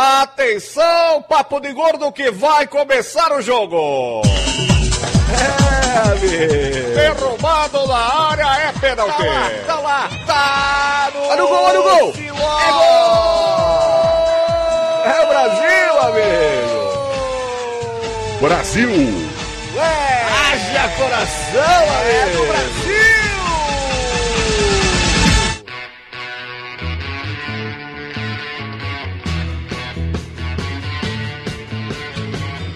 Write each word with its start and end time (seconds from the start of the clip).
Atenção, 0.00 1.22
papo 1.22 1.58
de 1.58 1.72
gordo 1.72 2.12
que 2.12 2.30
vai 2.30 2.68
começar 2.68 3.32
o 3.32 3.42
jogo. 3.42 4.22
É, 5.34 5.98
amigo. 6.08 6.94
Derrubado 6.94 7.84
na 7.88 8.28
área 8.30 8.68
é 8.68 8.72
pênalti. 8.78 9.24
Tá 9.66 9.74
lá, 9.80 10.08
Tá 10.24 11.10
no, 11.12 11.20
Olha 11.26 11.44
o 11.44 11.48
gol, 11.48 11.64
olha 11.64 11.80
o 11.80 11.82
gol. 11.82 12.14
É 12.14 12.70
gol. 12.70 13.58
É 15.04 15.20
o 15.20 15.26
Brasil, 15.26 15.98
amigo. 16.06 16.78
Brasil! 18.40 18.90
Ué, 19.74 20.24
haja 20.30 20.88
coração, 20.96 21.82
amigo. 21.98 22.14
É 22.14 22.30
do 22.36 22.46
Brasil. 22.46 22.87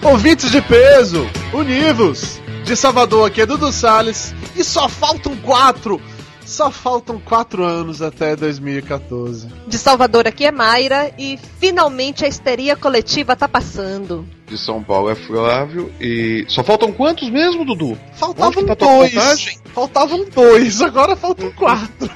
Ouvintes 0.03 0.51
de 0.51 0.61
peso, 0.61 1.25
univos! 1.53 2.41
De 2.65 2.75
Salvador 2.75 3.27
aqui 3.27 3.41
é 3.41 3.45
Dudu 3.45 3.71
Salles 3.71 4.35
e 4.53 4.61
só 4.61 4.89
faltam 4.89 5.33
quatro! 5.37 5.99
Só 6.45 6.69
faltam 6.69 7.17
quatro 7.19 7.63
anos 7.63 8.01
até 8.01 8.35
2014. 8.35 9.47
De 9.65 9.77
Salvador 9.77 10.27
aqui 10.27 10.45
é 10.45 10.51
Mayra 10.51 11.13
e 11.17 11.39
finalmente 11.57 12.25
a 12.25 12.27
histeria 12.27 12.75
coletiva 12.75 13.33
tá 13.33 13.47
passando. 13.47 14.27
De 14.45 14.57
São 14.57 14.83
Paulo 14.83 15.09
é 15.09 15.15
Flávio 15.15 15.89
e. 16.01 16.43
Só 16.49 16.65
faltam 16.65 16.91
quantos 16.91 17.29
mesmo, 17.29 17.63
Dudu? 17.63 17.97
Faltavam 18.15 18.65
tá 18.65 18.75
dois! 18.75 19.61
Faltavam 19.73 20.25
dois, 20.25 20.81
agora 20.81 21.15
faltam 21.15 21.49
quatro. 21.51 22.11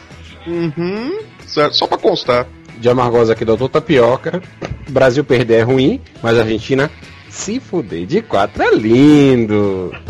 Uhum. 0.45 1.19
Certo, 1.45 1.77
só 1.77 1.87
pra 1.87 1.97
constar. 1.97 2.47
De 2.79 2.89
Amargosa 2.89 3.31
aqui, 3.31 3.45
doutor 3.45 3.69
Tapioca. 3.69 4.43
Brasil 4.89 5.23
perder 5.23 5.59
é 5.59 5.63
ruim, 5.63 6.01
mas 6.21 6.37
a 6.37 6.41
Argentina 6.41 6.91
se 7.37 7.59
fuder 7.59 8.05
de 8.05 8.21
quatro 8.21 8.61
é 8.63 8.71
lindo. 8.75 9.91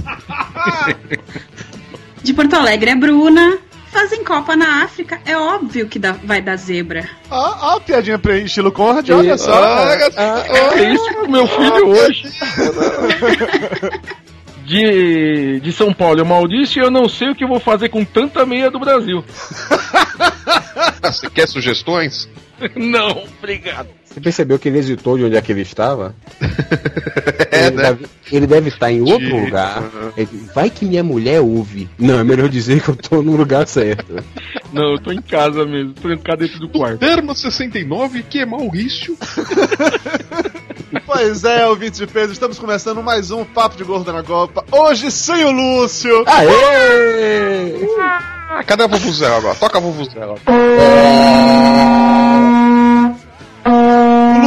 De 2.23 2.33
Porto 2.33 2.55
Alegre 2.55 2.91
é 2.91 2.95
Bruna. 2.95 3.57
Fazem 3.91 4.23
Copa 4.23 4.55
na 4.55 4.83
África, 4.83 5.19
é 5.25 5.35
óbvio 5.37 5.87
que 5.87 5.97
dá- 5.97 6.17
vai 6.23 6.41
dar 6.41 6.55
zebra. 6.57 7.09
Ó, 7.31 7.55
ó, 7.73 7.77
a 7.77 7.79
piadinha 7.79 8.19
pra 8.19 8.37
estilo 8.37 8.71
Conrad, 8.71 9.09
olha 9.09 9.33
E- 9.33 9.37
só. 9.37 9.53
Ah, 9.53 10.73
É 10.75 10.93
isso 10.93 11.13
pro 11.13 11.29
meu 11.31 11.47
filho 11.47 11.87
hoje. 11.87 12.29
De, 14.65 15.59
de 15.61 15.71
São 15.71 15.93
Paulo, 15.93 16.19
é 16.19 16.23
Maurício, 16.23 16.81
e 16.81 16.83
eu 16.85 16.91
não 16.91 17.07
sei 17.07 17.29
o 17.29 17.35
que 17.35 17.43
eu 17.43 17.47
vou 17.47 17.59
fazer 17.61 17.87
com 17.89 18.03
tanta 18.03 18.45
meia 18.45 18.69
do 18.69 18.77
Brasil. 18.79 19.23
Você 21.01 21.29
quer 21.29 21.47
sugestões? 21.47 22.29
Não, 22.75 23.23
obrigado. 23.39 23.87
Você 24.17 24.21
percebeu 24.21 24.57
que 24.57 24.67
ele 24.67 24.79
hesitou 24.79 25.15
de 25.15 25.25
onde 25.25 25.35
é 25.35 25.41
que 25.43 25.51
ele 25.51 25.61
estava? 25.61 26.15
É, 27.49 27.67
ele, 27.67 27.75
né? 27.77 27.83
deve, 27.83 28.05
ele 28.31 28.45
deve 28.47 28.69
estar 28.69 28.91
em 28.91 29.01
outro 29.01 29.25
De- 29.25 29.31
lugar. 29.33 29.81
Ele- 30.15 30.29
vai 30.53 30.69
que 30.69 30.85
minha 30.85 31.03
mulher 31.03 31.39
ouve. 31.41 31.89
Não, 31.97 32.19
é 32.19 32.23
melhor 32.23 32.49
dizer 32.49 32.81
que 32.83 32.89
eu 32.89 32.95
tô 32.95 33.21
no 33.23 33.35
lugar 33.35 33.65
certo. 33.67 34.23
Não, 34.71 34.91
eu 34.93 34.99
tô 35.01 35.11
em 35.11 35.21
casa 35.21 35.65
mesmo, 35.65 35.93
trancado 35.93 36.45
dentro 36.45 36.59
do 36.59 36.69
quarto. 36.69 36.99
Termo 36.99 37.33
69, 37.33 38.21
que 38.23 38.39
é 38.39 38.45
Maurício. 38.45 39.17
Pois 41.05 41.43
é, 41.43 41.65
ouvintes 41.67 41.99
de 41.99 42.07
peso, 42.07 42.31
estamos 42.33 42.57
começando 42.59 43.01
mais 43.03 43.29
um 43.31 43.43
Papo 43.43 43.75
de 43.77 43.83
Gordo 43.83 44.11
na 44.13 44.23
Copa. 44.23 44.63
Hoje 44.71 45.09
sem 45.11 45.43
o 45.45 45.51
Lúcio. 45.51 46.23
Aê! 46.27 47.87
Ah, 48.49 48.63
cadê 48.65 48.83
a 48.83 48.87
Vuvuzela 48.87 49.37
agora? 49.37 49.55
Toca 49.55 49.77
a 49.77 49.81
Vuvuzela. 49.81 50.35
O 50.47 52.26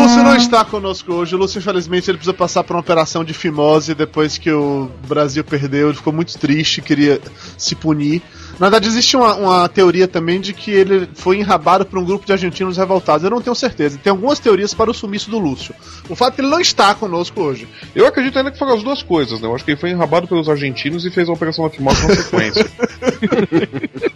Lúcio 0.03 0.23
não 0.23 0.37
está 0.37 0.65
conosco 0.65 1.13
hoje. 1.13 1.35
O 1.35 1.39
Lúcio, 1.39 1.59
infelizmente, 1.59 2.11
ele 2.11 2.19
precisa 2.19 2.35
passar 2.35 2.65
por 2.65 2.75
uma 2.75 2.81
operação 2.81 3.23
de 3.23 3.35
fimose 3.35 3.95
depois 3.95 4.39
que 4.39 4.51
o 4.51 4.91
Brasil 5.07 5.45
perdeu. 5.45 5.89
Ele 5.89 5.97
ficou 5.97 6.13
muito 6.13 6.39
triste, 6.39 6.81
queria 6.81 7.21
se 7.59 7.75
punir. 7.75 8.23
Na 8.59 8.67
verdade, 8.67 8.89
existe 8.89 9.17
uma, 9.17 9.35
uma 9.35 9.69
teoria 9.69 10.09
também 10.09 10.41
de 10.41 10.53
que 10.53 10.71
ele 10.71 11.09
foi 11.15 11.39
enrabado 11.39 11.87
por 11.87 11.99
um 11.99 12.05
grupo 12.05 12.27
de 12.27 12.33
argentinos 12.33 12.77
revoltados. 12.77 13.25
Eu 13.25 13.31
não 13.31 13.41
tenho 13.41 13.55
certeza. 13.55 13.99
Tem 13.99 14.11
algumas 14.11 14.39
teorias 14.39 14.75
para 14.75 14.91
o 14.91 14.95
sumiço 14.95 15.31
do 15.31 15.39
Lúcio. 15.39 15.75
O 16.09 16.17
fato 16.17 16.33
é 16.33 16.37
que 16.37 16.41
ele 16.43 16.49
não 16.49 16.61
está 16.61 16.95
conosco 16.95 17.41
hoje. 17.41 17.69
Eu 17.95 18.07
acredito 18.07 18.39
ainda 18.39 18.51
que 18.51 18.59
foram 18.59 18.75
as 18.75 18.83
duas 18.83 19.03
coisas, 19.03 19.41
né? 19.41 19.49
Eu 19.49 19.55
acho 19.55 19.65
que 19.65 19.71
ele 19.73 19.81
foi 19.81 19.91
enrabado 19.91 20.27
pelos 20.27 20.49
argentinos 20.49 21.05
e 21.05 21.11
fez 21.11 21.29
a 21.29 21.33
operação 21.33 21.65
da 21.65 21.71
Timóteo 21.71 22.09
na 22.09 22.15
sequência. 22.17 22.67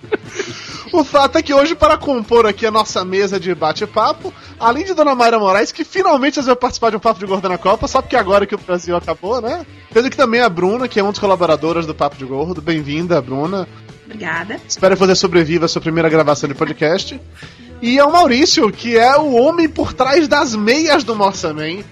O 0.94 1.02
fato 1.02 1.36
é 1.36 1.42
que 1.42 1.52
hoje, 1.52 1.74
para 1.74 1.98
compor 1.98 2.46
aqui 2.46 2.64
a 2.64 2.70
nossa 2.70 3.04
mesa 3.04 3.40
de 3.40 3.52
bate-papo, 3.52 4.32
além 4.60 4.84
de 4.84 4.94
Dona 4.94 5.12
Mayra 5.12 5.40
Moraes, 5.40 5.72
que 5.74 5.84
finalmente 5.84 6.40
vai 6.40 6.56
participar 6.56 6.90
de 6.90 6.96
um 6.96 7.00
Papo 7.00 7.20
de 7.20 7.26
Gordo 7.26 7.48
na 7.48 7.58
Copa, 7.58 7.86
só 7.88 8.00
porque 8.00 8.16
agora 8.16 8.46
que 8.46 8.54
o 8.54 8.58
Brasil 8.58 8.96
acabou, 8.96 9.40
né? 9.40 9.66
Tendo 9.92 10.06
aqui 10.06 10.16
também 10.16 10.40
a 10.40 10.48
Bruna, 10.48 10.88
que 10.88 10.98
é 10.98 11.02
uma 11.02 11.12
das 11.12 11.18
colaboradoras 11.18 11.84
do 11.86 11.94
Papo 11.94 12.16
de 12.16 12.24
Gordo. 12.24 12.62
Bem-vinda, 12.62 13.20
Bruna. 13.20 13.68
Obrigada. 14.04 14.60
Espero 14.68 14.94
que 14.94 15.00
você 15.00 15.14
sobreviva 15.14 15.64
à 15.64 15.68
sua 15.68 15.82
primeira 15.82 16.08
gravação 16.08 16.48
de 16.48 16.54
podcast. 16.54 17.20
E 17.82 17.98
é 17.98 18.04
o 18.04 18.12
Maurício, 18.12 18.70
que 18.70 18.96
é 18.96 19.16
o 19.16 19.34
homem 19.34 19.68
por 19.68 19.92
trás 19.92 20.28
das 20.28 20.54
meias 20.54 21.04
do 21.04 21.14
Morsaman. 21.14 21.82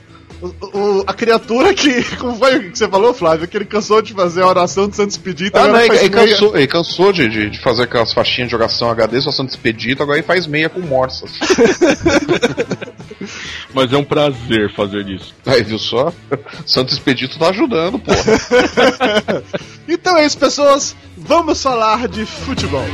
O, 0.43 0.79
o- 0.79 1.05
a 1.07 1.15
criatura 1.15 1.73
que. 1.73 2.03
Como 2.19 2.37
foi 2.37 2.71
que 2.71 2.77
você 2.79 2.89
falou, 2.89 3.15
Flávio? 3.15 3.47
Que 3.47 3.57
ele 3.57 3.65
cansou 3.65 4.03
de 4.03 4.13
fazer 4.13 4.43
a 4.43 4.49
oração 4.49 4.89
de 4.89 4.97
Santos 4.97 5.15
Expedito. 5.15 5.57
ah, 5.57 5.61
agora 5.63 5.73
não, 5.73 5.81
ele, 5.81 5.89
faz 5.89 6.03
ele 6.03 6.15
meia. 6.17 6.29
cansou, 6.29 6.57
ele 6.57 6.67
cansou 6.67 7.13
de, 7.13 7.29
de, 7.29 7.51
de 7.51 7.61
fazer 7.61 7.83
aquelas 7.85 8.13
faixinhas 8.13 8.49
de 8.49 8.53
jogação 8.53 8.91
HD, 8.91 9.21
só 9.21 9.31
sendo 9.31 9.47
despedido, 9.47 10.03
agora 10.03 10.19
ele 10.19 10.27
faz 10.27 10.47
meia 10.47 10.69
com 10.69 10.81
morsas. 10.81 11.31
Mas 13.73 13.93
é 13.93 13.97
um 13.97 14.05
prazer 14.05 14.73
fazer 14.75 15.09
isso. 15.09 15.33
Aí, 15.47 15.63
viu 15.63 15.79
só? 15.79 16.13
Santos 16.67 16.95
Expedito 16.95 17.39
tá 17.39 17.51
ajudando, 17.51 17.99
porra. 17.99 18.19
Então 19.89 20.17
é 20.17 20.25
isso, 20.27 20.39
pessoas. 20.39 20.95
Vamos 21.17 21.63
falar 21.63 22.09
de 22.09 22.25
futebol. 22.25 22.85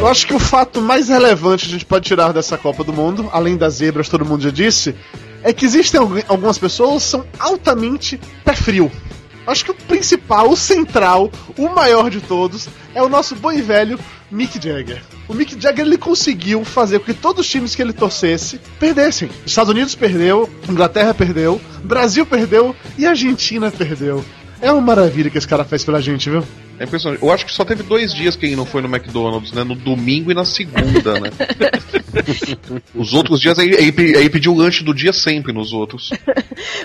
Eu 0.00 0.06
acho 0.08 0.26
que 0.26 0.32
o 0.34 0.38
fato 0.38 0.80
mais 0.80 1.08
relevante 1.08 1.64
que 1.64 1.70
a 1.70 1.72
gente 1.72 1.84
pode 1.84 2.06
tirar 2.06 2.32
dessa 2.32 2.56
Copa 2.56 2.82
do 2.82 2.92
Mundo, 2.92 3.28
além 3.32 3.56
das 3.56 3.74
zebras, 3.74 4.08
todo 4.08 4.24
mundo 4.24 4.42
já 4.42 4.50
disse, 4.50 4.94
é 5.42 5.52
que 5.52 5.64
existem 5.66 6.00
algu- 6.00 6.24
algumas 6.26 6.56
pessoas 6.56 7.04
que 7.04 7.10
são 7.10 7.26
altamente 7.38 8.18
pé 8.42 8.54
frio. 8.54 8.90
Acho 9.46 9.64
que 9.64 9.70
o 9.72 9.74
principal, 9.74 10.48
o 10.50 10.56
central, 10.56 11.30
o 11.58 11.68
maior 11.68 12.08
de 12.08 12.20
todos, 12.20 12.66
é 12.94 13.02
o 13.02 13.08
nosso 13.10 13.34
bom 13.36 13.52
e 13.52 13.60
velho 13.60 13.98
Mick 14.30 14.54
Jagger. 14.62 15.02
O 15.28 15.34
Mick 15.34 15.60
Jagger 15.60 15.84
ele 15.84 15.98
conseguiu 15.98 16.64
fazer 16.64 16.98
com 17.00 17.06
que 17.06 17.14
todos 17.14 17.44
os 17.44 17.50
times 17.50 17.74
que 17.74 17.82
ele 17.82 17.92
torcesse 17.92 18.58
perdessem. 18.78 19.28
Estados 19.44 19.70
Unidos 19.70 19.94
perdeu, 19.94 20.48
Inglaterra 20.68 21.12
perdeu, 21.12 21.60
Brasil 21.84 22.24
perdeu 22.24 22.74
e 22.96 23.06
Argentina 23.06 23.70
perdeu. 23.70 24.24
É 24.62 24.70
uma 24.70 24.80
maravilha 24.80 25.30
que 25.30 25.38
esse 25.38 25.48
cara 25.48 25.64
fez 25.64 25.82
pela 25.84 26.00
gente, 26.02 26.28
viu? 26.28 26.44
É 26.78 26.84
impressionante. 26.84 27.22
Eu 27.22 27.30
acho 27.32 27.46
que 27.46 27.52
só 27.52 27.64
teve 27.64 27.82
dois 27.82 28.12
dias 28.12 28.36
que 28.36 28.46
ele 28.46 28.56
não 28.56 28.66
foi 28.66 28.82
no 28.82 28.88
McDonald's, 28.94 29.52
né? 29.52 29.64
No 29.64 29.74
domingo 29.74 30.30
e 30.30 30.34
na 30.34 30.44
segunda, 30.44 31.18
né? 31.20 31.30
Os 32.94 33.12
outros 33.14 33.40
dias 33.40 33.58
ele, 33.58 33.74
ele, 33.76 33.92
pe- 33.92 34.12
ele 34.16 34.30
pediu 34.30 34.52
o 34.52 34.56
lanche 34.56 34.82
do 34.84 34.94
dia 34.94 35.12
sempre 35.12 35.52
nos 35.52 35.72
outros. 35.72 36.10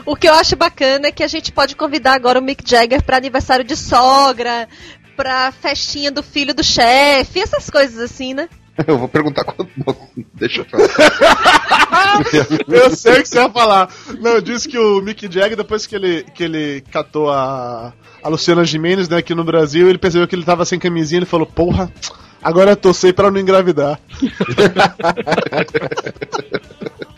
O 0.05 0.15
que 0.15 0.27
eu 0.27 0.33
acho 0.33 0.55
bacana 0.55 1.07
é 1.07 1.11
que 1.11 1.23
a 1.23 1.27
gente 1.27 1.51
pode 1.51 1.75
convidar 1.75 2.13
agora 2.13 2.39
o 2.39 2.43
Mick 2.43 2.63
Jagger 2.69 3.03
pra 3.03 3.17
aniversário 3.17 3.65
de 3.65 3.75
sogra, 3.75 4.67
pra 5.15 5.51
festinha 5.51 6.11
do 6.11 6.21
filho 6.23 6.53
do 6.53 6.63
chefe, 6.63 7.39
essas 7.39 7.69
coisas 7.69 7.99
assim, 7.99 8.33
né? 8.33 8.47
Eu 8.87 8.97
vou 8.97 9.07
perguntar 9.07 9.43
quando. 9.43 9.69
Deixa 10.33 10.61
eu 10.61 10.65
falar. 10.65 10.87
Eu 12.67 12.95
sei 12.95 13.13
o 13.13 13.23
que 13.23 13.29
você 13.29 13.39
ia 13.39 13.49
falar. 13.49 13.89
Não, 14.19 14.31
eu 14.31 14.41
disse 14.41 14.67
que 14.69 14.77
o 14.77 15.01
Mick 15.01 15.29
Jagger, 15.31 15.57
depois 15.57 15.85
que 15.85 15.95
ele, 15.95 16.23
que 16.33 16.43
ele 16.43 16.81
catou 16.91 17.29
a, 17.29 17.93
a 18.23 18.29
Luciana 18.29 18.63
Gimenez 18.63 19.09
né, 19.09 19.17
aqui 19.17 19.35
no 19.35 19.43
Brasil, 19.43 19.89
ele 19.89 19.97
percebeu 19.97 20.27
que 20.27 20.33
ele 20.35 20.45
tava 20.45 20.63
sem 20.65 20.79
camisinha 20.79 21.19
ele 21.19 21.25
falou: 21.25 21.45
Porra, 21.45 21.91
agora 22.41 22.71
eu 22.71 22.75
torcei 22.77 23.11
pra 23.11 23.29
não 23.29 23.39
engravidar. 23.39 23.99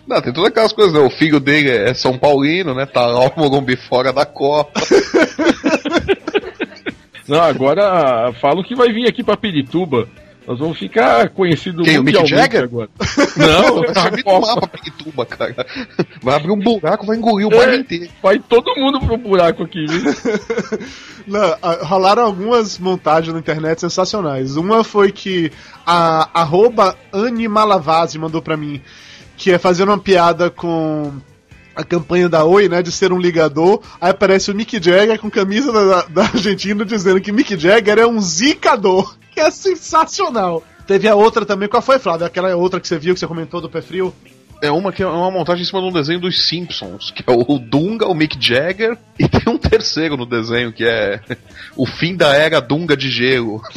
Não, 0.07 0.21
tem 0.21 0.33
todas 0.33 0.49
aquelas 0.49 0.73
coisas, 0.73 0.93
né? 0.93 0.99
O 0.99 1.09
filho 1.09 1.39
dele 1.39 1.69
é 1.69 1.93
São 1.93 2.17
Paulino, 2.17 2.73
né? 2.73 2.85
Tá 2.85 3.05
lá 3.05 3.19
o 3.19 3.33
Morumbi 3.37 3.75
fora 3.75 4.13
da 4.13 4.25
Copa. 4.25 4.79
Não, 7.27 7.41
agora 7.41 8.31
falam 8.41 8.63
que 8.63 8.73
vai 8.73 8.91
vir 8.91 9.07
aqui 9.07 9.21
pra 9.23 9.35
Pirituba. 9.35 10.07
Nós 10.47 10.59
vamos 10.59 10.77
ficar 10.79 11.29
conhecidos 11.31 11.85
Quem, 11.85 11.99
o 11.99 12.03
Mick 12.03 12.17
mundialmente 12.17 12.53
Jagger? 12.53 12.63
agora. 12.63 12.89
Não, 13.35 13.81
Vai 13.81 14.03
subir 14.03 14.23
no 14.25 14.39
mapa 14.39 14.67
Pirituba, 14.69 15.25
cara. 15.25 15.67
Vai 16.23 16.35
abrir 16.35 16.51
um 16.51 16.59
buraco, 16.59 17.05
vai 17.05 17.17
engolir 17.17 17.47
o 17.47 17.49
bairro 17.49 17.73
É, 17.73 17.75
inteiro. 17.75 18.09
vai 18.23 18.39
todo 18.39 18.73
mundo 18.77 18.99
pro 19.01 19.17
buraco 19.17 19.63
aqui, 19.63 19.85
viu? 19.85 20.01
Não, 21.27 21.57
rolaram 21.83 22.23
algumas 22.23 22.79
montagens 22.79 23.33
na 23.33 23.39
internet 23.39 23.81
sensacionais. 23.81 24.55
Uma 24.55 24.83
foi 24.85 25.11
que 25.11 25.51
a 25.85 26.29
arroba 26.33 26.95
Anne 27.11 27.47
Malavasi 27.47 28.17
mandou 28.17 28.41
pra 28.41 28.55
mim, 28.55 28.81
que 29.35 29.51
é 29.51 29.57
fazendo 29.59 29.89
uma 29.89 29.99
piada 29.99 30.49
com 30.49 31.11
a 31.77 31.83
campanha 31.83 32.27
da 32.27 32.43
Oi, 32.43 32.67
né, 32.67 32.81
de 32.81 32.91
ser 32.91 33.13
um 33.13 33.19
ligador. 33.19 33.81
Aí 34.01 34.09
aparece 34.09 34.49
o 34.49 34.55
Mick 34.55 34.83
Jagger 34.83 35.19
com 35.19 35.29
camisa 35.29 35.71
da, 35.71 36.01
da 36.05 36.21
Argentina 36.23 36.83
dizendo 36.83 37.21
que 37.21 37.31
Mick 37.31 37.55
Jagger 37.55 37.99
é 37.99 38.07
um 38.07 38.19
zicador. 38.19 39.15
Que 39.31 39.39
é 39.39 39.51
sensacional. 39.51 40.63
Teve 40.87 41.07
a 41.07 41.13
outra 41.13 41.45
também, 41.45 41.69
qual 41.69 41.81
foi, 41.81 41.99
Flávio? 41.99 42.25
Aquela 42.25 42.55
outra 42.55 42.79
que 42.79 42.87
você 42.87 42.97
viu, 42.97 43.13
que 43.13 43.19
você 43.19 43.27
comentou 43.27 43.61
do 43.61 43.69
pé 43.69 43.81
frio? 43.81 44.11
É 44.61 44.71
uma 44.71 44.91
que 44.91 45.03
é 45.03 45.07
uma 45.07 45.29
montagem 45.29 45.61
em 45.61 45.65
cima 45.65 45.81
de 45.81 45.87
um 45.87 45.91
desenho 45.91 46.19
dos 46.19 46.47
Simpsons, 46.47 47.11
que 47.11 47.23
é 47.25 47.31
o 47.31 47.59
Dunga, 47.59 48.07
o 48.07 48.13
Mick 48.15 48.37
Jagger, 48.39 48.97
e 49.19 49.27
tem 49.27 49.53
um 49.53 49.57
terceiro 49.57 50.17
no 50.17 50.25
desenho, 50.25 50.73
que 50.73 50.83
é 50.83 51.21
o 51.75 51.85
fim 51.85 52.15
da 52.15 52.33
era 52.33 52.59
Dunga 52.59 52.97
de 52.97 53.09
gelo. 53.09 53.61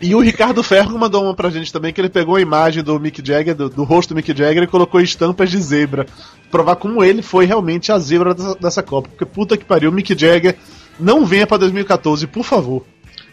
E 0.00 0.14
o 0.14 0.20
Ricardo 0.20 0.62
Ferro 0.62 0.98
mandou 0.98 1.24
uma 1.24 1.34
pra 1.34 1.50
gente 1.50 1.72
também, 1.72 1.92
que 1.92 2.00
ele 2.00 2.08
pegou 2.08 2.36
a 2.36 2.40
imagem 2.40 2.82
do 2.82 2.98
Mick 2.98 3.24
Jagger, 3.24 3.54
do, 3.54 3.68
do 3.68 3.84
rosto 3.84 4.10
do 4.10 4.16
Mick 4.16 4.36
Jagger, 4.36 4.62
e 4.64 4.66
colocou 4.66 5.00
estampas 5.00 5.50
de 5.50 5.58
zebra. 5.58 6.06
Provar 6.50 6.76
como 6.76 7.02
ele 7.02 7.22
foi 7.22 7.46
realmente 7.46 7.90
a 7.90 7.98
zebra 7.98 8.34
dessa, 8.34 8.54
dessa 8.54 8.82
Copa. 8.82 9.08
Porque 9.08 9.24
puta 9.24 9.56
que 9.56 9.64
pariu, 9.64 9.92
Mick 9.92 10.18
Jagger, 10.18 10.56
não 10.98 11.24
venha 11.24 11.46
pra 11.46 11.56
2014, 11.56 12.26
por 12.26 12.44
favor. 12.44 12.84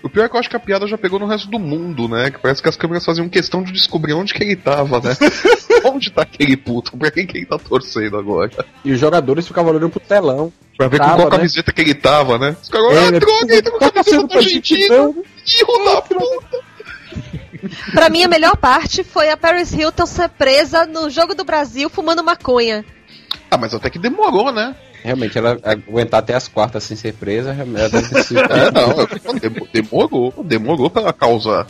O 0.01 0.09
pior 0.09 0.23
é 0.25 0.29
que 0.29 0.35
eu 0.35 0.39
acho 0.39 0.49
que 0.49 0.55
a 0.55 0.59
piada 0.59 0.87
já 0.87 0.97
pegou 0.97 1.19
no 1.19 1.25
resto 1.27 1.49
do 1.49 1.59
mundo, 1.59 2.07
né? 2.07 2.31
Que 2.31 2.39
parece 2.39 2.61
que 2.63 2.69
as 2.69 2.77
câmeras 2.77 3.03
faziam 3.03 3.27
questão 3.27 3.61
de 3.61 3.71
descobrir 3.73 4.13
onde 4.13 4.33
que 4.33 4.41
ele 4.43 4.55
tava, 4.55 5.01
né? 5.01 5.15
onde 5.83 6.09
tá 6.09 6.21
aquele 6.21 6.55
puto? 6.55 6.95
Pra 6.97 7.11
quem 7.11 7.25
que 7.27 7.37
ele 7.37 7.45
tá 7.45 7.57
torcendo 7.57 8.17
agora? 8.17 8.49
E 8.85 8.91
os 8.93 8.99
jogadores 8.99 9.45
ficavam 9.47 9.71
olhando 9.71 9.89
pro 9.89 9.99
telão. 9.99 10.53
Pra 10.77 10.87
ver 10.87 10.97
Tava, 10.99 11.09
com 11.11 11.17
qual 11.17 11.29
né? 11.31 11.37
camiseta 11.37 11.73
que 11.73 11.81
ele 11.81 11.93
tava, 11.93 12.37
né? 12.37 12.55
Os 12.61 12.69
caras, 12.69 12.93
É, 12.93 13.07
ah, 13.07 13.11
né? 13.11 13.19
droga, 13.19 13.51
ele 13.53 13.61
tá 13.61 13.71
com 13.71 13.75
a 13.77 13.79
Tá 13.79 13.91
camiseta 13.91 14.27
da 14.27 14.35
Argentina, 14.35 15.13
filho 15.45 15.85
da 15.85 16.01
puta! 16.01 16.59
Pra 17.91 18.09
mim, 18.09 18.23
a 18.23 18.27
melhor 18.29 18.55
parte 18.55 19.03
foi 19.03 19.29
a 19.29 19.35
Paris 19.35 19.73
Hilton 19.73 20.05
ser 20.05 20.29
presa 20.29 20.85
no 20.85 21.09
Jogo 21.09 21.35
do 21.35 21.43
Brasil 21.43 21.89
fumando 21.89 22.23
maconha. 22.23 22.85
Ah, 23.51 23.57
mas 23.57 23.73
até 23.73 23.89
que 23.89 23.99
demorou, 23.99 24.51
né? 24.53 24.73
Realmente, 25.09 25.39
ela 25.39 25.57
aguentar 25.63 26.19
até 26.19 26.35
as 26.35 26.47
quartas 26.47 26.83
sem 26.83 26.95
ser 26.95 27.15
presa, 27.15 27.51
realmente 27.51 27.79
ela 27.79 27.89
deve 27.89 28.09
É, 28.29 28.69
não, 28.69 29.65
demorou, 29.73 30.31
demorou 30.43 30.87
pra 30.87 31.11
causar. 31.11 31.65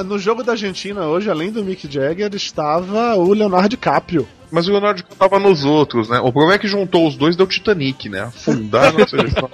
No 0.00 0.18
jogo 0.18 0.42
da 0.42 0.52
Argentina 0.52 1.04
hoje, 1.06 1.28
além 1.28 1.50
do 1.50 1.62
Mick 1.62 1.92
Jagger, 1.92 2.34
estava 2.34 3.14
o 3.16 3.34
Leonardo 3.34 3.68
DiCaprio. 3.68 4.26
Mas 4.50 4.66
o 4.68 4.70
Leonardo 4.70 4.98
DiCaprio 4.98 5.18
tava 5.18 5.38
nos 5.38 5.64
outros, 5.64 6.08
né? 6.08 6.18
O 6.18 6.32
problema 6.32 6.54
é 6.54 6.58
que 6.58 6.68
juntou 6.68 7.06
os 7.06 7.16
dois 7.16 7.36
deu 7.36 7.46
Titanic, 7.46 8.08
né? 8.08 8.22
Afundar 8.22 8.92
na 8.92 9.06
seleção. 9.06 9.48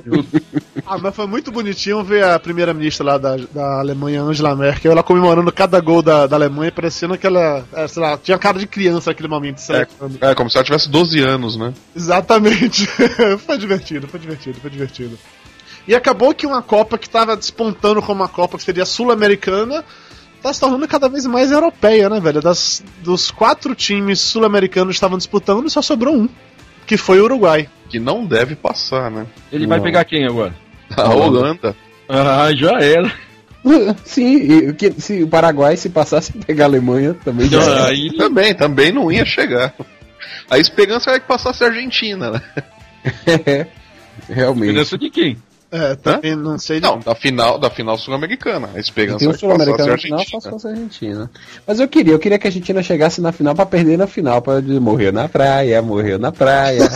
Tudo. 0.00 0.26
Ah, 0.86 0.98
mas 0.98 1.16
foi 1.16 1.26
muito 1.26 1.50
bonitinho 1.50 2.04
ver 2.04 2.24
a 2.24 2.38
primeira-ministra 2.38 3.06
lá 3.06 3.16
da, 3.16 3.36
da 3.36 3.78
Alemanha, 3.78 4.20
Angela 4.20 4.54
Merkel, 4.54 4.92
ela 4.92 5.02
comemorando 5.02 5.50
cada 5.50 5.80
gol 5.80 6.02
da, 6.02 6.26
da 6.26 6.36
Alemanha, 6.36 6.70
parecendo 6.70 7.16
que 7.16 7.26
ela, 7.26 7.64
é, 7.72 7.88
sei 7.88 8.02
lá, 8.02 8.18
tinha 8.18 8.36
cara 8.36 8.58
de 8.58 8.66
criança 8.66 9.08
naquele 9.08 9.28
momento. 9.28 9.58
celebrando. 9.58 10.18
É, 10.20 10.34
como 10.34 10.50
se 10.50 10.58
ela 10.58 10.64
tivesse 10.64 10.90
12 10.90 11.20
anos, 11.20 11.56
né? 11.56 11.72
Exatamente. 11.96 12.86
foi 13.46 13.56
divertido, 13.56 14.06
foi 14.06 14.20
divertido, 14.20 14.60
foi 14.60 14.70
divertido. 14.70 15.18
E 15.86 15.94
acabou 15.94 16.34
que 16.34 16.46
uma 16.46 16.62
Copa 16.62 16.96
que 16.98 17.06
estava 17.06 17.36
despontando 17.36 18.00
como 18.00 18.22
uma 18.22 18.28
Copa 18.28 18.56
que 18.56 18.64
seria 18.64 18.84
sul-americana, 18.86 19.84
tá 20.42 20.52
se 20.52 20.60
tornando 20.60 20.86
cada 20.88 21.08
vez 21.08 21.26
mais 21.26 21.50
europeia, 21.50 22.08
né, 22.08 22.20
velho? 22.20 22.40
Das, 22.40 22.82
dos 23.02 23.30
quatro 23.30 23.74
times 23.74 24.20
sul-americanos 24.20 24.88
que 24.88 24.96
estavam 24.96 25.18
disputando, 25.18 25.68
só 25.68 25.82
sobrou 25.82 26.14
um, 26.16 26.28
que 26.86 26.96
foi 26.96 27.20
o 27.20 27.24
Uruguai. 27.24 27.68
Que 27.90 27.98
não 27.98 28.24
deve 28.24 28.56
passar, 28.56 29.10
né? 29.10 29.26
Ele 29.52 29.66
vai 29.66 29.78
Não. 29.78 29.84
pegar 29.84 30.04
quem 30.04 30.24
agora? 30.26 30.54
A 30.96 31.08
Holanda. 31.14 31.76
Ah, 32.08 32.48
já 32.54 32.78
era. 32.80 33.12
Sim, 34.04 34.36
e 34.36 34.70
o 34.70 34.74
que- 34.74 34.92
se 35.00 35.22
o 35.22 35.28
Paraguai 35.28 35.76
se 35.76 35.88
passasse 35.90 36.32
a 36.38 36.40
pegar 36.44 36.64
a 36.64 36.68
Alemanha, 36.68 37.14
também 37.24 37.48
já 37.48 37.62
era. 37.62 37.86
Aí, 37.88 38.14
Também, 38.16 38.54
também 38.54 38.92
não 38.92 39.10
ia 39.12 39.24
chegar. 39.24 39.74
A 40.50 40.58
esperança 40.58 41.10
era 41.10 41.20
que 41.20 41.26
passasse 41.26 41.62
a 41.64 41.68
Argentina, 41.68 42.30
né? 42.30 42.42
Realmente. 44.28 44.68
esperança 44.68 44.98
de 44.98 45.10
quem? 45.10 45.36
É, 45.74 45.96
também 45.96 46.36
não 46.36 46.56
sei 46.56 46.78
Não, 46.78 47.00
da 47.00 47.16
final, 47.16 47.58
da 47.58 47.68
final 47.68 47.98
sul-americana. 47.98 48.70
A 48.72 48.78
esperança 48.78 49.18
tem 49.18 49.26
um 49.26 49.32
era 49.32 49.38
que 49.38 49.44
passasse 49.44 49.64
a 49.64 49.74
sul-americano 49.74 49.92
no 49.92 49.98
final, 49.98 50.24
só 50.24 50.40
fosse 50.40 50.68
a 50.68 50.70
Argentina. 50.70 51.28
Mas 51.66 51.80
eu 51.80 51.88
queria, 51.88 52.12
eu 52.14 52.18
queria 52.20 52.38
que 52.38 52.46
a 52.46 52.48
Argentina 52.48 52.80
chegasse 52.80 53.20
na 53.20 53.32
final 53.32 53.56
pra 53.56 53.66
perder 53.66 53.98
na 53.98 54.06
final, 54.06 54.40
pra 54.40 54.60
dizer, 54.60 54.78
morreu 54.78 55.12
na 55.12 55.28
praia, 55.28 55.82
morreu 55.82 56.16
na 56.16 56.30
praia. 56.30 56.88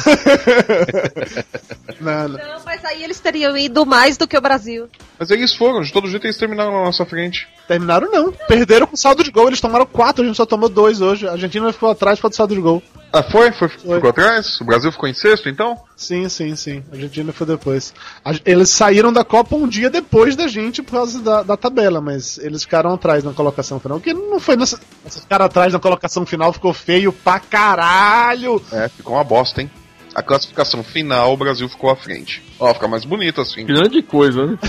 Não, 2.00 2.28
não. 2.28 2.38
Não, 2.38 2.64
mas 2.64 2.84
aí 2.84 3.02
eles 3.02 3.19
teriam 3.19 3.56
ido 3.56 3.84
mais 3.84 4.16
do 4.16 4.28
que 4.28 4.38
o 4.38 4.40
Brasil. 4.40 4.88
Mas 5.19 5.32
eles 5.32 5.52
foram, 5.52 5.81
de 5.81 5.92
todo 5.92 6.08
jeito 6.08 6.26
eles 6.26 6.36
terminaram 6.36 6.70
na 6.70 6.84
nossa 6.84 7.04
frente. 7.04 7.48
Terminaram 7.66 8.08
não. 8.08 8.31
Perderam 8.31 8.86
com 8.86 8.96
saldo 8.96 9.24
de 9.24 9.32
gol, 9.32 9.48
eles 9.48 9.60
tomaram 9.60 9.84
quatro, 9.84 10.22
a 10.22 10.26
gente 10.26 10.36
só 10.36 10.46
tomou 10.46 10.69
dois 10.69 11.00
hoje. 11.00 11.26
A 11.26 11.32
Argentina 11.32 11.72
ficou 11.72 11.90
atrás 11.90 12.20
por 12.20 12.32
saldo 12.32 12.54
de 12.54 12.60
gol. 12.60 12.81
Ah, 13.12 13.22
foi? 13.22 13.50
foi? 13.52 13.69
Ficou 13.69 14.10
atrás? 14.10 14.60
O 14.60 14.64
Brasil 14.64 14.93
ficou 14.93 15.08
em 15.08 15.14
sexto, 15.14 15.49
então? 15.49 15.78
Sim, 15.96 16.28
sim, 16.28 16.55
sim. 16.55 16.84
A 16.93 16.94
Argentina 16.94 17.32
foi 17.32 17.46
depois. 17.46 17.94
Eles 18.44 18.69
saíram 18.70 19.12
da 19.12 19.25
Copa 19.25 19.56
um 19.56 19.66
dia 19.66 19.88
depois 19.88 20.37
da 20.37 20.46
gente 20.46 20.82
por 20.82 20.93
causa 20.93 21.20
da, 21.20 21.43
da 21.43 21.56
tabela, 21.56 22.00
mas 22.00 22.38
eles 22.38 22.62
ficaram 22.62 22.93
atrás 22.93 23.25
na 23.25 23.32
colocação 23.32 23.81
final. 23.81 23.99
Que 23.99 24.12
não 24.12 24.38
foi 24.38 24.56
nessa. 24.56 24.78
Esses 25.06 25.25
caras 25.25 25.46
atrás 25.46 25.72
na 25.72 25.78
colocação 25.78 26.26
final 26.26 26.52
ficou 26.52 26.75
feio 26.75 27.12
pra 27.12 27.40
caralho! 27.40 28.62
É, 28.70 28.88
ficou 28.88 29.14
uma 29.14 29.25
bosta, 29.25 29.62
hein? 29.62 29.70
A 30.14 30.22
classificação 30.22 30.82
final, 30.82 31.32
o 31.32 31.37
Brasil 31.37 31.69
ficou 31.69 31.90
à 31.90 31.96
frente. 31.96 32.43
Ó, 32.58 32.72
fica 32.75 32.88
mais 32.88 33.05
bonito 33.05 33.40
assim. 33.40 33.64
Grande 33.64 34.02
coisa, 34.02 34.46
né? 34.46 34.58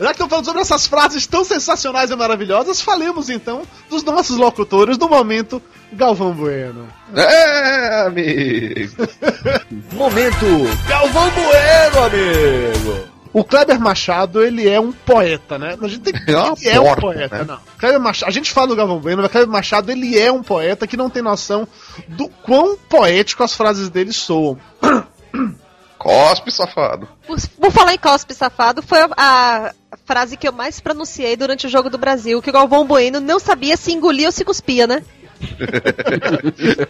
Já 0.00 0.06
que 0.08 0.12
estamos 0.12 0.30
falando 0.30 0.44
sobre 0.44 0.60
essas 0.60 0.86
frases 0.86 1.26
tão 1.26 1.44
sensacionais 1.44 2.10
e 2.10 2.16
maravilhosas, 2.16 2.80
falemos 2.80 3.30
então 3.30 3.62
dos 3.88 4.02
nossos 4.02 4.36
locutores 4.36 4.96
do 4.98 5.08
momento, 5.08 5.62
Galvão 5.92 6.32
Bueno. 6.32 6.88
É, 7.14 8.06
amigo. 8.06 9.08
Momento 9.92 10.46
Galvão 10.88 11.30
Bueno, 11.30 12.06
amigo. 12.06 13.13
O 13.34 13.42
Kleber 13.42 13.80
Machado, 13.80 14.44
ele 14.44 14.68
é 14.68 14.78
um 14.78 14.92
poeta, 14.92 15.58
né? 15.58 15.76
A 15.82 15.88
gente 15.88 16.00
tem 16.02 16.12
que 16.12 16.30
É 16.30 16.68
ele 16.70 16.76
é 16.76 16.80
um 16.80 16.94
poeta, 16.94 17.38
né? 17.38 17.44
não. 17.44 17.58
Kleber 17.76 18.00
Machado, 18.00 18.28
a 18.28 18.32
gente 18.32 18.52
fala 18.52 18.68
do 18.68 18.76
Galvão 18.76 19.00
Bueno, 19.00 19.22
mas 19.22 19.30
Kleber 19.32 19.50
Machado, 19.50 19.90
ele 19.90 20.16
é 20.16 20.30
um 20.30 20.40
poeta 20.40 20.86
que 20.86 20.96
não 20.96 21.10
tem 21.10 21.20
noção 21.20 21.66
do 22.08 22.28
quão 22.28 22.76
poético 22.76 23.42
as 23.42 23.52
frases 23.52 23.90
dele 23.90 24.12
soam. 24.12 24.56
Cospe, 25.98 26.52
safado. 26.52 27.08
Por, 27.26 27.38
por 27.58 27.72
falar 27.72 27.94
em 27.94 27.98
cospe 27.98 28.34
safado, 28.34 28.82
foi 28.82 28.98
a, 29.16 29.72
a 29.90 29.96
frase 30.04 30.36
que 30.36 30.46
eu 30.46 30.52
mais 30.52 30.78
pronunciei 30.78 31.34
durante 31.34 31.66
o 31.66 31.70
Jogo 31.70 31.88
do 31.88 31.96
Brasil, 31.96 32.42
que 32.42 32.50
o 32.50 32.52
Galvão 32.52 32.86
Bueno 32.86 33.20
não 33.20 33.40
sabia 33.40 33.74
se 33.74 33.90
engolia 33.90 34.28
ou 34.28 34.32
se 34.32 34.44
cuspia, 34.44 34.86
né? 34.86 35.02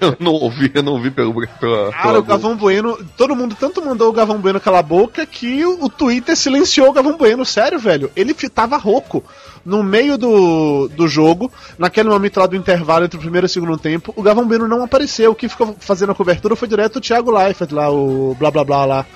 Eu 0.00 0.16
não 0.18 0.32
ouvi, 0.32 0.70
eu 0.74 0.82
não 0.82 0.92
ouvi 0.92 1.10
pelo, 1.10 1.32
pela, 1.58 1.90
Cara, 1.92 2.02
pela 2.02 2.18
o 2.18 2.22
Galvão 2.22 2.56
Bueno, 2.56 2.98
todo 3.16 3.36
mundo 3.36 3.56
tanto 3.58 3.84
mandou 3.84 4.08
o 4.08 4.12
Galvão 4.12 4.38
Bueno 4.38 4.60
calar 4.60 4.80
a 4.80 4.82
boca 4.82 5.26
que 5.26 5.64
o, 5.64 5.84
o 5.84 5.88
Twitter 5.88 6.36
silenciou 6.36 6.88
o 6.88 6.92
Galvão 6.92 7.16
Bueno, 7.16 7.44
sério, 7.44 7.78
velho. 7.78 8.10
Ele 8.14 8.34
tava 8.34 8.76
rouco. 8.76 9.24
No 9.64 9.82
meio 9.82 10.18
do, 10.18 10.88
do 10.88 11.08
jogo, 11.08 11.50
naquele 11.78 12.10
momento 12.10 12.38
lá 12.38 12.46
do 12.46 12.54
intervalo 12.54 13.06
entre 13.06 13.16
o 13.16 13.20
primeiro 13.20 13.46
e 13.46 13.48
o 13.48 13.50
segundo 13.50 13.78
tempo, 13.78 14.12
o 14.14 14.22
Galvão 14.22 14.46
Bueno 14.46 14.68
não 14.68 14.84
apareceu. 14.84 15.30
O 15.30 15.34
que 15.34 15.48
ficou 15.48 15.74
fazendo 15.80 16.12
a 16.12 16.14
cobertura 16.14 16.54
foi 16.54 16.68
direto 16.68 16.96
o 16.96 17.00
Thiago 17.00 17.30
Leifert 17.30 17.72
lá, 17.72 17.90
o 17.90 18.36
blá 18.38 18.50
blá 18.50 18.62
blá 18.62 18.84
lá. 18.84 19.06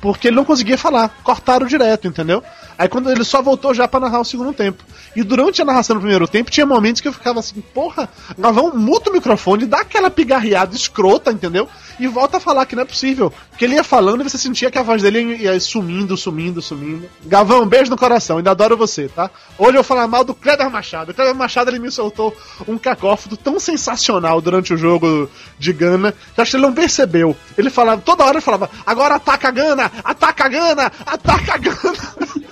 Porque 0.00 0.28
ele 0.28 0.36
não 0.36 0.44
conseguia 0.44 0.78
falar, 0.78 1.08
cortaram 1.24 1.66
direto, 1.66 2.06
entendeu? 2.06 2.42
Aí 2.78 2.88
quando 2.88 3.10
ele 3.10 3.24
só 3.24 3.40
voltou 3.40 3.72
já 3.72 3.88
pra 3.88 4.00
narrar 4.00 4.20
o 4.20 4.24
segundo 4.24 4.52
tempo. 4.52 4.84
E 5.14 5.22
durante 5.22 5.62
a 5.62 5.64
narração 5.64 5.96
do 5.96 6.00
primeiro 6.00 6.28
tempo, 6.28 6.50
tinha 6.50 6.66
momentos 6.66 7.00
que 7.00 7.08
eu 7.08 7.12
ficava 7.12 7.40
assim, 7.40 7.60
porra, 7.72 8.08
Galvão, 8.38 8.72
muta 8.74 9.10
o 9.10 9.12
microfone, 9.12 9.64
dá 9.64 9.80
aquela 9.80 10.10
pigarreada 10.10 10.74
escrota, 10.74 11.32
entendeu? 11.32 11.68
E 11.98 12.06
volta 12.06 12.36
a 12.36 12.40
falar 12.40 12.66
que 12.66 12.76
não 12.76 12.82
é 12.82 12.86
possível. 12.86 13.32
Porque 13.50 13.64
ele 13.64 13.74
ia 13.74 13.84
falando 13.84 14.20
e 14.20 14.24
você 14.24 14.36
sentia 14.36 14.70
que 14.70 14.78
a 14.78 14.82
voz 14.82 15.02
dele 15.02 15.36
ia 15.36 15.58
sumindo, 15.58 16.16
sumindo, 16.16 16.60
sumindo. 16.60 17.08
Galvão, 17.24 17.62
um 17.62 17.66
beijo 17.66 17.90
no 17.90 17.96
coração, 17.96 18.36
ainda 18.36 18.50
adoro 18.50 18.76
você, 18.76 19.08
tá? 19.08 19.30
Hoje 19.56 19.70
eu 19.70 19.74
vou 19.76 19.84
falar 19.84 20.06
mal 20.06 20.22
do 20.22 20.34
Kleber 20.34 20.70
Machado. 20.70 21.12
O 21.12 21.14
Kleber 21.14 21.34
Machado 21.34 21.70
ele 21.70 21.78
me 21.78 21.90
soltou 21.90 22.36
um 22.68 22.76
cacófono 22.76 23.36
tão 23.36 23.58
sensacional 23.58 24.40
durante 24.42 24.74
o 24.74 24.76
jogo 24.76 25.30
de 25.58 25.72
Gana, 25.72 26.14
que 26.34 26.40
acho 26.40 26.50
que 26.50 26.56
ele 26.58 26.66
não 26.66 26.74
percebeu. 26.74 27.34
Ele 27.56 27.70
falava, 27.70 28.02
toda 28.02 28.24
hora 28.24 28.34
ele 28.34 28.42
falava, 28.42 28.68
agora 28.84 29.14
ataca 29.14 29.48
a 29.48 29.50
Gana, 29.50 29.90
ataca 30.04 30.44
a 30.44 30.48
Gana, 30.48 30.92
ataca 31.06 31.54
a 31.54 31.56
Gana. 31.56 32.36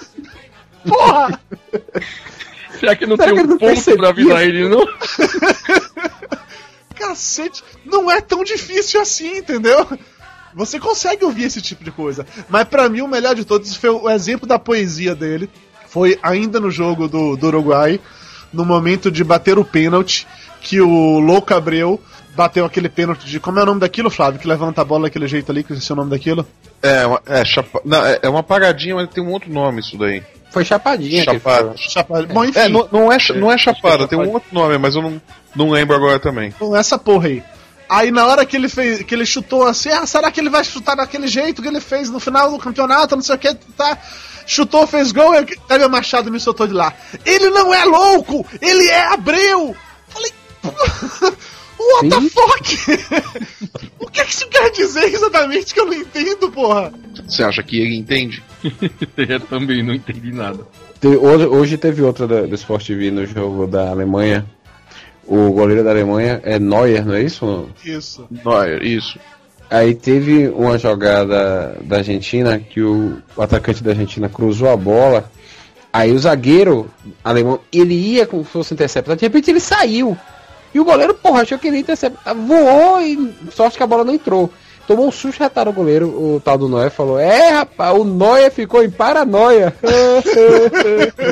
Porra! 0.86 1.40
Será 2.78 2.96
que 2.96 3.06
não 3.06 3.16
Será 3.16 3.32
tem 3.32 3.40
um 3.40 3.46
não 3.46 3.58
ponto 3.58 3.74
percebia? 3.74 3.98
pra 3.98 4.08
avisar 4.10 4.42
ele, 4.42 4.68
não? 4.68 4.86
Cacete, 6.94 7.62
não 7.84 8.10
é 8.10 8.20
tão 8.20 8.44
difícil 8.44 9.00
assim, 9.00 9.38
entendeu? 9.38 9.86
Você 10.54 10.78
consegue 10.78 11.24
ouvir 11.24 11.44
esse 11.44 11.60
tipo 11.60 11.82
de 11.82 11.90
coisa. 11.90 12.24
Mas 12.48 12.68
pra 12.68 12.88
mim 12.88 13.00
o 13.00 13.08
melhor 13.08 13.34
de 13.34 13.44
todos 13.44 13.74
foi 13.74 13.90
o 13.90 14.08
exemplo 14.08 14.46
da 14.46 14.58
poesia 14.58 15.14
dele. 15.14 15.50
Foi 15.88 16.18
ainda 16.22 16.60
no 16.60 16.70
jogo 16.70 17.08
do, 17.08 17.36
do 17.36 17.46
Uruguai, 17.48 18.00
no 18.52 18.64
momento 18.64 19.10
de 19.10 19.24
bater 19.24 19.58
o 19.58 19.64
pênalti, 19.64 20.26
que 20.60 20.80
o 20.80 21.18
Louco 21.18 21.52
Abreu 21.54 22.00
bateu 22.34 22.64
aquele 22.64 22.88
pênalti 22.88 23.24
de. 23.26 23.38
Como 23.40 23.58
é 23.58 23.62
o 23.62 23.66
nome 23.66 23.80
daquilo, 23.80 24.10
Flávio? 24.10 24.40
Que 24.40 24.46
levanta 24.48 24.80
a 24.80 24.84
bola 24.84 25.04
daquele 25.04 25.26
jeito 25.28 25.50
ali, 25.52 25.62
que 25.64 25.72
eu 25.72 25.76
esqueci 25.76 25.92
o 25.92 25.96
nome 25.96 26.10
daquilo? 26.10 26.46
É, 26.82 27.06
uma- 27.06 27.22
é, 27.26 27.44
chapa... 27.44 27.80
não, 27.84 28.04
é, 28.04 28.18
é 28.22 28.28
uma 28.28 28.42
paradinha, 28.42 28.94
mas 28.96 29.08
tem 29.08 29.22
um 29.24 29.30
outro 29.30 29.50
nome 29.52 29.80
isso 29.80 29.96
daí. 29.96 30.22
Foi 30.50 30.64
chapadinha. 30.64 31.24
Chapada. 31.24 31.58
falou. 31.58 31.74
Chapa... 31.76 32.22
Bom, 32.22 32.44
enfim, 32.44 32.58
É, 32.58 32.68
não, 32.68 32.88
não 32.92 33.12
é, 33.12 33.18
cha- 33.18 33.34
não 33.34 33.50
é 33.50 33.58
chapada, 33.58 34.04
é 34.04 34.06
tem 34.06 34.18
um 34.18 34.22
chapada. 34.22 34.34
outro 34.34 34.48
nome, 34.52 34.78
mas 34.78 34.94
eu 34.94 35.02
não, 35.02 35.20
não 35.56 35.70
lembro 35.70 35.96
agora 35.96 36.18
também. 36.20 36.50
com 36.52 36.76
essa 36.76 36.96
porra 36.98 37.28
aí. 37.28 37.42
Aí 37.88 38.10
na 38.10 38.24
hora 38.26 38.46
que 38.46 38.56
ele 38.56 38.68
fez, 38.68 39.02
que 39.02 39.14
ele 39.14 39.26
chutou 39.26 39.66
assim, 39.66 39.90
ah, 39.90 40.06
será 40.06 40.30
que 40.30 40.40
ele 40.40 40.48
vai 40.50 40.64
chutar 40.64 40.94
daquele 40.96 41.26
jeito 41.28 41.60
que 41.60 41.68
ele 41.68 41.80
fez 41.80 42.08
no 42.08 42.18
final 42.20 42.50
do 42.50 42.58
campeonato, 42.58 43.14
não 43.16 43.22
sei 43.22 43.34
o 43.34 43.38
que, 43.38 43.54
tá? 43.76 43.98
chutou, 44.46 44.86
fez 44.86 45.10
gol, 45.10 45.34
e 45.34 45.44
Kleber 45.44 45.88
Machado 45.88 46.30
me 46.30 46.38
soltou 46.38 46.66
de 46.66 46.72
lá. 46.74 46.92
Ele 47.24 47.48
não 47.50 47.72
é 47.74 47.84
louco, 47.84 48.46
ele 48.60 48.86
é 48.88 49.12
Abreu! 49.12 49.74
Falei, 50.08 50.32
what 51.78 52.08
the 52.08 52.20
fuck? 52.30 53.90
o 54.00 54.06
que, 54.06 54.24
que 54.24 54.30
isso 54.30 54.48
quer 54.48 54.70
dizer 54.70 55.04
exatamente 55.04 55.72
que 55.74 55.80
eu 55.80 55.86
não 55.86 55.94
entendo, 55.94 56.50
porra? 56.50 56.92
Você 57.26 57.42
acha 57.42 57.62
que 57.62 57.80
ele 57.80 57.96
entende? 57.96 58.42
Eu 59.16 59.40
também 59.40 59.82
não 59.82 59.94
entendi 59.94 60.32
nada. 60.32 60.60
Hoje, 61.02 61.46
hoje 61.46 61.76
teve 61.76 62.02
outra 62.02 62.26
da- 62.26 62.42
do 62.42 62.54
Sport 62.54 62.86
TV 62.86 63.10
no 63.10 63.26
jogo 63.26 63.66
da 63.66 63.90
Alemanha. 63.90 64.46
O 65.26 65.50
goleiro 65.52 65.82
da 65.84 65.90
Alemanha 65.90 66.40
é 66.44 66.58
Neuer, 66.58 67.04
não 67.06 67.14
é 67.14 67.22
isso? 67.22 67.68
Isso. 67.84 68.26
Neuer, 68.30 68.82
isso. 68.82 69.18
Aí 69.70 69.94
teve 69.94 70.48
uma 70.48 70.78
jogada 70.78 71.76
da 71.82 71.96
Argentina 71.96 72.58
que 72.58 72.82
o, 72.82 73.18
atacante 73.36 73.82
da 73.82 73.90
Argentina 73.92 74.28
cruzou 74.28 74.68
a 74.68 74.76
bola. 74.76 75.30
Aí 75.92 76.12
o 76.12 76.18
zagueiro 76.18 76.90
alemão, 77.22 77.60
ele 77.72 77.94
ia 77.94 78.26
como 78.26 78.44
se 78.44 78.50
fosse 78.50 78.74
interceptar, 78.74 79.16
de 79.16 79.22
repente 79.22 79.50
ele 79.50 79.60
saiu. 79.60 80.16
E 80.74 80.80
o 80.80 80.84
goleiro, 80.84 81.14
porra, 81.14 81.42
achou 81.42 81.58
que 81.58 81.68
ele 81.68 81.78
interceptar. 81.78 82.34
Voou 82.34 83.00
e 83.00 83.32
sorte 83.52 83.76
que 83.76 83.82
a 83.82 83.86
bola 83.86 84.04
não 84.04 84.14
entrou. 84.14 84.50
Tomou 84.86 85.08
um 85.08 85.12
susto, 85.12 85.40
retaram 85.40 85.70
o 85.72 85.74
goleiro, 85.74 86.06
o 86.08 86.40
tal 86.44 86.58
do 86.58 86.68
Neuer 86.68 86.90
falou: 86.90 87.18
É, 87.18 87.48
rapaz, 87.50 87.96
o 87.98 88.04
Neuer 88.04 88.50
ficou 88.50 88.82
em 88.84 88.90
paranoia. 88.90 89.74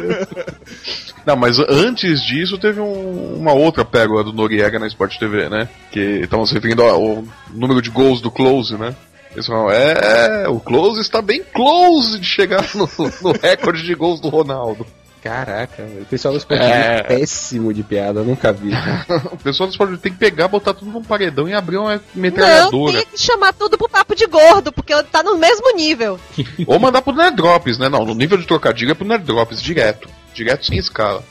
Não, 1.26 1.37
mas 1.37 1.58
antes 1.58 2.22
disso 2.25 2.58
teve 2.58 2.80
um- 2.80 3.37
uma 3.37 3.52
outra 3.52 3.84
pérola 3.84 4.25
do 4.25 4.32
Noriega 4.32 4.78
na 4.78 4.87
Sport 4.88 5.18
TV, 5.18 5.49
né? 5.49 5.68
Que 5.92 6.20
estavam 6.25 6.44
se 6.46 6.54
referindo 6.54 6.82
ao 6.82 7.22
número 7.52 7.80
de 7.80 7.90
gols 7.90 8.20
do 8.20 8.30
Close, 8.30 8.76
né? 8.76 8.94
Eles 9.32 9.46
falam, 9.46 9.70
é, 9.70 10.46
o 10.49 10.58
Close 10.61 11.00
está 11.00 11.22
bem 11.22 11.42
close 11.54 12.18
de 12.18 12.26
chegar 12.26 12.68
no, 12.75 12.88
no 13.22 13.32
recorde 13.40 13.82
de 13.82 13.94
gols 13.94 14.20
do 14.20 14.28
Ronaldo. 14.28 14.84
Caraca, 15.23 15.85
o 16.00 16.05
pessoal 16.07 16.35
do 16.35 16.38
Sport 16.38 16.61
TV 16.61 16.73
É. 16.73 16.97
é 16.97 17.02
péssimo 17.05 17.73
de 17.73 17.85
piada, 17.85 18.21
eu 18.21 18.25
nunca 18.25 18.52
vi. 18.52 18.71
O 19.31 19.37
pessoal 19.37 19.69
do 19.69 19.73
Sport 19.73 19.91
TV 19.91 20.02
tem 20.02 20.12
que 20.12 20.19
pegar, 20.19 20.49
botar 20.49 20.75
tudo 20.75 20.91
num 20.91 21.02
paredão 21.02 21.49
e 21.49 21.55
abrir 21.55 21.76
uma 21.76 21.95
Não, 21.95 22.00
metralhadora. 22.14 22.99
tem 22.99 23.07
que 23.07 23.19
chamar 23.21 23.52
tudo 23.52 23.79
pro 23.79 23.88
papo 23.88 24.17
de 24.17 24.26
gordo, 24.26 24.73
porque 24.73 25.00
tá 25.05 25.23
no 25.23 25.38
mesmo 25.38 25.75
nível. 25.76 26.19
Ou 26.67 26.79
mandar 26.81 27.02
pro 27.02 27.14
Nerdrops, 27.14 27.79
né? 27.79 27.88
Não, 27.88 28.05
no 28.05 28.14
nível 28.14 28.37
de 28.37 28.47
trocadilho 28.47 28.91
é 28.91 28.95
pro 28.95 29.07
Nerdrops, 29.07 29.62
direto. 29.62 30.09
Direto 30.35 30.67
sem 30.67 30.76
escala. 30.76 31.23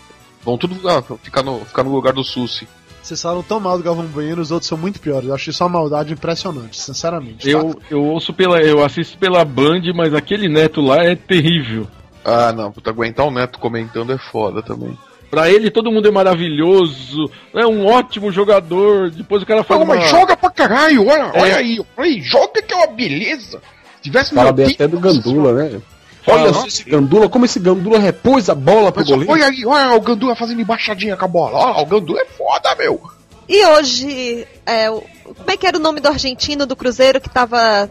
Vão 0.43 0.57
tudo 0.57 0.79
ah, 0.89 1.03
ficar, 1.21 1.43
no, 1.43 1.65
ficar 1.65 1.83
no 1.83 1.91
lugar 1.91 2.13
do 2.13 2.23
Susi. 2.23 2.67
Vocês 3.03 3.21
falam 3.21 3.43
tão 3.43 3.59
mal 3.59 3.77
do 3.77 3.83
Galvão 3.83 4.05
Bueno, 4.05 4.41
os 4.41 4.51
outros 4.51 4.69
são 4.69 4.77
muito 4.77 4.99
piores. 4.99 5.27
Eu 5.27 5.35
acho 5.35 5.49
isso 5.49 5.63
uma 5.63 5.69
maldade 5.69 6.13
impressionante, 6.13 6.79
sinceramente. 6.79 7.49
Eu, 7.49 7.75
eu 7.89 8.03
ouço 8.03 8.31
pela. 8.31 8.61
Eu 8.61 8.83
assisto 8.85 9.17
pela 9.17 9.43
Band, 9.43 9.81
mas 9.95 10.13
aquele 10.13 10.47
neto 10.47 10.81
lá 10.81 11.03
é 11.03 11.15
terrível. 11.15 11.87
Ah, 12.23 12.51
não, 12.51 12.71
puta, 12.71 12.89
aguentar 12.89 13.25
o 13.25 13.31
Neto 13.31 13.59
comentando 13.59 14.13
é 14.13 14.17
foda 14.17 14.61
também. 14.61 14.97
Pra 15.29 15.49
ele 15.49 15.71
todo 15.71 15.91
mundo 15.91 16.07
é 16.07 16.11
maravilhoso, 16.11 17.31
é 17.53 17.65
um 17.65 17.85
ótimo 17.85 18.31
jogador. 18.31 19.09
Depois 19.09 19.41
o 19.41 19.45
cara 19.45 19.63
faz 19.63 19.79
Não, 19.79 19.85
uma... 19.85 19.95
mas 19.95 20.09
joga 20.09 20.35
pra 20.35 20.49
caralho, 20.49 21.07
olha, 21.07 21.31
É. 21.33 21.41
olha 21.41 21.55
aí, 21.57 21.79
olha 21.97 22.09
aí, 22.09 22.21
joga 22.21 22.61
que 22.61 22.73
é 22.73 22.77
uma 22.77 22.87
beleza. 22.87 23.61
Se 23.95 24.01
tivesse 24.03 24.35
Fala 24.35 24.51
meu 24.51 24.65
bem 24.65 24.73
até 24.75 24.87
do 24.87 24.99
Gandula, 24.99 25.53
né? 25.53 25.81
Fala, 26.23 26.41
Olha 26.43 26.53
só 26.53 26.67
esse 26.67 26.83
Gandula, 26.83 27.29
como 27.29 27.45
esse 27.45 27.59
Gandula 27.59 27.97
repôs 27.97 28.49
a 28.49 28.53
bola 28.55 28.91
pro 28.91 29.03
goleiro. 29.05 29.31
olha 29.31 29.45
aí, 29.47 29.65
olha 29.65 29.95
o 29.95 30.01
Gandula 30.01 30.35
fazendo 30.35 30.61
embaixadinha 30.61 31.15
com 31.17 31.25
a 31.25 31.27
bola. 31.27 31.57
Olha, 31.57 31.81
o 31.81 31.85
Gandula 31.85 32.21
é 32.21 32.25
foda, 32.25 32.75
meu. 32.75 33.01
E 33.49 33.65
hoje, 33.65 34.45
é, 34.65 34.87
como 34.89 35.49
é 35.51 35.57
que 35.57 35.65
era 35.65 35.77
o 35.77 35.81
nome 35.81 35.99
do 35.99 36.07
argentino 36.09 36.65
do 36.65 36.75
Cruzeiro 36.75 37.19
que 37.21 37.29
tava 37.29 37.89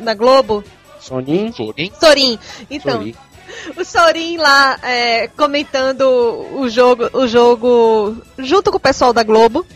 na 0.00 0.12
Globo? 0.12 0.62
Soninho, 1.00 1.52
Sorin. 1.54 1.90
Sorin. 1.98 2.38
Então, 2.70 2.98
Sorin. 2.98 3.14
O 3.76 3.84
Sorin 3.84 4.36
lá 4.36 4.78
é, 4.82 5.28
comentando 5.28 6.02
o 6.54 6.68
jogo, 6.68 7.08
o 7.12 7.26
jogo 7.26 8.16
junto 8.38 8.70
com 8.70 8.76
o 8.76 8.80
pessoal 8.80 9.12
da 9.12 9.22
Globo. 9.22 9.66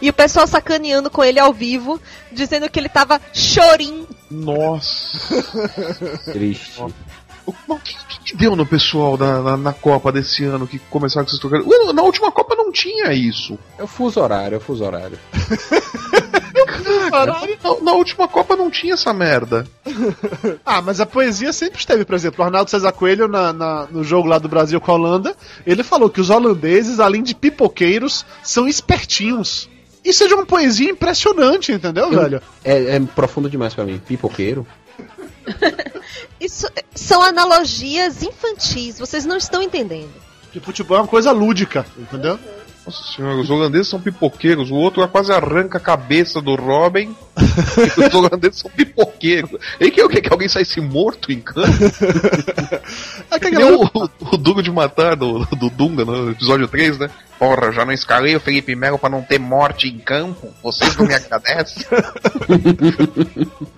E 0.00 0.08
o 0.08 0.12
pessoal 0.12 0.46
sacaneando 0.46 1.10
com 1.10 1.24
ele 1.24 1.40
ao 1.40 1.52
vivo, 1.52 2.00
dizendo 2.30 2.70
que 2.70 2.78
ele 2.78 2.88
tava 2.88 3.20
chorim. 3.32 4.06
Nossa. 4.30 5.42
triste. 6.32 6.80
O 7.44 7.78
que, 7.80 7.96
que 8.06 8.18
que 8.28 8.36
deu 8.36 8.54
no 8.54 8.66
pessoal 8.66 9.16
na, 9.16 9.40
na, 9.40 9.56
na 9.56 9.72
Copa 9.72 10.12
desse 10.12 10.44
ano 10.44 10.66
que 10.66 10.78
começaram 10.78 11.24
com 11.24 11.30
esses 11.30 11.40
trocadilhos? 11.40 11.94
Na 11.94 12.02
última 12.02 12.30
Copa 12.30 12.54
não 12.54 12.70
tinha 12.70 13.12
isso. 13.14 13.58
É 13.78 13.82
o 13.82 13.86
fuso 13.86 14.20
horário, 14.20 14.56
é 14.56 14.58
o 14.58 14.60
fuso 14.60 14.84
horário. 14.84 15.18
Caralho, 17.10 17.58
na, 17.62 17.80
na 17.82 17.92
última 17.92 18.28
Copa 18.28 18.54
não 18.56 18.70
tinha 18.70 18.94
essa 18.94 19.12
merda. 19.12 19.66
Ah, 20.64 20.82
mas 20.82 21.00
a 21.00 21.06
poesia 21.06 21.52
sempre 21.52 21.78
esteve, 21.78 22.04
por 22.04 22.14
exemplo, 22.14 22.42
o 22.42 22.44
Arnaldo 22.44 22.70
César 22.70 22.92
Coelho 22.92 23.26
na, 23.26 23.52
na- 23.52 23.86
no 23.90 24.04
jogo 24.04 24.28
lá 24.28 24.38
do 24.38 24.48
Brasil 24.48 24.78
com 24.80 24.90
a 24.92 24.94
Holanda, 24.94 25.34
ele 25.66 25.82
falou 25.82 26.10
que 26.10 26.20
os 26.20 26.28
holandeses, 26.30 27.00
além 27.00 27.22
de 27.22 27.34
pipoqueiros, 27.34 28.24
são 28.42 28.68
espertinhos. 28.68 29.68
Isso 30.04 30.22
é 30.24 30.26
de 30.28 30.34
uma 30.34 30.44
poesia 30.46 30.90
impressionante, 30.90 31.72
entendeu, 31.72 32.12
Eu- 32.12 32.20
velho? 32.20 32.42
É, 32.64 32.96
é 32.96 33.00
profundo 33.00 33.48
demais 33.48 33.74
pra 33.74 33.84
mim. 33.84 33.98
Pipoqueiro. 34.06 34.66
Isso 36.40 36.66
são 36.94 37.22
analogias 37.22 38.22
infantis, 38.22 38.98
vocês 38.98 39.24
não 39.24 39.36
estão 39.36 39.62
entendendo. 39.62 40.12
Que 40.52 40.60
futebol 40.60 40.96
é 40.98 41.00
uma 41.00 41.08
coisa 41.08 41.30
lúdica, 41.32 41.84
entendeu? 41.98 42.38
Nossa 42.88 43.02
senhora, 43.14 43.36
os 43.36 43.50
holandeses 43.50 43.86
são 43.88 44.00
pipoqueiros. 44.00 44.70
O 44.70 44.74
outro 44.76 45.06
quase 45.08 45.30
arranca 45.30 45.76
a 45.76 45.80
cabeça 45.80 46.40
do 46.40 46.54
Robin. 46.54 47.14
e 47.36 48.00
os 48.08 48.14
holandeses 48.14 48.60
são 48.60 48.70
pipoqueiros. 48.70 49.60
E 49.78 49.90
que 49.90 50.02
o 50.02 50.08
que? 50.08 50.22
Que 50.22 50.32
alguém 50.32 50.48
saísse 50.48 50.80
morto 50.80 51.30
em 51.30 51.40
campo? 51.40 51.68
É 53.30 53.38
que 53.38 53.50
galera- 53.50 53.76
o, 53.76 53.84
o, 53.84 54.08
o 54.32 54.36
Duro 54.38 54.62
de 54.62 54.70
Matar 54.70 55.14
do, 55.14 55.44
do 55.54 55.68
Dunga 55.68 56.02
no 56.04 56.30
episódio 56.30 56.66
3, 56.66 56.98
né? 56.98 57.10
Porra, 57.38 57.70
já 57.70 57.84
não 57.84 57.92
escalei 57.92 58.34
o 58.34 58.40
Felipe 58.40 58.74
Melo 58.74 58.98
pra 58.98 59.10
não 59.10 59.20
ter 59.22 59.38
morte 59.38 59.86
em 59.86 59.98
campo. 59.98 60.48
Vocês 60.62 60.96
não 60.96 61.06
me 61.06 61.14
agradecem? 61.14 61.84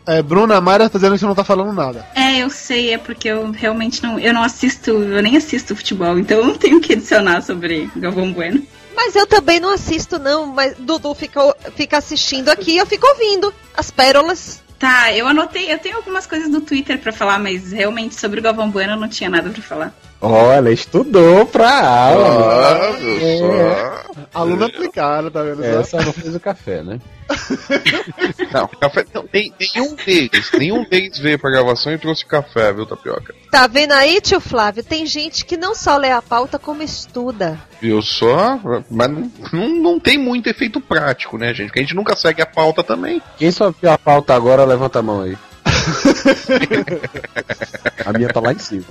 É, 0.06 0.22
Bruna 0.22 0.60
Mara 0.60 0.88
tá 0.88 0.98
dizendo 0.98 1.12
que 1.12 1.18
você 1.20 1.26
não 1.26 1.34
tá 1.34 1.44
falando 1.44 1.72
nada. 1.72 2.04
É, 2.16 2.38
eu 2.38 2.50
sei, 2.50 2.94
é 2.94 2.98
porque 2.98 3.28
eu 3.28 3.50
realmente 3.50 4.02
não. 4.02 4.18
Eu 4.18 4.32
não 4.32 4.42
assisto, 4.42 4.90
eu 4.90 5.22
nem 5.22 5.36
assisto 5.36 5.76
futebol, 5.76 6.18
então 6.18 6.38
eu 6.38 6.46
não 6.46 6.54
tenho 6.56 6.78
o 6.78 6.80
que 6.80 6.94
adicionar 6.94 7.42
sobre 7.42 7.88
Galvão 7.96 8.32
Bueno. 8.32 8.62
Mas 9.02 9.16
eu 9.16 9.26
também 9.26 9.58
não 9.58 9.70
assisto, 9.70 10.18
não. 10.18 10.44
Mas 10.44 10.76
Dudu 10.76 11.14
fica, 11.14 11.40
fica 11.74 11.96
assistindo 11.96 12.50
aqui 12.50 12.76
eu 12.76 12.84
fico 12.84 13.06
ouvindo 13.06 13.52
as 13.74 13.90
pérolas. 13.90 14.62
Tá, 14.78 15.10
eu 15.14 15.26
anotei, 15.26 15.72
eu 15.72 15.78
tenho 15.78 15.96
algumas 15.96 16.26
coisas 16.26 16.50
no 16.50 16.60
Twitter 16.60 16.98
pra 16.98 17.10
falar, 17.10 17.38
mas 17.38 17.72
realmente 17.72 18.14
sobre 18.14 18.40
o 18.40 18.42
Galvão 18.42 18.70
Bueno 18.70 18.92
eu 18.92 18.96
não 18.98 19.08
tinha 19.08 19.30
nada 19.30 19.48
pra 19.48 19.62
falar. 19.62 19.94
Olha, 20.20 20.70
estudou 20.70 21.46
pra 21.46 21.70
aula. 21.70 22.88
Ah, 22.88 22.92
viu 22.92 23.38
só. 23.38 24.02
Aluna 24.34 24.66
aplicada, 24.66 25.30
tá 25.30 25.42
vendo? 25.42 25.62
só? 25.62 25.80
Essa 25.80 26.02
não 26.02 26.12
fez 26.12 26.34
o 26.34 26.40
café, 26.40 26.82
né? 26.82 26.98
Não, 28.52 28.66
café, 28.66 29.06
não 29.14 29.24
tem, 29.24 29.54
nenhum 29.60 29.94
deles, 29.94 30.50
nenhum 30.58 30.84
deles 30.84 31.16
veio 31.18 31.38
pra 31.38 31.48
gravação 31.48 31.92
e 31.92 31.98
trouxe 31.98 32.26
café, 32.26 32.72
viu, 32.72 32.84
Tapioca? 32.84 33.32
Tá 33.52 33.68
vendo 33.68 33.92
aí, 33.92 34.20
tio 34.20 34.40
Flávio? 34.40 34.82
Tem 34.82 35.06
gente 35.06 35.44
que 35.44 35.56
não 35.56 35.72
só 35.72 35.96
lê 35.96 36.10
a 36.10 36.20
pauta, 36.20 36.58
como 36.58 36.82
estuda. 36.82 37.56
Viu 37.80 38.02
só? 38.02 38.58
Mas 38.90 39.08
não, 39.08 39.30
não, 39.52 39.68
não 39.68 40.00
tem 40.00 40.18
muito 40.18 40.48
efeito 40.48 40.80
prático, 40.80 41.38
né, 41.38 41.54
gente? 41.54 41.66
Porque 41.68 41.78
a 41.78 41.82
gente 41.82 41.94
nunca 41.94 42.16
segue 42.16 42.42
a 42.42 42.46
pauta 42.46 42.82
também. 42.82 43.22
Quem 43.38 43.52
só 43.52 43.70
viu 43.70 43.92
a 43.92 43.98
pauta 43.98 44.34
agora, 44.34 44.64
levanta 44.64 44.98
a 44.98 45.02
mão 45.02 45.22
aí. 45.22 45.38
a 48.04 48.12
minha 48.12 48.28
tá 48.28 48.40
lá 48.40 48.52
em 48.52 48.58
cima. 48.58 48.84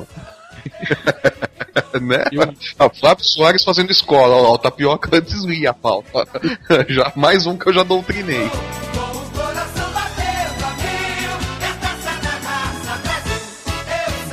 né? 2.02 2.24
Ah, 2.78 2.90
Flávio 2.90 3.24
Soares 3.24 3.64
fazendo 3.64 3.92
escola, 3.92 4.36
ó, 4.36 4.54
o 4.54 4.58
Tapioca 4.58 5.10
antes 5.16 5.44
lia 5.44 5.72
a 5.72 5.74
pauta. 5.74 6.28
já, 6.88 7.12
mais 7.16 7.46
um 7.46 7.58
que 7.58 7.68
eu 7.68 7.74
já 7.74 7.84
doutrinei. 7.84 8.50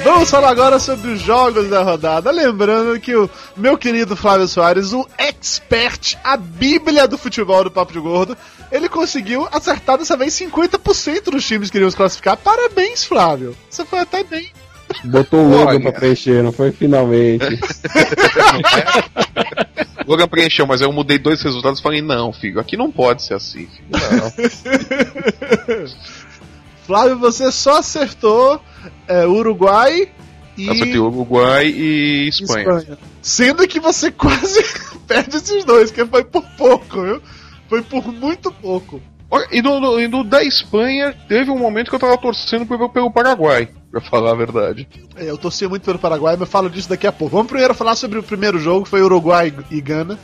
Vamos 0.06 0.30
falar 0.30 0.50
agora 0.50 0.78
sobre 0.78 1.10
os 1.10 1.20
jogos 1.20 1.68
da 1.68 1.82
rodada. 1.82 2.30
Lembrando 2.30 2.98
que 3.00 3.16
o 3.16 3.28
meu 3.56 3.76
querido 3.76 4.14
Flávio 4.14 4.46
Soares, 4.46 4.92
o 4.92 5.04
expert, 5.18 6.16
a 6.22 6.36
bíblia 6.36 7.08
do 7.08 7.18
futebol 7.18 7.64
do 7.64 7.72
Papo 7.72 7.92
de 7.92 7.98
Gordo, 7.98 8.36
ele 8.70 8.88
conseguiu 8.88 9.48
acertar 9.50 9.98
dessa 9.98 10.16
vez 10.16 10.32
50% 10.32 11.24
dos 11.24 11.44
times 11.44 11.70
que 11.70 11.78
iriam 11.78 11.90
se 11.90 11.96
classificar. 11.96 12.36
Parabéns, 12.36 13.04
Flávio. 13.04 13.56
Você 13.68 13.84
foi 13.84 13.98
até 13.98 14.22
bem. 14.22 14.48
Botou 15.04 15.40
o 15.40 15.50
logo 15.50 15.70
Olha. 15.70 15.80
pra 15.80 15.92
preencher, 15.92 16.42
não 16.42 16.52
foi 16.52 16.72
finalmente. 16.72 17.44
O 20.04 20.10
Logan 20.10 20.28
preencheu, 20.28 20.66
mas 20.66 20.80
eu 20.80 20.92
mudei 20.92 21.18
dois 21.18 21.42
resultados 21.42 21.80
e 21.80 21.82
falei, 21.82 22.00
não, 22.02 22.32
filho, 22.32 22.60
aqui 22.60 22.76
não 22.76 22.90
pode 22.90 23.22
ser 23.22 23.34
assim. 23.34 23.66
Filho. 23.66 23.88
Não. 23.90 24.32
Flávio, 26.86 27.18
você 27.18 27.50
só 27.50 27.78
acertou 27.78 28.60
é, 29.08 29.26
Uruguai 29.26 30.08
e 30.56 30.70
Acertei 30.70 30.98
Uruguai 30.98 31.66
e 31.66 32.28
Espanha. 32.28 32.78
Espanha. 32.78 32.98
Sendo 33.20 33.66
que 33.68 33.78
você 33.78 34.10
quase 34.12 34.64
perde 35.06 35.36
esses 35.36 35.64
dois, 35.64 35.90
que 35.90 36.04
foi 36.06 36.24
por 36.24 36.42
pouco, 36.56 37.02
viu? 37.02 37.22
Foi 37.68 37.82
por 37.82 38.12
muito 38.12 38.50
pouco. 38.50 39.02
E 39.50 39.60
no, 39.60 39.80
no- 39.80 40.08
no 40.08 40.24
da 40.24 40.42
Espanha, 40.42 41.14
teve 41.28 41.50
um 41.50 41.58
momento 41.58 41.88
que 41.90 41.94
eu 41.94 42.00
tava 42.00 42.16
torcendo 42.16 42.64
pelo, 42.66 42.88
pelo 42.88 43.10
Paraguai, 43.10 43.68
pra 43.90 44.00
falar 44.00 44.30
a 44.32 44.34
verdade. 44.36 44.88
É, 45.16 45.28
Eu 45.28 45.36
torci 45.36 45.66
muito 45.66 45.82
pelo 45.82 45.98
Paraguai, 45.98 46.36
mas 46.38 46.48
falo 46.48 46.70
disso 46.70 46.88
daqui 46.88 47.06
a 47.06 47.12
pouco. 47.12 47.34
Vamos 47.36 47.48
primeiro 47.48 47.74
falar 47.74 47.96
sobre 47.96 48.18
o 48.18 48.22
primeiro 48.22 48.58
jogo, 48.58 48.84
que 48.84 48.90
foi 48.90 49.02
Uruguai 49.02 49.52
e 49.70 49.80
Gana. 49.80 50.18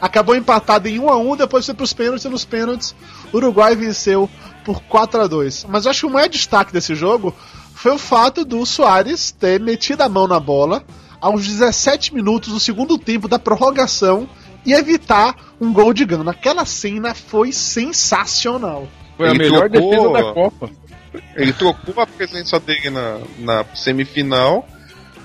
Acabou 0.00 0.34
empatado 0.36 0.88
em 0.88 0.98
1 0.98 1.08
a 1.10 1.16
1 1.16 1.36
depois 1.36 1.64
foi 1.66 1.74
pros 1.74 1.92
pênaltis, 1.92 2.24
e 2.24 2.28
nos 2.28 2.44
pênaltis 2.44 2.94
Uruguai 3.32 3.74
venceu 3.74 4.28
por 4.64 4.82
4 4.82 5.22
a 5.22 5.26
2 5.26 5.66
Mas 5.68 5.84
eu 5.84 5.90
acho 5.90 6.00
que 6.00 6.06
o 6.06 6.10
maior 6.10 6.28
destaque 6.28 6.72
desse 6.72 6.94
jogo 6.94 7.34
foi 7.74 7.92
o 7.92 7.98
fato 7.98 8.44
do 8.44 8.64
Soares 8.66 9.30
ter 9.30 9.60
metido 9.60 10.02
a 10.02 10.08
mão 10.08 10.26
na 10.26 10.38
bola 10.40 10.82
aos 11.20 11.46
17 11.46 12.12
minutos 12.12 12.52
do 12.52 12.60
segundo 12.60 12.98
tempo 12.98 13.28
da 13.28 13.38
prorrogação 13.38 14.28
e 14.64 14.72
evitar 14.72 15.34
um 15.60 15.72
gol 15.72 15.92
de 15.92 16.04
Gana. 16.04 16.30
Aquela 16.30 16.64
cena 16.64 17.14
foi 17.14 17.52
sensacional. 17.52 18.88
Foi 19.16 19.26
a 19.28 19.30
Ele 19.30 19.38
melhor 19.38 19.70
trocou- 19.70 19.90
defesa 19.90 20.12
da 20.12 20.32
Copa. 20.32 20.70
Ele 21.36 21.52
trocou 21.52 22.02
a 22.02 22.06
presença 22.06 22.58
dele 22.58 22.90
na, 22.90 23.20
na 23.38 23.64
semifinal 23.74 24.66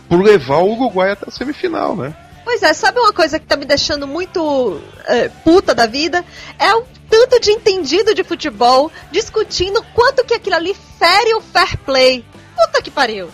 por 0.07 0.21
levar 0.21 0.57
o 0.57 0.73
Uruguai 0.73 1.11
até 1.11 1.25
a 1.27 1.31
semifinal, 1.31 1.95
né? 1.95 2.15
Pois 2.43 2.63
é, 2.63 2.73
sabe 2.73 2.99
uma 2.99 3.13
coisa 3.13 3.39
que 3.39 3.45
tá 3.45 3.55
me 3.55 3.65
deixando 3.65 4.07
muito 4.07 4.79
é, 5.05 5.29
puta 5.29 5.73
da 5.73 5.85
vida? 5.85 6.23
É 6.57 6.73
o 6.75 6.83
tanto 7.09 7.39
de 7.39 7.51
entendido 7.51 8.13
de 8.13 8.23
futebol 8.23 8.91
discutindo 9.11 9.83
quanto 9.93 10.23
que 10.25 10.33
aquilo 10.33 10.55
ali 10.55 10.75
fere 10.97 11.33
o 11.35 11.41
fair 11.41 11.77
play. 11.79 12.25
Puta 12.55 12.81
que 12.81 12.91
pariu. 12.91 13.29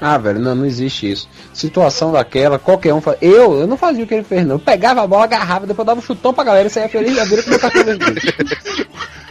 Ah, 0.00 0.16
velho, 0.16 0.38
não, 0.40 0.54
não 0.54 0.64
existe 0.66 1.10
isso. 1.10 1.28
Situação 1.52 2.10
daquela, 2.12 2.58
qualquer 2.58 2.94
um 2.94 3.00
faz. 3.00 3.18
Eu, 3.20 3.60
eu 3.60 3.66
não 3.66 3.76
fazia 3.76 4.02
o 4.04 4.06
que 4.06 4.14
ele 4.14 4.24
fez, 4.24 4.46
não. 4.46 4.54
Eu 4.56 4.58
pegava 4.58 5.02
a 5.02 5.06
bola, 5.06 5.24
agarrava, 5.24 5.66
depois 5.66 5.84
dava 5.86 6.00
um 6.00 6.02
chutão 6.02 6.32
pra 6.32 6.44
galera 6.44 6.68
e 6.68 6.70
saía 6.70 6.88
feliz 6.88 7.14
da 7.16 7.24
vida 7.24 7.42
com 7.42 7.50
meu 7.50 7.58
vermelho. 7.84 8.20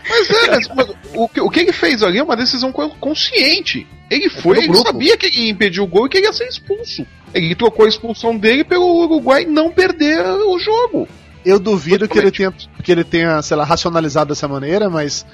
Mas 0.09 0.27
é, 0.31 0.47
mas, 0.49 0.67
mas 0.75 0.87
o, 1.13 1.27
que, 1.29 1.39
o 1.39 1.49
que 1.51 1.59
ele 1.59 1.71
fez 1.71 2.01
ali 2.01 2.17
é 2.17 2.23
uma 2.23 2.35
decisão 2.35 2.71
co- 2.71 2.89
consciente. 2.99 3.85
Ele 4.09 4.27
foi, 4.27 4.55
do 4.55 4.61
ele 4.61 4.67
grupo. 4.69 4.87
sabia 4.87 5.15
que 5.15 5.27
ele 5.27 5.37
ia 5.41 5.51
impedir 5.51 5.81
o 5.81 5.85
gol 5.85 6.07
e 6.07 6.09
que 6.09 6.17
ele 6.17 6.25
ia 6.25 6.33
ser 6.33 6.47
expulso. 6.47 7.05
Ele 7.31 7.53
trocou 7.53 7.85
a 7.85 7.87
expulsão 7.87 8.35
dele 8.35 8.63
pelo 8.63 8.85
Uruguai 9.03 9.45
não 9.45 9.69
perder 9.69 10.25
o 10.25 10.57
jogo. 10.57 11.07
Eu 11.45 11.57
duvido 11.59 12.07
que 12.07 12.17
ele, 12.17 12.31
tenha, 12.31 12.51
que 12.83 12.91
ele 12.91 13.03
tenha, 13.03 13.41
sei 13.41 13.55
lá, 13.55 13.63
racionalizado 13.63 14.29
dessa 14.29 14.47
maneira, 14.47 14.89
mas 14.89 15.25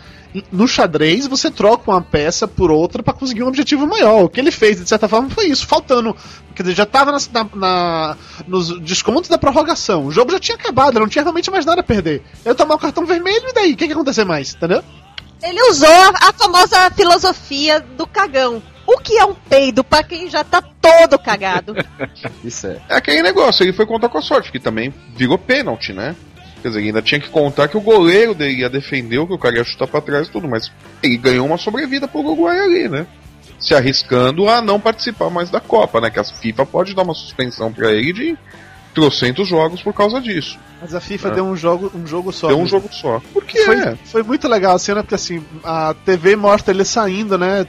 no 0.51 0.67
xadrez 0.67 1.25
você 1.25 1.49
troca 1.49 1.89
uma 1.89 2.01
peça 2.01 2.47
por 2.47 2.69
outra 2.69 3.01
pra 3.01 3.13
conseguir 3.13 3.41
um 3.43 3.47
objetivo 3.47 3.87
maior. 3.87 4.23
O 4.23 4.29
que 4.29 4.39
ele 4.39 4.51
fez, 4.51 4.79
de 4.79 4.87
certa 4.87 5.07
forma, 5.07 5.29
foi 5.29 5.45
isso, 5.47 5.65
faltando. 5.65 6.15
Quer 6.55 6.63
dizer, 6.63 6.75
já 6.75 6.85
tava 6.85 7.11
nas- 7.11 7.29
na, 7.31 7.47
na- 7.55 8.17
nos 8.47 8.79
descontos 8.81 9.29
da 9.29 9.37
prorrogação. 9.37 10.05
O 10.05 10.11
jogo 10.11 10.31
já 10.31 10.39
tinha 10.39 10.55
acabado, 10.55 10.99
não 10.99 11.07
tinha 11.07 11.23
realmente 11.23 11.49
mais 11.49 11.65
nada 11.65 11.81
a 11.81 11.83
perder. 11.83 12.21
Eu 12.45 12.53
tomar 12.53 12.75
o 12.75 12.79
cartão 12.79 13.05
vermelho 13.05 13.49
e 13.49 13.53
daí? 13.53 13.73
O 13.73 13.75
que, 13.77 13.85
que 13.85 13.91
ia 13.91 13.95
acontecer 13.95 14.23
mais? 14.25 14.53
Entendeu? 14.53 14.83
Ele 15.41 15.61
usou 15.69 15.89
a 16.21 16.31
famosa 16.33 16.89
filosofia 16.91 17.79
do 17.97 18.05
cagão. 18.07 18.61
O 18.87 18.97
que 18.99 19.17
é 19.17 19.25
um 19.25 19.33
peido 19.33 19.83
pra 19.83 20.03
quem 20.03 20.29
já 20.29 20.43
tá 20.43 20.61
todo 20.61 21.17
cagado? 21.17 21.75
Isso 22.43 22.67
é. 22.67 22.77
É 22.89 22.95
aquele 22.95 23.21
negócio, 23.23 23.63
ele 23.63 23.73
foi 23.73 23.85
contar 23.85 24.09
com 24.09 24.17
a 24.17 24.21
sorte, 24.21 24.51
que 24.51 24.59
também 24.59 24.93
virou 25.15 25.37
pênalti, 25.37 25.91
né? 25.93 26.15
Quer 26.61 26.69
dizer, 26.69 26.81
ainda 26.81 27.01
tinha 27.01 27.19
que 27.19 27.29
contar 27.29 27.67
que 27.67 27.77
o 27.77 27.81
goleiro 27.81 28.33
dele 28.33 28.61
ia 28.61 28.69
defender, 28.69 29.17
o 29.19 29.27
que 29.27 29.33
o 29.33 29.37
cara 29.37 29.57
ia 29.57 29.63
chutar 29.63 29.87
pra 29.87 30.01
trás 30.01 30.27
e 30.27 30.31
tudo, 30.31 30.47
mas 30.47 30.71
ele 31.03 31.17
ganhou 31.17 31.45
uma 31.45 31.57
sobrevida 31.57 32.07
pro 32.07 32.21
Uruguai 32.21 32.59
ali, 32.59 32.89
né? 32.89 33.05
Se 33.59 33.73
arriscando 33.75 34.49
a 34.49 34.61
não 34.61 34.79
participar 34.79 35.29
mais 35.29 35.49
da 35.49 35.59
Copa, 35.59 36.01
né? 36.01 36.09
Que 36.09 36.19
a 36.19 36.23
FIFA 36.23 36.65
pode 36.65 36.93
dar 36.95 37.03
uma 37.03 37.13
suspensão 37.13 37.71
pra 37.71 37.91
ele 37.91 38.11
de 38.13 38.37
trocentos 38.93 39.47
jogos 39.47 39.81
por 39.81 39.93
causa 39.93 40.19
disso. 40.21 40.57
Mas 40.81 40.95
a 40.95 40.99
FIFA 41.01 41.27
É. 41.29 41.31
deu 41.31 41.45
um 41.45 41.55
jogo, 41.55 41.91
um 41.95 42.05
jogo 42.07 42.31
só. 42.31 42.47
Deu 42.47 42.57
um 42.57 42.61
mesmo. 42.63 42.79
jogo 42.79 42.93
só. 42.93 43.21
Por 43.33 43.43
que 43.45 43.59
Foi, 43.63 43.95
foi 44.05 44.23
muito 44.23 44.47
legal 44.47 44.75
a 44.75 44.79
cena, 44.79 45.03
porque 45.03 45.15
assim, 45.15 45.43
a 45.63 45.93
TV 46.05 46.35
mostra 46.35 46.73
ele 46.73 46.85
saindo, 46.85 47.37
né? 47.37 47.65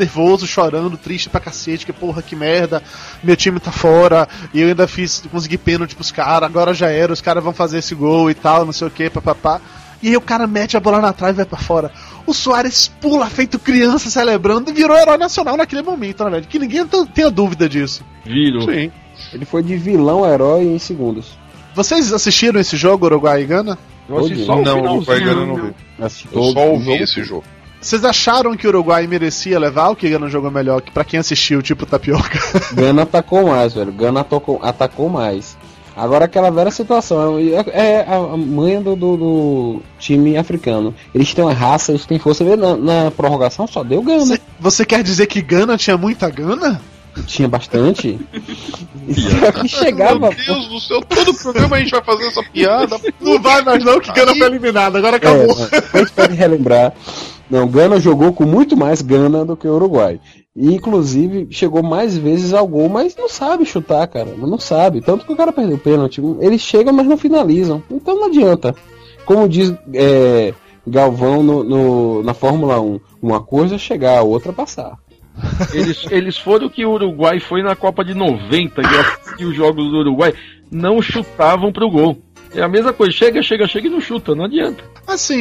Nervoso, 0.00 0.46
chorando, 0.46 0.96
triste 0.96 1.28
pra 1.28 1.38
cacete, 1.38 1.84
que 1.84 1.92
porra, 1.92 2.22
que 2.22 2.34
merda, 2.34 2.82
meu 3.22 3.36
time 3.36 3.60
tá 3.60 3.70
fora, 3.70 4.26
e 4.54 4.60
eu 4.62 4.68
ainda 4.68 4.88
fiz, 4.88 5.22
consegui 5.30 5.58
pênalti 5.58 5.94
pros 5.94 6.10
caras, 6.10 6.48
agora 6.48 6.72
já 6.72 6.88
era, 6.88 7.12
os 7.12 7.20
caras 7.20 7.44
vão 7.44 7.52
fazer 7.52 7.78
esse 7.78 7.94
gol 7.94 8.30
e 8.30 8.34
tal, 8.34 8.64
não 8.64 8.72
sei 8.72 8.88
o 8.88 8.90
que, 8.90 9.10
papapá. 9.10 9.60
E 10.02 10.08
aí 10.08 10.16
o 10.16 10.20
cara 10.22 10.46
mete 10.46 10.74
a 10.74 10.80
bola 10.80 10.98
na 11.00 11.12
trave 11.12 11.34
e 11.34 11.36
vai 11.36 11.44
pra 11.44 11.58
fora. 11.58 11.92
O 12.26 12.32
Soares 12.32 12.90
pula, 13.00 13.26
feito 13.26 13.58
criança, 13.58 14.08
celebrando, 14.08 14.70
e 14.70 14.72
virou 14.72 14.96
herói 14.96 15.18
nacional 15.18 15.58
naquele 15.58 15.82
momento, 15.82 16.24
né, 16.24 16.30
velho? 16.30 16.46
Que 16.46 16.58
ninguém 16.58 16.86
tenha 17.12 17.30
dúvida 17.30 17.68
disso. 17.68 18.02
Viro. 18.24 18.62
Sim. 18.62 18.90
Ele 19.34 19.44
foi 19.44 19.62
de 19.62 19.76
vilão 19.76 20.24
a 20.24 20.30
herói 20.30 20.62
em 20.62 20.78
segundos. 20.78 21.38
Vocês 21.74 22.10
assistiram 22.10 22.58
esse 22.58 22.76
jogo, 22.76 23.04
Uruguai 23.04 23.42
e 23.42 23.44
Gana? 23.44 23.78
Eu 24.08 24.16
assisti 24.16 24.46
só 24.46 24.54
o 24.54 24.62
Não, 24.62 24.72
o 24.72 24.76
finalzinho. 24.76 24.96
Uruguai 24.96 25.20
Gana 25.20 25.46
não 25.46 25.56
vi. 25.56 25.74
Eu 26.32 26.52
só 26.52 26.68
ouvi 26.68 26.94
esse 26.94 27.22
jogo. 27.22 27.44
Vocês 27.80 28.04
acharam 28.04 28.56
que 28.56 28.66
o 28.66 28.70
Uruguai 28.70 29.06
merecia 29.06 29.58
levar 29.58 29.88
ou 29.88 29.96
que 29.96 30.08
Gana 30.10 30.28
jogou 30.28 30.50
melhor? 30.50 30.82
Que 30.82 30.90
pra 30.90 31.04
quem 31.04 31.18
assistiu, 31.18 31.62
tipo 31.62 31.86
Tapioca. 31.86 32.38
Gana 32.74 33.02
atacou 33.02 33.46
mais, 33.48 33.72
velho. 33.72 33.90
Gana 33.92 34.20
atacou, 34.20 34.60
atacou 34.62 35.08
mais. 35.08 35.56
Agora 35.96 36.24
aquela 36.26 36.50
velha 36.50 36.70
situação, 36.70 37.38
é, 37.38 38.00
é 38.00 38.06
a 38.08 38.36
manha 38.36 38.80
do, 38.80 38.94
do- 38.96 39.16
do 39.16 39.82
time 39.98 40.36
africano. 40.36 40.94
Eles 41.14 41.34
têm 41.34 41.44
uma 41.44 41.52
raça, 41.52 41.92
eles 41.92 42.06
têm 42.06 42.18
força. 42.18 42.44
Na, 42.56 42.76
na 42.76 43.10
prorrogação 43.10 43.66
só 43.66 43.82
deu 43.82 44.02
Gana. 44.02 44.20
Você, 44.24 44.40
você 44.58 44.84
quer 44.84 45.02
dizer 45.02 45.26
que 45.26 45.42
Gana 45.42 45.76
tinha 45.76 45.96
muita 45.96 46.28
Gana? 46.30 46.80
Tinha 47.26 47.48
bastante. 47.48 48.18
Só 49.40 49.50
que 49.52 49.66
chegava. 49.68 50.30
Meu 50.30 50.34
Deus 50.46 50.68
do 50.68 50.80
céu, 50.80 51.00
todo 51.02 51.34
programa 51.34 51.76
a 51.76 51.80
gente 51.80 51.90
vai 51.90 52.04
fazer 52.04 52.26
essa 52.28 52.42
piada. 52.52 52.96
Não 53.20 53.42
vai 53.42 53.62
mais 53.62 53.84
não, 53.84 53.98
que 54.00 54.12
Gana 54.12 54.32
foi 54.34 54.46
eliminado, 54.46 54.96
agora 54.96 55.16
acabou. 55.16 55.56
É, 55.72 55.82
a 55.92 55.98
gente 55.98 56.12
pode 56.12 56.34
relembrar. 56.36 56.92
Não, 57.50 57.66
Gana 57.66 57.98
jogou 57.98 58.32
com 58.32 58.44
muito 58.44 58.76
mais 58.76 59.02
Gana 59.02 59.44
do 59.44 59.56
que 59.56 59.66
o 59.66 59.74
Uruguai. 59.74 60.20
E, 60.54 60.74
inclusive, 60.74 61.48
chegou 61.50 61.82
mais 61.82 62.16
vezes 62.16 62.52
ao 62.52 62.66
gol, 62.66 62.88
mas 62.88 63.16
não 63.16 63.28
sabe 63.28 63.64
chutar, 63.64 64.06
cara. 64.06 64.34
Não 64.36 64.58
sabe. 64.58 65.00
Tanto 65.00 65.24
que 65.26 65.32
o 65.32 65.36
cara 65.36 65.52
perdeu 65.52 65.76
o 65.76 65.80
pênalti. 65.80 66.20
Eles 66.40 66.60
chegam, 66.60 66.92
mas 66.92 67.06
não 67.06 67.16
finalizam. 67.16 67.82
Então 67.90 68.14
não 68.16 68.26
adianta. 68.26 68.74
Como 69.24 69.48
diz 69.48 69.72
é, 69.94 70.52
Galvão 70.86 71.42
no, 71.42 71.62
no- 71.64 72.22
na 72.22 72.34
Fórmula 72.34 72.80
1, 72.80 73.00
uma 73.22 73.40
coisa 73.40 73.74
é 73.76 73.78
chegar, 73.78 74.18
a 74.18 74.22
outra 74.22 74.52
passar. 74.52 74.96
Eles, 75.72 76.04
eles 76.10 76.36
foram 76.36 76.66
o 76.66 76.70
que 76.70 76.84
o 76.84 76.90
Uruguai 76.92 77.40
foi 77.40 77.62
na 77.62 77.74
Copa 77.74 78.04
de 78.04 78.12
90, 78.12 78.82
que 78.82 78.86
assistiu 78.96 79.48
os 79.48 79.56
jogos 79.56 79.90
do 79.90 79.98
Uruguai, 79.98 80.34
não 80.70 81.00
chutavam 81.00 81.72
pro 81.72 81.88
gol. 81.90 82.18
É 82.54 82.62
a 82.62 82.68
mesma 82.68 82.92
coisa, 82.92 83.12
chega, 83.12 83.42
chega, 83.42 83.66
chega 83.68 83.86
e 83.86 83.90
não 83.90 84.00
chuta, 84.00 84.34
não 84.34 84.44
adianta. 84.44 84.82
Assim, 85.06 85.40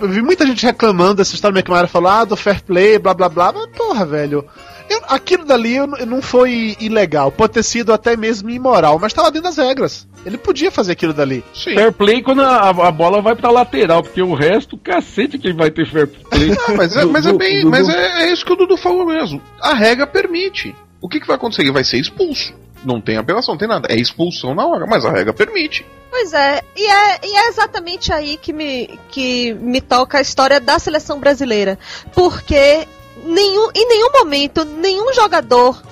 eu 0.00 0.08
vi 0.08 0.22
muita 0.22 0.46
gente 0.46 0.64
reclamando 0.64 1.16
dessa 1.16 1.34
história 1.34 1.62
que 1.62 1.70
a 1.70 1.72
Mayara 1.72 1.88
falou, 1.88 2.10
ah, 2.10 2.24
do 2.24 2.36
fair 2.36 2.62
play, 2.62 2.98
blá 2.98 3.12
blá 3.12 3.28
blá, 3.28 3.52
mas 3.52 3.66
porra, 3.76 4.06
velho. 4.06 4.44
eu- 4.88 5.02
aquilo 5.08 5.44
dali 5.44 5.76
eu 5.76 5.86
não 5.86 6.22
foi 6.22 6.76
ilegal, 6.80 7.30
pode 7.30 7.52
ter 7.54 7.62
sido 7.62 7.92
até 7.92 8.16
mesmo 8.16 8.48
imoral, 8.48 8.98
mas 8.98 9.12
tava 9.12 9.30
dentro 9.30 9.48
das 9.48 9.58
regras. 9.58 10.06
Ele 10.24 10.38
podia 10.38 10.70
fazer 10.70 10.92
aquilo 10.92 11.12
dali. 11.12 11.44
Sim. 11.54 11.74
Fair 11.74 11.92
play 11.92 12.22
quando 12.22 12.40
a, 12.42 12.70
a 12.70 12.90
bola 12.90 13.20
vai 13.20 13.34
pra 13.36 13.50
lateral, 13.50 14.02
porque 14.02 14.22
o 14.22 14.34
resto, 14.34 14.76
cacete, 14.78 15.38
quem 15.38 15.54
vai 15.54 15.70
ter 15.70 15.86
fair 15.86 16.06
play. 16.08 16.50
Ah, 16.68 16.72
mas 16.76 16.96
é, 16.96 17.04
mas 17.04 17.26
é 17.26 17.32
bem. 17.32 17.64
Mas 17.64 17.88
é, 17.88 18.22
é 18.22 18.32
isso 18.32 18.44
que 18.44 18.52
o 18.52 18.56
Dudu 18.56 18.76
falou 18.76 19.06
mesmo. 19.06 19.40
A 19.60 19.74
regra 19.74 20.06
permite. 20.06 20.74
O 21.00 21.08
que, 21.08 21.20
que 21.20 21.26
vai 21.26 21.36
acontecer? 21.36 21.62
Ele 21.62 21.70
vai 21.72 21.84
ser 21.84 21.98
expulso. 21.98 22.52
Não 22.86 23.00
tem 23.00 23.16
apelação, 23.16 23.54
não 23.54 23.58
tem 23.58 23.68
nada. 23.68 23.88
É 23.90 23.96
expulsão 23.96 24.54
na 24.54 24.64
hora, 24.64 24.86
mas 24.86 25.04
a 25.04 25.10
regra 25.10 25.32
permite. 25.32 25.84
Pois 26.08 26.32
é, 26.32 26.62
e 26.76 26.86
é, 26.86 27.20
e 27.26 27.36
é 27.36 27.48
exatamente 27.48 28.12
aí 28.12 28.36
que 28.36 28.52
me, 28.52 28.98
que 29.10 29.52
me 29.54 29.80
toca 29.80 30.18
a 30.18 30.20
história 30.20 30.60
da 30.60 30.78
seleção 30.78 31.18
brasileira. 31.18 31.76
Porque 32.14 32.86
nenhum, 33.24 33.70
em 33.74 33.88
nenhum 33.88 34.12
momento, 34.12 34.64
nenhum 34.64 35.12
jogador 35.12 35.82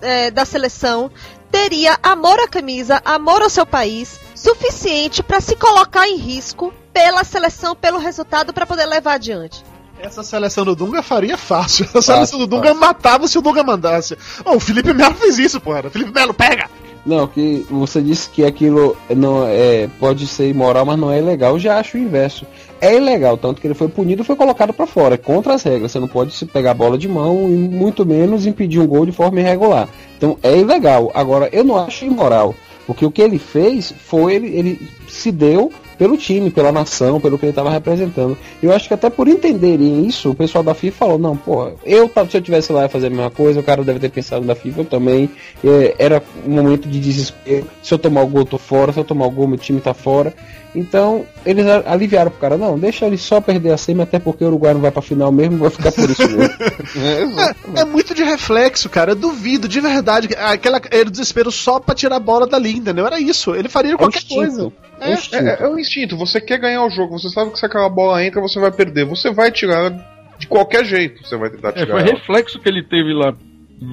eh, 0.00 0.30
da 0.30 0.44
seleção 0.46 1.10
teria 1.50 1.98
amor 2.02 2.40
à 2.40 2.48
camisa, 2.48 3.02
amor 3.04 3.42
ao 3.42 3.50
seu 3.50 3.66
país, 3.66 4.18
suficiente 4.34 5.22
para 5.22 5.40
se 5.40 5.54
colocar 5.56 6.08
em 6.08 6.16
risco 6.16 6.72
pela 6.92 7.22
seleção, 7.22 7.76
pelo 7.76 7.98
resultado, 7.98 8.52
para 8.52 8.66
poder 8.66 8.86
levar 8.86 9.14
adiante. 9.14 9.62
Essa 10.02 10.22
seleção 10.22 10.64
do 10.64 10.74
Dunga 10.74 11.02
faria 11.02 11.36
fácil. 11.36 11.86
A 11.94 12.02
seleção 12.02 12.38
do 12.38 12.46
Dunga 12.46 12.68
fácil. 12.68 12.80
matava 12.80 13.28
se 13.28 13.38
o 13.38 13.42
Dunga 13.42 13.62
mandasse. 13.62 14.16
Ô, 14.44 14.56
o 14.56 14.60
Felipe 14.60 14.92
Melo 14.92 15.14
fez 15.14 15.38
isso, 15.38 15.60
porra. 15.60 15.90
Felipe 15.90 16.12
Melo, 16.12 16.32
pega! 16.32 16.68
Não, 17.04 17.26
que 17.26 17.66
você 17.70 18.02
disse 18.02 18.28
que 18.28 18.44
aquilo 18.44 18.94
não 19.16 19.46
é 19.46 19.88
pode 19.98 20.26
ser 20.26 20.50
imoral, 20.50 20.84
mas 20.84 20.98
não 20.98 21.10
é 21.10 21.18
ilegal. 21.18 21.54
Eu 21.54 21.58
já 21.58 21.78
acho 21.78 21.96
o 21.96 22.00
inverso. 22.00 22.46
É 22.80 22.96
ilegal, 22.96 23.36
tanto 23.38 23.60
que 23.60 23.66
ele 23.66 23.74
foi 23.74 23.88
punido 23.88 24.22
e 24.22 24.24
foi 24.24 24.36
colocado 24.36 24.72
pra 24.72 24.86
fora. 24.86 25.14
É 25.14 25.18
contra 25.18 25.54
as 25.54 25.62
regras. 25.62 25.92
Você 25.92 25.98
não 25.98 26.08
pode 26.08 26.34
se 26.34 26.44
pegar 26.44 26.72
a 26.72 26.74
bola 26.74 26.98
de 26.98 27.08
mão 27.08 27.48
e 27.48 27.52
muito 27.52 28.04
menos 28.04 28.46
impedir 28.46 28.80
um 28.80 28.86
gol 28.86 29.06
de 29.06 29.12
forma 29.12 29.40
irregular. 29.40 29.88
Então 30.16 30.38
é 30.42 30.58
ilegal. 30.58 31.10
Agora, 31.14 31.48
eu 31.52 31.64
não 31.64 31.76
acho 31.76 32.04
imoral. 32.04 32.54
Porque 32.86 33.06
o 33.06 33.10
que 33.10 33.22
ele 33.22 33.38
fez 33.38 33.94
foi 34.06 34.34
ele, 34.34 34.48
ele 34.48 34.88
se 35.08 35.30
deu 35.30 35.72
pelo 36.00 36.16
time, 36.16 36.50
pela 36.50 36.72
nação, 36.72 37.20
pelo 37.20 37.38
que 37.38 37.44
ele 37.44 37.50
estava 37.50 37.68
representando. 37.68 38.34
Eu 38.62 38.72
acho 38.72 38.88
que 38.88 38.94
até 38.94 39.10
por 39.10 39.28
entenderem 39.28 40.06
isso, 40.06 40.30
o 40.30 40.34
pessoal 40.34 40.64
da 40.64 40.72
FIFA 40.72 40.96
falou, 40.96 41.18
não, 41.18 41.36
pô, 41.36 41.72
eu 41.84 42.10
se 42.26 42.38
eu 42.38 42.40
tivesse 42.40 42.72
lá 42.72 42.84
ia 42.84 42.88
fazer 42.88 43.08
a 43.08 43.10
mesma 43.10 43.30
coisa, 43.30 43.60
o 43.60 43.62
cara 43.62 43.84
deve 43.84 43.98
ter 43.98 44.08
pensado 44.08 44.46
da 44.46 44.54
FIFA, 44.54 44.80
eu 44.80 44.84
também. 44.86 45.28
É, 45.62 45.94
era 45.98 46.22
um 46.46 46.52
momento 46.52 46.88
de 46.88 46.98
desespero. 46.98 47.66
Se 47.82 47.92
eu 47.92 47.98
tomar 47.98 48.22
o 48.22 48.26
gol, 48.28 48.46
tô 48.46 48.56
fora, 48.56 48.94
se 48.94 48.98
eu 48.98 49.04
tomar 49.04 49.26
o 49.26 49.30
gol, 49.30 49.46
meu 49.46 49.58
time 49.58 49.78
tá 49.78 49.92
fora. 49.92 50.32
Então, 50.74 51.26
eles 51.44 51.66
aliviaram 51.66 52.30
pro 52.30 52.40
cara, 52.40 52.56
não, 52.56 52.78
deixa 52.78 53.04
ele 53.04 53.18
só 53.18 53.38
perder 53.40 53.72
a 53.72 53.76
semi, 53.76 54.00
até 54.00 54.18
porque 54.18 54.42
o 54.42 54.46
Uruguai 54.46 54.72
não 54.72 54.80
vai 54.80 54.90
pra 54.90 55.02
final 55.02 55.30
mesmo, 55.30 55.58
vai 55.58 55.68
ficar 55.68 55.92
por 55.92 56.08
isso 56.08 56.22
mesmo. 56.22 56.54
é, 56.96 57.80
é, 57.80 57.84
muito 57.84 58.14
de 58.14 58.22
reflexo, 58.22 58.88
cara. 58.88 59.10
Eu 59.10 59.16
duvido, 59.16 59.68
de 59.68 59.80
verdade. 59.80 60.28
Aquela, 60.38 60.80
era 60.90 61.08
o 61.08 61.10
desespero 61.10 61.50
só 61.50 61.78
pra 61.78 61.94
tirar 61.94 62.16
a 62.16 62.20
bola 62.20 62.46
dali, 62.46 62.76
entendeu? 62.76 63.04
Era 63.04 63.20
isso. 63.20 63.54
Ele 63.54 63.68
faria 63.68 63.98
qualquer 63.98 64.22
é 64.30 64.34
coisa. 64.34 64.72
É, 65.00 65.36
é, 65.36 65.62
é, 65.62 65.68
o 65.68 65.78
instinto. 65.78 66.16
Você 66.16 66.40
quer 66.40 66.58
ganhar 66.58 66.84
o 66.84 66.90
jogo, 66.90 67.18
você 67.18 67.28
sabe 67.28 67.50
que 67.50 67.58
se 67.58 67.66
aquela 67.66 67.88
bola 67.88 68.24
entra, 68.24 68.40
você 68.40 68.58
vai 68.58 68.70
perder. 68.70 69.04
Você 69.04 69.30
vai 69.30 69.50
tirar 69.50 69.90
de 70.38 70.46
qualquer 70.46 70.84
jeito. 70.84 71.26
Você 71.26 71.36
vai 71.36 71.50
tentar 71.50 71.72
tirar. 71.72 72.00
É, 72.00 72.04
foi 72.04 72.14
reflexo 72.14 72.58
que 72.58 72.68
ele 72.68 72.82
teve 72.82 73.12
lá. 73.12 73.34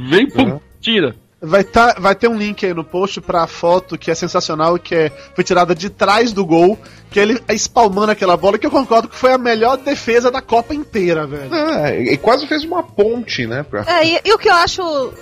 Vem, 0.09 0.29
pum, 0.29 0.59
tira. 0.81 1.15
Vai, 1.39 1.63
tá, 1.63 1.95
vai 1.99 2.15
ter 2.15 2.27
um 2.27 2.37
link 2.37 2.65
aí 2.65 2.73
no 2.73 2.83
post 2.83 3.21
pra 3.21 3.45
foto 3.45 3.95
que 3.95 4.09
é 4.09 4.15
sensacional, 4.15 4.79
que 4.79 4.95
é, 4.95 5.11
foi 5.35 5.43
tirada 5.43 5.75
de 5.75 5.87
trás 5.87 6.33
do 6.33 6.43
gol, 6.43 6.79
que 7.11 7.19
ele 7.19 7.39
espalmando 7.49 8.11
aquela 8.11 8.35
bola, 8.35 8.57
que 8.57 8.65
eu 8.65 8.71
concordo 8.71 9.07
que 9.07 9.15
foi 9.15 9.31
a 9.31 9.37
melhor 9.37 9.77
defesa 9.77 10.31
da 10.31 10.41
Copa 10.41 10.73
inteira, 10.73 11.27
velho. 11.27 11.53
É, 11.53 12.13
e 12.13 12.17
quase 12.17 12.47
fez 12.47 12.63
uma 12.63 12.81
ponte, 12.81 13.45
né? 13.45 13.61
Pra... 13.61 13.85
É, 13.87 14.05
e, 14.05 14.21
e 14.25 14.33
o 14.33 14.37
que 14.39 14.49
eu 14.49 14.55
acho 14.55 15.13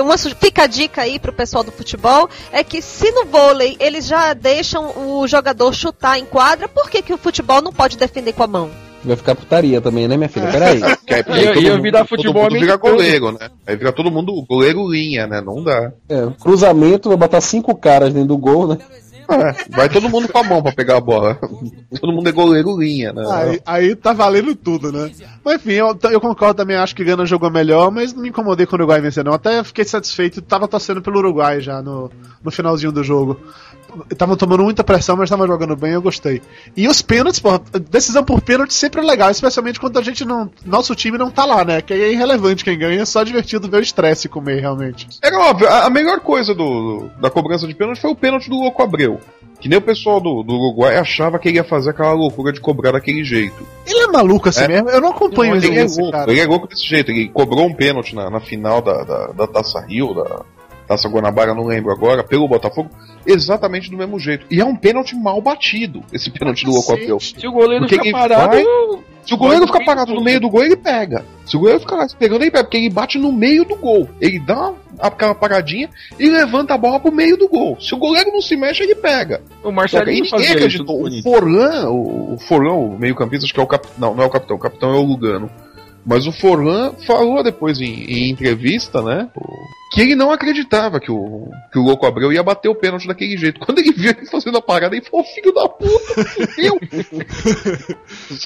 uma, 0.00 0.16
fica 0.16 0.64
a 0.64 0.66
dica 0.66 1.02
aí 1.02 1.18
pro 1.18 1.32
pessoal 1.32 1.62
do 1.62 1.72
futebol, 1.72 2.28
é 2.50 2.64
que 2.64 2.80
se 2.80 3.10
no 3.10 3.26
vôlei 3.26 3.76
eles 3.78 4.06
já 4.06 4.32
deixam 4.34 4.92
o 4.96 5.26
jogador 5.26 5.72
chutar 5.74 6.18
em 6.18 6.24
quadra, 6.24 6.68
por 6.68 6.88
que, 6.88 7.02
que 7.02 7.12
o 7.12 7.18
futebol 7.18 7.60
não 7.60 7.72
pode 7.72 7.96
defender 7.96 8.32
com 8.32 8.42
a 8.42 8.46
mão? 8.46 8.70
Vai 9.04 9.16
ficar 9.16 9.34
putaria 9.34 9.80
também, 9.80 10.06
né, 10.06 10.16
minha 10.16 10.28
filha? 10.28 10.50
Peraí. 10.50 10.80
Que 11.04 11.14
aí, 11.14 11.24
aí 11.26 11.44
ia, 11.44 11.60
ia 11.60 11.80
virar 11.80 12.06
futebol 12.06 12.44
todo 12.44 12.52
mundo 12.52 12.60
vira 12.60 12.76
goleiro, 12.76 13.32
né? 13.32 13.50
Aí 13.66 13.76
vira 13.76 13.92
todo 13.92 14.10
mundo 14.10 14.46
goleiro 14.48 14.88
linha, 14.88 15.26
né? 15.26 15.40
Não 15.40 15.62
dá. 15.62 15.92
É, 16.08 16.28
cruzamento, 16.40 17.08
vai 17.08 17.18
botar 17.18 17.40
cinco 17.40 17.74
caras 17.74 18.14
dentro 18.14 18.28
do 18.28 18.38
gol, 18.38 18.68
né? 18.68 18.78
É, 19.34 19.54
vai 19.70 19.88
todo 19.88 20.08
mundo 20.08 20.28
com 20.28 20.38
a 20.38 20.44
mão 20.44 20.62
pra 20.62 20.72
pegar 20.72 20.96
a 20.96 21.00
bola. 21.00 21.38
todo 22.00 22.12
mundo 22.12 22.28
é 22.28 22.32
goleiro 22.32 22.78
linha, 22.78 23.12
né? 23.12 23.24
Aí, 23.30 23.60
aí 23.64 23.96
tá 23.96 24.12
valendo 24.12 24.54
tudo, 24.54 24.92
né? 24.92 25.10
Mas 25.44 25.56
enfim, 25.56 25.72
eu, 25.72 25.98
eu 26.10 26.20
concordo 26.20 26.54
também, 26.54 26.76
acho 26.76 26.94
que 26.94 27.04
Gana 27.04 27.26
jogou 27.26 27.50
melhor, 27.50 27.90
mas 27.90 28.12
não 28.12 28.22
me 28.22 28.28
incomodei 28.28 28.66
com 28.66 28.76
o 28.76 28.78
Uruguai 28.78 29.00
vencer, 29.00 29.24
não. 29.24 29.32
Até 29.32 29.62
fiquei 29.64 29.84
satisfeito, 29.84 30.42
tava 30.42 30.68
torcendo 30.68 31.02
pelo 31.02 31.18
Uruguai 31.18 31.60
já 31.60 31.82
no, 31.82 32.10
no 32.42 32.50
finalzinho 32.50 32.92
do 32.92 33.02
jogo. 33.02 33.40
Estavam 34.10 34.36
tomando 34.36 34.64
muita 34.64 34.84
pressão, 34.84 35.16
mas 35.16 35.24
estavam 35.24 35.46
jogando 35.46 35.76
bem, 35.76 35.92
eu 35.92 36.02
gostei. 36.02 36.40
E 36.76 36.88
os 36.88 37.02
pênaltis, 37.02 37.40
pô, 37.40 37.58
decisão 37.90 38.24
por 38.24 38.40
pênalti 38.40 38.72
sempre 38.72 39.00
é 39.00 39.04
legal, 39.04 39.30
especialmente 39.30 39.80
quando 39.80 39.98
a 39.98 40.02
gente 40.02 40.24
não. 40.24 40.50
Nosso 40.64 40.94
time 40.94 41.18
não 41.18 41.30
tá 41.30 41.44
lá, 41.44 41.64
né? 41.64 41.80
Que 41.80 41.92
é 41.92 42.12
irrelevante 42.12 42.64
quem 42.64 42.78
ganha, 42.78 43.02
é 43.02 43.04
só 43.04 43.22
divertido 43.22 43.68
ver 43.68 43.78
o 43.78 43.82
estresse 43.82 44.28
comer, 44.28 44.60
realmente. 44.60 45.08
É 45.22 45.34
óbvio, 45.34 45.68
a, 45.68 45.86
a 45.86 45.90
melhor 45.90 46.20
coisa 46.20 46.54
do, 46.54 47.10
da 47.20 47.30
cobrança 47.30 47.66
de 47.66 47.74
pênalti 47.74 48.00
foi 48.00 48.10
o 48.10 48.16
pênalti 48.16 48.48
do 48.48 48.56
Louco 48.56 48.82
Abreu. 48.82 49.20
Que 49.62 49.68
nem 49.68 49.78
o 49.78 49.82
pessoal 49.82 50.20
do, 50.20 50.42
do 50.42 50.54
Uruguai 50.54 50.96
achava 50.98 51.38
que 51.38 51.48
ele 51.48 51.56
ia 51.56 51.62
fazer 51.62 51.90
aquela 51.90 52.12
loucura 52.12 52.52
de 52.52 52.60
cobrar 52.60 52.90
daquele 52.90 53.22
jeito. 53.22 53.64
Ele 53.86 54.00
é 54.00 54.06
maluco 54.08 54.48
assim 54.48 54.64
é. 54.64 54.68
mesmo? 54.68 54.90
Eu 54.90 55.00
não 55.00 55.10
acompanho 55.10 55.54
não, 55.54 55.62
ele. 55.62 55.78
É 55.78 55.84
louco, 55.84 56.30
ele 56.30 56.40
é 56.40 56.46
louco 56.46 56.66
desse 56.66 56.84
jeito. 56.84 57.12
Ele 57.12 57.28
cobrou 57.28 57.64
um 57.66 57.72
pênalti 57.72 58.12
na, 58.12 58.28
na 58.28 58.40
final 58.40 58.82
da, 58.82 59.04
da, 59.04 59.26
da 59.28 59.46
Taça 59.46 59.80
Rio, 59.80 60.14
da, 60.14 60.42
Taça 60.92 61.08
Guanabara, 61.08 61.54
não 61.54 61.64
lembro 61.64 61.90
agora, 61.90 62.22
pelo 62.22 62.46
Botafogo, 62.46 62.90
exatamente 63.24 63.90
do 63.90 63.96
mesmo 63.96 64.18
jeito. 64.18 64.44
E 64.50 64.60
é 64.60 64.64
um 64.64 64.76
pênalti 64.76 65.16
mal 65.16 65.40
batido, 65.40 66.02
esse 66.12 66.30
pênalti 66.30 66.66
do 66.66 66.72
Locopel. 66.72 67.18
Se 67.18 67.46
o 67.46 67.52
goleiro 67.52 67.88
ficar 67.88 68.10
parado. 68.10 68.50
Vai, 68.50 68.64
se 69.24 69.32
o 69.32 69.36
goleiro 69.38 69.66
ficar 69.66 69.84
parado 69.84 70.12
no 70.12 70.22
meio 70.22 70.40
do 70.40 70.50
gol, 70.50 70.64
ele 70.64 70.76
pega. 70.76 71.24
Se 71.46 71.56
o 71.56 71.60
goleiro 71.60 71.80
ficar 71.80 72.06
pegando, 72.18 72.42
ele 72.42 72.50
pega, 72.50 72.64
porque 72.64 72.76
ele 72.76 72.90
bate 72.90 73.18
no 73.18 73.32
meio 73.32 73.64
do 73.64 73.76
gol. 73.76 74.06
Ele 74.20 74.38
dá 74.38 74.72
aquela 74.98 75.34
paradinha 75.34 75.88
e 76.18 76.28
levanta 76.28 76.74
a 76.74 76.78
bola 76.78 77.00
pro 77.00 77.10
meio 77.10 77.38
do 77.38 77.48
gol. 77.48 77.80
Se 77.80 77.94
o 77.94 77.98
goleiro 77.98 78.30
não 78.30 78.42
se 78.42 78.54
mexe, 78.54 78.82
ele 78.82 78.96
pega. 78.96 79.40
O 79.64 79.70
Marcelinho 79.70 80.24
ninguém 80.24 80.48
acreditou. 80.50 81.06
O 81.06 81.22
Forlan, 81.22 81.88
o, 81.88 82.34
o 82.34 82.38
Forlan, 82.38 82.74
o 82.74 82.98
meio-campista, 82.98 83.46
acho 83.46 83.54
que 83.54 83.60
é 83.60 83.62
o 83.62 83.66
capitão. 83.66 83.94
Não, 83.96 84.14
não 84.14 84.24
é 84.24 84.26
o 84.26 84.30
capitão, 84.30 84.56
o 84.56 84.60
capitão 84.60 84.90
é 84.90 84.98
o 84.98 85.02
Lugano. 85.02 85.50
Mas 86.04 86.26
o 86.26 86.32
Forlan 86.32 86.94
falou 87.06 87.42
depois 87.42 87.80
em, 87.80 88.04
em 88.04 88.30
entrevista, 88.30 89.00
né? 89.02 89.30
Que 89.92 90.00
ele 90.00 90.16
não 90.16 90.32
acreditava 90.32 90.98
que 90.98 91.12
o, 91.12 91.50
que 91.70 91.78
o 91.78 91.82
Louco 91.82 92.06
Abreu 92.06 92.32
ia 92.32 92.42
bater 92.42 92.68
o 92.68 92.74
pênalti 92.74 93.06
daquele 93.06 93.36
jeito. 93.36 93.60
Quando 93.60 93.78
ele 93.78 93.92
viu 93.92 94.10
ele 94.10 94.26
fazendo 94.26 94.58
a 94.58 94.62
parada, 94.62 94.96
ele 94.96 95.04
falou: 95.04 95.24
Filho 95.24 95.52
da 95.52 95.68
puta, 95.68 96.14
meu! 96.58 96.78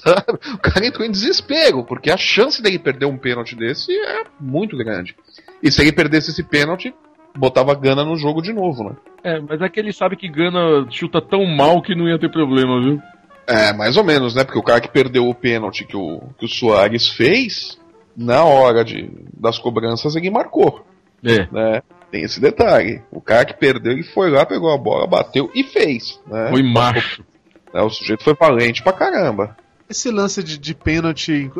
Sabe? 0.04 0.38
O 0.54 0.58
cara 0.58 0.86
entrou 0.86 1.06
em 1.06 1.10
desespero, 1.10 1.84
porque 1.84 2.10
a 2.10 2.16
chance 2.16 2.60
dele 2.60 2.78
perder 2.78 3.06
um 3.06 3.16
pênalti 3.16 3.54
desse 3.54 3.92
é 3.92 4.24
muito 4.40 4.76
grande. 4.76 5.16
E 5.62 5.70
se 5.70 5.80
ele 5.80 5.92
perdesse 5.92 6.30
esse 6.30 6.42
pênalti, 6.42 6.92
botava 7.36 7.74
Gana 7.74 8.04
no 8.04 8.16
jogo 8.16 8.42
de 8.42 8.52
novo, 8.52 8.84
né? 8.84 8.96
É, 9.22 9.40
mas 9.40 9.60
é 9.60 9.68
que 9.68 9.80
ele 9.80 9.92
sabe 9.92 10.16
que 10.16 10.28
Gana 10.28 10.86
chuta 10.90 11.20
tão 11.20 11.44
mal 11.46 11.80
que 11.80 11.94
não 11.94 12.08
ia 12.08 12.18
ter 12.18 12.30
problema, 12.30 12.80
viu? 12.82 13.00
É, 13.46 13.72
mais 13.72 13.96
ou 13.96 14.02
menos, 14.04 14.34
né? 14.34 14.42
Porque 14.44 14.58
o 14.58 14.62
cara 14.62 14.80
que 14.80 14.88
perdeu 14.88 15.28
o 15.28 15.34
pênalti 15.34 15.84
que 15.84 15.96
o, 15.96 16.20
que 16.38 16.44
o 16.44 16.48
Soares 16.48 17.08
fez, 17.08 17.78
na 18.16 18.44
hora 18.44 18.84
de, 18.84 19.08
das 19.32 19.58
cobranças, 19.58 20.16
ele 20.16 20.30
marcou. 20.30 20.84
É. 21.24 21.46
Né? 21.50 21.82
Tem 22.10 22.22
esse 22.22 22.40
detalhe. 22.40 23.02
O 23.10 23.20
cara 23.20 23.44
que 23.44 23.54
perdeu, 23.54 23.92
ele 23.92 24.02
foi 24.02 24.30
lá, 24.30 24.44
pegou 24.44 24.72
a 24.72 24.78
bola, 24.78 25.06
bateu 25.06 25.50
e 25.54 25.62
fez. 25.62 26.20
Né? 26.26 26.48
Foi 26.50 26.62
macho. 26.62 27.24
Né? 27.72 27.80
O 27.82 27.90
sujeito 27.90 28.24
foi 28.24 28.34
valente 28.34 28.82
pra 28.82 28.92
caramba. 28.92 29.56
Esse 29.88 30.10
lance 30.10 30.42
de, 30.42 30.58
de 30.58 30.74
pênalti. 30.74 31.50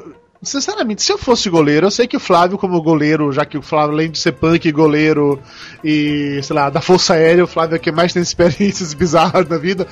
Sinceramente, 0.42 1.03
se 1.03 1.12
eu 1.12 1.18
fosse 1.18 1.49
goleiro, 1.49 1.87
eu 1.87 1.90
sei 1.90 2.07
que 2.07 2.16
o 2.16 2.20
Flávio, 2.20 2.59
como 2.59 2.83
goleiro, 2.83 3.33
já 3.33 3.44
que 3.44 3.57
o 3.57 3.62
Flávio, 3.62 3.94
além 3.94 4.11
de 4.11 4.18
ser 4.18 4.33
punk, 4.33 4.70
goleiro 4.70 5.40
e, 5.83 6.40
sei 6.42 6.55
lá, 6.55 6.68
da 6.68 6.81
Força 6.81 7.14
Aérea, 7.14 7.44
o 7.44 7.49
Flávio 7.49 7.77
é 7.77 7.79
que 7.79 7.90
mais 7.90 8.12
tem 8.12 8.22
experiências 8.22 8.92
bizarras 8.94 9.49
na 9.49 9.57
vida. 9.57 9.87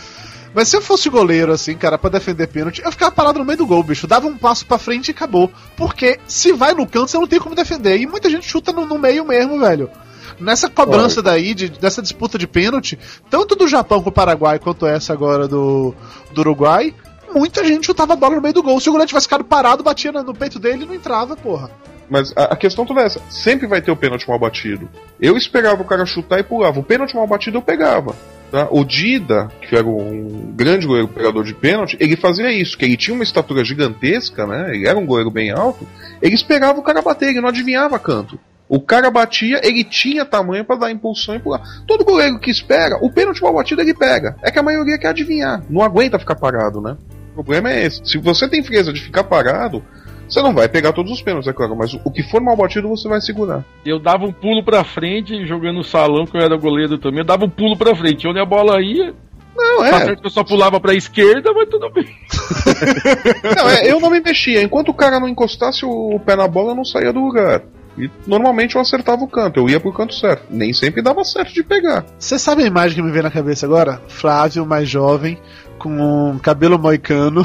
Mas 0.55 0.69
se 0.69 0.77
eu 0.77 0.81
fosse 0.81 1.11
goleiro, 1.11 1.53
assim, 1.53 1.75
cara, 1.75 1.99
para 1.99 2.11
defender 2.11 2.47
pênalti, 2.47 2.81
eu 2.83 2.93
ficava 2.93 3.11
parado 3.11 3.41
no 3.41 3.45
meio 3.45 3.59
do 3.59 3.67
gol, 3.67 3.83
bicho. 3.83 4.07
Dava 4.07 4.29
um 4.29 4.37
passo 4.37 4.65
para 4.65 4.79
frente 4.79 5.09
e 5.09 5.11
acabou. 5.11 5.51
Porque 5.77 6.21
se 6.29 6.53
vai 6.53 6.73
no 6.73 6.87
canto, 6.87 7.11
você 7.11 7.19
não 7.19 7.27
tem 7.27 7.41
como 7.41 7.57
defender. 7.57 7.99
E 7.99 8.07
muita 8.07 8.31
gente 8.31 8.47
chuta 8.47 8.73
no, 8.73 8.87
no 8.87 8.99
meio 8.99 9.25
mesmo, 9.25 9.59
velho. 9.59 9.91
Nessa 10.39 10.69
cobrança 10.69 11.21
daí, 11.21 11.55
de, 11.55 11.69
dessa 11.69 12.01
disputa 12.01 12.39
de 12.39 12.47
pênalti, 12.47 12.99
tanto 13.29 13.55
do 13.57 13.69
Japão 13.69 14.03
com 14.03 14.09
o 14.09 14.13
Paraguai 14.13 14.59
quanto 14.59 14.87
essa 14.87 15.13
agora 15.13 15.47
do, 15.47 15.95
do 16.33 16.41
Uruguai, 16.41 16.95
muita 17.33 17.65
gente 17.65 17.87
chutava 17.87 18.13
a 18.13 18.17
bola 18.17 18.37
no 18.37 18.43
meio 18.43 18.55
do 18.55 18.63
gol. 18.63 18.81
Se 18.81 18.89
o 18.89 18.93
goleiro 18.93 19.09
tivesse 19.09 19.27
ficado 19.27 19.45
parado, 19.45 19.83
batia 19.83 20.13
no, 20.13 20.23
no 20.23 20.35
peito 20.35 20.59
dele 20.59 20.85
e 20.85 20.87
não 20.87 20.95
entrava, 20.95 21.37
porra. 21.37 21.71
Mas 22.09 22.33
a, 22.37 22.45
a, 22.45 22.57
questão 22.57 22.85
toda 22.85 23.01
é 23.01 23.07
essa: 23.07 23.21
sempre 23.29 23.67
vai 23.67 23.81
ter 23.81 23.91
o 23.91 23.97
pênalti 23.97 24.29
mal 24.29 24.39
batido. 24.39 24.89
Eu 25.21 25.37
esperava 25.37 25.83
o 25.83 25.87
cara 25.87 26.05
chutar 26.07 26.39
e 26.39 26.45
pulava. 26.45 26.79
O 26.79 26.85
pênalti 26.85 27.15
mal 27.15 27.27
batido 27.27 27.59
eu 27.59 27.63
pegava. 27.63 28.15
Tá? 28.51 28.69
O 28.71 28.85
Dida, 28.85 29.49
que 29.61 29.75
era 29.75 29.87
um 29.87 30.53
grande 30.55 30.87
goleiro 30.87 31.09
pegador 31.09 31.45
de 31.45 31.55
pênalti, 31.55 31.97
ele 31.99 32.17
fazia 32.17 32.53
isso, 32.53 32.79
que 32.79 32.85
ele 32.85 32.97
tinha 32.97 33.15
uma 33.15 33.25
estatura 33.25 33.65
gigantesca, 33.65 34.47
né? 34.47 34.75
Ele 34.75 34.87
era 34.87 34.99
um 34.99 35.07
goleiro 35.07 35.31
bem 35.31 35.51
alto, 35.51 35.87
ele 36.23 36.35
esperava 36.35 36.79
o 36.79 36.83
cara 36.83 37.03
bater, 37.03 37.31
ele 37.31 37.41
não 37.41 37.49
adivinhava 37.49 37.99
canto. 37.99 38.39
O 38.69 38.81
cara 38.81 39.11
batia, 39.11 39.61
ele 39.63 39.85
tinha 39.85 40.25
tamanho 40.25 40.65
para 40.65 40.77
dar 40.77 40.91
impulsão 40.91 41.35
e 41.35 41.39
pular. 41.39 41.63
Todo 41.87 42.05
goleiro 42.05 42.39
que 42.39 42.51
espera, 42.51 42.97
o 43.03 43.13
pênalti 43.13 43.43
mal 43.43 43.53
batido 43.53 43.83
ele 43.83 43.93
pega. 43.93 44.37
É 44.43 44.51
que 44.51 44.59
a 44.59 44.63
maioria 44.63 44.99
quer 44.99 45.09
adivinhar, 45.09 45.63
não 45.69 45.83
aguenta 45.83 46.19
ficar 46.19 46.35
parado, 46.35 46.81
né? 46.81 46.97
O 47.33 47.35
problema 47.35 47.73
é 47.73 47.85
esse. 47.85 48.01
Se 48.05 48.19
você 48.19 48.49
tem 48.49 48.63
frieza 48.63 48.93
de 48.93 49.03
ficar 49.03 49.25
parado, 49.25 49.85
você 50.29 50.43
não 50.43 50.55
vai 50.55 50.69
pegar 50.69 50.93
todos 50.93 51.13
os 51.13 51.23
pênaltis, 51.23 51.49
é 51.49 51.53
claro, 51.53 51.77
mas 51.77 51.95
o 52.05 52.11
que 52.11 52.23
for 52.23 52.41
mal 52.41 52.57
batido 52.57 52.89
você 52.89 53.09
vai 53.09 53.21
segurar. 53.21 53.65
Eu 53.85 53.99
dava 53.99 54.25
um 54.25 54.33
pulo 54.33 54.65
pra 54.65 54.85
frente, 54.85 55.47
jogando 55.47 55.77
no 55.77 55.85
salão, 55.85 56.27
que 56.27 56.37
eu 56.37 56.41
era 56.41 56.57
goleiro 56.57 56.99
também, 56.99 57.21
eu 57.21 57.27
dava 57.27 57.45
um 57.45 57.51
pulo 57.51 57.77
pra 57.77 57.95
frente. 57.95 58.27
Onde 58.27 58.41
a 58.41 58.45
bola 58.45 58.81
ia, 58.83 59.15
não, 59.57 59.85
é. 59.85 59.91
Tá 59.91 60.17
eu 60.23 60.31
só 60.31 60.43
pulava 60.43 60.81
pra 60.81 60.95
esquerda, 60.95 61.53
mas 61.53 61.69
tudo 61.69 61.91
bem. 61.91 62.05
não, 63.57 63.69
é, 63.69 63.91
eu 63.91 64.01
não 64.01 64.11
me 64.11 64.21
mexia. 64.21 64.63
Enquanto 64.63 64.89
o 64.89 64.95
cara 64.95 65.21
não 65.21 65.29
encostasse 65.29 65.85
o 65.85 66.19
pé 66.21 66.35
na 66.37 66.49
bola, 66.49 66.73
eu 66.73 66.77
não 66.77 66.85
saía 66.85 67.13
do 67.13 67.21
lugar. 67.21 67.63
E 67.97 68.11
normalmente 68.27 68.75
eu 68.75 68.81
acertava 68.81 69.23
o 69.23 69.29
canto, 69.29 69.61
eu 69.61 69.69
ia 69.69 69.79
pro 69.79 69.93
canto 69.93 70.15
certo. 70.15 70.47
Nem 70.51 70.73
sempre 70.73 71.03
dava 71.03 71.25
certo 71.25 71.53
de 71.53 71.63
pegar. 71.63 72.05
Você 72.19 72.39
sabe 72.39 72.63
a 72.63 72.67
imagem 72.67 72.97
que 72.97 73.03
me 73.03 73.13
vem 73.13 73.23
na 73.23 73.31
cabeça 73.31 73.67
agora? 73.67 74.03
Flávio, 74.09 74.67
mais 74.67 74.89
jovem, 74.89 75.39
com 75.79 76.31
um 76.31 76.39
cabelo 76.39 76.79
moicano, 76.79 77.45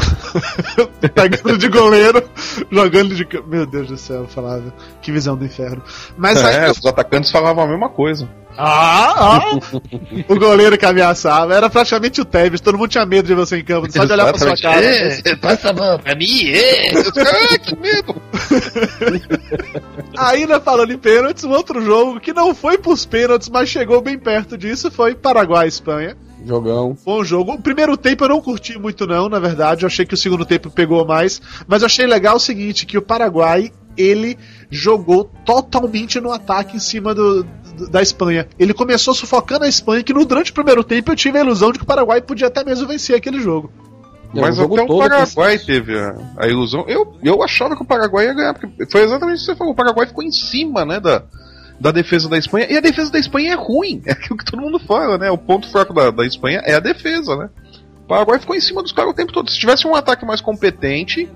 pegando 1.13 1.57
de 1.57 1.67
goleiro, 1.67 2.23
jogando 2.71 3.15
de. 3.15 3.27
Meu 3.47 3.65
Deus 3.65 3.87
do 3.87 3.97
céu, 3.97 4.27
falava. 4.27 4.73
Que 5.01 5.11
visão 5.11 5.37
do 5.37 5.45
inferno. 5.45 5.83
Mas 6.17 6.41
é, 6.43 6.65
aí... 6.65 6.71
os 6.71 6.85
atacantes 6.85 7.31
falavam 7.31 7.63
a 7.63 7.67
mesma 7.67 7.89
coisa. 7.89 8.27
Ah, 8.57 9.39
ah! 9.41 9.59
o 10.27 10.35
goleiro 10.37 10.77
que 10.77 10.85
ameaçava 10.85 11.53
era 11.55 11.69
praticamente 11.69 12.19
o 12.19 12.25
Tevez, 12.25 12.59
todo 12.59 12.77
mundo 12.77 12.89
tinha 12.89 13.05
medo 13.05 13.25
de 13.27 13.33
você 13.33 13.57
em 13.59 13.63
campo, 13.63 13.89
só 13.91 14.03
de 14.03 14.11
olhar 14.11 14.27
pra 14.33 14.37
sua 14.37 14.57
cara. 14.57 14.85
É, 14.85 15.35
passa 15.37 15.69
a 15.69 15.73
mão 15.73 15.97
pra 15.99 16.13
mim, 16.15 16.49
é. 16.49 16.89
ah, 16.91 17.57
que 17.59 17.75
medo! 17.77 18.15
Ainda 20.17 20.59
falando 20.59 20.91
em 20.91 20.97
pênaltis, 20.97 21.43
um 21.43 21.51
outro 21.51 21.81
jogo 21.81 22.19
que 22.19 22.33
não 22.33 22.53
foi 22.53 22.77
pros 22.77 23.05
pênaltis, 23.05 23.49
mas 23.49 23.69
chegou 23.69 24.01
bem 24.01 24.17
perto 24.19 24.57
disso 24.57 24.91
foi 24.91 25.15
Paraguai-Espanha. 25.15 26.17
Jogão. 26.45 26.97
Bom 27.05 27.23
jogo. 27.23 27.53
O 27.53 27.61
primeiro 27.61 27.97
tempo 27.97 28.23
eu 28.23 28.29
não 28.29 28.41
curti 28.41 28.77
muito, 28.79 29.05
não, 29.05 29.27
na 29.27 29.39
verdade. 29.39 29.83
Eu 29.83 29.87
achei 29.87 30.05
que 30.05 30.13
o 30.13 30.17
segundo 30.17 30.45
tempo 30.45 30.69
pegou 30.71 31.05
mais. 31.05 31.41
Mas 31.67 31.81
eu 31.81 31.85
achei 31.87 32.07
legal 32.07 32.37
o 32.37 32.39
seguinte: 32.39 32.85
que 32.85 32.97
o 32.97 33.01
Paraguai 33.01 33.71
ele 33.97 34.37
jogou 34.71 35.29
totalmente 35.45 36.19
no 36.21 36.31
ataque 36.31 36.77
em 36.77 36.79
cima 36.79 37.13
do- 37.13 37.45
da 37.87 38.01
Espanha. 38.01 38.47
Ele 38.57 38.73
começou 38.73 39.13
sufocando 39.13 39.65
a 39.65 39.67
Espanha, 39.67 40.03
que 40.03 40.13
no, 40.13 40.25
durante 40.25 40.51
o 40.51 40.53
primeiro 40.53 40.83
tempo 40.83 41.11
eu 41.11 41.15
tive 41.15 41.37
a 41.37 41.41
ilusão 41.41 41.71
de 41.71 41.79
que 41.79 41.83
o 41.83 41.87
Paraguai 41.87 42.21
podia 42.21 42.47
até 42.47 42.63
mesmo 42.63 42.87
vencer 42.87 43.15
aquele 43.15 43.39
jogo. 43.39 43.71
É, 44.35 44.41
Mas 44.41 44.57
o 44.57 44.61
jogo 44.61 44.75
até 44.75 44.91
o 44.91 44.97
Paraguai 44.97 45.57
teve 45.57 45.97
a, 45.97 46.15
a 46.37 46.47
ilusão. 46.47 46.85
Eu, 46.87 47.15
eu 47.23 47.41
achava 47.41 47.75
que 47.75 47.81
o 47.81 47.85
Paraguai 47.85 48.25
ia 48.25 48.33
ganhar, 48.33 48.53
porque 48.53 48.85
foi 48.85 49.01
exatamente 49.01 49.37
isso 49.37 49.45
que 49.45 49.51
você 49.53 49.57
falou. 49.57 49.73
O 49.73 49.75
Paraguai 49.75 50.05
ficou 50.05 50.23
em 50.23 50.31
cima, 50.31 50.85
né, 50.85 50.99
da, 50.99 51.23
da 51.79 51.91
defesa 51.91 52.29
da 52.29 52.37
Espanha. 52.37 52.67
E 52.69 52.77
a 52.77 52.81
defesa 52.81 53.11
da 53.11 53.19
Espanha 53.19 53.53
é 53.53 53.55
ruim. 53.55 54.01
É 54.05 54.11
aquilo 54.11 54.37
que 54.37 54.45
todo 54.45 54.61
mundo 54.61 54.79
fala, 54.79 55.17
né? 55.17 55.31
O 55.31 55.37
ponto 55.37 55.69
fraco 55.71 55.93
da, 55.93 56.11
da 56.11 56.25
Espanha 56.25 56.61
é 56.65 56.75
a 56.75 56.79
defesa, 56.79 57.35
né? 57.35 57.49
O 58.03 58.07
Paraguai 58.07 58.39
ficou 58.39 58.55
em 58.55 58.61
cima 58.61 58.81
dos 58.81 58.91
caras 58.91 59.11
o 59.11 59.15
tempo 59.15 59.31
todo. 59.31 59.49
Se 59.49 59.59
tivesse 59.59 59.87
um 59.87 59.95
ataque 59.95 60.25
mais 60.25 60.41
competente, 60.41 61.29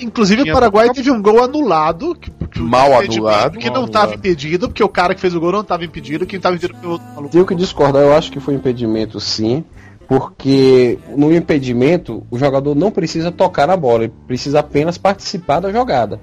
Inclusive 0.00 0.42
Tinha 0.42 0.52
o 0.52 0.56
Paraguai 0.56 0.90
teve 0.90 1.10
um 1.10 1.20
gol 1.22 1.42
anulado. 1.42 2.14
Que, 2.14 2.30
que- 2.30 2.60
Mal 2.60 2.92
anulado, 2.98 3.58
Que 3.58 3.70
não 3.70 3.84
estava 3.84 4.14
impedido, 4.14 4.68
porque 4.68 4.82
o 4.82 4.88
cara 4.88 5.14
que 5.14 5.20
fez 5.20 5.34
o 5.34 5.40
gol 5.40 5.52
não 5.52 5.60
estava 5.60 5.84
impedido. 5.84 6.26
Quem 6.26 6.36
estava 6.38 6.56
impedido 6.56 6.78
foi 6.78 6.88
o 6.88 6.92
outro 6.92 7.06
maluco. 7.14 7.28
Tenho 7.30 7.46
que 7.46 7.54
discordar, 7.54 8.02
eu 8.02 8.14
acho 8.14 8.30
que 8.32 8.40
foi 8.40 8.54
impedimento 8.54 9.20
sim, 9.20 9.62
porque 10.08 10.98
no 11.16 11.34
impedimento 11.34 12.22
o 12.30 12.38
jogador 12.38 12.74
não 12.74 12.90
precisa 12.90 13.30
tocar 13.32 13.66
na 13.66 13.76
bola, 13.76 14.04
ele 14.04 14.12
precisa 14.26 14.60
apenas 14.60 14.96
participar 14.96 15.60
da 15.60 15.72
jogada. 15.72 16.20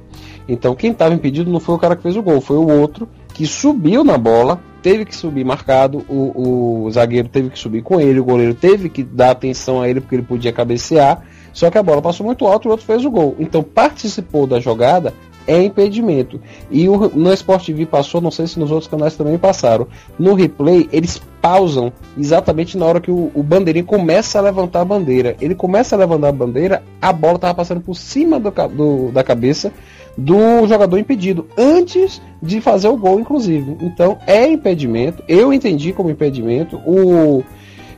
Então 0.47 0.75
quem 0.75 0.91
estava 0.91 1.13
impedido 1.13 1.51
não 1.51 1.59
foi 1.59 1.75
o 1.75 1.79
cara 1.79 1.95
que 1.95 2.03
fez 2.03 2.15
o 2.15 2.23
gol, 2.23 2.41
foi 2.41 2.57
o 2.57 2.67
outro 2.67 3.07
que 3.33 3.45
subiu 3.45 4.03
na 4.03 4.17
bola, 4.17 4.59
teve 4.81 5.05
que 5.05 5.15
subir 5.15 5.43
marcado, 5.45 6.05
o, 6.09 6.83
o 6.85 6.91
zagueiro 6.91 7.27
teve 7.27 7.49
que 7.49 7.57
subir 7.59 7.81
com 7.81 7.99
ele, 7.99 8.19
o 8.19 8.23
goleiro 8.23 8.53
teve 8.53 8.89
que 8.89 9.03
dar 9.03 9.31
atenção 9.31 9.81
a 9.81 9.89
ele 9.89 9.99
porque 10.01 10.15
ele 10.15 10.23
podia 10.23 10.51
cabecear, 10.53 11.21
só 11.53 11.69
que 11.69 11.77
a 11.77 11.83
bola 11.83 12.01
passou 12.01 12.25
muito 12.25 12.45
alto 12.47 12.65
e 12.65 12.67
o 12.67 12.71
outro 12.71 12.85
fez 12.85 13.05
o 13.05 13.11
gol. 13.11 13.35
Então 13.39 13.63
participou 13.63 14.45
da 14.47 14.59
jogada 14.59 15.13
é 15.45 15.61
impedimento. 15.61 16.39
E 16.71 16.87
o, 16.87 17.09
no 17.13 17.33
Sport 17.33 17.65
TV 17.65 17.85
passou, 17.85 18.21
não 18.21 18.31
sei 18.31 18.47
se 18.47 18.57
nos 18.57 18.71
outros 18.71 18.89
canais 18.89 19.15
também 19.15 19.37
passaram. 19.37 19.87
No 20.17 20.33
replay, 20.35 20.87
eles 20.91 21.21
pausam 21.41 21.91
exatamente 22.17 22.77
na 22.77 22.85
hora 22.85 23.01
que 23.01 23.11
o, 23.11 23.29
o 23.33 23.43
bandeirinho 23.43 23.85
começa 23.85 24.39
a 24.39 24.41
levantar 24.41 24.79
a 24.81 24.85
bandeira. 24.85 25.35
Ele 25.41 25.53
começa 25.53 25.95
a 25.95 25.99
levantar 25.99 26.29
a 26.29 26.31
bandeira, 26.31 26.81
a 27.01 27.11
bola 27.11 27.37
tava 27.37 27.53
passando 27.55 27.81
por 27.81 27.93
cima 27.95 28.39
do, 28.39 28.49
do- 28.69 29.11
da 29.11 29.21
cabeça 29.21 29.73
do 30.17 30.65
jogador 30.67 30.97
impedido, 30.97 31.45
antes 31.57 32.21
de 32.41 32.61
fazer 32.61 32.87
o 32.87 32.95
gol, 32.95 33.19
inclusive. 33.19 33.75
Então 33.81 34.17
é 34.25 34.47
impedimento. 34.47 35.21
Eu 35.27 35.51
entendi 35.51 35.91
como 35.91 36.09
impedimento. 36.09 36.77
O. 36.85 37.43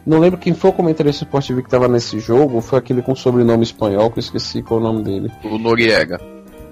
Não 0.06 0.20
lembro 0.20 0.40
quem 0.40 0.54
foi 0.54 0.70
o 0.70 0.74
comentarista 0.74 1.26
do 1.26 1.28
Sport 1.28 1.48
TV 1.48 1.62
que 1.62 1.68
estava 1.68 1.88
nesse 1.88 2.20
jogo, 2.20 2.62
foi 2.62 2.78
aquele 2.80 3.02
com 3.02 3.16
sobrenome 3.16 3.64
espanhol, 3.64 4.12
que 4.12 4.20
eu 4.20 4.22
esqueci 4.22 4.62
qual 4.62 4.80
é 4.80 4.84
o 4.84 4.86
nome 4.86 5.04
dele. 5.04 5.32
o 5.44 5.58
Noriega. 5.58 6.20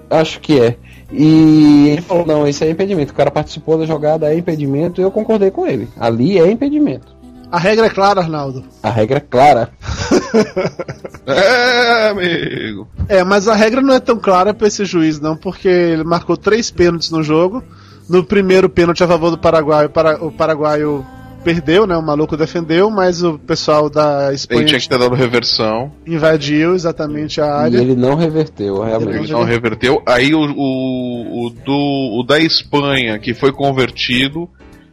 Acho 0.08 0.40
que 0.40 0.60
é. 0.60 0.76
E 1.10 1.88
ele 1.88 2.02
falou, 2.02 2.26
não, 2.26 2.46
isso 2.46 2.62
é 2.62 2.70
impedimento. 2.70 3.12
O 3.12 3.16
cara 3.16 3.30
participou 3.30 3.76
da 3.76 3.86
jogada, 3.86 4.32
é 4.32 4.38
impedimento, 4.38 5.00
e 5.00 5.04
eu 5.04 5.10
concordei 5.10 5.50
com 5.50 5.66
ele. 5.66 5.88
Ali 5.98 6.38
é 6.38 6.48
impedimento. 6.50 7.14
A 7.50 7.58
regra 7.58 7.86
é 7.86 7.90
clara, 7.90 8.20
Arnaldo. 8.20 8.64
A 8.82 8.90
regra 8.90 9.18
é 9.18 9.20
clara. 9.20 9.70
É, 11.26 12.08
amigo. 12.10 12.86
É, 13.08 13.24
mas 13.24 13.48
a 13.48 13.54
regra 13.54 13.80
não 13.80 13.94
é 13.94 13.98
tão 13.98 14.18
clara 14.18 14.52
pra 14.52 14.68
esse 14.68 14.84
juiz, 14.84 15.18
não, 15.18 15.34
porque 15.34 15.66
ele 15.66 16.04
marcou 16.04 16.36
três 16.36 16.70
pênaltis 16.70 17.10
no 17.10 17.22
jogo. 17.22 17.64
No 18.06 18.22
primeiro 18.22 18.68
pênalti 18.68 19.02
a 19.02 19.08
favor 19.08 19.30
do 19.30 19.38
Paraguai, 19.38 19.86
o, 19.86 19.88
para, 19.88 20.22
o 20.22 20.30
paraguaio 20.30 21.02
perdeu, 21.44 21.86
né? 21.86 21.96
O 21.96 22.02
maluco 22.02 22.36
defendeu, 22.36 22.90
mas 22.90 23.22
o 23.22 23.38
pessoal 23.38 23.88
da 23.90 24.26
Ele 24.28 24.34
Espanha 24.36 24.64
tinha 24.64 24.80
que 24.80 24.88
ter 24.88 24.98
dado 24.98 25.14
reversão. 25.14 25.92
invadiu 26.06 26.74
exatamente 26.74 27.40
a 27.40 27.44
E 27.44 27.48
área. 27.48 27.78
ele 27.78 27.94
não 27.94 28.14
reverteu, 28.16 28.82
realmente. 28.82 29.18
Ele 29.24 29.32
não 29.32 29.44
reverteu. 29.44 30.02
Aí 30.06 30.34
o, 30.34 30.40
o, 30.40 31.46
o 31.46 31.50
do, 31.50 32.20
o 32.20 32.24
da 32.26 32.38
Espanha, 32.40 33.18
que 33.18 33.34
foi 33.34 33.52
convertido, 33.52 34.48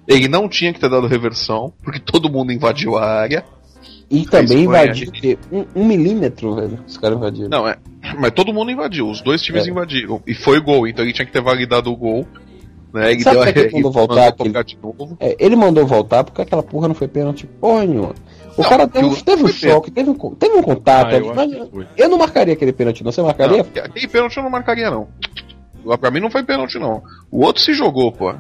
ele 0.08 0.28
não 0.28 0.50
tinha 0.50 0.74
que 0.74 0.80
ter 0.80 0.90
dado 0.90 1.08
reversão, 1.08 1.72
porque 1.84 2.00
todo 2.00 2.30
mundo 2.30 2.52
invadiu 2.52 2.98
a 2.98 3.06
área. 3.06 3.44
E 4.10 4.26
também 4.26 4.64
Espanha, 4.64 4.84
invadiu 4.84 5.12
quê? 5.12 5.38
um, 5.50 5.66
um 5.74 5.86
milímetro, 5.86 6.54
velho. 6.56 6.80
Os 6.86 6.98
caras 6.98 7.18
invadiram. 7.18 7.48
Não, 7.50 7.66
é. 7.68 7.78
Mas 8.20 8.32
todo 8.32 8.52
mundo 8.54 8.70
invadiu, 8.70 9.10
os 9.10 9.22
dois 9.22 9.42
times 9.42 9.66
É. 9.66 9.70
invadiram. 9.70 10.22
E 10.28 10.34
foi 10.34 10.60
gol, 10.60 10.86
então 10.86 11.06
ele 11.06 11.14
tinha 11.14 11.26
que 11.26 11.32
ter 11.32 11.42
validado 11.42 11.90
o 11.90 11.96
gol. 11.96 12.28
Né? 12.94 13.12
Ele 13.14 13.24
Sabe 13.24 13.38
deu 13.38 13.54
que 13.54 13.60
ele 13.60 13.72
mandou 13.76 13.92
voltar 13.92 14.28
aquele- 14.28 14.50
colocar 14.52 14.64
de 14.64 14.78
novo. 14.82 15.18
É, 15.20 15.36
ele 15.40 15.56
mandou 15.56 15.86
voltar 15.86 16.24
porque 16.24 16.42
aquela 16.42 16.62
porra 16.64 16.88
não 16.88 16.96
foi 16.96 17.08
pênalti 17.08 17.46
porra 17.48 17.86
nenhuma. 17.86 18.14
O 18.58 18.62
Não, 18.64 18.70
cara 18.70 18.86
teve, 18.88 19.06
um- 19.08 19.16
teve 19.16 19.44
um 19.44 19.48
choque, 19.48 19.90
teve 19.92 20.10
um, 20.10 20.14
teve 20.36 20.56
um 20.56 20.62
contato 20.62 21.14
Ah, 21.16 21.18
eu 21.18 21.34
mas 21.34 21.52
eu 21.98 22.10
não 22.10 22.18
marcaria 22.18 22.54
aquele 22.54 22.74
pênalti, 22.74 23.02
não. 23.04 23.12
Você 23.12 23.22
marcaria? 23.22 23.58
Não, 23.64 23.84
aquele 23.86 24.08
pênalti 24.10 24.36
eu 24.38 24.44
não 24.44 24.50
marcaria, 24.50 24.92
não. 24.92 25.08
Lá 25.86 25.98
Pra 25.98 26.12
mim 26.12 26.20
não 26.20 26.30
foi 26.30 26.44
pênalti, 26.44 26.78
não. 26.78 27.02
O 27.32 27.44
outro 27.46 27.62
se 27.62 27.74
jogou, 27.74 28.12
pô. 28.12 28.34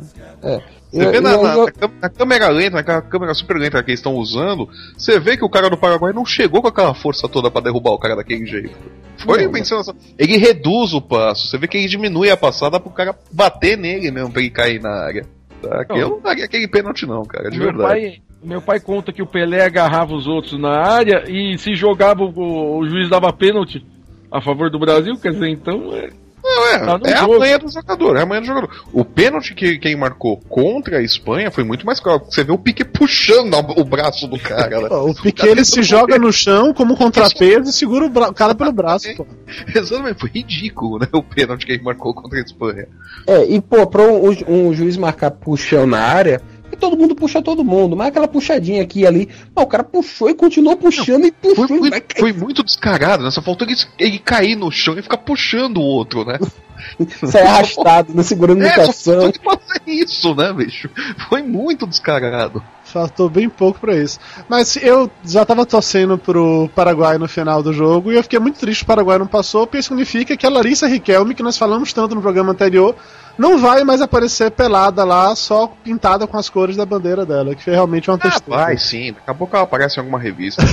Você 0.92 1.10
vê 1.10 1.22
na, 1.22 1.32
eu- 1.32 1.44
na- 1.44 2.10
câmera- 2.10 2.50
lenta, 2.50 2.76
naquela 2.76 3.02
câmera 3.02 3.34
super 3.34 3.58
lenta 3.58 3.82
que 3.82 3.92
eles 3.92 4.00
estão 4.00 4.16
usando, 4.16 4.68
você 4.98 5.20
vê 5.20 5.38
que 5.38 5.46
o 5.46 5.50
cara 5.50 5.70
do 5.70 5.78
Paraguai 5.78 6.12
não 6.12 6.26
chegou 6.26 6.62
com 6.62 6.68
aquela 6.68 6.94
força 6.94 7.30
toda 7.30 7.50
pra 7.50 7.62
derrubar 7.62 7.92
o 7.92 7.98
cara 8.00 8.16
daquele 8.16 8.46
jeito. 8.46 8.76
Foi 9.18 9.46
Não, 9.46 9.52
pensando 9.52 9.80
assim, 9.82 9.94
Ele 10.18 10.38
reduz 10.38 10.94
o 10.94 11.02
passo, 11.02 11.48
você 11.48 11.58
vê 11.58 11.68
que 11.68 11.78
ele 11.78 11.88
diminui 11.88 12.30
a 12.30 12.36
passada 12.36 12.80
pro 12.80 12.90
cara 12.90 13.16
bater 13.32 13.78
nele 13.78 14.12
mesmo 14.12 14.32
pra 14.32 14.42
ele 14.42 14.50
cair 14.52 14.82
na 14.82 14.90
área. 14.92 15.26
Tá? 15.62 15.86
Não. 15.90 15.96
eu 15.98 16.10
não 16.10 16.20
daria 16.22 16.44
aquele 16.46 16.68
pênalti, 16.68 17.06
não, 17.06 17.24
cara, 17.24 17.50
de 17.50 17.60
verdade. 17.60 17.84
pai, 17.84 18.22
meu 18.44 18.62
pai 18.62 18.80
conta 18.80 19.14
que 19.14 19.22
o 19.22 19.28
Pelé 19.28 19.64
agarrava 19.64 20.14
os 20.14 20.26
outros 20.28 20.60
na 20.60 20.72
área 20.80 21.24
e 21.30 21.56
se 21.58 21.76
jogava 21.76 22.24
o, 22.24 22.78
o 22.80 22.90
juiz 22.90 23.08
dava 23.10 23.32
pênalti 23.32 23.86
a 24.32 24.42
favor 24.42 24.70
do 24.72 24.80
Brasil, 24.80 25.16
quer 25.18 25.34
dizer, 25.34 25.50
então 25.50 25.96
é, 25.96 26.10
Não, 26.44 26.68
é, 26.68 26.80
Tá 26.80 27.00
é 27.10 27.14
a 27.14 27.28
manha 27.28 27.60
do 27.60 27.70
jogador, 27.70 28.18
é 28.18 28.22
a 28.22 28.26
manha 28.26 28.42
do 28.42 28.48
jogador. 28.48 28.70
O 28.92 29.06
pênalti 29.06 29.54
que 29.54 29.78
quem 29.78 29.96
marcou 29.96 30.38
contra 30.50 30.98
a 30.98 31.04
Espanha 31.04 31.52
foi 31.52 31.64
muito 31.64 31.86
mais 31.86 32.00
claro. 32.00 32.24
Você 32.30 32.44
vê 32.44 32.52
o 32.52 32.58
Pique 32.58 32.84
puxando 32.84 33.54
o 33.78 33.84
braço 33.84 34.28
do 34.28 34.40
cara, 34.40 34.82
né? 34.82 34.88
O 34.90 35.14
Piquet 35.14 35.48
ele 35.48 35.66
se 35.66 35.84
joga 35.84 36.18
no 36.18 36.32
chão 36.32 36.74
como 36.74 36.98
contrapeso 36.98 37.70
e 37.70 37.74
segura 37.74 38.06
o, 38.06 38.10
o 38.10 38.34
cara 38.34 38.56
pelo 38.56 38.72
braço, 38.72 39.14
pô. 39.16 39.26
Exatamente, 39.74 40.20
foi 40.20 40.30
ridículo, 40.30 41.00
né? 41.00 41.08
O 41.12 41.24
pênalti 41.24 41.66
que 41.66 41.74
ele 41.74 41.84
marcou 41.84 42.14
contra 42.14 42.40
a 42.40 42.42
Espanha. 42.42 42.88
É, 43.28 43.46
e 43.46 43.62
pô, 43.62 43.86
pra 43.86 44.04
um, 44.04 44.30
um 44.48 44.74
juiz 44.74 44.98
marcar 44.98 45.32
puxão 45.32 45.86
na 45.86 46.00
área, 46.00 46.42
todo 46.82 46.98
mundo 46.98 47.16
puxa 47.16 47.42
todo 47.42 47.64
mundo, 47.64 47.96
mas 47.96 48.08
aquela 48.10 48.28
puxadinha 48.28 48.82
aqui 48.84 49.02
e 49.02 49.08
ali, 49.08 49.30
mas 49.56 49.64
o 49.64 49.68
cara 49.68 49.84
puxou 49.84 50.30
e 50.30 50.34
continuou 50.34 50.76
puxando 50.76 51.26
e 51.26 51.34
Foi, 51.42 51.56
puxou 51.56 51.78
e 51.78 51.90
foi- 51.90 52.02
cair. 52.02 52.20
foi 52.20 52.34
muito 52.34 52.64
descarado, 52.64 53.24
né? 53.24 53.32
Só 53.32 53.42
faltou 53.42 53.66
ele, 53.68 53.78
ele 53.98 54.20
cair 54.20 54.56
no 54.56 54.70
chão 54.72 54.98
e 54.98 55.02
ficar 55.02 55.18
puxando 55.18 55.78
o 55.78 55.82
outro, 55.84 56.26
né? 56.26 56.38
Sai 57.26 57.44
arrastado, 57.44 58.14
né, 58.14 58.24
segurando 58.24 58.64
É, 58.64 58.70
só 58.74 58.82
imitação. 58.84 59.14
faltou 59.22 59.30
ele 59.30 59.40
fazer 59.60 59.82
isso, 59.92 60.36
né, 60.36 60.52
bicho? 60.52 60.90
Foi 61.30 61.42
muito 61.44 61.86
descarado. 61.86 62.62
Faltou 62.92 63.30
bem 63.30 63.50
pouco 63.50 63.80
pra 63.80 63.96
isso. 63.96 64.20
Mas 64.50 64.76
eu 64.78 65.10
já 65.24 65.46
tava 65.46 65.66
torcendo 65.66 66.18
pro 66.18 66.70
Paraguai 66.76 67.18
no 67.18 67.28
final 67.28 67.64
do 67.64 67.72
jogo 67.74 68.12
e 68.12 68.16
eu 68.16 68.24
fiquei 68.24 68.40
muito 68.40 68.60
triste 68.60 68.80
que 68.80 68.84
o 68.86 68.88
Paraguai 68.88 69.18
não 69.18 69.28
passou, 69.28 69.66
porque 69.66 69.82
significa 69.82 70.36
que 70.36 70.46
a 70.46 70.50
Larissa 70.50 70.88
Riquelme, 70.88 71.34
que 71.34 71.44
nós 71.44 71.58
falamos 71.58 71.92
tanto 71.94 72.16
no 72.16 72.22
programa 72.22 72.52
anterior, 72.52 72.96
não 73.38 73.58
vai 73.58 73.84
mais 73.86 74.02
aparecer 74.02 74.52
pelada 74.52 75.04
lá, 75.06 75.34
só 75.36 75.72
pintada 75.84 76.28
com 76.28 76.38
as 76.38 76.50
cores 76.50 76.76
da 76.76 76.86
bandeira 76.86 77.26
dela, 77.26 77.56
que 77.56 77.64
foi 77.64 77.74
realmente 77.74 78.10
uma 78.10 78.18
Ah, 78.18 78.20
tristeza. 78.20 78.46
vai 78.58 78.78
sim, 78.78 79.14
daqui 79.14 79.30
a 79.30 79.34
pouco 79.34 79.56
ela 79.56 79.64
aparece 79.64 79.98
em 79.98 80.00
alguma 80.02 80.20
revista. 80.20 80.62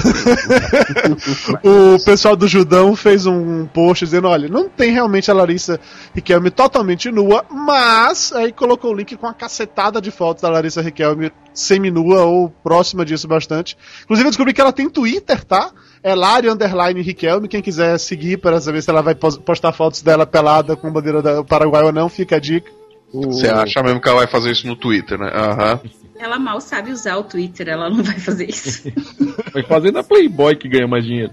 O 1.62 2.02
pessoal 2.04 2.36
do 2.36 2.46
Judão 2.48 2.94
fez 2.96 3.26
um 3.26 3.66
post 3.66 4.04
dizendo: 4.04 4.28
olha, 4.28 4.48
não 4.48 4.68
tem 4.68 4.92
realmente 4.92 5.30
a 5.30 5.34
Larissa 5.34 5.80
Riquelme 6.14 6.50
totalmente 6.50 7.10
nua, 7.10 7.44
mas 7.50 8.32
aí 8.32 8.52
colocou 8.52 8.90
o 8.92 8.94
link 8.94 9.16
com 9.16 9.26
a 9.26 9.34
cacetada 9.34 10.00
de 10.00 10.10
fotos 10.10 10.42
da 10.42 10.48
Larissa 10.50 10.80
Riquelme 10.82 11.32
semi-nua 11.52 12.07
ou 12.16 12.48
próxima 12.48 13.04
disso 13.04 13.26
bastante. 13.28 13.76
Inclusive, 14.04 14.26
eu 14.26 14.30
descobri 14.30 14.52
que 14.52 14.60
ela 14.60 14.72
tem 14.72 14.88
Twitter, 14.88 15.44
tá? 15.44 15.70
É 16.02 16.14
Lari 16.14 16.48
Underline 16.48 17.02
Riquelme. 17.02 17.48
Quem 17.48 17.60
quiser 17.62 17.98
seguir 17.98 18.38
para 18.38 18.60
saber 18.60 18.82
se 18.82 18.90
ela 18.90 19.02
vai 19.02 19.14
pos- 19.14 19.36
postar 19.36 19.72
fotos 19.72 20.00
dela 20.02 20.24
pelada 20.26 20.76
com 20.76 20.92
bandeira 20.92 21.20
do 21.20 21.44
Paraguai 21.44 21.82
ou 21.84 21.92
não, 21.92 22.08
fica 22.08 22.36
a 22.36 22.40
dica. 22.40 22.70
Você 23.12 23.48
acha 23.48 23.82
mesmo 23.82 24.00
que 24.00 24.08
ela 24.08 24.18
vai 24.18 24.26
fazer 24.26 24.50
isso 24.52 24.66
no 24.66 24.76
Twitter, 24.76 25.18
né? 25.18 25.30
Aham. 25.34 25.80
Ela 26.20 26.38
mal 26.38 26.60
sabe 26.60 26.90
usar 26.90 27.16
o 27.16 27.22
Twitter, 27.24 27.68
ela 27.68 27.88
não 27.88 28.02
vai 28.02 28.18
fazer 28.18 28.48
isso. 28.48 28.90
foi 29.52 29.62
fazendo 29.62 29.98
a 29.98 30.04
Playboy 30.04 30.56
que 30.56 30.68
ganha 30.68 30.86
mais 30.86 31.04
dinheiro. 31.04 31.32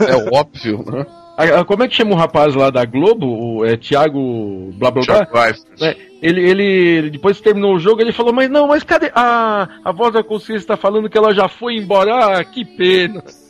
É 0.00 0.34
óbvio, 0.34 0.84
né? 0.90 1.04
A- 1.36 1.60
a- 1.60 1.64
como 1.64 1.82
é 1.82 1.88
que 1.88 1.94
chama 1.96 2.12
o 2.12 2.16
rapaz 2.16 2.54
lá 2.54 2.70
da 2.70 2.84
Globo? 2.84 3.26
O, 3.26 3.64
é 3.64 3.76
Thiago 3.76 4.72
blá 4.76 4.90
blá 4.90 5.02
blá? 5.04 5.26
Thiago 5.26 5.38
Leifert. 5.38 5.62
É, 5.82 5.96
ele, 6.22 6.40
ele, 6.48 7.10
depois 7.10 7.36
que 7.36 7.42
terminou 7.42 7.74
o 7.74 7.80
jogo, 7.80 8.00
ele 8.00 8.12
falou, 8.12 8.32
mas 8.32 8.48
não, 8.48 8.68
mas 8.68 8.84
cadê? 8.84 9.10
A, 9.12 9.68
a 9.84 9.92
voz 9.92 10.14
da 10.14 10.22
consciência 10.22 10.62
está 10.62 10.76
falando 10.76 11.10
que 11.10 11.18
ela 11.18 11.34
já 11.34 11.48
foi 11.48 11.74
embora. 11.74 12.38
Ah, 12.38 12.44
que 12.44 12.64
pena. 12.64 13.24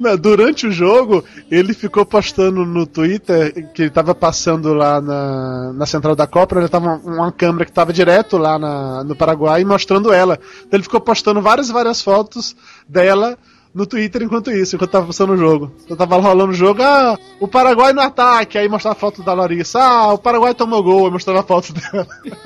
Não, 0.00 0.16
durante 0.16 0.66
o 0.66 0.72
jogo, 0.72 1.24
ele 1.50 1.72
ficou 1.74 2.04
postando 2.04 2.66
no 2.66 2.86
Twitter 2.86 3.70
que 3.72 3.82
ele 3.82 3.90
tava 3.90 4.14
passando 4.14 4.74
lá 4.74 5.00
na, 5.00 5.72
na 5.72 5.86
central 5.86 6.16
da 6.16 6.26
Copa, 6.26 6.58
ele 6.58 6.68
tava 6.68 7.00
uma 7.04 7.30
câmera 7.30 7.64
que 7.64 7.72
tava 7.72 7.92
direto 7.92 8.36
lá 8.36 8.58
na, 8.58 9.04
no 9.04 9.14
Paraguai 9.14 9.64
mostrando 9.64 10.12
ela. 10.12 10.38
Então 10.66 10.76
ele 10.76 10.82
ficou 10.82 11.00
postando 11.00 11.40
várias 11.40 11.70
várias 11.70 12.02
fotos 12.02 12.56
dela 12.88 13.38
no 13.74 13.86
Twitter 13.86 14.22
enquanto 14.22 14.50
isso, 14.52 14.76
enquanto 14.76 14.90
tava 14.92 15.06
passando 15.06 15.32
o 15.32 15.36
jogo. 15.36 15.72
Eu 15.88 15.96
tava 15.96 16.16
rolando 16.18 16.52
o 16.52 16.54
jogo, 16.54 16.80
ah, 16.82 17.18
o 17.40 17.48
Paraguai 17.48 17.92
no 17.92 18.00
ataque, 18.00 18.56
aí 18.56 18.68
mostrava 18.68 18.96
a 18.96 19.00
foto 19.00 19.22
da 19.22 19.34
Larissa, 19.34 19.80
ah, 19.82 20.12
o 20.12 20.18
Paraguai 20.18 20.54
tomou 20.54 20.82
gol, 20.82 21.06
aí 21.06 21.10
mostrava 21.12 21.40
a 21.40 21.42
foto 21.42 21.72
dela. 21.72 22.06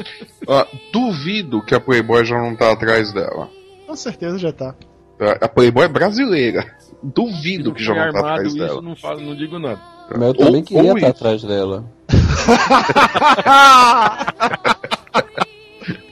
Ó, 0.49 0.65
duvido 0.93 1.63
que 1.63 1.75
a 1.75 1.81
Playboy 1.81 2.25
já 2.25 2.39
não 2.39 2.57
tá 2.57 2.73
atrás 2.73 3.13
dela. 3.13 3.51
Com 3.87 3.95
certeza 3.95 4.39
já 4.39 4.53
tá. 4.53 4.75
A 5.41 5.49
Playboy 5.49 5.85
é 5.85 5.89
brasileira. 5.89 6.65
Duvido 7.03 7.75
que 7.75 7.83
já 7.85 7.95
não 7.95 8.13
tá 8.13 8.21
atrás 8.21 8.49
isso, 8.49 8.57
dela. 8.59 8.81
não, 8.81 8.97
falo, 8.97 9.21
não 9.21 9.37
digo 9.37 9.59
nada. 9.59 9.81
Mas 10.11 10.23
eu 10.23 10.35
também 10.35 10.57
Ou- 10.57 10.63
queria 10.63 10.93
estar 10.93 10.97
isso. 10.99 11.07
atrás 11.07 11.43
dela. 11.43 11.85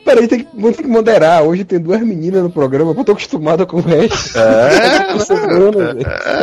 Peraí, 0.07 0.27
tem 0.29 0.45
que, 0.45 0.49
vou 0.59 0.73
ter 0.73 0.83
que 0.85 0.89
moderar. 0.89 1.43
Hoje 1.43 1.65
tem 1.65 1.79
duas 1.79 2.01
meninas 2.01 2.43
no 2.43 2.49
programa, 2.51 2.93
eu 2.97 3.05
tô 3.05 3.13
acostumado 3.13 3.67
com 3.67 3.77
o 3.79 3.81
resto. 3.81 4.39
É, 4.39 5.13
Essa 5.15 5.25
semana, 5.37 5.95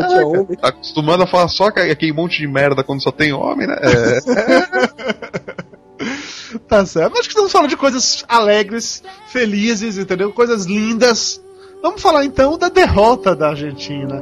tinha 0.10 0.28
homem. 0.28 0.58
Tá 0.62 0.67
acostumado 0.67 1.23
a 1.23 1.28
falar 1.28 1.47
só 1.47 1.71
que- 1.71 1.80
aquele 1.80 2.13
monte 2.13 2.38
de 2.39 2.47
merda 2.47 2.84
quando 2.84 3.02
só 3.02 3.12
tem 3.12 3.34
homem, 3.34 3.65
né? 3.65 3.76
É. 3.82 4.19
Tá 6.67 6.86
certo. 6.86 7.13
Acho 7.13 7.23
que 7.23 7.30
estamos 7.30 7.52
falando 7.52 7.69
de 7.69 7.78
coisas 7.78 8.23
alegres, 8.28 9.02
felizes, 9.28 9.97
entendeu? 9.97 10.32
Coisas 10.32 10.65
lindas. 10.65 11.41
Vamos 11.82 11.99
falar 12.02 12.26
então 12.26 12.58
da 12.58 12.69
derrota 12.69 13.36
da 13.36 13.49
Argentina. 13.49 14.21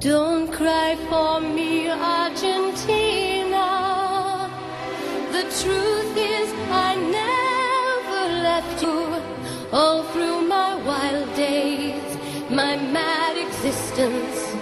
Don't 0.00 0.48
cry 0.56 0.96
for 1.10 1.40
me, 1.40 1.88
Argentina. 1.90 3.58
The 5.32 5.42
truth 5.42 6.16
is, 6.16 6.48
I 6.70 6.96
never 6.96 7.47
All 9.72 10.02
through 10.12 10.48
my 10.48 10.76
wild 10.86 11.34
days, 11.34 12.16
my 12.48 12.76
mad 12.76 13.36
existence, 13.36 14.56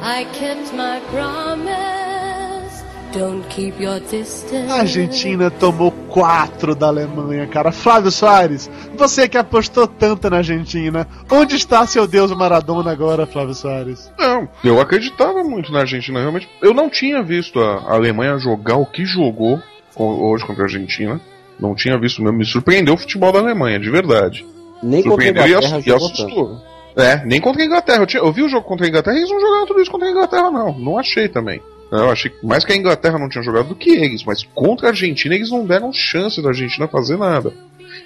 I 0.00 0.24
kept 0.32 0.72
my 0.74 1.00
promise. 1.10 2.84
Don't 3.12 3.48
keep 3.48 3.80
your 3.80 3.98
distance. 4.00 4.70
A 4.70 4.80
Argentina 4.80 5.50
tomou 5.50 5.90
quatro 5.90 6.74
da 6.74 6.88
Alemanha, 6.88 7.46
cara. 7.46 7.72
Flávio 7.72 8.10
Soares, 8.10 8.70
você 8.94 9.26
que 9.26 9.38
apostou 9.38 9.86
tanto 9.86 10.28
na 10.28 10.38
Argentina, 10.38 11.08
onde 11.30 11.56
está 11.56 11.86
seu 11.86 12.06
Deus 12.06 12.30
Maradona 12.32 12.92
agora, 12.92 13.26
Flávio 13.26 13.54
Soares? 13.54 14.12
Não, 14.18 14.46
eu 14.62 14.78
acreditava 14.80 15.42
muito 15.42 15.72
na 15.72 15.80
Argentina, 15.80 16.20
realmente. 16.20 16.48
Eu 16.60 16.74
não 16.74 16.90
tinha 16.90 17.22
visto 17.22 17.58
a 17.58 17.94
Alemanha 17.94 18.38
jogar 18.38 18.76
o 18.76 18.86
que 18.86 19.06
jogou 19.06 19.60
hoje 19.96 20.44
contra 20.44 20.64
a 20.64 20.66
Argentina. 20.66 21.18
Não 21.58 21.74
tinha 21.74 21.98
visto 21.98 22.22
mesmo. 22.22 22.38
Me 22.38 22.44
surpreendeu 22.44 22.94
o 22.94 22.98
futebol 22.98 23.32
da 23.32 23.38
Alemanha, 23.38 23.78
de 23.78 23.90
verdade. 23.90 24.44
Nem 24.82 25.02
contra 25.02 25.24
a 25.24 25.26
Surpreendeu 25.26 25.42
e 25.44 25.48
Inglaterra 25.50 25.82
e 25.86 25.92
assustou. 25.92 26.60
É, 26.96 27.24
nem 27.26 27.40
contra 27.40 27.62
a 27.62 27.66
Inglaterra. 27.66 28.02
Eu, 28.02 28.06
tinha- 28.06 28.22
eu 28.22 28.32
vi 28.32 28.42
o 28.42 28.48
jogo 28.48 28.66
contra 28.66 28.86
a 28.86 28.88
Inglaterra 28.88 29.16
e 29.16 29.20
eles 29.20 29.30
não 29.30 29.40
jogaram 29.40 29.66
tudo 29.66 29.80
isso 29.80 29.90
contra 29.90 30.08
a 30.08 30.10
Inglaterra, 30.10 30.50
não. 30.50 30.78
Não 30.78 30.98
achei 30.98 31.28
também. 31.28 31.60
Eu 31.90 32.10
achei 32.10 32.30
que 32.30 32.44
mais 32.44 32.64
que 32.64 32.72
a 32.72 32.76
Inglaterra 32.76 33.18
não 33.18 33.28
tinha 33.28 33.44
jogado 33.44 33.68
do 33.68 33.74
que 33.76 33.90
eles, 33.90 34.24
mas 34.24 34.42
contra 34.54 34.88
a 34.88 34.90
Argentina 34.90 35.34
eles 35.34 35.50
não 35.50 35.64
deram 35.64 35.92
chance 35.92 36.42
da 36.42 36.48
Argentina 36.48 36.88
fazer 36.88 37.16
nada. 37.16 37.52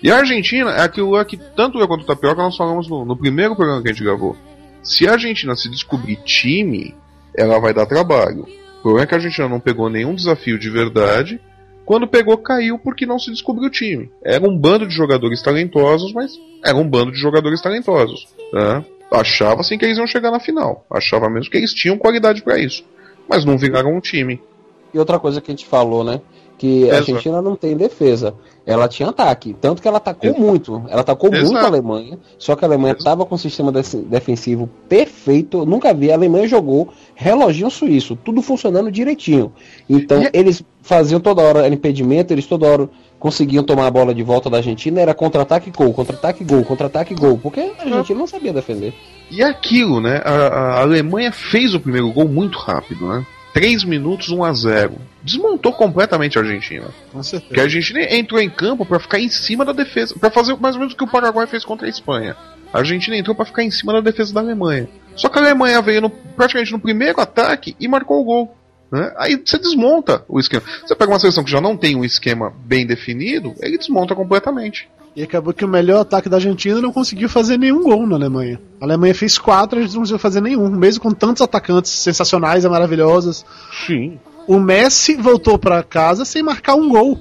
E 0.03 0.11
a 0.11 0.19
Argentina 0.19 0.71
é 0.73 0.83
aquilo 0.83 1.11
lá 1.11 1.25
que 1.25 1.37
tanto 1.37 1.79
eu 1.79 1.89
quanto 1.89 2.03
o 2.03 2.07
Tapioca 2.07 2.43
nós 2.43 2.57
falamos 2.57 2.89
no, 2.89 3.05
no 3.05 3.17
primeiro 3.17 3.57
programa 3.57 3.81
que 3.83 3.89
a 3.89 3.93
gente 3.93 4.05
gravou. 4.05 4.37
Se 4.83 5.09
a 5.09 5.13
Argentina 5.13 5.57
se 5.57 5.69
descobrir 5.71 6.17
time, 6.25 6.95
ela 7.37 7.59
vai 7.59 7.73
dar 7.73 7.87
trabalho. 7.87 8.47
O 8.79 8.83
problema 8.83 9.05
é 9.05 9.07
que 9.07 9.15
a 9.15 9.19
Argentina 9.19 9.49
não 9.49 9.61
pegou 9.61 9.89
nenhum 9.91 10.15
desafio 10.15 10.59
de 10.59 10.69
verdade. 10.71 11.41
Quando 11.91 12.07
pegou, 12.07 12.39
caiu 12.39 12.79
porque 12.79 13.05
não 13.05 13.19
se 13.19 13.33
descobriu 13.33 13.67
o 13.67 13.69
time. 13.71 14.13
Era 14.23 14.49
um 14.49 14.57
bando 14.57 14.87
de 14.87 14.95
jogadores 14.95 15.43
talentosos, 15.43 16.13
mas 16.13 16.39
era 16.65 16.79
um 16.79 16.89
bando 16.89 17.11
de 17.11 17.19
jogadores 17.19 17.61
talentosos. 17.61 18.29
Tá? 18.53 18.85
Achava 19.11 19.63
assim 19.63 19.77
que 19.77 19.87
eles 19.87 19.99
iam 19.99 20.07
chegar 20.07 20.31
na 20.31 20.39
final. 20.39 20.87
Achava 20.89 21.29
mesmo 21.29 21.51
que 21.51 21.57
eles 21.57 21.75
tinham 21.75 21.99
qualidade 21.99 22.43
para 22.43 22.61
isso. 22.61 22.85
Mas 23.29 23.45
não 23.45 23.59
viraram 23.59 23.93
um 23.93 23.99
time. 23.99 24.41
E 24.95 25.01
outra 25.01 25.19
coisa 25.19 25.41
que 25.41 25.51
a 25.51 25.53
gente 25.53 25.67
falou, 25.67 26.05
né? 26.05 26.21
Que 26.61 26.83
a 26.85 26.87
Exato. 26.89 26.97
Argentina 27.13 27.41
não 27.41 27.57
tem 27.57 27.75
defesa. 27.75 28.35
Ela 28.67 28.87
tinha 28.87 29.09
ataque. 29.09 29.57
Tanto 29.59 29.81
que 29.81 29.89
ela 29.89 29.97
atacou 29.97 30.29
Exato. 30.29 30.43
muito. 30.45 30.83
Ela 30.91 31.01
atacou 31.01 31.31
muito 31.31 31.47
Exato. 31.47 31.65
a 31.65 31.69
Alemanha. 31.69 32.19
Só 32.39 32.55
que 32.55 32.63
a 32.63 32.69
Alemanha 32.69 32.95
estava 32.99 33.25
com 33.25 33.35
um 33.35 33.39
sistema 33.39 33.73
def- 33.73 33.95
defensivo 33.95 34.69
perfeito. 34.87 35.65
Nunca 35.65 35.95
vi. 35.95 36.11
A 36.13 36.15
Alemanha 36.15 36.47
jogou 36.47 36.91
reloginho 37.15 37.71
suíço. 37.71 38.15
Tudo 38.15 38.43
funcionando 38.43 38.91
direitinho. 38.93 39.51
Então 39.89 40.23
E- 40.23 40.29
eles 40.35 40.63
faziam 40.83 41.19
toda 41.19 41.41
hora 41.41 41.67
impedimento. 41.67 42.31
Eles 42.35 42.45
toda 42.47 42.67
hora 42.67 42.91
conseguiam 43.19 43.65
tomar 43.65 43.87
a 43.87 43.91
bola 43.91 44.15
de 44.15 44.23
volta 44.23 44.51
da 44.51 44.59
Argentina. 44.59 45.01
Era 45.01 45.15
contra-ataque 45.15 45.71
gol, 45.71 45.95
contra-ataque 45.95 46.45
gol, 46.45 46.63
contra-ataque 46.63 47.15
gol. 47.15 47.39
Porque 47.43 47.61
a 47.79 47.83
Argentina 47.85 48.19
não 48.19 48.27
sabia 48.27 48.53
defender. 48.53 48.93
E 49.31 49.43
aquilo, 49.43 49.99
né? 49.99 50.21
A, 50.27 50.31
a 50.33 50.81
Alemanha 50.83 51.33
fez 51.33 51.73
o 51.73 51.81
primeiro 51.81 52.13
gol 52.13 52.29
muito 52.29 52.59
rápido, 52.59 53.07
né? 53.09 53.25
3 53.53 53.85
minutos 53.85 54.29
1 54.31 54.45
a 54.45 54.53
0 54.53 54.95
Desmontou 55.23 55.73
completamente 55.73 56.39
a 56.39 56.41
Argentina. 56.43 56.87
Com 57.13 57.21
Porque 57.21 57.61
a. 57.61 57.65
Argentina 57.65 58.01
entrou 58.15 58.41
em 58.41 58.49
campo 58.49 58.87
para 58.87 58.99
ficar 58.99 59.19
em 59.21 59.29
cima 59.29 59.65
da 59.65 59.73
defesa, 59.73 60.15
para 60.19 60.31
fazer 60.31 60.57
mais 60.57 60.75
ou 60.77 60.81
menos 60.81 60.95
o 60.95 60.97
que 60.97 61.05
o 61.05 61.09
Paraguai 61.09 61.47
fez 61.47 61.65
contra 61.65 61.87
a 61.87 61.91
Espanha. 61.91 62.37
A 62.73 62.79
Argentina 62.79 63.17
entrou 63.17 63.35
para 63.35 63.45
ficar 63.45 63.63
em 63.63 63.71
cima 63.71 63.93
da 63.93 64.01
defesa 64.01 64.33
da 64.33 64.41
Alemanha. 64.41 64.89
Só 65.17 65.29
que 65.29 65.39
a 65.39 65.43
Alemanha 65.43 65.83
veio 65.83 66.01
no- 66.01 66.11
praticamente 66.11 66.73
no 66.73 66.79
primeiro 66.79 67.21
ataque 67.21 67.77
e 67.79 67.87
marcou 67.89 68.21
o 68.21 68.25
gol. 68.25 68.57
né? 68.91 69.13
Aí 69.19 69.37
você 69.45 69.59
desmonta 69.59 70.25
o 70.29 70.41
esquema. 70.41 70.63
Você 70.87 70.95
pega 70.97 71.13
uma 71.13 71.19
seleção 71.19 71.45
que 71.45 71.51
já 71.51 71.61
não 71.61 71.77
tem 71.77 71.95
um 71.97 72.05
esquema 72.05 72.53
bem 72.65 72.87
definido, 72.87 73.55
ele 73.61 73.77
desmonta 73.79 74.15
completamente. 74.15 74.89
E 75.15 75.23
acabou 75.23 75.53
que 75.53 75.65
o 75.65 75.69
melhor 75.69 76.01
ataque 76.01 76.29
da 76.29 76.37
Argentina 76.37 76.81
não 76.81 76.93
conseguiu 76.93 77.29
fazer 77.29 77.59
nenhum 77.59 77.83
gol 77.83 78.07
na 78.07 78.15
Alemanha. 78.15 78.61
A 78.81 78.85
Alemanha 78.85 79.15
fez 79.15 79.39
quatro, 79.39 79.79
a 79.79 79.83
gente 79.83 79.93
não 79.93 80.01
conseguiu 80.01 80.19
fazer 80.19 80.41
nenhum, 80.41 80.71
mesmo 80.71 81.03
com 81.03 81.11
tantos 81.11 81.43
atacantes 81.43 81.91
sensacionais 81.91 82.65
e 82.65 82.69
maravilhosos. 82.69 83.45
Sim. 83.87 84.19
O 84.47 84.59
Messi 84.59 85.15
voltou 85.15 85.59
pra 85.59 85.83
casa 85.83 86.25
sem 86.25 86.43
marcar 86.43 86.75
um 86.75 86.89
gol. 86.89 87.19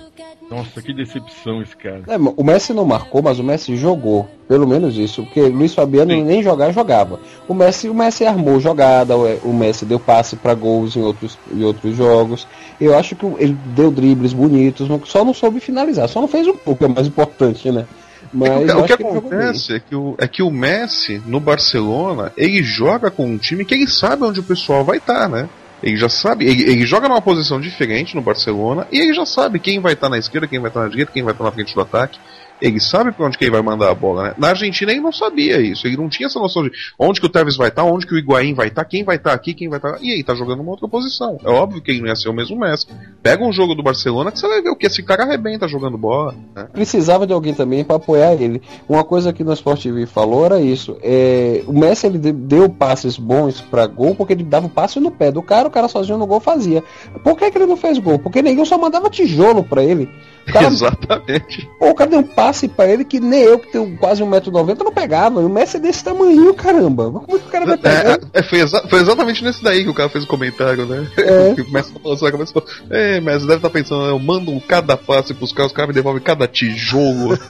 Nossa, 0.50 0.82
que 0.82 0.92
decepção 0.94 1.62
esse 1.62 1.76
cara. 1.78 2.02
É, 2.08 2.18
o 2.18 2.44
Messi 2.44 2.74
não 2.74 2.84
marcou, 2.86 3.22
mas 3.22 3.38
o 3.38 3.44
Messi 3.44 3.76
jogou. 3.78 4.28
Pelo 4.48 4.68
menos 4.68 4.98
isso. 4.98 5.24
Porque 5.24 5.42
Luiz 5.42 5.74
Fabiano 5.76 6.12
Sim. 6.12 6.24
nem 6.24 6.42
jogar 6.42 6.72
jogava. 6.72 7.20
O 7.48 7.54
Messi, 7.54 7.88
o 7.88 7.94
Messi 7.94 8.26
armou 8.26 8.60
jogada, 8.60 9.16
o 9.16 9.54
Messi 9.54 9.86
deu 9.86 10.00
passe 10.00 10.36
para 10.36 10.56
gols 10.56 10.96
em 10.96 11.02
outros, 11.04 11.38
em 11.54 11.64
outros 11.64 11.96
jogos. 11.96 12.48
Eu 12.82 12.98
acho 12.98 13.16
que 13.16 13.26
ele 13.38 13.56
deu 13.76 13.92
dribles 13.92 14.34
bonitos, 14.34 14.88
só 15.08 15.24
não 15.24 15.34
soube 15.36 15.60
finalizar. 15.60 16.10
Só 16.10 16.20
não 16.20 16.28
fez 16.28 16.48
um 16.48 16.56
pouco, 16.56 16.84
é 16.84 16.88
o 16.88 16.94
mais 16.96 17.06
importante, 17.06 17.72
né? 17.72 17.86
Mas 18.34 18.50
É 18.50 18.66
que 18.66 18.72
o- 18.94 18.98
que 18.98 19.04
bem. 19.04 19.08
acontece 19.18 19.74
é 19.76 19.80
que, 19.80 19.96
o, 19.96 20.16
é 20.18 20.28
que 20.28 20.44
o 20.44 20.52
Messi, 20.52 21.22
no 21.26 21.40
Barcelona, 21.40 22.32
ele 22.38 22.62
joga 22.64 23.10
com 23.12 23.26
um 23.26 23.38
time 23.38 23.64
que 23.66 23.74
ele 23.74 23.88
sabe 23.88 24.24
onde 24.24 24.40
o 24.40 24.44
pessoal 24.44 24.84
vai 24.84 24.98
estar, 24.98 25.28
né? 25.30 25.48
Ele 25.82 25.98
já 25.98 26.10
sabe, 26.10 26.46
ele, 26.46 26.64
ele 26.64 26.86
joga 26.86 27.08
numa 27.08 27.22
posição 27.22 27.60
diferente 27.60 28.16
no 28.16 28.22
Barcelona 28.22 28.88
e 28.92 29.00
ele 29.00 29.14
já 29.14 29.26
sabe 29.26 29.60
quem 29.60 29.80
vai 29.80 29.94
estar 29.94 30.10
na 30.10 30.18
esquerda, 30.18 30.48
quem 30.48 30.60
vai 30.60 30.70
estar 30.70 30.82
na 30.82 30.90
direita, 30.90 31.12
quem 31.12 31.24
vai 31.24 31.34
estar 31.34 31.44
na 31.44 31.52
frente 31.52 31.74
do 31.74 31.82
ataque. 31.82 32.20
Ele 32.62 32.80
sabe 32.80 33.12
pra 33.12 33.26
onde 33.26 33.38
que 33.38 33.44
ele 33.46 33.52
vai 33.52 33.62
mandar 33.62 33.90
a 33.90 33.96
bola, 33.96 34.24
né? 34.24 34.34
Na 34.38 34.50
Argentina 34.50 34.92
ele 34.92 35.00
não 35.02 35.12
sabia 35.12 35.60
isso, 35.62 35.88
ele 35.88 35.96
não 35.98 36.10
tinha 36.10 36.28
essa 36.28 36.40
noção 36.40 36.64
de 36.64 36.72
onde 36.98 37.20
que 37.20 37.26
o 37.26 37.30
Tevez 37.30 37.56
vai 37.56 37.70
estar, 37.70 37.84
onde 37.84 38.06
que 38.06 38.14
o 38.14 38.18
Higuaín 38.18 38.54
vai 38.54 38.68
estar, 38.68 38.84
quem 38.86 39.04
vai 39.04 39.16
estar 39.16 39.34
aqui, 39.34 39.54
quem 39.54 39.70
vai 39.70 39.78
estar. 39.80 39.98
E 40.02 40.12
aí 40.12 40.24
tá 40.24 40.36
jogando 40.36 40.58
numa 40.60 40.72
outra 40.72 40.88
posição. 40.88 41.38
É 41.44 41.50
óbvio 41.50 41.82
que 41.82 41.92
ele 41.92 42.02
não 42.02 42.08
ia 42.08 42.16
ser 42.16 42.30
o 42.30 42.34
mesmo 42.34 42.58
Messi. 42.60 42.88
Pega 43.24 43.44
um 43.44 43.52
jogo 43.54 43.74
do 43.76 43.82
Barcelona 43.84 44.32
que 44.32 44.40
você 44.40 44.48
vai 44.48 44.62
ver 44.62 44.70
o 44.70 44.76
que 44.76 44.88
esse 44.88 45.02
cara 45.04 45.24
arrebenta 45.24 45.68
jogando 45.68 45.98
bola. 45.98 46.36
Né? 46.56 46.68
precisava 46.74 47.26
de 47.28 47.34
alguém 47.34 47.54
também 47.54 47.84
para 47.84 47.96
apoiar 47.96 48.34
ele. 48.34 48.62
Uma 48.88 49.04
coisa 49.04 49.32
que 49.32 49.44
no 49.44 49.54
Sport 49.54 49.82
TV 49.84 50.06
falou 50.06 50.46
era 50.46 50.60
isso. 50.60 50.98
É, 51.02 51.64
o 51.68 51.74
Messi 51.74 52.08
ele 52.08 52.18
de- 52.18 52.32
deu 52.32 52.70
passes 52.70 53.18
bons 53.18 53.62
para 53.62 53.86
gol 53.88 54.16
porque 54.16 54.34
ele 54.34 54.44
dava 54.44 54.68
o 54.68 54.70
passe 54.70 55.00
no 55.00 55.12
pé 55.12 55.32
do 55.32 55.42
cara, 55.42 55.68
o 55.68 55.72
cara 55.72 55.88
sozinho 55.88 56.18
no 56.18 56.28
gol 56.28 56.40
fazia. 56.40 56.84
Por 57.24 57.38
que, 57.38 57.50
que 57.52 57.58
ele 57.58 57.66
não 57.66 57.78
fez 57.78 57.98
gol? 58.00 58.20
Porque 58.20 58.42
ninguém 58.42 58.66
só 58.66 58.78
mandava 58.78 59.10
tijolo 59.10 59.64
para 59.64 59.84
ele. 59.84 60.10
O 60.50 60.54
cara, 60.54 60.68
Exatamente. 60.74 61.70
pô, 61.80 61.90
o 61.90 61.96
cara 61.96 62.10
deu 62.10 62.20
um 62.20 62.24
passe 62.24 62.68
para 62.68 62.90
ele 62.90 63.06
que 63.06 63.20
nem 63.20 63.42
eu, 63.42 63.60
que 63.60 63.72
tenho 63.72 63.98
quase 63.98 64.24
1,90m, 64.24 64.78
não 64.84 64.92
pegava. 64.92 65.42
E 65.42 65.46
o 65.46 65.50
Messi 65.50 65.78
é 65.78 65.80
desse 65.80 66.04
tamanho, 66.04 66.54
caramba. 66.54 67.12
Como 67.12 67.38
é 67.38 67.40
que 67.40 67.48
o 67.48 67.52
cara 67.52 67.66
vai 67.66 67.78
pegar? 67.78 68.20
É, 68.34 68.40
é, 68.40 68.44
foi, 68.44 68.60
exa- 68.60 68.88
foi 68.90 69.00
exatamente 69.00 69.44
nesse 69.44 69.64
daí 69.64 69.84
que 69.84 69.90
o 69.90 69.94
cara 69.94 70.10
fez 70.10 70.24
o 70.24 70.28
comentário, 70.28 70.86
né? 70.86 71.08
É. 71.18 71.56
O 71.62 71.72
Messi 71.72 71.92
falou 71.94 72.14
assim, 72.14 72.32
começou, 72.32 72.64
é, 72.90 73.20
mas 73.20 73.42
deve 73.42 73.56
estar 73.58 73.70
pensando, 73.70 74.06
eu 74.06 74.18
mando 74.20 74.52
um 74.52 74.60
cada 74.60 74.98
passe 74.98 75.34
pros 75.34 75.52
caras, 75.54 75.72
os 75.72 75.76
caras 75.76 75.90
me 75.90 75.94
devolvem 75.94 76.22
cada 76.22 76.48
tijolo. 76.48 77.38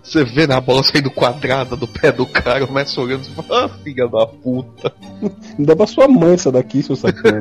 Você 0.00 0.22
vê 0.24 0.46
na 0.46 0.60
bola 0.60 0.80
saindo 0.84 1.10
quadrada 1.10 1.74
do 1.76 1.88
pé 1.88 2.12
do 2.12 2.24
cara, 2.24 2.64
o 2.64 2.72
Messi 2.72 3.00
olhando 3.00 3.24
e 3.24 3.34
fala, 3.34 3.64
ah, 3.64 3.68
filha 3.82 4.06
da 4.06 4.24
puta. 4.26 4.92
Não 5.58 5.64
dá 5.66 5.74
pra 5.74 5.86
sua 5.88 6.06
mãe 6.06 6.34
essa 6.34 6.52
daqui, 6.52 6.82
seu 6.84 6.94
sacana. 6.94 7.40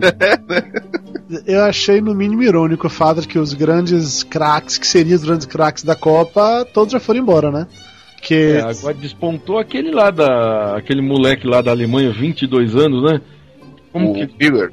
Eu 1.45 1.63
achei 1.63 2.01
no 2.01 2.15
mínimo 2.15 2.41
irônico 2.41 2.87
o 2.87 2.89
fato 2.89 3.21
de 3.21 3.27
que 3.27 3.37
os 3.37 3.53
grandes 3.61 4.23
craques, 4.23 4.77
que 4.77 4.87
seriam 4.87 5.15
os 5.15 5.23
grandes 5.23 5.45
craques 5.45 5.83
da 5.83 5.95
Copa, 5.95 6.65
todos 6.73 6.91
já 6.91 6.99
foram 6.99 7.19
embora, 7.19 7.51
né? 7.51 7.67
Que 8.21 8.33
É, 8.57 8.61
agora 8.61 8.93
despontou 8.93 9.57
aquele 9.59 9.91
lá 9.91 10.09
da. 10.11 10.75
aquele 10.77 11.01
moleque 11.01 11.47
lá 11.47 11.61
da 11.61 11.71
Alemanha, 11.71 12.11
22 12.11 12.75
anos, 12.75 13.03
né? 13.11 13.21
Como 13.91 14.11
O 14.11 14.13
que. 14.13 14.29
Miller. 14.39 14.71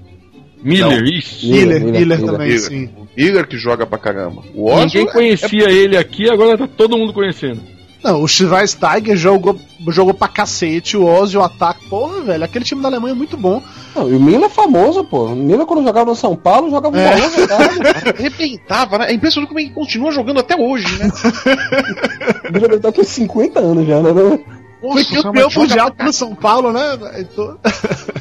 Miller, 0.63 1.03
isso. 1.05 1.47
Miller, 1.47 1.81
Miller, 1.81 1.83
Miller, 1.85 2.19
Miller. 2.19 2.21
também, 2.33 2.49
Miller. 2.49 2.61
sim. 2.61 2.91
O 2.97 3.07
Miller 3.17 3.47
que 3.47 3.57
joga 3.57 3.87
pra 3.87 3.97
caramba. 3.99 4.43
O 4.55 4.75
Ninguém 4.81 5.07
é- 5.07 5.13
conhecia 5.13 5.71
ele 5.71 5.97
aqui, 5.97 6.29
agora 6.29 6.59
tá 6.59 6.67
todo 6.67 6.99
mundo 6.99 7.13
conhecendo. 7.13 7.61
Não, 8.03 8.23
o 8.23 8.29
Schweinsteiger 8.29 9.17
jogou, 9.17 9.59
jogou 9.89 10.15
pra 10.15 10.29
cacete, 10.29 10.97
o 10.97 11.05
Ozzy, 11.05 11.37
o 11.37 11.43
ataque. 11.43 11.89
Porra, 11.89 12.21
velho, 12.21 12.45
aquele 12.45 12.65
time 12.65 12.81
da 12.81 12.89
Alemanha 12.89 13.13
é 13.13 13.17
muito 13.17 13.37
bom. 13.37 13.61
Não, 13.95 14.09
e 14.09 14.15
o 14.15 14.21
Mila 14.21 14.47
é 14.47 14.49
famoso, 14.49 15.03
pô. 15.03 15.25
O 15.25 15.35
Mila 15.37 15.67
quando 15.67 15.83
jogava 15.83 16.09
no 16.11 16.17
São 16.17 16.37
Paulo, 16.37 16.71
jogava 16.71 16.97
É. 16.99 17.17
bola 17.17 17.31
arrebentava, 18.17 18.99
né? 18.99 19.11
É 19.11 19.15
impressionante 19.15 19.49
como 19.49 19.59
ele 19.61 19.71
continua 19.71 20.13
jogando 20.13 20.39
até 20.41 20.55
hoje, 20.57 20.87
né? 20.99 21.11
O 22.49 22.53
Mila 22.53 22.69
deve 22.69 22.77
estar 22.77 22.93
com 22.93 23.03
50 23.05 23.59
anos 23.61 23.87
já, 23.87 24.01
né? 24.01 24.11
Foi 24.81 25.03
Nossa, 25.03 25.23
campeão 25.23 25.33
mas 25.47 25.53
joga 25.53 25.67
mundial 25.67 25.91
pro 25.93 26.13
São 26.13 26.35
Paulo, 26.37 26.73
né? 26.73 26.99
Então- 27.19 27.59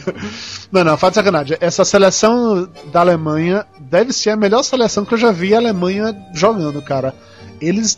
não, 0.71 0.83
não, 0.83 0.97
fala 0.97 1.11
de 1.11 1.15
sacanagem. 1.15 1.57
Essa 1.61 1.85
seleção 1.85 2.67
da 2.91 3.01
Alemanha 3.01 3.63
deve 3.79 4.11
ser 4.11 4.31
a 4.31 4.35
melhor 4.35 4.63
seleção 4.63 5.05
que 5.05 5.13
eu 5.13 5.17
já 5.19 5.31
vi 5.31 5.53
a 5.53 5.59
Alemanha 5.59 6.15
jogando, 6.33 6.81
cara. 6.81 7.13
Eles 7.61 7.97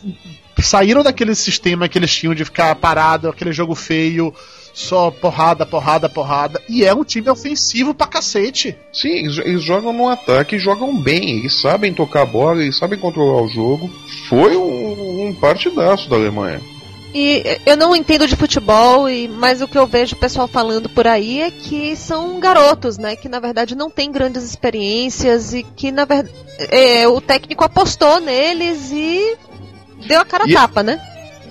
saíram 0.62 1.02
daquele 1.02 1.34
sistema 1.34 1.88
que 1.88 1.98
eles 1.98 2.14
tinham 2.14 2.34
de 2.34 2.44
ficar 2.44 2.74
parado, 2.76 3.28
aquele 3.28 3.52
jogo 3.52 3.74
feio, 3.74 4.34
só 4.72 5.10
porrada, 5.10 5.66
porrada, 5.66 6.08
porrada. 6.08 6.60
E 6.68 6.84
é 6.84 6.94
um 6.94 7.04
time 7.04 7.28
ofensivo 7.28 7.94
pra 7.94 8.06
cacete. 8.06 8.76
Sim, 8.92 9.10
eles, 9.10 9.38
eles 9.38 9.62
jogam 9.62 9.92
no 9.92 10.08
ataque 10.08 10.56
e 10.56 10.58
jogam 10.58 10.96
bem. 11.00 11.38
Eles 11.38 11.60
sabem 11.60 11.92
tocar 11.92 12.22
a 12.22 12.26
bola, 12.26 12.62
eles 12.62 12.78
sabem 12.78 12.98
controlar 12.98 13.42
o 13.42 13.48
jogo. 13.48 13.90
Foi 14.28 14.56
um, 14.56 15.28
um 15.28 15.34
partidaço 15.34 16.08
da 16.08 16.16
Alemanha. 16.16 16.60
E 17.12 17.58
eu 17.66 17.76
não 17.76 17.94
entendo 17.96 18.26
de 18.26 18.36
futebol, 18.36 19.10
e, 19.10 19.26
mas 19.26 19.60
o 19.60 19.66
que 19.66 19.76
eu 19.76 19.84
vejo 19.84 20.14
o 20.14 20.18
pessoal 20.18 20.46
falando 20.46 20.88
por 20.88 21.08
aí 21.08 21.40
é 21.40 21.50
que 21.50 21.96
são 21.96 22.38
garotos, 22.38 22.98
né? 22.98 23.16
Que 23.16 23.28
na 23.28 23.40
verdade 23.40 23.74
não 23.74 23.90
têm 23.90 24.12
grandes 24.12 24.44
experiências 24.44 25.52
e 25.52 25.64
que 25.64 25.90
na 25.90 26.04
verdade 26.04 26.30
o 27.08 27.20
técnico 27.20 27.64
apostou 27.64 28.20
neles 28.20 28.92
e 28.92 29.36
deu 30.06 30.20
a 30.20 30.24
cara 30.24 30.44
E- 30.48 30.52
tapa, 30.54 30.82
né? 30.82 31.00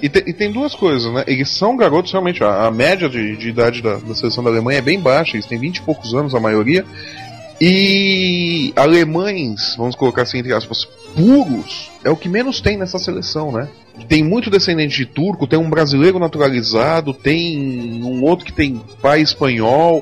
E, 0.01 0.07
te- 0.07 0.23
e 0.25 0.33
tem 0.33 0.49
duas 0.51 0.73
coisas, 0.73 1.11
né? 1.13 1.25
Eles 1.27 1.49
são 1.49 1.75
garotos, 1.75 2.11
realmente, 2.11 2.41
a, 2.43 2.67
a 2.67 2.71
média 2.71 3.09
de, 3.09 3.35
de 3.35 3.49
idade 3.49 3.81
da, 3.81 3.95
da 3.97 4.15
seleção 4.15 4.41
da 4.43 4.49
Alemanha 4.49 4.79
é 4.79 4.81
bem 4.81 4.97
baixa, 4.99 5.35
eles 5.35 5.45
têm 5.45 5.59
20 5.59 5.77
e 5.77 5.81
poucos 5.81 6.13
anos, 6.13 6.33
a 6.33 6.39
maioria. 6.39 6.85
E 7.61 8.71
alemães, 8.75 9.75
vamos 9.77 9.95
colocar 9.95 10.21
assim 10.21 10.37
entre 10.39 10.53
aspas, 10.53 10.85
puros, 11.13 11.91
é 12.05 12.09
o 12.09 12.15
que 12.15 12.29
menos 12.29 12.61
tem 12.61 12.77
nessa 12.77 12.97
seleção, 12.97 13.51
né? 13.51 13.67
Tem 14.07 14.23
muito 14.23 14.49
descendente 14.49 14.95
de 14.95 15.05
turco, 15.05 15.45
tem 15.45 15.59
um 15.59 15.69
brasileiro 15.69 16.17
naturalizado, 16.17 17.13
tem 17.13 18.01
um 18.01 18.23
outro 18.23 18.45
que 18.45 18.53
tem 18.53 18.81
pai 19.01 19.21
espanhol. 19.21 20.01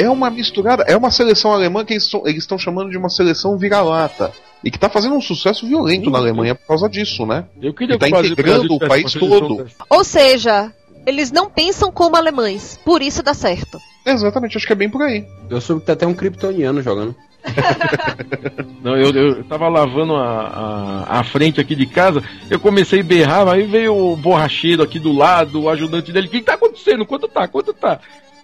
É 0.00 0.10
uma 0.10 0.30
misturada, 0.30 0.84
é 0.86 0.96
uma 0.96 1.10
seleção 1.10 1.52
alemã 1.52 1.84
que 1.84 1.92
eles 1.94 2.10
estão- 2.26 2.58
chamando 2.58 2.90
de 2.90 2.96
uma 2.96 3.08
seleção 3.08 3.56
vira-lata. 3.56 4.32
E 4.62 4.70
que 4.70 4.78
tá 4.78 4.90
fazendo 4.90 5.14
um 5.14 5.22
sucesso 5.22 5.66
violento 5.66 6.10
na 6.10 6.18
Alemanha 6.18 6.54
por 6.54 6.66
causa 6.66 6.86
disso, 6.88 7.24
né? 7.24 7.46
Eu 7.62 7.72
queria 7.72 7.98
tá 7.98 8.06
que 8.06 8.12
o 8.12 8.14
Brasil 8.16 8.32
integrando 8.32 8.74
o 8.74 8.78
país 8.78 9.12
todo. 9.14 9.66
Ou 9.88 10.04
seja, 10.04 10.70
eles 11.06 11.32
não 11.32 11.48
pensam 11.48 11.90
como 11.90 12.14
alemães, 12.16 12.78
por 12.84 13.00
isso 13.00 13.22
dá 13.22 13.32
certo. 13.32 13.78
Exatamente, 14.04 14.56
acho 14.58 14.66
que 14.66 14.72
é 14.72 14.76
bem 14.76 14.90
por 14.90 15.00
aí. 15.02 15.24
Eu 15.48 15.60
soube 15.62 15.80
que 15.80 15.86
tá 15.86 15.94
até 15.94 16.06
um 16.06 16.12
kryptoniano 16.14 16.82
jogando. 16.82 17.14
Não, 18.82 18.96
eu, 18.96 19.10
eu 19.12 19.44
tava 19.44 19.68
lavando 19.68 20.14
a, 20.14 21.06
a, 21.08 21.20
a 21.20 21.24
frente 21.24 21.60
aqui 21.60 21.74
de 21.74 21.86
casa, 21.86 22.22
eu 22.50 22.60
comecei 22.60 23.00
a 23.00 23.04
berrar, 23.04 23.48
aí 23.48 23.62
veio 23.62 23.94
o 23.96 24.16
borracheiro 24.16 24.82
aqui 24.82 24.98
do 24.98 25.12
lado, 25.12 25.62
o 25.62 25.70
ajudante 25.70 26.12
dele. 26.12 26.26
O 26.26 26.30
que, 26.30 26.38
que 26.40 26.44
tá 26.44 26.54
acontecendo? 26.54 27.06
Quanto 27.06 27.28
tá? 27.28 27.48
Quanto 27.48 27.72
tá? 27.72 28.00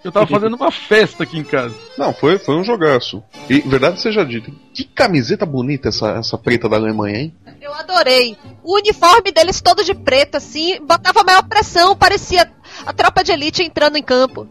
Eu 0.07 0.12
tava 0.12 0.26
fazendo 0.26 0.54
uma 0.54 0.70
festa 0.70 1.24
aqui 1.24 1.38
em 1.38 1.44
casa. 1.44 1.74
Não, 1.98 2.12
foi, 2.12 2.38
foi 2.38 2.57
um 2.57 2.64
jogaço. 2.64 3.22
E 3.50 3.61
verdade 3.61 4.00
seja 4.00 4.24
dita, 4.24 4.50
que 4.72 4.84
camiseta 4.84 5.44
bonita 5.44 5.88
essa, 5.88 6.11
essa 6.12 6.38
preta 6.38 6.68
da 6.68 6.76
Alemanha, 6.76 7.18
hein? 7.18 7.34
Eu 7.61 7.74
adorei. 7.74 8.36
O 8.62 8.76
uniforme 8.76 9.32
deles 9.32 9.61
todo 9.61 9.82
de 9.84 9.94
preto, 9.94 10.36
assim, 10.36 10.78
botava 10.86 11.24
maior 11.24 11.42
pressão, 11.42 11.96
parecia 11.96 12.50
a 12.86 12.92
tropa 12.92 13.24
de 13.24 13.32
elite 13.32 13.62
entrando 13.62 13.96
em 13.96 14.02
campo. 14.02 14.46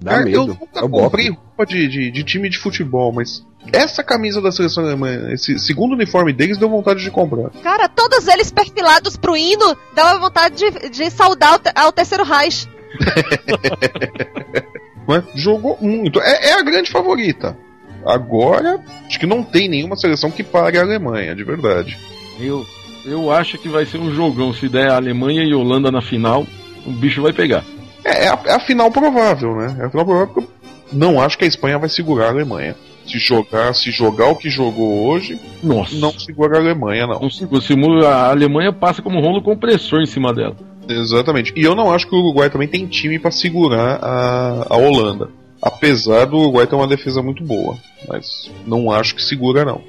Dá 0.00 0.12
Cara, 0.18 0.30
eu 0.30 0.46
medo. 0.46 0.58
nunca 0.60 0.80
É 0.80 0.84
o 0.84 0.88
comprei 0.88 1.28
roupa 1.30 1.66
de, 1.66 1.88
de, 1.88 2.10
de 2.10 2.24
time 2.24 2.48
de 2.48 2.58
futebol, 2.58 3.12
mas 3.12 3.44
essa 3.72 4.02
camisa 4.04 4.40
da 4.40 4.52
seleção 4.52 4.84
alemã, 4.84 5.30
esse 5.32 5.58
segundo 5.58 5.92
uniforme 5.92 6.32
deles, 6.32 6.58
deu 6.58 6.68
vontade 6.68 7.02
de 7.02 7.10
comprar. 7.10 7.50
Cara, 7.62 7.88
todos 7.88 8.26
eles 8.28 8.50
perfilados 8.50 9.16
pro 9.16 9.36
hino, 9.36 9.76
dava 9.94 10.18
vontade 10.18 10.56
de, 10.56 10.88
de 10.90 11.10
saudar 11.10 11.52
ao, 11.54 11.58
te- 11.58 11.72
ao 11.74 11.92
terceiro 11.92 12.24
Reich. 12.24 12.68
Mas 15.06 15.24
jogou 15.34 15.78
muito. 15.80 16.20
É, 16.20 16.50
é 16.50 16.52
a 16.54 16.62
grande 16.62 16.90
favorita. 16.90 17.56
Agora, 18.04 18.80
acho 19.06 19.18
que 19.18 19.26
não 19.26 19.42
tem 19.42 19.68
nenhuma 19.68 19.96
seleção 19.96 20.30
que 20.30 20.42
pare 20.42 20.78
a 20.78 20.82
Alemanha, 20.82 21.34
de 21.34 21.42
verdade. 21.42 21.98
Eu, 22.38 22.66
eu 23.04 23.32
acho 23.32 23.56
que 23.58 23.68
vai 23.68 23.86
ser 23.86 23.98
um 23.98 24.14
jogão. 24.14 24.52
Se 24.52 24.68
der 24.68 24.90
Alemanha 24.90 25.42
e 25.42 25.54
Holanda 25.54 25.90
na 25.90 26.02
final, 26.02 26.46
o 26.86 26.90
bicho 26.90 27.22
vai 27.22 27.32
pegar. 27.32 27.64
É, 28.04 28.24
é 28.24 28.28
a, 28.28 28.38
é 28.44 28.52
a 28.52 28.60
final 28.60 28.90
provável, 28.90 29.56
né? 29.56 29.76
É 29.80 29.84
a 29.86 29.90
final 29.90 30.04
provável 30.04 30.34
porque 30.34 30.48
não 30.92 31.20
acho 31.20 31.38
que 31.38 31.44
a 31.44 31.48
Espanha 31.48 31.78
vai 31.78 31.88
segurar 31.88 32.26
a 32.26 32.30
Alemanha. 32.30 32.76
Se 33.06 33.18
jogar, 33.18 33.74
se 33.74 33.90
jogar 33.90 34.28
o 34.28 34.36
que 34.36 34.48
jogou 34.48 35.06
hoje, 35.06 35.38
Nossa. 35.62 35.94
não 35.96 36.12
segura 36.18 36.56
a 36.56 36.60
Alemanha, 36.60 37.06
não. 37.06 37.20
Não 37.20 37.30
segura. 37.30 37.60
Se 37.60 37.74
a 38.06 38.30
Alemanha 38.30 38.72
passa 38.72 39.02
como 39.02 39.18
um 39.18 39.20
rolo 39.20 39.42
compressor 39.42 40.00
em 40.00 40.06
cima 40.06 40.32
dela. 40.32 40.56
Exatamente. 40.88 41.52
E 41.56 41.62
eu 41.62 41.74
não 41.74 41.92
acho 41.92 42.06
que 42.06 42.14
o 42.14 42.18
Uruguai 42.18 42.50
também 42.50 42.68
tem 42.68 42.86
time 42.86 43.18
pra 43.18 43.30
segurar 43.30 43.98
a, 44.02 44.66
a 44.70 44.76
Holanda. 44.76 45.30
Apesar 45.60 46.26
do 46.26 46.36
Uruguai 46.36 46.66
ter 46.66 46.74
uma 46.74 46.86
defesa 46.86 47.22
muito 47.22 47.42
boa. 47.42 47.76
Mas 48.08 48.50
não 48.66 48.90
acho 48.90 49.14
que 49.14 49.22
segura, 49.22 49.64
não. 49.64 49.80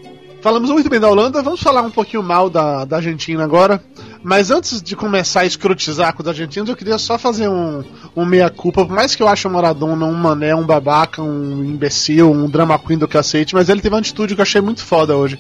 Falamos 0.46 0.70
muito 0.70 0.88
bem 0.88 1.00
da 1.00 1.10
Holanda, 1.10 1.41
vamos 1.41 1.60
falar 1.60 1.82
um 1.82 1.89
pouquinho 1.89 2.22
mal 2.22 2.52
da, 2.52 2.86
da 2.86 2.98
Argentina 2.98 3.43
agora. 3.43 3.84
Mas 4.22 4.52
antes 4.52 4.80
de 4.80 4.96
começar 4.96 5.39
a 5.39 5.46
escrotizar 5.46 6.14
com 6.14 6.22
os 6.22 6.28
argentinos, 6.28 6.70
eu 6.70 6.76
queria 6.76 7.00
só 7.00 7.18
fazer 7.18 7.50
um, 7.50 7.84
um 8.16 8.24
meia-culpa. 8.24 8.86
Por 8.86 8.96
mais 8.96 9.16
que 9.16 9.24
eu 9.24 9.28
ache 9.28 9.48
o 9.48 9.50
Maradona 9.52 10.06
um 10.06 10.14
mané, 10.14 10.56
um 10.56 10.64
babaca, 10.64 11.20
um 11.20 11.64
imbecil, 11.64 12.32
um 12.32 12.48
drama 12.48 12.78
queen 12.78 13.00
do 13.00 13.08
cacete, 13.08 13.56
mas 13.56 13.70
ele 13.70 13.82
teve 13.82 13.96
uma 13.96 14.00
atitude 14.00 14.36
que 14.36 14.41
eu 14.41 14.43
achei 14.43 14.62
muito 14.62 14.86
foda 14.86 15.18
hoje. 15.18 15.39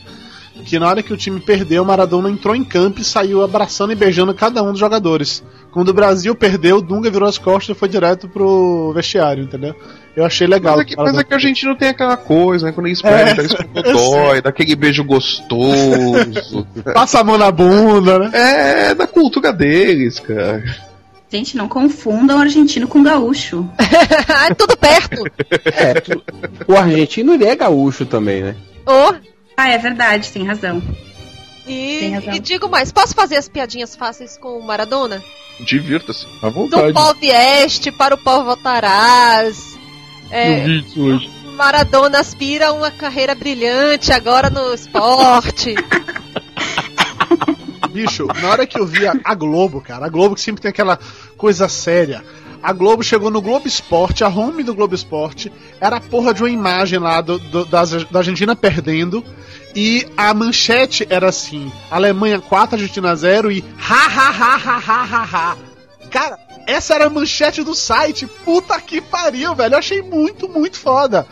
Que 0.63 0.79
na 0.79 0.87
hora 0.87 1.03
que 1.03 1.13
o 1.13 1.17
time 1.17 1.39
perdeu, 1.39 1.83
o 1.83 1.85
Maradona 1.85 2.29
entrou 2.29 2.55
em 2.55 2.63
campo 2.63 2.99
e 3.01 3.03
saiu 3.03 3.43
abraçando 3.43 3.91
e 3.91 3.95
beijando 3.95 4.33
cada 4.33 4.63
um 4.63 4.71
dos 4.71 4.79
jogadores. 4.79 5.43
Quando 5.71 5.89
o 5.89 5.93
Brasil 5.93 6.33
perdeu, 6.33 6.77
o 6.77 6.81
Dunga 6.81 7.09
virou 7.11 7.27
as 7.27 7.37
costas 7.37 7.75
e 7.75 7.79
foi 7.79 7.89
direto 7.89 8.27
pro 8.29 8.91
vestiário, 8.93 9.43
entendeu? 9.43 9.75
Eu 10.15 10.25
achei 10.25 10.47
legal. 10.47 10.77
Mas 10.77 10.85
é, 10.85 10.89
que, 10.89 10.95
mas 10.95 11.17
é 11.17 11.23
que 11.23 11.33
a 11.33 11.37
gente 11.37 11.65
não 11.65 11.75
tem 11.75 11.89
aquela 11.89 12.15
coisa, 12.17 12.65
né? 12.67 12.71
Quando 12.71 12.87
eles 12.87 13.03
É, 13.03 13.09
perdem, 13.09 13.39
eles 13.45 13.51
ficam 13.57 13.93
dói, 13.93 14.41
dá 14.41 14.49
aquele 14.49 14.75
beijo 14.75 15.03
gostoso. 15.03 16.65
Passa 16.93 17.19
a 17.19 17.23
mão 17.23 17.37
na 17.37 17.51
bunda, 17.51 18.17
né? 18.19 18.31
é 18.33 18.95
da 18.95 19.05
cultura 19.07 19.51
deles, 19.51 20.19
cara. 20.19 20.63
Gente, 21.29 21.57
não 21.57 21.67
confundam 21.67 22.39
argentino 22.39 22.87
com 22.87 23.03
gaúcho. 23.03 23.67
é 24.49 24.53
tudo 24.53 24.77
perto. 24.77 25.23
É, 25.65 25.95
tu- 25.99 26.23
o 26.67 26.75
argentino 26.75 27.33
ele 27.33 27.45
é 27.45 27.55
gaúcho 27.55 28.05
também, 28.05 28.41
né? 28.43 28.55
Oh, 28.87 29.13
Ah, 29.57 29.69
é 29.69 29.77
verdade, 29.77 30.31
tem 30.31 30.45
razão. 30.45 30.81
e, 31.67 31.97
Tem 31.99 32.13
razão. 32.15 32.33
e 32.33 32.39
digo 32.39 32.69
mais, 32.69 32.91
posso 32.91 33.13
fazer 33.15 33.37
as 33.37 33.47
piadinhas 33.49 33.95
fáceis 33.95 34.37
com 34.37 34.57
o 34.59 34.63
Maradona? 34.65 35.23
Divirta-se. 35.61 36.25
À 36.41 36.47
Do 36.49 36.53
vontade. 36.53 36.93
pó 36.93 37.13
vieste 37.13 37.91
para 37.91 38.15
o 38.15 38.17
pó 38.17 38.43
voltarás. 38.43 39.77
É, 40.29 40.59
Eu 40.59 40.63
vi 40.65 40.79
isso 40.79 41.01
hoje. 41.01 41.29
Maradona 41.55 42.19
aspira 42.19 42.73
uma 42.73 42.91
carreira 42.91 43.33
brilhante 43.33 44.11
agora 44.11 44.49
no 44.49 44.73
esporte. 44.73 45.73
Bicho, 47.91 48.27
na 48.41 48.49
hora 48.49 48.67
que 48.67 48.77
eu 48.77 48.85
vi 48.85 49.07
a, 49.07 49.13
a 49.23 49.33
Globo, 49.33 49.79
cara, 49.79 50.05
a 50.05 50.09
Globo 50.09 50.35
que 50.35 50.41
sempre 50.41 50.61
tem 50.61 50.67
aquela 50.69 50.99
coisa 51.37 51.69
séria. 51.69 52.21
A 52.63 52.73
Globo 52.73 53.03
chegou 53.03 53.29
no 53.29 53.41
Globo 53.41 53.67
Esporte, 53.67 54.23
a 54.23 54.27
home 54.27 54.63
do 54.63 54.73
Globo 54.75 54.95
Esporte, 54.95 55.51
era 55.79 55.97
a 55.97 56.01
porra 56.01 56.33
de 56.33 56.41
uma 56.41 56.49
imagem 56.49 56.99
lá 56.99 57.21
do, 57.21 57.37
do- 57.37 57.65
da, 57.65 57.83
da 57.85 58.19
Argentina 58.19 58.55
perdendo. 58.55 59.23
E 59.75 60.07
a 60.15 60.33
manchete 60.33 61.05
era 61.09 61.29
assim: 61.29 61.71
Alemanha 61.91 62.39
4, 62.39 62.75
Argentina 62.75 63.15
0 63.15 63.51
e 63.51 63.63
ha 63.77 64.07
ha 64.07 64.29
ha 64.29 64.55
ha 64.55 64.77
ha 64.77 65.03
ha 65.03 65.23
ha. 65.23 65.57
Cara, 66.09 66.37
essa 66.65 66.95
era 66.95 67.05
a 67.07 67.09
manchete 67.09 67.61
do 67.63 67.75
site. 67.75 68.25
Puta 68.25 68.79
que 68.79 69.01
pariu, 69.01 69.53
velho. 69.53 69.73
Eu 69.75 69.79
achei 69.79 70.01
muito, 70.01 70.47
muito 70.47 70.77
foda. 70.79 71.27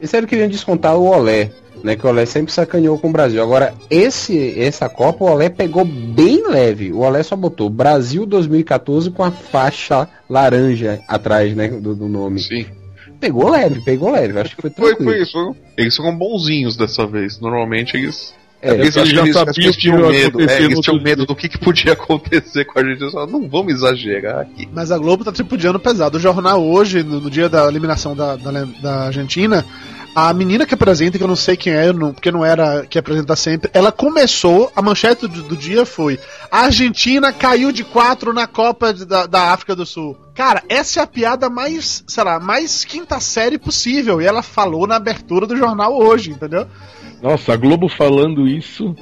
Esse 0.00 0.16
era 0.16 0.26
queriam 0.26 0.48
descontar 0.48 0.96
o 0.96 1.04
Olé, 1.04 1.52
né? 1.82 1.96
Que 1.96 2.06
o 2.06 2.08
Olé 2.10 2.26
sempre 2.26 2.52
sacaneou 2.52 2.98
com 2.98 3.08
o 3.08 3.12
Brasil. 3.12 3.42
Agora, 3.42 3.74
esse 3.90 4.58
essa 4.58 4.88
Copa, 4.88 5.24
o 5.24 5.30
Olé 5.30 5.48
pegou 5.48 5.84
bem 5.84 6.48
leve. 6.48 6.92
O 6.92 7.00
Olé 7.00 7.22
só 7.22 7.36
botou 7.36 7.68
Brasil 7.70 8.24
2014 8.26 9.10
com 9.10 9.22
a 9.24 9.30
faixa 9.30 10.08
laranja 10.28 11.00
atrás, 11.08 11.54
né? 11.54 11.68
Do, 11.68 11.94
do 11.94 12.08
nome. 12.08 12.40
Sim. 12.40 12.66
Pegou 13.20 13.50
leve, 13.50 13.80
pegou 13.84 14.12
leve. 14.12 14.38
Acho 14.38 14.54
que 14.54 14.62
foi 14.62 14.70
Foi, 14.70 14.94
tranquilo. 14.94 15.10
foi 15.10 15.22
isso. 15.22 15.56
Eles 15.76 15.96
foram 15.96 16.16
bonzinhos 16.16 16.76
dessa 16.76 17.06
vez. 17.06 17.40
Normalmente 17.40 17.96
eles 17.96 18.32
É, 18.62 18.74
Eles, 18.74 18.94
eles 18.96 19.10
já 19.10 19.26
sabiam 19.32 19.72
que 19.72 19.78
tinham 19.78 20.08
medo, 20.08 20.40
é, 20.40 20.62
eles 20.62 20.80
tinham 20.80 21.00
medo 21.02 21.24
do 21.26 21.34
que, 21.34 21.48
que 21.48 21.58
podia 21.58 21.92
acontecer 21.98 22.64
com 22.64 22.78
a 22.78 22.84
gente. 22.84 23.00
Eles 23.00 23.12
falaram, 23.12 23.32
não 23.32 23.48
vamos 23.48 23.72
exagerar 23.74 24.40
aqui. 24.40 24.68
Mas 24.72 24.90
a 24.92 24.98
Globo 24.98 25.24
tá 25.24 25.32
tripudiando 25.32 25.80
pesado. 25.80 26.16
O 26.16 26.20
jornal 26.20 26.64
hoje, 26.64 27.02
no, 27.02 27.20
no 27.20 27.30
dia 27.30 27.48
da 27.48 27.66
eliminação 27.68 28.14
da, 28.14 28.36
da, 28.36 28.64
da 28.80 28.94
Argentina, 29.06 29.64
a 30.14 30.32
menina 30.32 30.66
que 30.66 30.74
apresenta, 30.74 31.16
que 31.18 31.22
eu 31.24 31.28
não 31.28 31.36
sei 31.36 31.56
quem 31.56 31.72
é, 31.72 31.92
não- 31.92 32.12
porque 32.12 32.30
não 32.32 32.44
era 32.44 32.84
que 32.86 32.98
apresenta 32.98 33.36
sempre, 33.36 33.70
ela 33.72 33.92
começou, 33.92 34.70
a 34.74 34.82
manchete 34.82 35.26
do, 35.28 35.42
do 35.42 35.56
dia 35.56 35.84
foi: 35.86 36.18
A 36.50 36.62
Argentina 36.62 37.32
caiu 37.32 37.70
de 37.70 37.84
quatro 37.84 38.32
na 38.32 38.46
Copa 38.46 38.92
de- 38.92 39.04
da, 39.04 39.26
da 39.26 39.52
África 39.52 39.76
do 39.76 39.86
Sul. 39.86 40.16
Cara, 40.34 40.62
essa 40.68 41.00
é 41.00 41.02
a 41.02 41.06
piada 41.06 41.48
mais, 41.50 42.02
sei 42.06 42.24
lá, 42.24 42.38
mais 42.40 42.84
quinta 42.84 43.18
série 43.20 43.58
possível. 43.58 44.20
E 44.20 44.24
ela 44.26 44.42
falou 44.42 44.86
na 44.86 44.96
abertura 44.96 45.46
do 45.46 45.56
jornal 45.56 45.96
hoje, 45.96 46.30
entendeu? 46.30 46.66
Nossa, 47.22 47.52
a 47.52 47.56
Globo 47.56 47.88
falando 47.88 48.46
isso. 48.46 48.94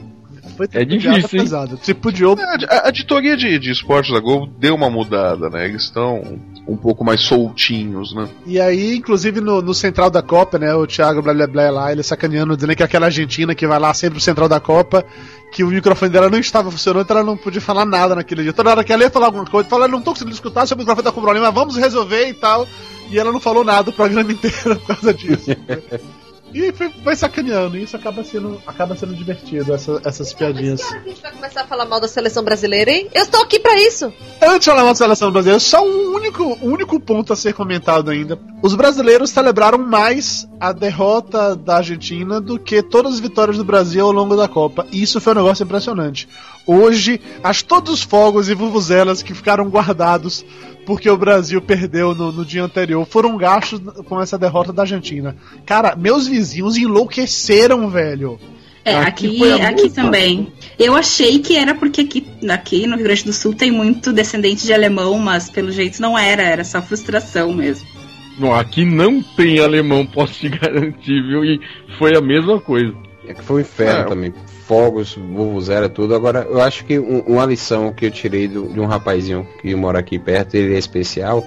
Foi 0.57 0.67
É 0.73 0.85
difícil, 0.85 1.13
hein? 1.39 1.45
pesada. 1.45 1.77
Tripudiou 1.77 2.35
A, 2.71 2.87
a 2.87 2.89
editoria 2.89 3.37
de, 3.37 3.59
de 3.59 3.71
esportes 3.71 4.11
da 4.13 4.21
Globo 4.21 4.47
deu 4.59 4.75
uma 4.75 4.89
mudada, 4.89 5.51
né? 5.51 5.67
Eles 5.67 5.83
estão 5.83 6.41
um 6.67 6.77
pouco 6.77 7.05
mais 7.05 7.21
soltinhos, 7.23 8.15
né? 8.15 8.29
E 8.45 8.61
aí, 8.61 8.97
inclusive 8.97 9.41
no, 9.41 9.63
no 9.63 9.73
Central 9.73 10.11
da 10.11 10.23
Copa, 10.23 10.59
né? 10.59 10.75
O 10.75 10.87
Thiago 10.87 11.23
blá 11.23 11.33
blá 11.33 11.47
blá 11.47 11.71
lá, 11.71 11.93
ele 11.93 12.03
sacaneando, 12.03 12.57
dizendo 12.57 12.75
que 12.75 12.83
aquela 12.83 13.07
Argentina 13.07 13.55
que 13.55 13.67
vai 13.67 13.79
lá 13.79 13.95
sempre 13.95 14.15
pro 14.17 14.25
Central 14.25 14.49
da 14.49 14.59
Copa, 14.59 15.05
que 15.53 15.63
o 15.63 15.69
microfone 15.69 16.11
dela 16.11 16.29
não 16.29 16.39
estava 16.39 16.71
funcionando, 16.71 17.05
então 17.05 17.17
ela 17.17 17.27
não 17.27 17.37
podia 17.37 17.61
falar 17.61 17.85
nada 17.85 18.15
naquele 18.15 18.43
dia. 18.43 18.53
Toda 18.53 18.71
hora 18.71 18.85
que 18.85 18.93
ela 18.93 19.05
ia 19.05 19.11
falar 19.11 19.27
alguma 19.27 19.47
coisa, 19.47 19.69
fala, 19.69 19.87
não 19.87 20.03
tô 20.03 20.11
conseguindo 20.11 20.35
escutar, 20.35 20.67
seu 20.67 20.77
microfone 20.77 21.05
tá 21.05 21.13
com 21.13 21.21
problema, 21.21 21.51
vamos 21.51 21.77
resolver 21.77 22.29
e 22.29 22.35
tal. 22.35 22.67
E 23.09 23.19
ela 23.19 23.31
não 23.31 23.41
falou 23.41 23.65
nada 23.65 23.91
o 23.91 23.93
programa 23.93 24.31
inteiro 24.33 24.77
por 24.81 24.87
causa 24.89 25.15
disso. 25.15 25.51
E 26.57 26.73
foi 27.05 27.15
sacaneando, 27.17 27.77
e 27.77 27.83
isso 27.83 27.97
acaba 27.97 28.25
sendo, 28.25 28.61
acaba 28.67 28.97
sendo 28.97 29.15
divertido, 29.15 29.75
essa- 29.75 30.01
essas 30.05 30.33
piadinhas. 30.33 30.81
a 30.81 30.99
gente 31.01 31.21
vai 31.21 31.33
começar 31.33 31.61
a 31.63 31.67
falar 31.67 31.85
mal 31.85 32.01
da 32.01 32.09
seleção 32.09 32.43
brasileira, 32.43 32.91
hein? 32.91 33.09
Eu 33.15 33.23
estou 33.25 33.43
aqui 33.43 33.59
pra 33.59 33.77
isso. 33.83 34.13
Antes 34.43 34.61
de 34.61 34.71
falar 34.71 34.85
da 34.85 34.95
seleção 34.95 35.31
brasileira, 35.31 35.61
só 35.61 35.85
um 35.87 36.15
único, 36.15 36.43
um 36.63 36.73
único 36.73 36.99
ponto 36.99 37.33
a 37.33 37.37
ser 37.37 37.53
comentado 37.53 38.11
ainda. 38.11 38.39
Os 38.63 38.75
brasileiros 38.75 39.31
celebraram 39.31 39.79
mais 39.79 40.49
a 40.61 40.73
derrota 40.73 41.55
da 41.55 41.77
Argentina 41.77 42.41
do 42.41 42.59
que 42.59 42.83
todas 42.83 43.15
as 43.15 43.21
vitórias 43.21 43.57
do 43.57 43.65
Brasil 43.65 44.05
ao 44.05 44.13
longo 44.13 44.37
da 44.37 44.49
Copa. 44.49 44.87
E 44.91 45.03
isso 45.03 45.21
foi 45.21 45.33
um 45.33 45.37
negócio 45.37 45.65
impressionante. 45.65 46.29
Hoje, 46.67 47.21
as 47.43 47.63
todos 47.63 47.93
os 47.93 48.03
fogos 48.03 48.49
e 48.49 48.55
vuvuzelas 48.55 49.23
que 49.23 49.35
ficaram 49.35 49.69
guardados 49.69 50.45
porque 50.85 51.11
o 51.11 51.17
Brasil 51.17 51.61
perdeu 51.61 52.15
no, 52.15 52.31
no 52.31 52.45
dia 52.45 52.63
anterior 52.63 53.05
foram 53.05 53.37
gastos 53.37 53.81
com 54.05 54.21
essa 54.21 54.39
derrota 54.39 54.73
da 54.73 54.83
Argentina. 54.83 55.37
Cara, 55.67 55.97
meus 55.97 56.27
vizinhos 56.27 56.77
enlouqueceram, 56.77 57.91
velho. 57.91 58.39
É, 58.85 58.95
Aqui 58.99 59.43
aqui, 59.43 59.63
aqui 59.63 59.91
também. 59.91 60.53
Eu 60.79 60.95
achei 60.95 61.41
que 61.41 61.57
era 61.57 61.75
porque 61.75 62.03
aqui, 62.03 62.25
aqui 62.49 62.87
no 62.87 62.95
Rio 62.95 63.05
Grande 63.05 63.25
do 63.25 63.33
Sul 63.33 63.53
tem 63.53 63.69
muito 63.69 64.13
descendente 64.13 64.65
de 64.65 64.73
alemão, 64.73 65.19
mas 65.19 65.51
pelo 65.51 65.73
jeito 65.73 66.01
não 66.01 66.17
era, 66.17 66.43
era 66.43 66.63
só 66.63 66.81
frustração 66.81 67.53
mesmo. 67.53 67.96
Não, 68.39 68.55
aqui 68.55 68.85
não 68.85 69.23
tem 69.23 69.59
alemão, 69.61 70.05
posso 70.07 70.35
te 70.41 70.49
garantir, 70.49 71.23
viu? 71.23 71.45
E 71.45 71.61
foi 71.99 72.17
a 72.17 72.21
mesma 72.21 72.61
coisa. 72.61 72.95
É 73.27 73.35
que 73.35 73.43
foi 73.43 73.57
um 73.57 73.61
inferno 73.61 74.01
É. 74.01 74.05
também. 74.05 74.35
Fogos, 74.67 75.15
vuvuzela, 75.15 75.89
tudo. 75.89 76.15
Agora, 76.15 76.47
eu 76.51 76.61
acho 76.61 76.85
que 76.85 76.99
um- 76.99 77.21
uma 77.21 77.45
lição 77.47 77.93
que 77.93 78.07
eu 78.07 78.11
tirei 78.11 78.47
do- 78.49 78.69
de 78.69 78.81
um 78.81 78.87
rapazinho 78.87 79.47
que 79.63 79.75
mora 79.75 79.99
aqui 80.01 80.19
perto, 80.19 80.55
ele 80.57 80.75
é 80.75 80.79
especial. 80.79 81.45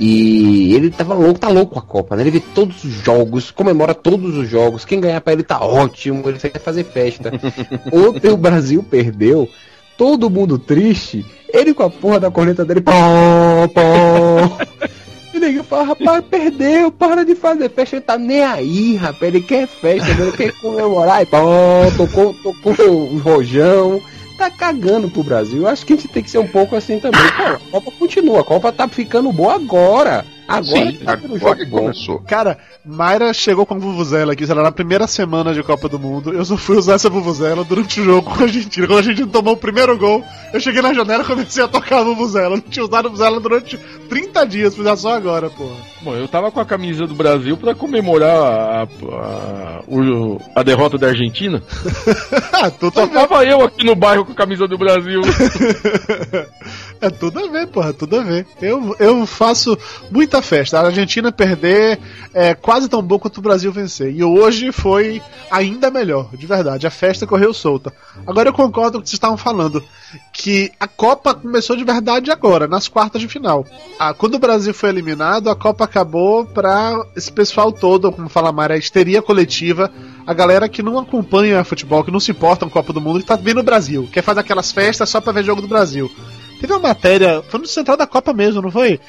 E 0.00 0.74
ele 0.74 0.90
tava 0.90 1.12
louco, 1.14 1.40
tá 1.40 1.48
louco 1.48 1.72
com 1.74 1.78
a 1.80 1.82
Copa, 1.82 2.14
né? 2.14 2.22
Ele 2.22 2.30
vê 2.30 2.40
todos 2.54 2.84
os 2.84 2.92
jogos, 3.04 3.50
comemora 3.50 3.94
todos 3.94 4.36
os 4.36 4.48
jogos. 4.48 4.84
Quem 4.84 5.00
ganhar 5.00 5.20
pra 5.20 5.32
ele 5.32 5.42
tá 5.42 5.60
ótimo, 5.60 6.28
ele 6.28 6.38
quer 6.38 6.60
fazer 6.60 6.84
festa. 6.84 7.32
Ontem 7.92 8.30
o 8.30 8.36
Brasil 8.36 8.80
perdeu, 8.82 9.48
todo 9.96 10.30
mundo 10.30 10.56
triste. 10.58 11.24
Ele 11.52 11.74
com 11.74 11.82
a 11.82 11.90
porra 11.90 12.20
da 12.20 12.30
corneta 12.30 12.64
dele, 12.64 12.80
pó, 12.80 12.92
pó. 13.74 14.58
E 15.38 15.40
ninguém 15.40 15.62
fala, 15.62 15.84
rapaz, 15.84 16.24
perdeu, 16.28 16.90
para 16.90 17.24
de 17.24 17.36
fazer 17.36 17.70
festa, 17.70 17.94
ele 17.94 18.04
tá 18.04 18.18
nem 18.18 18.42
aí, 18.42 18.96
rapaz, 18.96 19.22
ele 19.22 19.40
quer 19.40 19.68
festa, 19.68 20.10
ele 20.10 20.32
quer 20.32 20.52
comemorar, 20.60 21.22
e 21.22 21.26
pô, 21.26 21.38
tocou, 21.96 22.34
tocou 22.34 22.90
o 22.90 23.18
rojão, 23.18 24.02
tá 24.36 24.50
cagando 24.50 25.08
pro 25.08 25.22
Brasil. 25.22 25.68
Acho 25.68 25.86
que 25.86 25.92
a 25.92 25.96
gente 25.96 26.08
tem 26.08 26.24
que 26.24 26.30
ser 26.30 26.38
um 26.38 26.48
pouco 26.48 26.74
assim 26.74 26.98
também. 26.98 27.20
Cara, 27.36 27.54
a 27.54 27.70
Copa 27.70 27.92
continua, 27.96 28.40
a 28.40 28.44
Copa 28.44 28.72
tá 28.72 28.88
ficando 28.88 29.32
boa 29.32 29.54
agora. 29.54 30.26
Agora 30.48 30.90
Sim, 30.90 30.96
tá 31.04 31.12
agora 31.12 31.56
que 31.56 31.64
bom. 31.66 31.78
começou. 31.80 32.20
Cara, 32.20 32.56
Mayra 32.84 33.34
chegou 33.34 33.66
com 33.66 33.74
a 33.74 33.78
Vuvuzela 33.78 34.32
aqui, 34.32 34.46
sei 34.46 34.54
lá, 34.54 34.62
na 34.62 34.72
primeira 34.72 35.06
semana 35.06 35.52
de 35.52 35.62
Copa 35.62 35.88
do 35.90 35.98
Mundo. 35.98 36.32
Eu 36.32 36.42
só 36.44 36.56
fui 36.56 36.76
usar 36.78 36.94
essa 36.94 37.10
Vuvuzela 37.10 37.62
durante 37.64 38.00
o 38.00 38.04
jogo 38.04 38.30
com 38.30 38.40
a 38.40 38.44
Argentina. 38.46 38.86
Quando 38.86 38.96
a 38.96 39.00
Argentina 39.00 39.28
tomou 39.30 39.52
o 39.52 39.58
primeiro 39.58 39.96
gol, 39.98 40.24
eu 40.52 40.58
cheguei 40.60 40.80
na 40.80 40.94
janela 40.94 41.22
e 41.22 41.26
comecei 41.26 41.62
a 41.62 41.68
tocar 41.68 41.98
a 41.98 42.02
Vuvuzela. 42.02 42.56
Não 42.56 42.60
tinha 42.62 42.82
usado 42.84 43.06
a 43.06 43.10
Vuvuzela 43.10 43.38
durante 43.40 43.76
30 44.08 44.46
dias, 44.46 44.74
fui 44.74 44.82
usar 44.84 44.96
só 44.96 45.14
agora, 45.14 45.50
porra. 45.50 45.76
Bom, 46.00 46.14
eu 46.14 46.26
tava 46.28 46.50
com 46.50 46.60
a 46.60 46.64
camisa 46.64 47.06
do 47.06 47.14
Brasil 47.14 47.56
pra 47.56 47.74
comemorar 47.74 48.30
a, 48.30 48.82
a, 48.84 49.80
o- 49.86 50.40
a 50.54 50.62
derrota 50.62 50.96
da 50.96 51.08
Argentina. 51.08 51.62
A 52.52 52.70
Só 52.70 53.06
tava 53.06 53.44
eu 53.44 53.62
aqui 53.62 53.84
no 53.84 53.94
bairro 53.94 54.24
com 54.24 54.32
a 54.32 54.34
camisa 54.34 54.66
do 54.66 54.78
Brasil. 54.78 55.20
É 57.00 57.08
tudo 57.10 57.38
a 57.38 57.46
ver, 57.48 57.68
porra, 57.68 57.92
tudo 57.92 58.16
a 58.18 58.22
ver. 58.24 58.44
Eu, 58.60 58.96
eu 58.98 59.24
faço 59.24 59.78
muita 60.10 60.37
festa. 60.42 60.78
A 60.78 60.86
Argentina 60.86 61.30
perder 61.30 61.98
é 62.32 62.54
quase 62.54 62.88
tão 62.88 63.02
bom 63.02 63.18
quanto 63.18 63.38
o 63.38 63.42
Brasil 63.42 63.72
vencer. 63.72 64.14
E 64.14 64.22
hoje 64.22 64.72
foi 64.72 65.22
ainda 65.50 65.90
melhor, 65.90 66.30
de 66.36 66.46
verdade. 66.46 66.86
A 66.86 66.90
festa 66.90 67.26
correu 67.26 67.52
solta. 67.52 67.92
Agora 68.26 68.48
eu 68.48 68.52
concordo 68.52 68.92
com 68.92 68.98
o 68.98 69.02
que 69.02 69.08
vocês 69.08 69.16
estavam 69.16 69.36
falando. 69.36 69.82
Que 70.32 70.72
a 70.80 70.86
Copa 70.86 71.34
começou 71.34 71.76
de 71.76 71.84
verdade 71.84 72.30
agora, 72.30 72.66
nas 72.66 72.88
quartas 72.88 73.20
de 73.20 73.28
final. 73.28 73.66
Ah, 73.98 74.14
quando 74.14 74.34
o 74.34 74.38
Brasil 74.38 74.72
foi 74.72 74.88
eliminado, 74.88 75.50
a 75.50 75.56
Copa 75.56 75.84
acabou 75.84 76.46
pra 76.46 77.04
esse 77.14 77.30
pessoal 77.30 77.70
todo, 77.70 78.10
como 78.10 78.28
fala 78.28 78.52
Mara, 78.52 78.74
a 78.74 78.78
histeria 78.78 79.20
coletiva. 79.20 79.90
A 80.26 80.32
galera 80.34 80.68
que 80.68 80.82
não 80.82 80.98
acompanha 80.98 81.64
futebol, 81.64 82.04
que 82.04 82.10
não 82.10 82.20
se 82.20 82.30
importa 82.30 82.64
com 82.64 82.70
a 82.70 82.72
Copa 82.72 82.92
do 82.92 83.00
Mundo, 83.00 83.20
que 83.20 83.26
tá 83.26 83.36
vendo 83.36 83.60
o 83.60 83.62
Brasil. 83.62 84.08
Quer 84.12 84.22
fazer 84.22 84.40
aquelas 84.40 84.72
festas 84.72 85.08
só 85.08 85.20
pra 85.20 85.32
ver 85.32 85.44
jogo 85.44 85.62
do 85.62 85.68
Brasil. 85.68 86.10
Teve 86.60 86.72
uma 86.72 86.80
matéria, 86.88 87.42
foi 87.48 87.60
no 87.60 87.66
Central 87.66 87.96
da 87.96 88.06
Copa 88.06 88.32
mesmo, 88.32 88.60
não 88.60 88.70
foi? 88.70 89.00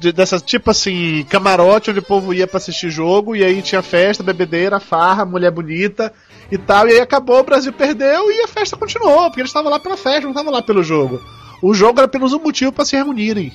De, 0.00 0.12
dessas, 0.12 0.42
tipo 0.42 0.70
assim, 0.70 1.24
camarote 1.28 1.90
onde 1.90 2.00
o 2.00 2.04
povo 2.04 2.34
ia 2.34 2.46
pra 2.46 2.56
assistir 2.58 2.90
jogo, 2.90 3.36
e 3.36 3.44
aí 3.44 3.62
tinha 3.62 3.82
festa, 3.82 4.22
bebedeira, 4.22 4.80
farra, 4.80 5.24
mulher 5.24 5.50
bonita 5.50 6.12
e 6.50 6.58
tal, 6.58 6.88
e 6.88 6.92
aí 6.92 7.00
acabou, 7.00 7.38
o 7.40 7.44
Brasil 7.44 7.72
perdeu 7.72 8.30
e 8.30 8.42
a 8.42 8.48
festa 8.48 8.76
continuou, 8.76 9.24
porque 9.26 9.40
eles 9.40 9.50
estavam 9.50 9.70
lá 9.70 9.78
pela 9.78 9.96
festa, 9.96 10.22
não 10.22 10.30
estavam 10.30 10.52
lá 10.52 10.60
pelo 10.62 10.82
jogo. 10.82 11.20
O 11.62 11.72
jogo 11.74 12.00
era 12.00 12.06
apenas 12.06 12.32
um 12.32 12.40
motivo 12.40 12.72
pra 12.72 12.84
se 12.84 12.96
reunirem. 12.96 13.52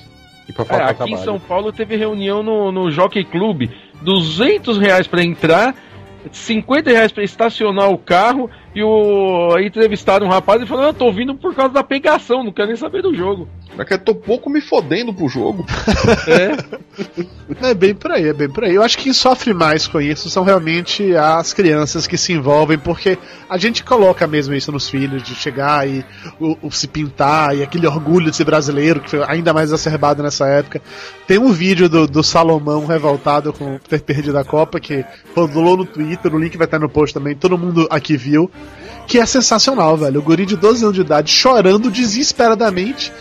E 0.48 0.52
pra 0.52 0.64
É, 0.64 0.66
faltar 0.68 0.88
aqui 0.90 1.02
em 1.02 1.06
trabalho. 1.08 1.24
São 1.24 1.40
Paulo 1.40 1.72
teve 1.72 1.96
reunião 1.96 2.42
no, 2.42 2.70
no 2.72 2.90
Jockey 2.90 3.24
Club. 3.24 3.68
200 4.02 4.78
reais 4.78 5.06
pra 5.06 5.22
entrar, 5.24 5.74
50 6.32 6.90
reais 6.90 7.12
pra 7.12 7.24
estacionar 7.24 7.90
o 7.90 7.98
carro. 7.98 8.48
E 8.76 8.82
o 8.82 9.54
aí 9.56 9.68
entrevistaram 9.68 10.26
um 10.26 10.28
rapaz 10.28 10.60
e 10.60 10.66
falou: 10.66 10.84
Eu 10.84 10.92
tô 10.92 11.10
vindo 11.10 11.34
por 11.34 11.54
causa 11.54 11.72
da 11.72 11.82
pegação, 11.82 12.44
não 12.44 12.52
quero 12.52 12.68
nem 12.68 12.76
saber 12.76 13.00
do 13.00 13.14
jogo. 13.14 13.48
É 13.78 13.84
que 13.84 13.94
eu 13.94 13.98
tô 13.98 14.14
pouco 14.14 14.48
me 14.48 14.60
fodendo 14.60 15.12
pro 15.12 15.28
jogo. 15.28 15.64
É, 16.28 17.70
É 17.70 17.74
bem 17.74 17.94
por 17.94 18.10
aí, 18.10 18.28
é 18.28 18.32
bem 18.32 18.48
por 18.48 18.64
aí. 18.64 18.74
Eu 18.74 18.82
acho 18.82 18.96
que 18.96 19.04
quem 19.04 19.12
sofre 19.12 19.52
mais 19.52 19.86
com 19.86 20.00
isso 20.00 20.28
são 20.30 20.44
realmente 20.44 21.14
as 21.14 21.52
crianças 21.52 22.06
que 22.06 22.16
se 22.16 22.32
envolvem, 22.32 22.78
porque 22.78 23.18
a 23.48 23.56
gente 23.58 23.84
coloca 23.84 24.26
mesmo 24.26 24.54
isso 24.54 24.72
nos 24.72 24.88
filhos, 24.88 25.22
de 25.22 25.34
chegar 25.34 25.88
e 25.88 26.04
o, 26.40 26.56
o 26.62 26.70
se 26.72 26.88
pintar, 26.88 27.56
e 27.56 27.62
aquele 27.62 27.86
orgulho 27.86 28.30
de 28.30 28.36
ser 28.36 28.44
brasileiro, 28.44 29.00
que 29.00 29.10
foi 29.10 29.22
ainda 29.26 29.52
mais 29.52 29.70
exacerbado 29.70 30.22
nessa 30.22 30.46
época. 30.46 30.80
Tem 31.26 31.38
um 31.38 31.52
vídeo 31.52 31.88
do, 31.88 32.06
do 32.06 32.22
Salomão 32.22 32.86
revoltado 32.86 33.52
com 33.52 33.78
ter 33.78 34.00
perdido 34.00 34.38
a 34.38 34.44
Copa, 34.44 34.80
que 34.80 35.04
rolou 35.34 35.76
no 35.76 35.84
Twitter, 35.86 36.34
o 36.34 36.38
link 36.38 36.56
vai 36.56 36.66
estar 36.66 36.78
no 36.78 36.88
post 36.88 37.14
também, 37.14 37.36
todo 37.36 37.58
mundo 37.58 37.86
aqui 37.90 38.16
viu. 38.16 38.50
Que 39.06 39.20
é 39.20 39.26
sensacional, 39.26 39.96
velho. 39.96 40.18
O 40.18 40.22
guri 40.22 40.44
de 40.44 40.56
12 40.56 40.82
anos 40.82 40.94
de 40.96 41.00
idade 41.00 41.30
chorando 41.30 41.92
desesperadamente. 41.92 43.12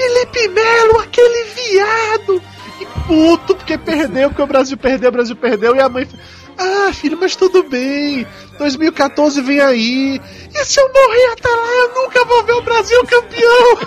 Felipe 0.00 0.48
Melo, 0.48 0.98
aquele 1.00 1.44
viado! 1.44 2.42
E 2.80 2.86
puto, 3.06 3.54
porque 3.54 3.76
perdeu, 3.76 4.30
porque 4.30 4.42
o 4.42 4.46
Brasil 4.46 4.78
perdeu, 4.78 5.10
o 5.10 5.12
Brasil 5.12 5.36
perdeu, 5.36 5.76
e 5.76 5.80
a 5.80 5.88
mãe. 5.90 6.08
Ah, 6.56 6.90
filho, 6.92 7.18
mas 7.20 7.36
tudo 7.36 7.62
bem. 7.64 8.26
2014 8.56 9.42
vem 9.42 9.60
aí. 9.60 10.20
E 10.54 10.64
se 10.64 10.80
eu 10.80 10.88
morrer 10.88 11.32
até 11.32 11.48
lá, 11.48 11.72
eu 11.74 12.02
nunca 12.02 12.24
vou 12.24 12.44
ver 12.44 12.52
o 12.52 12.62
Brasil 12.62 13.06
campeão. 13.06 13.78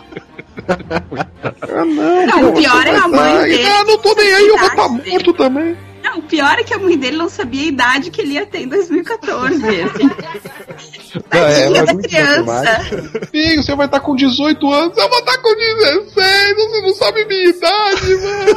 Ah, 1.61 1.83
não, 1.83 2.27
Não, 2.27 2.49
o 2.49 2.53
pior 2.53 2.85
é 2.85 2.95
a 2.95 3.07
mãe 3.07 3.41
dele. 3.43 3.67
Ah, 3.67 3.83
não 3.83 3.97
tô 3.97 4.13
nem 4.13 4.33
aí, 4.33 4.47
eu 4.47 4.57
vou 4.57 4.67
estar 4.67 4.85
Idade 4.85 5.09
morto 5.09 5.33
também. 5.33 5.77
O 6.15 6.21
pior 6.21 6.59
é 6.59 6.63
que 6.63 6.73
a 6.73 6.77
mãe 6.77 6.97
dele 6.97 7.17
não 7.17 7.29
sabia 7.29 7.63
a 7.63 7.67
idade 7.67 8.11
que 8.11 8.21
ele 8.21 8.33
ia 8.33 8.45
ter 8.45 8.61
em 8.61 8.67
2014. 8.67 9.55
Assim. 9.55 9.63
É, 11.29 11.29
Tadinha 11.29 11.79
é 11.79 11.85
da 11.85 11.95
criança. 11.95 12.79
Filho, 13.29 13.63
você 13.63 13.75
vai 13.75 13.85
estar 13.85 13.99
com 13.99 14.15
18 14.15 14.73
anos, 14.73 14.97
eu 14.97 15.09
vou 15.09 15.19
estar 15.19 15.37
com 15.37 15.55
16, 15.55 16.55
você 16.55 16.81
não 16.81 16.93
sabe 16.95 17.23
minha 17.25 17.49
idade, 17.49 18.15
mano. 18.15 18.47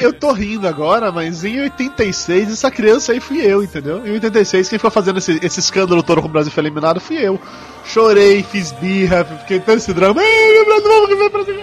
Eu, 0.00 0.12
tô 0.12 0.32
rindo 0.32 0.66
agora, 0.66 1.12
mas 1.12 1.44
em 1.44 1.60
86, 1.60 2.52
essa 2.52 2.70
criança 2.70 3.12
aí 3.12 3.20
fui 3.20 3.40
eu, 3.40 3.62
entendeu? 3.62 4.06
Em 4.06 4.12
86, 4.12 4.68
quem 4.68 4.78
ficou 4.78 4.90
fazendo 4.90 5.18
esse, 5.18 5.38
esse 5.42 5.60
escândalo 5.60 6.02
todo 6.02 6.20
com 6.20 6.28
o 6.28 6.30
Brasil 6.30 6.50
foi 6.50 6.62
eliminado 6.62 7.00
fui 7.00 7.16
eu. 7.16 7.40
Chorei, 7.84 8.42
fiz 8.42 8.72
birra, 8.72 9.24
fiquei 9.24 9.60
todo 9.60 9.76
esse 9.76 9.92
drama. 9.92 10.20
Ai, 10.20 10.52
meu 10.52 10.64
Brasil, 10.64 11.18
meu 11.18 11.30
Brasil. 11.30 11.60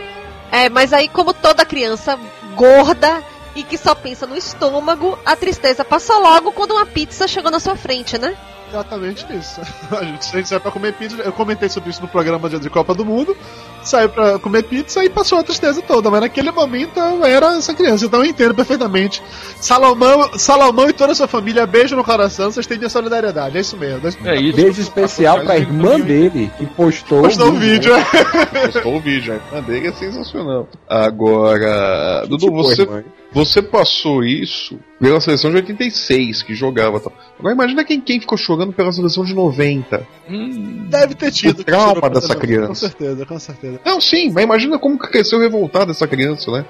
É, 0.51 0.69
mas 0.69 0.93
aí, 0.93 1.09
como 1.09 1.33
toda 1.33 1.65
criança 1.65 2.17
gorda 2.55 3.21
e 3.55 3.63
que 3.63 3.77
só 3.77 3.95
pensa 3.95 4.27
no 4.27 4.35
estômago, 4.35 5.17
a 5.25 5.35
tristeza 5.35 5.85
passa 5.85 6.17
logo 6.17 6.51
quando 6.51 6.71
uma 6.71 6.85
pizza 6.85 7.27
chegou 7.27 7.49
na 7.49 7.59
sua 7.59 7.75
frente, 7.75 8.17
né? 8.17 8.37
Exatamente 8.69 9.25
isso. 9.33 9.61
A 9.95 10.03
gente, 10.03 10.47
saiu 10.47 10.59
pra 10.59 10.71
comer 10.71 10.93
pizza. 10.93 11.15
Eu 11.21 11.31
comentei 11.31 11.69
sobre 11.69 11.89
isso 11.89 12.01
no 12.01 12.07
programa 12.07 12.49
de 12.49 12.69
Copa 12.69 12.93
do 12.93 13.05
Mundo. 13.05 13.35
Saiu 13.85 14.09
pra 14.09 14.39
comer 14.39 14.63
pizza 14.63 15.03
e 15.03 15.09
passou 15.09 15.37
a 15.39 15.43
tristeza 15.43 15.81
toda. 15.81 16.09
Mas 16.09 16.21
naquele 16.21 16.51
momento 16.51 16.99
eu 16.99 17.23
era 17.23 17.55
essa 17.55 17.73
criança. 17.73 18.05
Então 18.05 18.19
eu 18.23 18.25
entendo 18.25 18.53
perfeitamente. 18.55 19.21
Salomão, 19.61 20.31
Salomão 20.37 20.89
e 20.89 20.93
toda 20.93 21.11
a 21.11 21.15
sua 21.15 21.27
família, 21.27 21.65
beijo 21.65 21.95
no 21.95 22.03
coração. 22.03 22.51
Vocês 22.51 22.65
têm 22.67 22.77
minha 22.77 22.89
solidariedade. 22.89 23.57
É 23.57 23.61
isso 23.61 23.77
mesmo. 23.77 24.05
É 24.07 24.09
isso. 24.09 24.59
É. 24.59 24.63
Beijo 24.63 24.81
especial 24.81 25.41
pra 25.41 25.57
irmã 25.57 25.99
dele, 25.99 26.51
que 26.57 26.65
postou. 26.65 27.21
Postou 27.23 27.49
um 27.49 27.59
vídeo. 27.59 27.93
Postou 28.73 28.95
o 28.95 28.99
vídeo, 28.99 29.33
a 29.33 29.35
irmã 29.35 29.67
dele 29.67 29.87
é 29.87 29.91
sensacional. 29.93 30.67
Agora, 30.89 32.23
Dudu, 32.27 32.45
Tipo, 32.45 32.55
você, 32.63 32.81
irmã. 32.81 33.03
você 33.31 33.61
passou 33.61 34.23
isso 34.23 34.79
pela 34.99 35.19
seleção 35.19 35.49
de 35.51 35.57
86, 35.57 36.41
que 36.43 36.55
jogava 36.55 36.99
tal. 36.99 37.13
Agora 37.37 37.53
imagina 37.53 37.83
quem, 37.83 37.99
quem 37.99 38.19
ficou 38.19 38.37
jogando 38.37 38.71
pela 38.73 38.91
seleção 38.91 39.23
de 39.25 39.33
90. 39.33 40.07
Deve 40.89 41.15
ter 41.15 41.31
tido. 41.31 41.59
O 41.59 41.63
trauma 41.63 42.09
dessa 42.09 42.35
criança. 42.35 42.67
Com 42.67 42.75
certeza, 42.75 43.25
com 43.25 43.39
certeza. 43.39 43.74
Não, 43.83 43.99
sim, 43.99 44.31
mas 44.31 44.43
imagina 44.43 44.79
como 44.79 44.97
cresceu 44.97 45.39
revoltada 45.39 45.91
essa 45.91 46.07
criança, 46.07 46.51
né? 46.51 46.65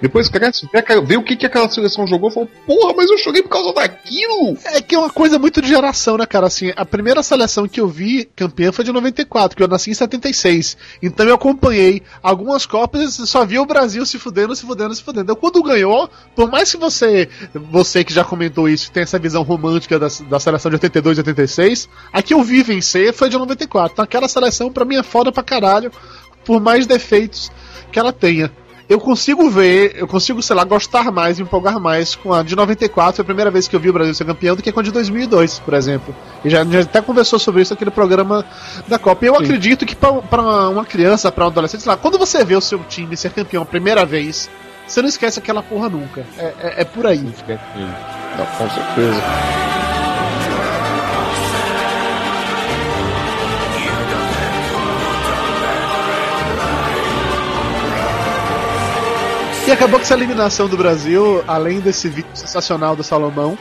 Depois 0.00 0.30
cresce, 0.30 0.66
vê, 1.04 1.16
o 1.16 1.22
que, 1.22 1.36
que 1.36 1.44
aquela 1.44 1.68
seleção 1.68 2.06
jogou 2.06 2.30
e 2.30 2.32
falou, 2.32 2.48
porra, 2.66 2.94
mas 2.96 3.10
eu 3.10 3.18
joguei 3.18 3.42
por 3.42 3.50
causa 3.50 3.72
daquilo! 3.74 4.56
É 4.64 4.80
que 4.80 4.94
é 4.94 4.98
uma 4.98 5.10
coisa 5.10 5.38
muito 5.38 5.60
de 5.60 5.68
geração, 5.68 6.16
né, 6.16 6.24
cara? 6.24 6.46
Assim, 6.46 6.72
a 6.74 6.86
primeira 6.86 7.22
seleção 7.22 7.68
que 7.68 7.80
eu 7.80 7.86
vi 7.86 8.24
campeã 8.34 8.72
foi 8.72 8.82
de 8.82 8.92
94, 8.92 9.54
que 9.54 9.62
eu 9.62 9.68
nasci 9.68 9.90
em 9.90 9.94
76. 9.94 10.76
Então 11.02 11.26
eu 11.26 11.34
acompanhei 11.34 12.02
algumas 12.22 12.64
Copas 12.64 13.18
e 13.18 13.26
só 13.26 13.44
via 13.44 13.60
o 13.60 13.66
Brasil 13.66 14.06
se 14.06 14.18
fudendo, 14.18 14.56
se 14.56 14.64
fudendo, 14.64 14.94
se 14.94 15.02
fudendo. 15.02 15.24
Então 15.24 15.36
quando 15.36 15.62
ganhou, 15.62 16.08
por 16.34 16.50
mais 16.50 16.70
que 16.70 16.78
você, 16.78 17.28
você 17.70 18.02
que 18.02 18.14
já 18.14 18.24
comentou 18.24 18.68
isso, 18.68 18.90
tem 18.90 19.02
essa 19.02 19.18
visão 19.18 19.42
romântica 19.42 19.98
da, 19.98 20.08
da 20.28 20.40
seleção 20.40 20.70
de 20.70 20.76
82 20.76 21.18
e 21.18 21.20
86, 21.20 21.88
a 22.12 22.22
que 22.22 22.32
eu 22.32 22.42
vi 22.42 22.62
vencer 22.62 23.12
foi 23.12 23.28
de 23.28 23.36
94. 23.36 23.92
Então 23.92 24.04
aquela 24.04 24.28
seleção 24.28 24.72
pra 24.72 24.84
mim 24.84 24.96
é 24.96 25.02
foda 25.02 25.30
pra 25.30 25.42
caralho, 25.42 25.92
por 26.44 26.60
mais 26.60 26.86
defeitos 26.86 27.50
que 27.90 27.98
ela 27.98 28.12
tenha. 28.12 28.50
Eu 28.88 28.98
consigo 28.98 29.48
ver, 29.48 29.94
eu 29.94 30.08
consigo, 30.08 30.42
sei 30.42 30.56
lá, 30.56 30.64
gostar 30.64 31.12
mais, 31.12 31.38
me 31.38 31.44
empolgar 31.44 31.78
mais 31.78 32.16
com 32.16 32.34
a 32.34 32.42
de 32.42 32.56
94, 32.56 33.14
foi 33.14 33.22
a 33.22 33.24
primeira 33.24 33.48
vez 33.48 33.68
que 33.68 33.76
eu 33.76 33.78
vi 33.78 33.88
o 33.88 33.92
Brasil 33.92 34.12
ser 34.12 34.24
campeão, 34.24 34.56
do 34.56 34.62
que 34.64 34.72
com 34.72 34.80
a 34.80 34.82
de 34.82 34.90
2002, 34.90 35.60
por 35.60 35.74
exemplo. 35.74 36.12
E 36.44 36.50
já, 36.50 36.64
já 36.64 36.80
até 36.80 37.00
conversou 37.00 37.38
sobre 37.38 37.62
isso 37.62 37.72
naquele 37.72 37.92
programa 37.92 38.44
da 38.88 38.98
Copa. 38.98 39.24
E 39.24 39.28
eu 39.28 39.36
acredito 39.36 39.86
que 39.86 39.94
pra, 39.94 40.14
pra 40.14 40.68
uma 40.70 40.84
criança, 40.84 41.30
pra 41.30 41.44
um 41.44 41.48
adolescente, 41.48 41.82
sei 41.82 41.90
lá, 41.90 41.96
quando 41.96 42.18
você 42.18 42.44
vê 42.44 42.56
o 42.56 42.60
seu 42.60 42.80
time 42.80 43.16
ser 43.16 43.30
campeão 43.30 43.62
a 43.62 43.66
primeira 43.66 44.04
vez, 44.04 44.50
você 44.88 45.00
não 45.00 45.08
esquece 45.08 45.38
aquela 45.38 45.62
porra 45.62 45.88
nunca. 45.88 46.26
É, 46.36 46.44
é, 46.60 46.74
é 46.78 46.84
por 46.84 47.06
aí. 47.06 47.18
Não, 48.36 48.46
com 48.46 48.68
certeza. 48.70 49.89
E 59.70 59.72
acabou 59.72 60.00
que 60.00 60.04
essa 60.04 60.14
eliminação 60.14 60.68
do 60.68 60.76
Brasil, 60.76 61.44
além 61.46 61.78
desse 61.78 62.08
vídeo 62.08 62.28
sensacional 62.34 62.96
do 62.96 63.04
Salomão, 63.04 63.56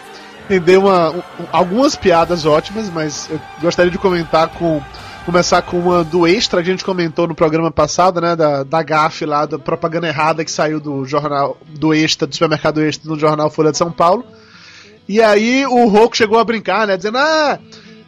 rendeu 0.50 0.82
uma, 0.82 1.12
um- 1.12 1.22
algumas 1.52 1.96
piadas 1.96 2.48
ótimas, 2.48 2.90
mas 2.90 3.30
eu 3.30 3.40
gostaria 3.62 3.92
de 3.92 3.98
comentar 4.00 4.48
com. 4.50 4.82
Começar 5.26 5.62
com 5.62 5.78
uma 5.78 6.04
do 6.04 6.26
Extra, 6.26 6.64
que 6.64 6.70
a 6.70 6.72
gente 6.72 6.84
comentou 6.84 7.28
no 7.28 7.36
programa 7.36 7.70
passado, 7.70 8.20
né? 8.20 8.36
Da, 8.36 8.64
da 8.64 8.82
GAF 8.82 9.24
lá, 9.26 9.46
da 9.46 9.60
propaganda 9.60 10.08
errada 10.08 10.44
que 10.44 10.50
saiu 10.50 10.80
do 10.80 11.06
jornal 11.06 11.56
do 11.68 11.94
Extra, 11.94 12.26
do 12.26 12.34
supermercado 12.34 12.82
Extra, 12.82 13.08
no 13.12 13.20
jornal 13.20 13.52
Folha 13.52 13.70
de 13.72 13.78
São 13.78 13.92
Paulo. 13.92 14.24
E 15.08 15.22
aí 15.22 15.64
o 15.68 15.86
Roco 15.88 16.18
chegou 16.18 16.40
a 16.40 16.44
brincar, 16.44 16.88
né? 16.88 16.98
Dizendo, 16.98 17.20
ah, 17.20 17.60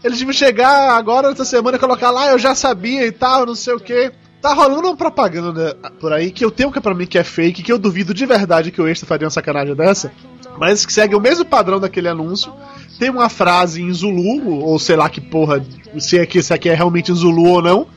eles 0.03 0.17
deviam 0.17 0.33
chegar 0.33 0.97
agora 0.97 1.29
essa 1.31 1.45
semana 1.45 1.77
e 1.77 1.79
colocar 1.79 2.09
lá, 2.09 2.29
eu 2.31 2.39
já 2.39 2.55
sabia 2.55 3.05
e 3.05 3.11
tal, 3.11 3.45
não 3.45 3.55
sei 3.55 3.75
o 3.75 3.79
que. 3.79 4.11
Tá 4.41 4.53
rolando 4.53 4.87
uma 4.87 4.97
propaganda 4.97 5.77
por 5.99 6.11
aí 6.11 6.31
que 6.31 6.43
eu 6.43 6.49
tenho 6.49 6.71
que 6.71 6.79
é 6.79 6.81
pra 6.81 6.95
mim 6.95 7.05
que 7.05 7.17
é 7.17 7.23
fake, 7.23 7.61
que 7.61 7.71
eu 7.71 7.77
duvido 7.77 8.13
de 8.13 8.25
verdade 8.25 8.71
que 8.71 8.81
o 8.81 8.87
Extra 8.87 9.07
faria 9.07 9.27
uma 9.27 9.31
sacanagem 9.31 9.75
dessa, 9.75 10.11
mas 10.57 10.83
que 10.83 10.91
segue 10.91 11.15
o 11.15 11.21
mesmo 11.21 11.45
padrão 11.45 11.79
daquele 11.79 12.07
anúncio. 12.07 12.51
Tem 12.97 13.09
uma 13.09 13.29
frase 13.29 13.81
em 13.81 13.93
Zulu, 13.93 14.63
ou 14.63 14.79
sei 14.79 14.95
lá 14.95 15.09
que 15.09 15.21
porra, 15.21 15.63
se 15.99 16.19
aqui, 16.19 16.41
se 16.41 16.53
aqui 16.53 16.69
é 16.69 16.73
realmente 16.73 17.11
em 17.11 17.15
Zulu 17.15 17.45
ou 17.45 17.61
não, 17.61 17.87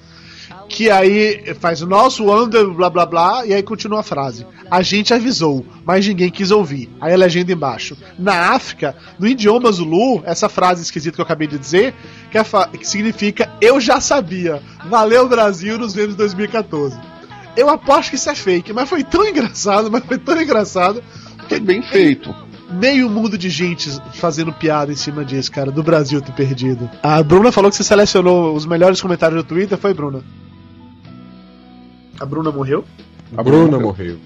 que 0.68 0.90
aí 0.90 1.54
faz 1.60 1.82
o 1.82 1.86
nosso 1.86 2.30
under, 2.30 2.66
blá 2.68 2.90
blá 2.90 3.06
blá, 3.06 3.46
e 3.46 3.52
aí 3.52 3.62
continua 3.62 4.00
a 4.00 4.02
frase. 4.02 4.46
A 4.70 4.82
gente 4.82 5.12
avisou, 5.12 5.64
mas 5.84 6.06
ninguém 6.06 6.30
quis 6.30 6.50
ouvir. 6.50 6.90
Aí 7.00 7.12
a 7.12 7.16
legenda 7.16 7.52
embaixo. 7.52 7.96
Na 8.18 8.54
África, 8.54 8.96
no 9.18 9.26
idioma 9.26 9.70
Zulu, 9.70 10.22
essa 10.24 10.48
frase 10.48 10.82
esquisita 10.82 11.14
que 11.14 11.20
eu 11.20 11.24
acabei 11.24 11.46
de 11.46 11.58
dizer, 11.58 11.94
que, 12.30 12.38
é 12.38 12.44
que 12.78 12.86
significa 12.86 13.50
eu 13.60 13.80
já 13.80 14.00
sabia. 14.00 14.62
Valeu 14.88 15.28
Brasil, 15.28 15.78
nos 15.78 15.94
vemos 15.94 16.14
em 16.14 16.18
2014. 16.18 16.98
Eu 17.56 17.68
aposto 17.68 18.10
que 18.10 18.16
isso 18.16 18.30
é 18.30 18.34
fake, 18.34 18.72
mas 18.72 18.88
foi 18.88 19.04
tão 19.04 19.26
engraçado, 19.26 19.90
mas 19.90 20.04
foi 20.04 20.18
tão 20.18 20.40
engraçado. 20.40 21.02
Foi 21.48 21.60
bem 21.60 21.82
feito. 21.82 22.34
Meio 22.72 23.08
mundo 23.08 23.38
de 23.38 23.48
gente 23.48 23.88
fazendo 24.14 24.52
piada 24.52 24.90
em 24.90 24.96
cima 24.96 25.24
disso, 25.24 25.52
cara, 25.52 25.70
do 25.70 25.82
Brasil 25.82 26.20
ter 26.20 26.32
perdido. 26.32 26.90
A 27.02 27.22
Bruna 27.22 27.52
falou 27.52 27.70
que 27.70 27.76
você 27.76 27.84
selecionou 27.84 28.54
os 28.54 28.66
melhores 28.66 29.00
comentários 29.00 29.40
do 29.40 29.46
Twitter, 29.46 29.78
foi, 29.78 29.94
Bruna? 29.94 30.24
A 32.20 32.26
Bruna 32.26 32.50
morreu? 32.50 32.84
A 33.36 33.42
Bruna 33.42 33.78
morreu. 33.78 34.18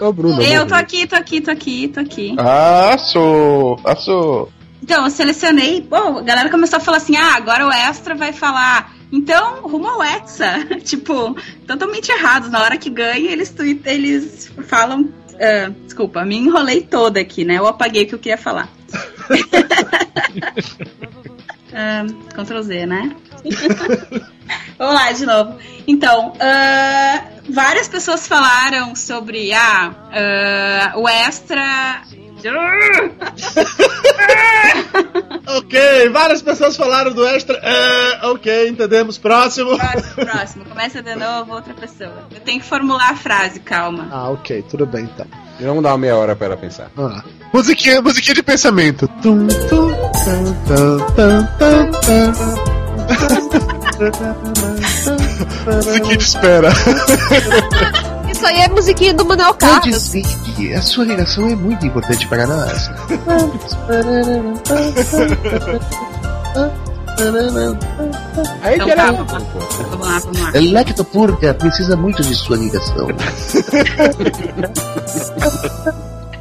Ô, 0.00 0.12
Bruna 0.12 0.34
Eu 0.36 0.36
morreu. 0.36 0.66
tô 0.66 0.74
aqui, 0.74 1.06
tô 1.06 1.16
aqui, 1.16 1.40
tô 1.40 1.50
aqui, 1.50 1.88
tô 1.88 2.00
aqui. 2.00 2.34
Ah, 2.38 2.96
sou. 2.98 3.78
Ah, 3.84 3.96
sou. 3.96 4.50
Então, 4.82 5.04
eu 5.04 5.10
selecionei. 5.10 5.80
Bom, 5.82 6.18
a 6.18 6.22
galera 6.22 6.48
começou 6.48 6.78
a 6.78 6.80
falar 6.80 6.98
assim: 6.98 7.16
ah, 7.16 7.34
agora 7.36 7.66
o 7.66 7.72
Extra 7.72 8.14
vai 8.14 8.32
falar. 8.32 8.94
Então, 9.12 9.62
rumo 9.68 9.86
ao 9.88 10.02
Hexa. 10.02 10.64
tipo, 10.84 11.36
totalmente 11.66 12.10
errados. 12.10 12.50
Na 12.50 12.62
hora 12.62 12.78
que 12.78 12.88
ganha, 12.88 13.30
eles, 13.30 13.50
tweet, 13.50 13.82
eles 13.86 14.50
falam. 14.66 15.10
ah, 15.40 15.70
desculpa, 15.84 16.24
me 16.24 16.36
enrolei 16.36 16.80
toda 16.82 17.20
aqui, 17.20 17.44
né? 17.44 17.58
Eu 17.58 17.66
apaguei 17.66 18.04
o 18.04 18.06
que 18.06 18.14
eu 18.14 18.18
queria 18.18 18.38
falar. 18.38 18.68
Ah, 21.72 22.06
Ctrl 22.34 22.62
Z, 22.62 22.86
né? 22.86 23.16
Vamos 24.78 24.94
lá 24.94 25.12
de 25.12 25.26
novo. 25.26 25.58
Então, 25.86 26.32
ah, 26.40 27.24
várias 27.48 27.88
pessoas 27.88 28.26
falaram 28.26 28.94
sobre 28.94 29.52
ah, 29.52 29.92
ah, 30.12 30.92
o 30.96 31.08
extra. 31.08 32.02
Ok, 35.48 36.08
várias 36.10 36.42
pessoas 36.42 36.76
falaram 36.76 37.12
do 37.12 37.26
extra. 37.26 37.56
É, 37.56 38.26
ok, 38.26 38.68
entendemos. 38.68 39.16
Próximo. 39.16 39.76
Próximo, 39.76 40.14
próximo. 40.14 40.64
Começa 40.66 41.02
de 41.02 41.14
novo, 41.14 41.54
outra 41.54 41.72
pessoa. 41.74 42.28
Eu 42.30 42.40
tenho 42.40 42.60
que 42.60 42.66
formular 42.66 43.10
a 43.10 43.16
frase, 43.16 43.58
calma. 43.60 44.08
Ah, 44.12 44.28
ok, 44.28 44.62
tudo 44.68 44.86
bem 44.86 45.04
então. 45.04 45.26
E 45.58 45.64
vamos 45.64 45.82
dar 45.82 45.90
uma 45.90 45.98
meia 45.98 46.16
hora 46.16 46.34
pra 46.36 46.46
ela 46.46 46.56
pensar. 46.56 46.90
Lá. 46.96 47.22
Musiquinha, 47.52 48.00
musiquinha 48.00 48.34
de 48.34 48.42
pensamento. 48.42 49.06
Tum, 49.22 49.46
tum, 49.46 49.68
tum, 49.68 49.92
tum, 50.66 50.98
tum, 51.16 51.46
tum, 51.58 51.90
tum. 51.92 53.08
musiquinha 55.74 56.16
de 56.16 56.24
espera. 56.24 56.68
Isso 58.30 58.46
aí 58.46 58.60
é 58.60 58.68
musiquinha 58.68 59.12
do 59.14 59.24
Manuel 59.24 59.54
Carlos. 59.54 60.10
que 60.54 60.72
a 60.72 60.80
sua 60.82 61.04
ligação 61.04 61.48
é 61.48 61.56
muito 61.56 61.84
importante 61.84 62.26
para 62.28 62.46
nós. 62.46 62.88
Aí 68.62 68.74
Então 68.76 68.86
que 68.86 68.92
era. 68.92 69.06
tá, 69.06 69.12
vamos 69.12 69.32
lá. 69.32 69.38
Vamos 69.38 70.06
lá, 70.06 70.18
vamos 70.20 70.40
lá. 70.40 70.52
Lactopurga 70.72 71.54
precisa 71.54 71.96
muito 71.96 72.22
de 72.22 72.34
sua 72.34 72.56
ligação. 72.56 73.08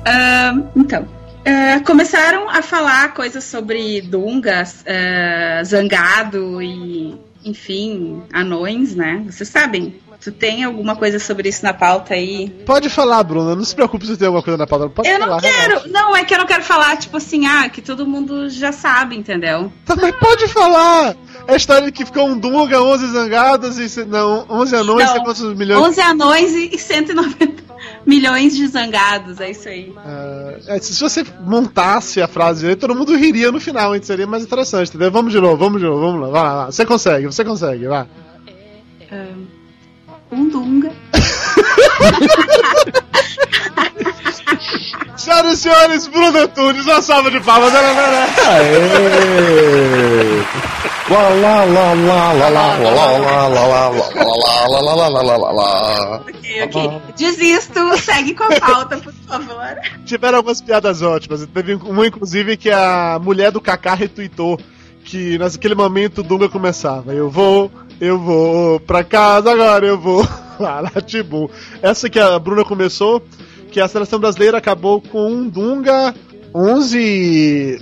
Ah, 0.10 0.54
então. 0.74 1.06
ah, 1.46 1.82
começaram 1.86 2.50
a 2.50 2.62
falar 2.62 3.14
coisas 3.14 3.44
sobre 3.44 4.00
Dungas, 4.02 4.86
ah, 4.88 5.62
Zangado 5.66 6.62
e, 6.62 7.14
enfim, 7.44 8.24
anões, 8.32 8.96
né? 8.96 9.26
Vocês 9.30 9.50
sabem? 9.50 9.96
Tu 10.28 10.32
tem 10.34 10.62
alguma 10.66 10.94
coisa 10.94 11.20
sobre 11.20 11.48
isso 11.48 11.64
na 11.64 11.74
pauta 11.74 12.14
aí? 12.14 12.50
Pode 12.66 12.90
falar, 12.90 13.24
Bruna. 13.24 13.56
Não 13.56 13.64
se 13.64 13.74
preocupe 13.74 14.06
se 14.06 14.18
tem 14.18 14.28
alguma 14.28 14.44
coisa 14.44 14.58
na 14.58 14.68
pauta. 14.68 14.90
Pode 14.90 15.08
eu 15.08 15.20
falar. 15.20 15.36
não 15.36 15.40
quero. 15.40 15.90
Não, 15.90 16.14
é 16.14 16.26
que 16.26 16.34
eu 16.34 16.38
não 16.38 16.46
quero 16.46 16.64
falar, 16.64 16.98
tipo 16.98 17.16
assim, 17.16 17.46
ah, 17.46 17.70
que 17.70 17.82
todo 17.82 18.06
mundo 18.06 18.50
já 18.50 18.74
sabe, 18.74 19.16
entendeu? 19.16 19.72
Também 19.86 20.12
pode 20.12 20.50
falar. 20.50 21.16
É 21.48 21.54
a 21.54 21.56
história 21.56 21.90
que 21.94 22.04
ficou 22.04 22.28
um 22.28 22.38
Dunga, 22.38 22.82
11 22.82 23.08
zangados 23.08 23.80
e. 23.80 24.04
Não, 24.04 24.46
11 24.50 24.76
anões, 24.76 25.06
Não, 25.06 25.14
sei 25.14 25.24
quantos 25.24 25.56
milhões. 25.56 25.82
11 25.92 26.02
anões 26.02 26.52
e 26.52 26.76
e 26.76 26.78
190 26.78 27.64
milhões 28.06 28.54
de 28.54 28.68
zangados, 28.68 29.40
é 29.40 29.52
isso 29.52 29.70
aí. 29.70 29.94
É, 30.68 30.78
se 30.80 31.00
você 31.00 31.26
montasse 31.40 32.22
a 32.22 32.28
frase 32.28 32.68
aí, 32.68 32.76
todo 32.76 32.94
mundo 32.94 33.16
riria 33.16 33.50
no 33.50 33.62
final, 33.62 33.96
hein? 33.96 34.02
Seria 34.04 34.28
mais 34.28 34.44
interessante, 34.44 34.90
entendeu? 34.90 35.10
Vamos 35.10 35.32
de 35.32 35.40
novo, 35.40 35.56
vamos 35.56 35.80
de 35.80 35.88
novo, 35.88 36.02
vamos 36.02 36.20
lá, 36.20 36.28
vai 36.28 36.44
lá. 36.44 36.66
Você 36.66 36.86
consegue, 36.86 37.28
você 37.28 37.46
consegue, 37.46 37.88
vai. 37.88 38.06
Um 39.10 39.47
dunga. 40.32 40.92
Senhoras 45.18 45.54
e 45.54 45.58
senhores, 45.58 46.08
Bruno 46.08 46.40
Antunes, 46.40 46.86
uma 46.86 47.02
salva 47.02 47.32
de 47.32 47.40
palmas. 47.40 47.74
Lá, 47.74 47.82
lá, 47.82 47.92
lá. 47.92 48.28
Lá, 51.10 51.30
lá, 51.30 51.64
lá, 51.64 51.94
lá, 51.94 52.34
lá, 52.34 52.50
lá, 52.50 52.78
lá, 52.78 52.78
lá, 52.78 53.48
lá, 53.48 53.48
lá, 53.48 53.48
lá, 53.48 53.90
lá, 53.90 53.90
lá, 54.68 54.82
lá, 54.82 54.94
lá, 54.94 55.08
lá, 55.08 55.22
lá, 55.22 55.38
lá, 55.38 55.52
lá. 55.52 56.22
Ok, 56.28 56.64
ok. 56.64 57.02
Desisto, 57.16 57.98
segue 57.98 58.34
com 58.36 58.44
a 58.44 58.60
pauta, 58.60 58.98
por 58.98 59.14
favor. 59.14 59.78
Tiveram 60.06 60.38
algumas 60.38 60.62
piadas 60.62 61.02
ótimas. 61.02 61.48
Teve 61.48 61.76
uma, 61.76 62.06
inclusive, 62.08 62.58
que 62.58 62.70
a 62.70 63.20
mulher 63.22 63.52
do 63.52 63.62
Kaká 63.62 63.94
retweetou 63.94 64.60
que 65.08 65.38
naquele 65.38 65.74
momento 65.74 66.20
o 66.20 66.24
Dunga 66.24 66.50
começava. 66.50 67.14
Eu 67.14 67.30
vou, 67.30 67.72
eu 68.00 68.20
vou 68.20 68.80
pra 68.82 69.06
casa 69.06 69.50
agora, 69.50 69.88
eu 69.88 69.98
vou 69.98 70.28
lá 70.60 70.82
na 70.82 71.02
Tibu. 71.02 71.50
Essa 71.82 72.10
que 72.10 72.20
a 72.20 72.38
Bruna 72.38 72.66
começou, 72.66 73.24
que 73.72 73.80
a 73.80 73.88
seleção 73.88 74.20
brasileira 74.20 74.58
acabou 74.58 75.02
com 75.02 75.32
um 75.32 75.48
Dunga 75.48 76.14
11. 76.54 77.82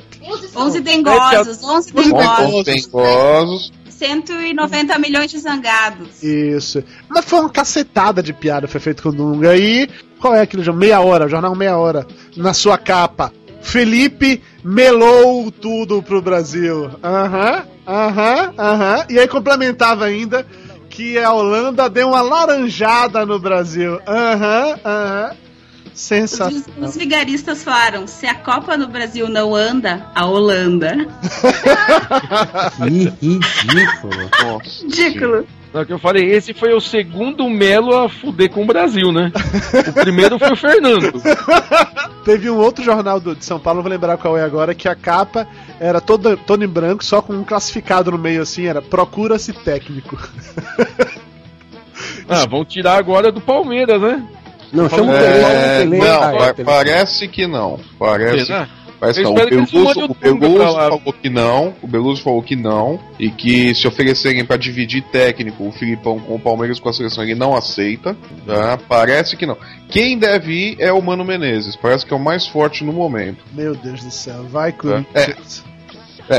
11 0.56 0.80
dengosos, 0.82 1.64
11 1.64 1.94
dengosos. 1.94 2.64
Dengosos. 2.64 3.72
190 3.90 5.00
milhões 5.00 5.32
de 5.32 5.40
zangados. 5.40 6.22
Isso. 6.22 6.84
Mas 7.10 7.26
foi 7.26 7.40
uma 7.40 7.50
cacetada 7.50 8.22
de 8.22 8.34
piada 8.34 8.68
foi 8.68 8.80
feito 8.80 9.02
com 9.02 9.10
o 9.10 9.14
Dunga. 9.14 9.56
E 9.58 9.90
qual 10.20 10.36
é 10.36 10.42
aquele 10.42 10.64
jornal? 10.64 10.80
Meia 10.80 11.02
hora, 11.02 11.28
jornal 11.28 11.56
meia 11.56 11.78
hora. 11.78 12.06
Na 12.38 12.54
sua 12.54 12.78
capa. 12.78 13.32
Felipe 13.66 14.42
melou 14.64 15.52
tudo 15.52 16.02
pro 16.02 16.22
Brasil. 16.22 16.92
Aham, 17.04 17.64
aham, 17.86 18.54
aham. 18.58 19.06
E 19.10 19.20
aí 19.20 19.28
complementava 19.28 20.06
ainda 20.06 20.46
que 20.88 21.18
a 21.18 21.34
Holanda 21.34 21.90
deu 21.90 22.10
uma 22.10 22.22
laranjada 22.22 23.26
no 23.26 23.40
Brasil. 23.40 24.00
Aham, 24.08 24.80
aham. 24.86 25.32
Sensacional. 25.96 26.62
Os, 26.82 26.90
os 26.90 26.98
vigaristas 26.98 27.64
falaram: 27.64 28.06
se 28.06 28.28
a 28.28 28.36
Copa 28.36 28.76
no 28.78 28.88
Brasil 28.88 29.30
não 29.30 29.56
anda, 29.56 30.06
a 30.14 30.26
Holanda. 30.26 30.96
Que 32.78 33.28
ridículo. 33.28 34.30
Nossa. 34.42 34.84
Ridículo. 34.84 35.48
Não, 35.74 35.84
que 35.86 35.92
eu 35.92 36.00
falei, 36.00 36.32
esse 36.32 36.54
foi 36.54 36.74
o 36.74 36.80
segundo 36.80 37.50
Melo 37.50 37.98
a 37.98 38.08
fuder 38.08 38.50
com 38.50 38.64
o 38.64 38.66
Brasil, 38.66 39.12
né? 39.12 39.30
O 39.90 39.94
primeiro 39.94 40.40
foi 40.40 40.52
o 40.54 40.56
Fernando. 40.56 41.12
Teve 42.24 42.50
um 42.50 42.56
outro 42.58 42.82
jornal 42.82 43.20
do- 43.20 43.36
de 43.36 43.44
São 43.44 43.60
Paulo, 43.60 43.82
vou 43.82 43.92
lembrar 43.92 44.18
qual 44.18 44.38
é 44.38 44.44
agora, 44.44 44.74
que 44.74 44.88
a 44.88 44.96
capa 44.96 45.46
era 45.78 46.00
toda, 46.00 46.38
toda 46.38 46.64
em 46.64 46.68
branco, 46.68 47.04
só 47.04 47.22
com 47.22 47.34
um 47.34 47.44
classificado 47.44 48.10
no 48.12 48.18
meio 48.18 48.42
assim, 48.42 48.66
era 48.68 48.82
Procura-se 48.82 49.52
técnico. 49.54 50.18
Ah, 52.28 52.46
vão 52.46 52.66
tirar 52.66 52.98
agora 52.98 53.32
do 53.32 53.40
Palmeiras, 53.40 54.02
né? 54.02 54.26
Não, 54.76 54.90
chama 54.90 55.12
o 55.12 55.16
É, 55.16 55.20
Pelé, 55.22 55.86
o 55.86 55.90
Pelé. 55.90 55.98
não, 56.10 56.24
Ah, 56.24 56.54
é, 56.58 56.64
parece 56.64 57.28
que 57.28 57.48
não. 57.48 57.80
Parece, 57.98 58.46
Será? 58.46 58.68
parece 59.00 59.22
não. 59.24 59.32
O 59.32 59.36
Beluso, 59.36 60.06
o 60.06 60.14
Beluso 60.16 60.74
falou 60.74 61.14
que 61.22 61.30
não. 61.30 61.74
O 61.82 61.88
Beluso 61.88 62.22
falou 62.24 62.42
que 62.44 62.56
não. 62.56 63.00
E 63.20 63.30
que 63.30 63.74
se 63.76 63.88
oferecerem 63.88 64.44
pra 64.46 64.58
dividir 64.58 65.02
técnico, 65.04 65.68
o 65.68 65.72
Filipão 65.72 66.20
com 66.20 66.36
o 66.36 66.40
Palmeiras 66.40 66.80
com 66.80 66.90
a 66.90 66.94
seleção, 66.94 67.24
ele 67.24 67.36
não 67.36 67.56
aceita. 67.56 68.16
Tá? 68.46 68.78
Parece 68.88 69.36
que 69.38 69.46
não. 69.46 69.58
Quem 69.90 70.18
deve 70.18 70.52
ir 70.52 70.76
é 70.80 70.92
o 70.92 71.02
Mano 71.02 71.24
Menezes. 71.26 71.76
Parece 71.76 72.06
que 72.06 72.14
é 72.14 72.18
o 72.18 72.20
mais 72.20 72.46
forte 72.48 72.84
no 72.84 72.92
momento. 72.94 73.44
Meu 73.54 73.76
Deus 73.76 74.04
do 74.04 74.12
céu, 74.12 74.44
vai 74.50 74.72
Corinthians. 74.72 75.64
É, 75.72 75.75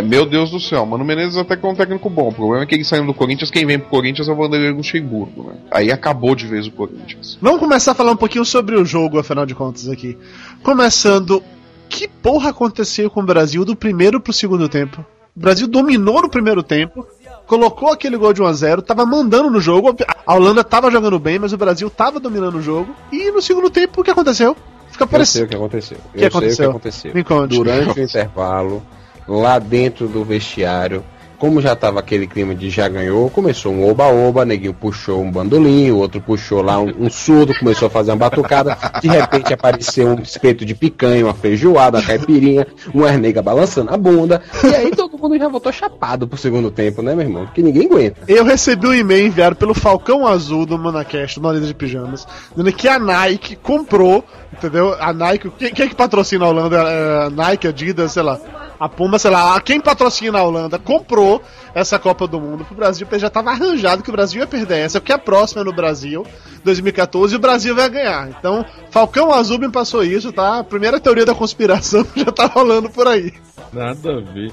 meu 0.02 0.26
Deus 0.26 0.50
do 0.50 0.58
céu, 0.58 0.84
Mano 0.84 1.04
Menezes 1.04 1.36
até 1.36 1.56
que 1.56 1.64
é 1.64 1.68
um 1.68 1.74
técnico 1.74 2.10
bom. 2.10 2.28
O 2.28 2.32
problema 2.32 2.64
é 2.64 2.66
que 2.66 2.74
ele 2.74 2.84
saindo 2.84 3.06
do 3.06 3.14
Corinthians, 3.14 3.50
quem 3.50 3.64
vem 3.64 3.78
pro 3.78 3.88
Corinthians 3.88 4.28
é 4.28 4.32
o 4.32 4.36
Vanderlei 4.36 4.72
Luxemburgo, 4.72 5.44
né? 5.44 5.54
Aí 5.70 5.92
acabou 5.92 6.34
de 6.34 6.46
vez 6.46 6.66
o 6.66 6.72
Corinthians. 6.72 7.38
Vamos 7.40 7.60
começar 7.60 7.92
a 7.92 7.94
falar 7.94 8.12
um 8.12 8.16
pouquinho 8.16 8.44
sobre 8.44 8.74
o 8.76 8.84
jogo, 8.84 9.18
afinal 9.18 9.46
de 9.46 9.54
contas, 9.54 9.88
aqui. 9.88 10.18
Começando, 10.62 11.42
que 11.88 12.08
porra 12.08 12.50
aconteceu 12.50 13.08
com 13.08 13.20
o 13.20 13.26
Brasil 13.26 13.64
do 13.64 13.76
primeiro 13.76 14.20
pro 14.20 14.32
segundo 14.32 14.68
tempo? 14.68 15.04
O 15.36 15.40
Brasil 15.40 15.68
dominou 15.68 16.22
no 16.22 16.28
primeiro 16.30 16.62
tempo, 16.62 17.06
colocou 17.46 17.92
aquele 17.92 18.16
gol 18.16 18.32
de 18.32 18.42
1x0, 18.42 18.82
tava 18.82 19.06
mandando 19.06 19.50
no 19.50 19.60
jogo, 19.60 19.94
a 20.26 20.34
Holanda 20.34 20.64
tava 20.64 20.90
jogando 20.90 21.18
bem, 21.18 21.38
mas 21.38 21.52
o 21.52 21.56
Brasil 21.58 21.88
tava 21.90 22.18
dominando 22.18 22.56
o 22.56 22.62
jogo, 22.62 22.92
e 23.12 23.30
no 23.30 23.40
segundo 23.40 23.70
tempo 23.70 24.00
o 24.00 24.04
que 24.04 24.10
aconteceu? 24.10 24.56
Fica 24.90 25.04
Eu 25.04 25.08
sei 25.08 25.12
parecendo. 25.12 25.44
o 25.44 25.48
que 25.48 25.54
aconteceu. 25.56 25.98
que 26.14 26.22
Eu 26.24 26.26
aconteceu? 26.28 26.56
sei 26.56 26.66
o 26.66 26.68
que 26.70 26.76
aconteceu. 26.76 27.14
Me 27.14 27.22
conte. 27.22 27.54
Durante 27.54 28.00
o 28.00 28.02
intervalo, 28.02 28.82
lá 29.28 29.58
dentro 29.58 30.08
do 30.08 30.24
vestiário, 30.24 31.04
como 31.38 31.60
já 31.60 31.76
tava 31.76 32.00
aquele 32.00 32.26
clima 32.26 32.54
de 32.54 32.70
já 32.70 32.88
ganhou, 32.88 33.28
começou 33.30 33.72
um 33.72 33.88
oba-oba, 33.88 34.44
neguinho 34.44 34.72
puxou 34.72 35.22
um 35.22 35.30
bandolim, 35.30 35.90
o 35.90 35.98
outro 35.98 36.20
puxou 36.20 36.62
lá 36.62 36.78
um, 36.78 36.92
um 36.98 37.10
surdo, 37.10 37.54
começou 37.58 37.88
a 37.88 37.90
fazer 37.90 38.10
uma 38.10 38.16
batucada, 38.16 38.76
de 39.00 39.08
repente 39.08 39.52
apareceu 39.52 40.08
um 40.08 40.22
espeto 40.22 40.64
de 40.64 40.74
picanha, 40.74 41.24
uma 41.24 41.34
feijoada, 41.34 41.98
uma 41.98 42.04
caipirinha, 42.04 42.66
uma 42.92 43.12
nega 43.12 43.42
balançando 43.42 43.92
a 43.92 43.96
bunda, 43.96 44.42
e 44.64 44.74
aí 44.74 44.90
todo 44.90 45.18
mundo 45.18 45.38
já 45.38 45.48
voltou 45.48 45.72
chapado 45.72 46.26
pro 46.26 46.38
segundo 46.38 46.70
tempo, 46.70 47.02
né, 47.02 47.14
meu 47.14 47.26
irmão? 47.26 47.46
Porque 47.46 47.62
ninguém 47.62 47.86
aguenta. 47.86 48.20
Eu 48.26 48.44
recebi 48.44 48.86
um 48.86 48.94
e-mail 48.94 49.26
enviado 49.26 49.56
pelo 49.56 49.74
Falcão 49.74 50.26
Azul 50.26 50.64
do 50.64 50.78
Monacast, 50.78 51.38
do 51.38 51.52
Líder 51.52 51.66
de 51.66 51.74
Pijamas, 51.74 52.26
dizendo 52.50 52.72
que 52.72 52.88
a 52.88 52.98
Nike 52.98 53.56
comprou, 53.56 54.24
entendeu? 54.52 54.96
A 54.98 55.12
Nike, 55.12 55.50
quem, 55.58 55.72
quem 55.72 55.86
é 55.86 55.88
que 55.88 55.94
patrocina 55.94 56.46
a 56.46 56.48
Holanda? 56.48 56.78
É, 56.78 57.30
Nike, 57.30 57.68
Adidas, 57.68 58.12
sei 58.12 58.22
lá. 58.22 58.40
A 58.78 58.88
Puma, 58.88 59.18
sei 59.18 59.30
lá. 59.30 59.60
Quem 59.60 59.80
patrocina 59.80 60.38
a 60.38 60.42
Holanda 60.42 60.78
comprou 60.78 61.42
essa 61.74 61.98
Copa 61.98 62.26
do 62.26 62.40
Mundo 62.40 62.64
pro 62.64 62.74
Brasil, 62.74 63.06
porque 63.06 63.18
já 63.18 63.30
tava 63.30 63.50
arranjado 63.50 64.02
que 64.02 64.10
o 64.10 64.12
Brasil 64.12 64.40
ia 64.40 64.46
perder 64.46 64.78
essa, 64.78 65.00
porque 65.00 65.12
a 65.12 65.18
próxima 65.18 65.62
é 65.62 65.64
no 65.64 65.72
Brasil, 65.72 66.26
2014, 66.64 67.34
e 67.34 67.36
o 67.36 67.40
Brasil 67.40 67.74
vai 67.74 67.88
ganhar. 67.88 68.28
Então, 68.28 68.64
Falcão 68.90 69.32
Azul 69.32 69.58
me 69.58 69.70
passou 69.70 70.02
isso, 70.04 70.32
tá? 70.32 70.58
A 70.58 70.64
primeira 70.64 71.00
teoria 71.00 71.24
da 71.24 71.34
conspiração 71.34 72.06
já 72.16 72.32
tá 72.32 72.46
rolando 72.46 72.88
por 72.90 73.06
aí. 73.06 73.32
Nada 73.72 74.18
a 74.18 74.20
ver. 74.20 74.52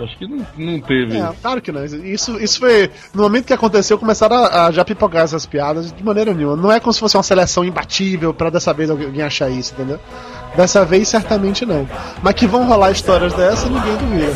Acho 0.00 0.18
que 0.18 0.26
não, 0.26 0.44
não 0.58 0.80
teve. 0.80 1.16
É, 1.16 1.28
claro 1.40 1.62
que 1.62 1.70
não. 1.70 1.84
Isso, 1.84 2.38
isso 2.40 2.58
foi. 2.58 2.90
No 3.14 3.22
momento 3.22 3.46
que 3.46 3.52
aconteceu, 3.52 3.96
começaram 3.96 4.36
a, 4.36 4.66
a 4.66 4.70
já 4.72 4.84
pipocar 4.84 5.22
essas 5.22 5.46
piadas 5.46 5.92
de 5.92 6.02
maneira 6.02 6.34
nenhuma. 6.34 6.56
Não 6.56 6.72
é 6.72 6.80
como 6.80 6.92
se 6.92 6.98
fosse 6.98 7.16
uma 7.16 7.22
seleção 7.22 7.64
imbatível 7.64 8.34
pra 8.34 8.50
dessa 8.50 8.72
vez 8.74 8.90
alguém 8.90 9.22
achar 9.22 9.48
isso, 9.48 9.72
entendeu? 9.72 10.00
Dessa 10.56 10.84
vez, 10.84 11.08
certamente 11.08 11.64
não. 11.64 11.88
Mas 12.22 12.34
que 12.34 12.46
vão 12.46 12.64
rolar 12.66 12.90
histórias 12.90 13.32
dessas, 13.34 13.70
ninguém 13.70 13.96
duvida. 13.96 14.32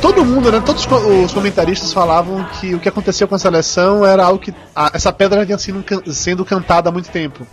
Todo 0.00 0.24
mundo, 0.24 0.50
né? 0.52 0.62
Todos 0.64 0.82
os 0.82 0.86
co- 0.86 0.96
os 1.24 1.32
comentaristas 1.32 1.92
falavam 1.92 2.44
que 2.60 2.74
o 2.74 2.78
que 2.80 2.88
aconteceu 2.88 3.26
com 3.26 3.34
a 3.34 3.38
seleção 3.38 4.06
era 4.06 4.24
algo 4.24 4.38
que. 4.38 4.54
a- 4.74 4.90
essa 4.94 5.12
pedra 5.12 5.44
sido, 5.58 5.82
can- 5.82 6.02
sendo 6.12 6.44
cantada 6.44 6.88
há 6.88 6.92
muito 6.92 7.10
tempo 7.10 7.46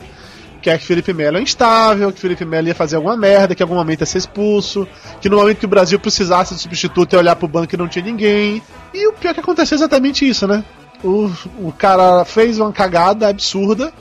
que 0.66 0.70
é 0.72 0.78
que 0.80 0.86
Felipe 0.88 1.14
Melo 1.14 1.38
é 1.38 1.42
instável, 1.42 2.12
que 2.12 2.20
Felipe 2.20 2.44
Melo 2.44 2.68
ia 2.68 2.74
fazer 2.74 2.96
alguma 2.96 3.16
merda, 3.16 3.54
que 3.54 3.62
em 3.62 3.66
algum 3.66 3.76
momento 3.76 4.00
ia 4.00 4.06
ser 4.08 4.18
expulso, 4.18 4.88
que 5.22 5.30
no 5.30 5.38
momento 5.38 5.60
que 5.60 5.66
o 5.66 5.70
Brasil 5.70 6.00
precisasse 6.00 6.56
de 6.56 6.62
substituto 6.62 7.14
ia 7.14 7.20
olhar 7.20 7.36
pro 7.36 7.48
banco 7.48 7.76
e 7.76 7.78
não 7.78 7.88
tinha 7.88 8.04
ninguém. 8.04 8.64
E 8.92 9.08
o 9.08 9.14
pior 9.14 9.36
que 9.36 9.42
aconteceu 9.42 9.76
é 9.76 9.78
exatamente 9.78 10.28
isso, 10.28 10.48
né? 10.48 10.64
O, 11.04 11.30
o 11.60 11.72
cara 11.72 12.26
fez 12.26 12.58
uma 12.58 12.72
cagada 12.72 13.28
absurda 13.28 13.94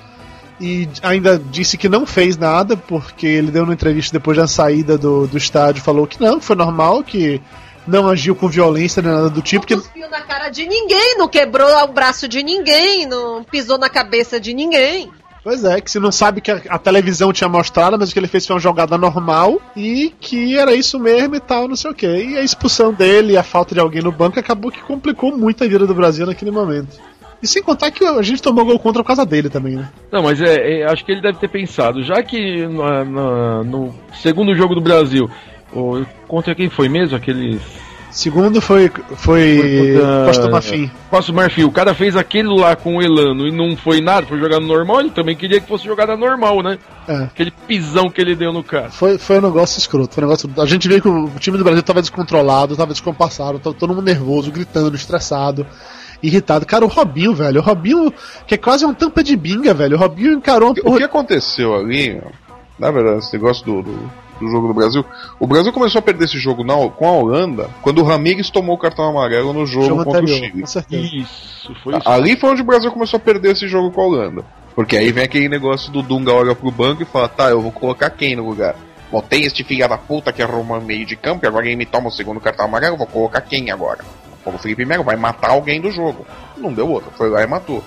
e 0.58 0.88
ainda 1.02 1.38
disse 1.38 1.76
que 1.76 1.86
não 1.86 2.06
fez 2.06 2.38
nada, 2.38 2.78
porque 2.78 3.26
ele 3.26 3.50
deu 3.50 3.64
uma 3.64 3.74
entrevista 3.74 4.16
depois 4.16 4.38
da 4.38 4.46
saída 4.46 4.96
do, 4.96 5.26
do 5.26 5.36
estádio, 5.36 5.82
falou 5.82 6.06
que 6.06 6.18
não, 6.18 6.38
que 6.38 6.46
foi 6.46 6.56
normal, 6.56 7.02
que 7.02 7.42
não 7.86 8.08
agiu 8.08 8.34
com 8.34 8.48
violência 8.48 9.02
nem 9.02 9.12
nada 9.12 9.28
do 9.28 9.42
tipo, 9.42 9.66
que 9.66 9.76
Não 9.76 9.82
cuspiu 9.82 10.08
na 10.08 10.22
cara 10.22 10.48
de 10.48 10.66
ninguém, 10.66 11.18
não 11.18 11.28
quebrou 11.28 11.68
o 11.82 11.88
braço 11.88 12.26
de 12.26 12.42
ninguém, 12.42 13.04
não 13.04 13.44
pisou 13.44 13.76
na 13.76 13.90
cabeça 13.90 14.40
de 14.40 14.54
ninguém. 14.54 15.10
Pois 15.44 15.62
é, 15.62 15.78
que 15.78 15.90
se 15.90 16.00
não 16.00 16.10
sabe 16.10 16.40
que 16.40 16.50
a, 16.50 16.60
a 16.70 16.78
televisão 16.78 17.30
tinha 17.30 17.48
mostrado, 17.48 17.98
mas 17.98 18.08
o 18.10 18.12
que 18.14 18.18
ele 18.18 18.26
fez 18.26 18.46
foi 18.46 18.54
uma 18.56 18.60
jogada 18.60 18.96
normal 18.96 19.60
e 19.76 20.10
que 20.18 20.56
era 20.56 20.74
isso 20.74 20.98
mesmo 20.98 21.36
e 21.36 21.40
tal, 21.40 21.68
não 21.68 21.76
sei 21.76 21.90
o 21.90 21.94
que. 21.94 22.06
E 22.06 22.38
a 22.38 22.42
expulsão 22.42 22.94
dele 22.94 23.34
e 23.34 23.36
a 23.36 23.42
falta 23.42 23.74
de 23.74 23.80
alguém 23.80 24.00
no 24.02 24.10
banco 24.10 24.40
acabou 24.40 24.72
que 24.72 24.80
complicou 24.80 25.36
muito 25.36 25.62
a 25.62 25.68
vida 25.68 25.86
do 25.86 25.94
Brasil 25.94 26.24
naquele 26.24 26.50
momento. 26.50 26.98
E 27.42 27.46
sem 27.46 27.62
contar 27.62 27.90
que 27.90 28.02
a 28.02 28.22
gente 28.22 28.40
tomou 28.40 28.64
gol 28.64 28.78
contra 28.78 29.02
por 29.02 29.08
causa 29.08 29.26
dele 29.26 29.50
também, 29.50 29.76
né? 29.76 29.90
Não, 30.10 30.22
mas 30.22 30.40
é, 30.40 30.80
é, 30.80 30.84
acho 30.90 31.04
que 31.04 31.12
ele 31.12 31.20
deve 31.20 31.36
ter 31.38 31.48
pensado, 31.48 32.02
já 32.02 32.22
que 32.22 32.66
na- 32.66 33.04
na- 33.04 33.64
no 33.64 33.94
segundo 34.14 34.54
jogo 34.54 34.74
do 34.74 34.80
Brasil, 34.80 35.28
o- 35.70 36.06
contra 36.26 36.54
quem 36.54 36.70
foi 36.70 36.88
mesmo? 36.88 37.14
Aqueles. 37.16 37.60
Segundo 38.14 38.60
foi, 38.60 38.88
foi 39.16 39.98
Costa 40.24 40.48
Marfim. 40.48 40.90
Costa 41.10 41.32
Marfim, 41.32 41.64
o 41.64 41.72
cara 41.72 41.92
fez 41.94 42.16
aquilo 42.16 42.54
lá 42.54 42.76
com 42.76 42.96
o 42.96 43.02
Elano 43.02 43.48
e 43.48 43.50
não 43.50 43.76
foi 43.76 44.00
nada, 44.00 44.24
foi 44.24 44.38
jogado 44.38 44.64
normal, 44.64 45.00
ele 45.00 45.10
também 45.10 45.34
queria 45.34 45.60
que 45.60 45.66
fosse 45.66 45.84
jogada 45.84 46.16
normal, 46.16 46.62
né? 46.62 46.78
É. 47.08 47.24
Aquele 47.24 47.50
pisão 47.50 48.08
que 48.08 48.20
ele 48.20 48.36
deu 48.36 48.52
no 48.52 48.62
cara. 48.62 48.88
Foi, 48.90 49.18
foi 49.18 49.38
um 49.38 49.42
negócio 49.42 49.78
escroto. 49.80 50.14
Foi 50.14 50.22
um 50.22 50.28
negócio... 50.28 50.48
A 50.56 50.64
gente 50.66 50.86
vê 50.88 51.00
que 51.00 51.08
o 51.08 51.28
time 51.40 51.58
do 51.58 51.64
Brasil 51.64 51.82
tava 51.82 52.00
descontrolado, 52.00 52.76
tava 52.76 52.92
descompassado, 52.92 53.58
tava 53.58 53.74
todo 53.74 53.90
mundo 53.92 54.04
nervoso, 54.04 54.52
gritando, 54.52 54.94
estressado. 54.94 55.66
irritado. 56.22 56.64
Cara, 56.64 56.84
o 56.84 56.88
Robinho, 56.88 57.34
velho, 57.34 57.60
o 57.60 57.64
Robinho, 57.64 58.12
que 58.46 58.54
é 58.54 58.58
quase 58.58 58.86
um 58.86 58.94
tampa 58.94 59.24
de 59.24 59.34
binga, 59.36 59.74
velho. 59.74 59.96
O 59.96 60.00
Robinho 60.00 60.34
encarou 60.34 60.70
O 60.70 60.74
que- 60.74 60.82
O 60.84 60.96
que 60.96 61.02
aconteceu 61.02 61.74
ali, 61.74 62.22
na 62.78 62.90
verdade, 62.92 63.18
esse 63.18 63.32
negócio 63.34 63.64
do, 63.66 63.82
do, 63.82 64.10
do 64.44 64.50
jogo 64.50 64.68
do 64.68 64.74
Brasil, 64.74 65.04
o 65.40 65.46
Brasil 65.46 65.72
começou 65.72 65.98
a 65.98 66.02
perder 66.02 66.24
esse 66.24 66.38
jogo 66.38 66.62
na, 66.62 66.74
com 66.90 67.08
a 67.08 67.12
Holanda 67.12 67.70
quando 67.82 67.98
o 67.98 68.04
Ramires 68.04 68.50
tomou 68.50 68.76
o 68.76 68.78
cartão 68.78 69.04
amarelo 69.04 69.52
no 69.52 69.66
jogo, 69.66 69.86
jogo 69.86 70.04
contra 70.04 70.20
anterior, 70.20 70.50
o 70.62 70.66
Chile. 70.66 71.22
Isso, 71.22 71.74
foi 71.82 71.96
isso. 71.96 72.08
Ali 72.08 72.36
foi 72.36 72.50
onde 72.50 72.62
o 72.62 72.64
Brasil 72.64 72.90
começou 72.90 73.16
a 73.16 73.20
perder 73.20 73.52
esse 73.52 73.66
jogo 73.66 73.90
com 73.90 74.00
a 74.00 74.04
Holanda. 74.04 74.44
Porque 74.74 74.96
aí 74.96 75.12
vem 75.12 75.24
aquele 75.24 75.48
negócio 75.48 75.90
do 75.92 76.02
Dunga 76.02 76.32
olha 76.32 76.54
pro 76.54 76.70
banco 76.70 77.02
e 77.02 77.06
fala, 77.06 77.28
tá, 77.28 77.50
eu 77.50 77.60
vou 77.60 77.70
colocar 77.70 78.10
quem 78.10 78.34
no 78.34 78.48
lugar? 78.48 78.74
Bom, 79.10 79.20
tem 79.20 79.44
este 79.44 79.62
filho 79.62 79.88
da 79.88 79.96
puta 79.96 80.32
que 80.32 80.42
arruma 80.42 80.80
meio 80.80 81.06
de 81.06 81.14
campo 81.14 81.44
e 81.44 81.48
agora 81.48 81.66
ele 81.66 81.76
me 81.76 81.86
toma 81.86 82.08
o 82.08 82.12
segundo 82.12 82.40
cartão 82.40 82.64
amarelo, 82.64 82.94
eu 82.94 82.98
vou 82.98 83.06
colocar 83.06 83.40
quem 83.40 83.70
agora? 83.70 84.04
O 84.44 84.58
Felipe 84.58 84.84
Melo 84.84 85.04
vai 85.04 85.16
matar 85.16 85.50
alguém 85.50 85.80
do 85.80 85.90
jogo. 85.90 86.26
Não 86.56 86.72
deu 86.72 86.88
outra, 86.88 87.10
foi 87.12 87.30
lá 87.30 87.42
e 87.42 87.46
matou. 87.46 87.82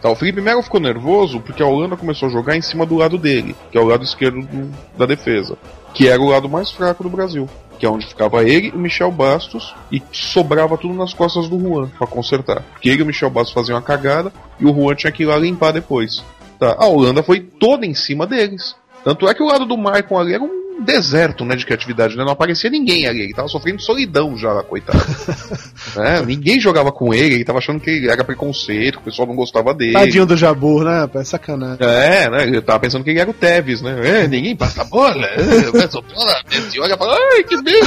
Então, 0.00 0.12
o 0.12 0.16
Felipe 0.16 0.40
Melo 0.40 0.62
ficou 0.62 0.80
nervoso 0.80 1.40
porque 1.40 1.62
a 1.62 1.66
Holanda 1.66 1.94
começou 1.94 2.26
a 2.28 2.32
jogar 2.32 2.56
em 2.56 2.62
cima 2.62 2.86
do 2.86 2.96
lado 2.96 3.18
dele, 3.18 3.54
que 3.70 3.76
é 3.76 3.80
o 3.80 3.84
lado 3.86 4.02
esquerdo 4.02 4.40
do- 4.40 4.74
da 4.96 5.04
defesa, 5.04 5.58
que 5.92 6.08
era 6.08 6.20
o 6.20 6.30
lado 6.30 6.48
mais 6.48 6.70
fraco 6.70 7.02
do 7.02 7.10
Brasil, 7.10 7.46
que 7.78 7.84
é 7.84 7.88
onde 7.90 8.06
ficava 8.06 8.42
ele 8.42 8.68
e 8.68 8.70
o 8.70 8.78
Michel 8.78 9.10
Bastos 9.12 9.74
e 9.92 10.02
sobrava 10.10 10.78
tudo 10.78 10.94
nas 10.94 11.12
costas 11.12 11.50
do 11.50 11.60
Juan 11.60 11.88
pra 11.98 12.06
consertar. 12.06 12.62
Porque 12.72 12.88
ele 12.88 13.00
e 13.00 13.02
o 13.02 13.06
Michel 13.06 13.28
Bastos 13.28 13.52
faziam 13.52 13.76
uma 13.76 13.82
cagada 13.82 14.32
e 14.58 14.64
o 14.64 14.74
Juan 14.74 14.94
tinha 14.94 15.12
que 15.12 15.22
ir 15.22 15.26
lá 15.26 15.36
limpar 15.36 15.70
depois. 15.72 16.24
Tá? 16.58 16.76
A 16.78 16.86
Holanda 16.86 17.22
foi 17.22 17.40
toda 17.40 17.84
em 17.84 17.92
cima 17.94 18.26
deles. 18.26 18.74
Tanto 19.04 19.28
é 19.28 19.34
que 19.34 19.42
o 19.42 19.46
lado 19.46 19.66
do 19.66 19.76
Maicon 19.76 20.18
ali 20.18 20.32
era 20.32 20.42
um 20.42 20.69
deserto 20.80 21.44
né, 21.44 21.56
de 21.56 21.64
criatividade, 21.64 22.16
né? 22.16 22.24
não 22.24 22.32
aparecia 22.32 22.70
ninguém 22.70 23.06
ali, 23.06 23.22
ele 23.22 23.34
tava 23.34 23.48
sofrendo 23.48 23.80
solidão 23.80 24.36
já, 24.36 24.62
coitado. 24.62 24.98
É, 25.96 26.24
ninguém 26.24 26.60
jogava 26.60 26.92
com 26.92 27.12
ele, 27.12 27.34
ele 27.34 27.44
tava 27.44 27.58
achando 27.58 27.80
que 27.80 28.08
era 28.08 28.22
preconceito, 28.22 28.98
que 28.98 29.00
o 29.00 29.04
pessoal 29.04 29.26
não 29.26 29.34
gostava 29.34 29.74
dele. 29.74 29.94
Tadinho 29.94 30.24
do 30.24 30.36
Jabur, 30.36 30.84
né? 30.84 31.00
rapaz? 31.00 31.28
Sacanagem. 31.28 31.78
É, 31.80 32.30
né? 32.30 32.42
Ele 32.44 32.60
tava 32.60 32.78
pensando 32.78 33.02
que 33.02 33.10
ele 33.10 33.18
era 33.18 33.28
o 33.28 33.34
Tevez, 33.34 33.82
né? 33.82 34.22
É, 34.22 34.28
ninguém 34.28 34.54
passa 34.54 34.82
a 34.82 34.84
bola. 34.84 35.26
É, 35.26 35.88
toda 35.88 36.42
vez 36.48 36.74
e 36.74 36.80
olha 36.80 36.94
e 36.94 36.96
fala, 36.96 37.16
ai, 37.32 37.42
que 37.42 37.56
medo. 37.56 37.86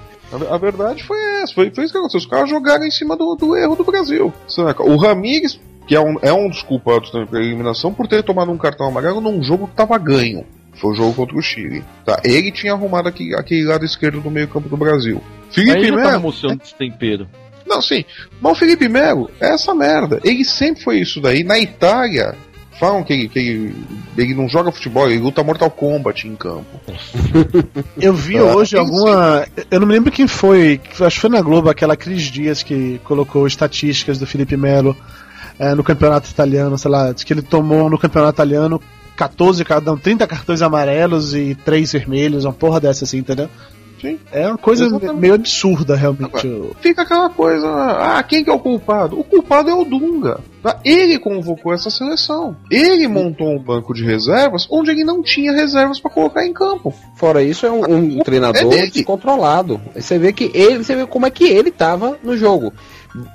A, 0.50 0.58
verdade 0.58 1.04
foi 1.04 1.18
essa, 1.42 1.54
foi, 1.54 1.70
foi 1.70 1.84
isso 1.84 1.92
que 1.92 1.98
aconteceu. 1.98 2.18
Os 2.18 2.26
caras 2.26 2.50
jogaram 2.50 2.84
em 2.84 2.90
cima 2.90 3.16
do, 3.16 3.36
do 3.36 3.56
erro 3.56 3.76
do 3.76 3.84
Brasil. 3.84 4.32
Saca? 4.48 4.82
O 4.82 4.96
Ramires, 4.96 5.60
que 5.86 5.94
é 5.94 6.00
um, 6.00 6.16
é 6.22 6.32
um 6.32 6.48
dos 6.48 6.62
culpados 6.62 7.10
pela 7.10 7.26
eliminação, 7.42 7.94
por 7.94 8.08
ter 8.08 8.22
tomado 8.22 8.50
um 8.50 8.58
cartão 8.58 8.88
amarelo 8.88 9.20
num 9.20 9.42
jogo 9.42 9.68
que 9.68 9.76
tava 9.76 9.96
ganho. 9.98 10.44
Foi 10.76 10.92
o 10.92 10.94
jogo 10.94 11.14
contra 11.14 11.36
o 11.36 11.42
Chile. 11.42 11.84
Tá? 12.04 12.20
Ele 12.24 12.50
tinha 12.50 12.72
arrumado 12.72 13.08
aquele, 13.08 13.34
aquele 13.34 13.64
lado 13.64 13.84
esquerdo 13.84 14.20
do 14.20 14.30
meio 14.30 14.48
campo 14.48 14.68
do 14.68 14.76
Brasil. 14.76 15.22
Felipe 15.50 15.88
tava 15.90 16.02
Melo. 16.10 16.22
mostrando 16.22 16.58
destempero. 16.58 17.28
Não, 17.66 17.80
sim. 17.80 18.04
Mas 18.40 18.52
o 18.52 18.54
Felipe 18.56 18.88
Melo 18.88 19.30
é 19.40 19.54
essa 19.54 19.74
merda. 19.74 20.20
Ele 20.24 20.44
sempre 20.44 20.82
foi 20.82 20.98
isso 20.98 21.20
daí. 21.20 21.42
Na 21.44 21.58
Itália, 21.58 22.34
falam 22.78 23.02
que 23.02 23.12
ele, 23.12 23.28
que 23.28 23.38
ele, 23.38 23.74
ele 24.18 24.34
não 24.34 24.48
joga 24.48 24.72
futebol, 24.72 25.08
ele 25.08 25.20
luta 25.20 25.42
Mortal 25.42 25.70
Kombat 25.70 26.26
em 26.26 26.36
campo. 26.36 26.80
Eu 28.00 28.12
vi 28.12 28.36
Ah, 28.36 28.44
hoje 28.44 28.72
tem 28.72 28.80
alguma. 28.80 29.46
Eu 29.70 29.80
não 29.80 29.86
me 29.86 29.94
lembro 29.94 30.12
quem 30.12 30.26
foi. 30.26 30.80
Acho 31.00 31.16
que 31.16 31.20
foi 31.20 31.30
na 31.30 31.40
Globo, 31.40 31.70
aquela 31.70 31.96
Cris 31.96 32.24
Dias 32.24 32.62
que 32.62 33.00
colocou 33.04 33.46
estatísticas 33.46 34.18
do 34.18 34.26
Felipe 34.26 34.56
Melo 34.56 34.96
é, 35.58 35.74
no 35.74 35.84
campeonato 35.84 36.28
italiano, 36.28 36.76
sei 36.76 36.90
lá, 36.90 37.12
diz 37.12 37.24
que 37.24 37.32
ele 37.32 37.42
tomou 37.42 37.88
no 37.88 37.98
campeonato 37.98 38.36
italiano 38.36 38.80
14, 39.16 39.64
ca- 39.64 39.80
não, 39.80 39.96
30 39.96 40.26
cartões 40.26 40.62
amarelos 40.62 41.34
e 41.34 41.54
3 41.64 41.92
vermelhos, 41.92 42.44
uma 42.44 42.52
porra 42.52 42.80
dessa 42.80 43.04
assim, 43.04 43.18
entendeu? 43.18 43.48
Sim. 44.00 44.18
É 44.30 44.46
uma 44.48 44.58
coisa 44.58 44.84
Exatamente. 44.84 45.18
meio 45.18 45.32
absurda, 45.32 45.96
realmente. 45.96 46.62
Fica 46.82 47.02
aquela 47.02 47.30
coisa, 47.30 47.66
ah, 47.66 48.22
quem 48.22 48.44
que 48.44 48.50
é 48.50 48.52
o 48.52 48.58
culpado? 48.58 49.18
O 49.18 49.24
culpado 49.24 49.70
é 49.70 49.74
o 49.74 49.82
Dunga. 49.82 50.40
tá? 50.62 50.78
Ele 50.84 51.18
convocou 51.18 51.72
essa 51.72 51.88
seleção. 51.88 52.54
Ele 52.70 53.08
montou 53.08 53.48
um 53.48 53.58
banco 53.58 53.94
de 53.94 54.04
reservas 54.04 54.66
onde 54.70 54.90
ele 54.90 55.04
não 55.04 55.22
tinha 55.22 55.52
reservas 55.52 55.98
pra 56.00 56.10
colocar 56.10 56.44
em 56.46 56.52
campo. 56.52 56.92
Fora 57.16 57.42
isso, 57.42 57.64
é 57.64 57.70
um, 57.70 57.80
um 57.90 58.20
É 58.20 58.24
treinador 58.24 58.68
dele. 58.68 58.90
descontrolado. 58.90 59.80
Você 59.94 60.18
vê 60.18 60.34
que 60.34 60.50
ele, 60.52 60.84
você 60.84 60.94
vê 60.94 61.06
como 61.06 61.24
é 61.24 61.30
que 61.30 61.44
ele 61.44 61.70
tava 61.70 62.18
no 62.22 62.36
jogo. 62.36 62.74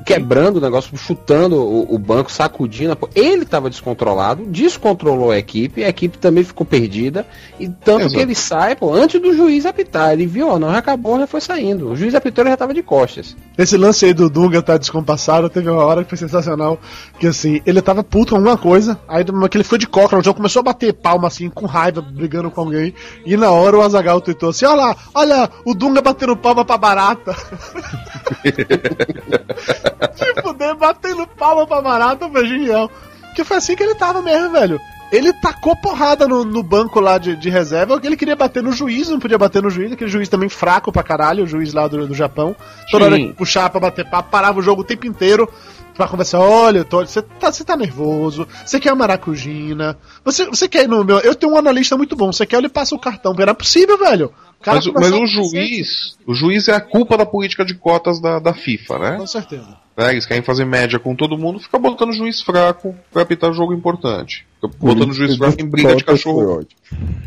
Quebrando 0.05 0.57
o 0.57 0.61
negócio, 0.61 0.95
chutando 0.97 1.55
o, 1.55 1.95
o 1.95 1.97
banco, 1.97 2.29
sacudindo. 2.29 2.91
a 2.91 2.97
Ele 3.15 3.45
tava 3.45 3.69
descontrolado, 3.69 4.45
descontrolou 4.45 5.31
a 5.31 5.37
equipe, 5.37 5.83
a 5.83 5.89
equipe 5.89 6.17
também 6.17 6.43
ficou 6.43 6.65
perdida. 6.65 7.25
E 7.57 7.69
tanto 7.69 8.01
Exato. 8.01 8.15
que 8.15 8.19
ele 8.19 8.35
sai, 8.35 8.75
pô, 8.75 8.93
antes 8.93 9.21
do 9.21 9.33
juiz 9.33 9.65
apitar. 9.65 10.11
Ele 10.11 10.25
viu, 10.25 10.49
ó, 10.49 10.59
não, 10.59 10.71
já 10.71 10.79
acabou, 10.79 11.17
já 11.17 11.27
foi 11.27 11.39
saindo. 11.39 11.91
O 11.91 11.95
juiz 11.95 12.13
apitou, 12.13 12.43
ele 12.43 12.51
já 12.51 12.57
tava 12.57 12.73
de 12.73 12.83
costas. 12.83 13.35
Esse 13.57 13.77
lance 13.77 14.05
aí 14.05 14.13
do 14.13 14.29
Dunga 14.29 14.61
tá 14.61 14.77
descompassado, 14.77 15.49
teve 15.49 15.69
uma 15.69 15.83
hora 15.83 16.03
que 16.03 16.09
foi 16.09 16.17
sensacional, 16.17 16.77
que 17.17 17.27
assim, 17.27 17.61
ele 17.65 17.81
tava 17.81 18.03
puto 18.03 18.31
com 18.31 18.35
alguma 18.35 18.57
coisa, 18.57 18.99
aí 19.07 19.23
que 19.23 19.57
ele 19.57 19.63
foi 19.63 19.77
de 19.77 19.87
coca 19.87 20.15
no 20.15 20.23
jogo, 20.23 20.37
começou 20.37 20.61
a 20.61 20.63
bater 20.63 20.93
palma 20.93 21.27
assim, 21.27 21.49
com 21.49 21.65
raiva, 21.65 22.01
brigando 22.01 22.51
com 22.51 22.61
alguém, 22.61 22.93
e 23.25 23.37
na 23.37 23.51
hora 23.51 23.77
o 23.77 23.81
Azagal 23.81 24.21
tweetou 24.21 24.49
assim, 24.49 24.65
olha 24.65 24.75
lá, 24.75 24.95
olha, 25.13 25.49
o 25.65 25.73
Dunga 25.73 26.01
batendo 26.01 26.35
palma 26.35 26.65
pra 26.65 26.77
barata. 26.77 27.35
Se 30.15 30.33
fuder, 30.41 30.75
batendo 30.75 31.27
palma 31.27 31.65
pra 31.65 31.81
barata 31.81 32.29
foi 32.29 32.47
genial. 32.47 32.89
Que 33.35 33.43
foi 33.43 33.57
assim 33.57 33.75
que 33.75 33.83
ele 33.83 33.95
tava 33.95 34.21
mesmo, 34.21 34.51
velho. 34.51 34.79
Ele 35.11 35.33
tacou 35.33 35.75
porrada 35.75 36.27
no, 36.27 36.45
no 36.45 36.61
banco 36.61 36.99
lá 36.99 37.17
de, 37.17 37.35
de 37.35 37.49
reserva, 37.49 37.99
que 37.99 38.05
ele 38.05 38.15
queria 38.15 38.35
bater 38.35 38.61
no 38.61 38.71
juiz, 38.71 39.09
não 39.09 39.19
podia 39.19 39.39
bater 39.39 39.61
no 39.61 39.69
juiz, 39.69 39.91
aquele 39.91 40.09
juiz 40.09 40.29
também 40.29 40.49
fraco 40.49 40.91
pra 40.91 41.01
caralho, 41.01 41.43
o 41.43 41.47
juiz 41.47 41.73
lá 41.73 41.87
do, 41.87 42.05
do 42.05 42.13
Japão. 42.13 42.55
Toda 42.91 43.05
Sim. 43.05 43.11
hora 43.11 43.19
que 43.19 43.33
puxava 43.33 43.69
pra 43.71 43.79
bater 43.79 44.07
papo, 44.07 44.29
parava 44.29 44.59
o 44.59 44.61
jogo 44.61 44.81
o 44.81 44.85
tempo 44.85 45.07
inteiro 45.07 45.51
pra 45.95 46.07
conversar. 46.07 46.39
Olha, 46.39 46.85
Tony, 46.85 47.07
você 47.07 47.23
tá, 47.23 47.51
você 47.51 47.63
tá 47.63 47.75
nervoso, 47.75 48.47
você 48.63 48.79
quer 48.79 48.91
uma 48.91 48.99
maracujina, 48.99 49.97
você, 50.23 50.45
você 50.45 50.67
quer 50.67 50.83
ir 50.83 50.87
no 50.87 51.03
meu. 51.03 51.17
Eu 51.19 51.33
tenho 51.33 51.53
um 51.53 51.57
analista 51.57 51.97
muito 51.97 52.15
bom, 52.15 52.31
você 52.31 52.45
quer, 52.45 52.57
ele 52.57 52.69
passa 52.69 52.93
o 52.93 52.99
cartão. 52.99 53.33
Não 53.33 53.43
é 53.43 53.53
possível, 53.53 53.97
velho. 53.97 54.31
Mas, 54.65 54.85
mas 54.87 55.11
o 55.11 55.25
juiz, 55.25 56.17
o 56.27 56.33
juiz 56.33 56.67
é 56.67 56.75
a 56.75 56.81
culpa 56.81 57.17
da 57.17 57.25
política 57.25 57.63
de 57.63 57.73
cotas 57.75 58.19
da, 58.19 58.39
da 58.39 58.53
FIFA, 58.53 58.99
né? 58.99 59.17
Com 59.17 59.27
certeza. 59.27 59.77
né? 59.97 60.11
Eles 60.11 60.25
querem 60.25 60.43
fazer 60.43 60.65
média 60.65 60.99
com 60.99 61.15
todo 61.15 61.37
mundo, 61.37 61.59
fica 61.59 61.79
botando 61.79 62.11
juiz 62.13 62.41
fraco 62.41 62.93
pra 63.11 63.21
apitar 63.21 63.53
jogo 63.53 63.73
importante. 63.73 64.45
Fica 64.55 64.73
botando 64.79 65.13
juiz 65.13 65.37
fraco 65.37 65.61
em 65.61 65.69
briga 65.69 65.95
de 65.95 66.03
cachorro. 66.03 66.65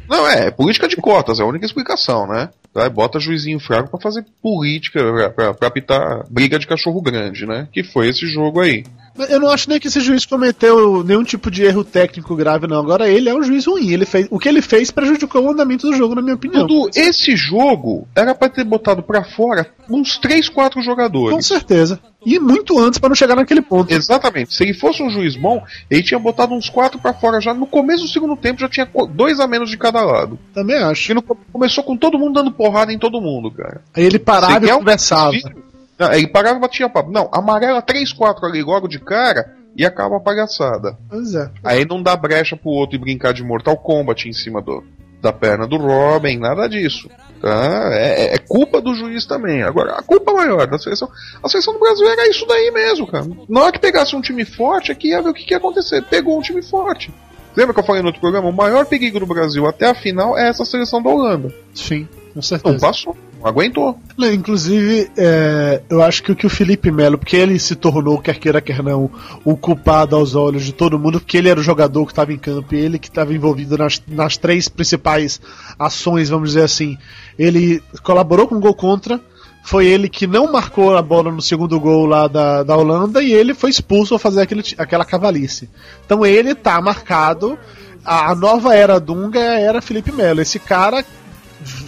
Não, 0.08 0.28
é, 0.28 0.46
é 0.46 0.50
política 0.50 0.86
de 0.86 0.96
cotas, 0.96 1.40
é 1.40 1.42
a 1.42 1.46
única 1.46 1.64
explicação, 1.64 2.26
né? 2.26 2.50
Tá? 2.72 2.88
Bota 2.88 3.18
juizinho 3.18 3.58
fraco 3.60 3.90
pra 3.90 4.00
fazer 4.00 4.24
política, 4.42 5.00
pra, 5.02 5.30
pra, 5.30 5.54
pra 5.54 5.68
apitar 5.68 6.24
briga 6.30 6.58
de 6.58 6.66
cachorro 6.66 7.00
grande, 7.00 7.46
né? 7.46 7.66
Que 7.72 7.82
foi 7.82 8.08
esse 8.08 8.26
jogo 8.26 8.60
aí. 8.60 8.84
Eu 9.28 9.38
não 9.40 9.50
acho 9.50 9.68
nem 9.68 9.78
que 9.78 9.88
esse 9.88 10.00
juiz 10.00 10.24
cometeu 10.24 11.04
nenhum 11.04 11.22
tipo 11.22 11.50
de 11.50 11.62
erro 11.62 11.84
técnico 11.84 12.34
grave, 12.34 12.66
não. 12.66 12.78
Agora 12.80 13.08
ele 13.08 13.28
é 13.28 13.34
um 13.34 13.42
juiz 13.42 13.66
ruim. 13.66 13.90
Ele 13.90 14.06
fez, 14.06 14.26
o 14.30 14.38
que 14.38 14.48
ele 14.48 14.62
fez 14.62 14.90
prejudicou 14.90 15.42
o 15.44 15.50
andamento 15.50 15.86
do 15.90 15.94
jogo, 15.96 16.14
na 16.14 16.22
minha 16.22 16.34
opinião. 16.34 16.66
Dudu, 16.66 16.90
esse 16.94 17.36
jogo 17.36 18.08
era 18.16 18.34
pra 18.34 18.48
ter 18.48 18.64
botado 18.64 19.02
pra 19.02 19.22
fora 19.22 19.66
uns 19.90 20.16
3, 20.18 20.48
4 20.48 20.78
Com 20.80 20.82
jogadores. 20.84 21.46
certeza. 21.46 22.00
E 22.24 22.38
muito 22.38 22.78
antes 22.78 22.98
pra 22.98 23.08
não 23.08 23.16
chegar 23.16 23.34
naquele 23.36 23.60
ponto. 23.60 23.92
Exatamente. 23.92 24.54
Se 24.54 24.62
ele 24.62 24.72
fosse 24.74 25.02
um 25.02 25.10
juiz 25.10 25.36
bom, 25.36 25.62
ele 25.90 26.02
tinha 26.02 26.18
botado 26.18 26.54
uns 26.54 26.70
4 26.70 26.98
pra 26.98 27.12
fora 27.12 27.40
já 27.40 27.52
no 27.52 27.66
começo 27.66 28.04
do 28.04 28.08
segundo 28.08 28.36
tempo, 28.36 28.60
já 28.60 28.68
tinha 28.68 28.88
dois 29.10 29.40
a 29.40 29.46
menos 29.46 29.68
de 29.70 29.76
cada 29.76 30.00
lado. 30.02 30.38
Também 30.54 30.76
acho. 30.76 31.12
Começou 31.52 31.84
com 31.84 31.96
todo 31.96 32.18
mundo 32.18 32.34
dando 32.34 32.52
porrada 32.52 32.92
em 32.92 32.98
todo 32.98 33.20
mundo, 33.20 33.50
cara. 33.50 33.82
Aí 33.94 34.04
ele 34.04 34.18
parava 34.18 34.60
Você 34.60 34.66
e 34.70 34.72
um 34.72 34.78
conversava. 34.78 35.32
desfile? 35.32 35.71
Não, 36.02 36.12
ele 36.12 36.26
parava 36.26 36.58
e 36.58 36.60
batia 36.60 36.88
papo. 36.88 37.12
Não, 37.12 37.28
amarela 37.32 37.80
3, 37.80 38.12
4 38.12 38.44
ali 38.46 38.62
logo 38.62 38.88
de 38.88 38.98
cara 38.98 39.54
e 39.76 39.86
acaba 39.86 40.16
a 40.16 40.20
palhaçada. 40.20 40.98
É. 41.12 41.50
Aí 41.62 41.84
não 41.84 42.02
dá 42.02 42.16
brecha 42.16 42.56
pro 42.56 42.70
outro 42.70 42.96
e 42.96 42.98
brincar 42.98 43.32
de 43.32 43.44
Mortal 43.44 43.76
Kombat 43.76 44.28
em 44.28 44.32
cima 44.32 44.60
do, 44.60 44.82
da 45.20 45.32
perna 45.32 45.66
do 45.66 45.76
Robin, 45.76 46.38
nada 46.38 46.68
disso. 46.68 47.08
Tá? 47.40 47.90
É, 47.92 48.34
é 48.34 48.38
culpa 48.38 48.80
do 48.80 48.94
juiz 48.94 49.24
também. 49.26 49.62
Agora, 49.62 49.92
a 49.92 50.02
culpa 50.02 50.32
maior 50.32 50.66
da 50.66 50.78
seleção. 50.78 51.08
A 51.42 51.48
seleção 51.48 51.74
do 51.74 51.80
Brasil 51.80 52.08
era 52.08 52.28
isso 52.28 52.44
daí 52.46 52.70
mesmo, 52.72 53.06
cara. 53.06 53.26
Na 53.48 53.62
hora 53.62 53.72
que 53.72 53.78
pegasse 53.78 54.16
um 54.16 54.20
time 54.20 54.44
forte, 54.44 54.90
aqui 54.90 55.08
ia 55.10 55.22
ver 55.22 55.30
o 55.30 55.34
que, 55.34 55.44
que 55.44 55.54
ia 55.54 55.58
acontecer. 55.58 56.02
Pegou 56.02 56.36
um 56.36 56.42
time 56.42 56.62
forte. 56.62 57.12
Lembra 57.56 57.74
que 57.74 57.80
eu 57.80 57.84
falei 57.84 58.02
no 58.02 58.08
outro 58.08 58.20
programa? 58.20 58.48
O 58.48 58.52
maior 58.52 58.86
perigo 58.86 59.20
do 59.20 59.26
Brasil 59.26 59.66
até 59.66 59.88
a 59.90 59.94
final 59.94 60.36
é 60.38 60.48
essa 60.48 60.64
seleção 60.64 61.02
da 61.02 61.10
Holanda. 61.10 61.52
Sim, 61.74 62.04
com 62.06 62.30
Não 62.36 62.42
certeza. 62.42 62.78
passou, 62.78 63.16
não 63.42 63.48
aguentou. 63.50 63.98
Inclusive, 64.18 65.10
é, 65.16 65.82
eu 65.90 66.02
acho 66.02 66.22
que 66.22 66.32
o 66.32 66.36
que 66.36 66.46
o 66.46 66.50
Felipe 66.50 66.90
Melo, 66.90 67.18
porque 67.18 67.36
ele 67.36 67.58
se 67.58 67.74
tornou, 67.74 68.18
quer 68.18 68.38
queira, 68.38 68.60
quer 68.60 68.82
não, 68.82 69.10
o 69.44 69.56
culpado 69.56 70.14
aos 70.14 70.34
olhos 70.34 70.64
de 70.64 70.72
todo 70.72 70.98
mundo, 70.98 71.20
porque 71.20 71.36
ele 71.36 71.48
era 71.48 71.58
o 71.58 71.62
jogador 71.62 72.06
que 72.06 72.12
estava 72.12 72.32
em 72.32 72.38
campo 72.38 72.74
e 72.74 72.78
ele 72.78 72.98
que 72.98 73.08
estava 73.08 73.34
envolvido 73.34 73.76
nas, 73.76 74.00
nas 74.06 74.36
três 74.36 74.68
principais 74.68 75.40
ações, 75.78 76.28
vamos 76.28 76.50
dizer 76.50 76.62
assim. 76.62 76.96
Ele 77.38 77.82
colaborou 78.02 78.46
com 78.46 78.54
o 78.54 78.60
gol 78.60 78.74
contra, 78.74 79.20
foi 79.64 79.86
ele 79.86 80.08
que 80.08 80.26
não 80.26 80.50
marcou 80.50 80.96
a 80.96 81.02
bola 81.02 81.30
no 81.30 81.42
segundo 81.42 81.78
gol 81.78 82.06
lá 82.06 82.26
da, 82.28 82.62
da 82.62 82.76
Holanda 82.76 83.22
e 83.22 83.32
ele 83.32 83.54
foi 83.54 83.70
expulso 83.70 84.14
ao 84.14 84.20
fazer 84.20 84.42
aquele, 84.42 84.62
aquela 84.78 85.04
cavalice. 85.04 85.68
Então 86.04 86.24
ele 86.24 86.54
tá 86.54 86.80
marcado. 86.80 87.58
A, 88.04 88.34
nova 88.34 88.74
era 88.74 88.98
Dunga 88.98 89.38
é 89.38 89.62
era 89.62 89.80
Felipe 89.80 90.10
Melo. 90.10 90.40
Esse 90.40 90.58
cara 90.58 91.04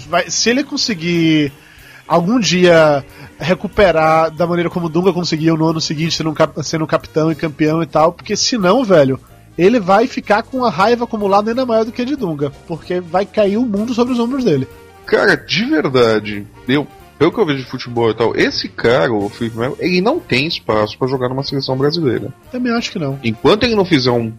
vai- 0.08 0.30
se 0.30 0.50
ele 0.50 0.64
conseguir 0.64 1.52
algum 2.06 2.38
dia 2.38 3.04
recuperar 3.38 4.30
da 4.30 4.46
maneira 4.46 4.70
como 4.70 4.86
o 4.86 4.88
Dunga 4.88 5.12
conseguiu 5.12 5.56
no 5.56 5.66
ano 5.68 5.80
seguinte, 5.80 6.14
sendo, 6.16 6.30
um 6.30 6.62
sendo 6.62 6.86
capitão 6.86 7.30
e 7.30 7.34
campeão 7.34 7.82
e 7.82 7.86
tal, 7.86 8.12
porque 8.12 8.36
senão, 8.36 8.84
velho, 8.84 9.18
ele 9.56 9.78
vai 9.80 10.06
ficar 10.06 10.42
com 10.42 10.64
a 10.64 10.70
raiva 10.70 11.04
acumulada 11.04 11.50
ainda 11.50 11.66
maior 11.66 11.84
do 11.84 11.92
que 11.92 12.02
a 12.02 12.04
de 12.04 12.16
Dunga, 12.16 12.50
porque 12.66 13.00
vai 13.00 13.24
cair 13.26 13.56
o 13.56 13.66
mundo 13.66 13.94
sobre 13.94 14.12
os 14.12 14.18
ombros 14.20 14.44
dele. 14.44 14.66
Cara, 15.06 15.36
de 15.36 15.64
verdade, 15.64 16.46
eu, 16.66 16.86
pelo 17.18 17.30
que 17.32 17.38
eu 17.38 17.46
vejo 17.46 17.64
de 17.64 17.70
futebol 17.70 18.10
e 18.10 18.14
tal, 18.14 18.34
esse 18.36 18.68
cara, 18.68 19.12
o 19.12 19.28
Felipe 19.28 19.58
Melo, 19.58 19.76
ele 19.78 20.00
não 20.00 20.18
tem 20.18 20.46
espaço 20.46 20.96
para 20.98 21.08
jogar 21.08 21.28
numa 21.28 21.42
seleção 21.42 21.76
brasileira. 21.76 22.32
Também 22.50 22.72
acho 22.72 22.90
que 22.90 22.98
não. 22.98 23.18
Enquanto 23.22 23.64
ele 23.64 23.74
não 23.76 23.84
fizer 23.84 24.10
um 24.10 24.32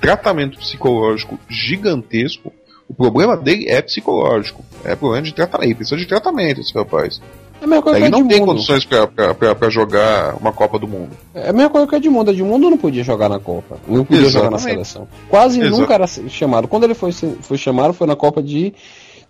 tratamento 0.00 0.58
psicológico 0.58 1.38
gigantesco, 1.48 2.52
o 2.88 2.94
problema 2.94 3.36
dele 3.36 3.66
é 3.68 3.80
psicológico. 3.82 4.62
É 4.84 4.94
problema 4.96 5.22
de 5.22 5.32
tratamento. 5.34 5.66
Ele 5.68 5.74
precisa 5.74 5.96
de 5.96 6.06
tratamento, 6.06 6.60
esse 6.60 6.74
rapaz. 6.74 7.20
É 7.60 7.64
a 7.64 7.68
mesma 7.68 7.82
coisa 7.82 7.98
Ele 8.00 8.10
que 8.10 8.16
o 8.16 8.18
não 8.18 8.28
tem 8.28 8.44
condições 8.44 8.84
pra, 8.84 9.06
pra, 9.06 9.34
pra, 9.34 9.54
pra 9.54 9.70
jogar 9.70 10.34
uma 10.40 10.52
Copa 10.52 10.80
do 10.80 10.88
Mundo. 10.88 11.10
É 11.32 11.50
a 11.50 11.52
mesma 11.52 11.70
coisa 11.70 11.86
que 11.86 11.94
o 11.94 11.96
Edmundo. 11.96 12.30
Edmundo 12.32 12.68
não 12.68 12.76
podia 12.76 13.04
jogar 13.04 13.28
na 13.28 13.38
Copa. 13.38 13.78
Não 13.86 14.04
podia 14.04 14.28
jogar 14.28 14.50
na 14.50 14.56
Exatamente. 14.56 14.84
seleção. 14.88 15.08
Quase 15.28 15.60
Exato. 15.60 15.78
nunca 15.80 15.94
era 15.94 16.06
chamado. 16.08 16.66
Quando 16.66 16.84
ele 16.84 16.94
foi, 16.94 17.12
foi 17.12 17.56
chamado, 17.56 17.92
foi 17.94 18.06
na 18.08 18.16
Copa 18.16 18.42
de 18.42 18.74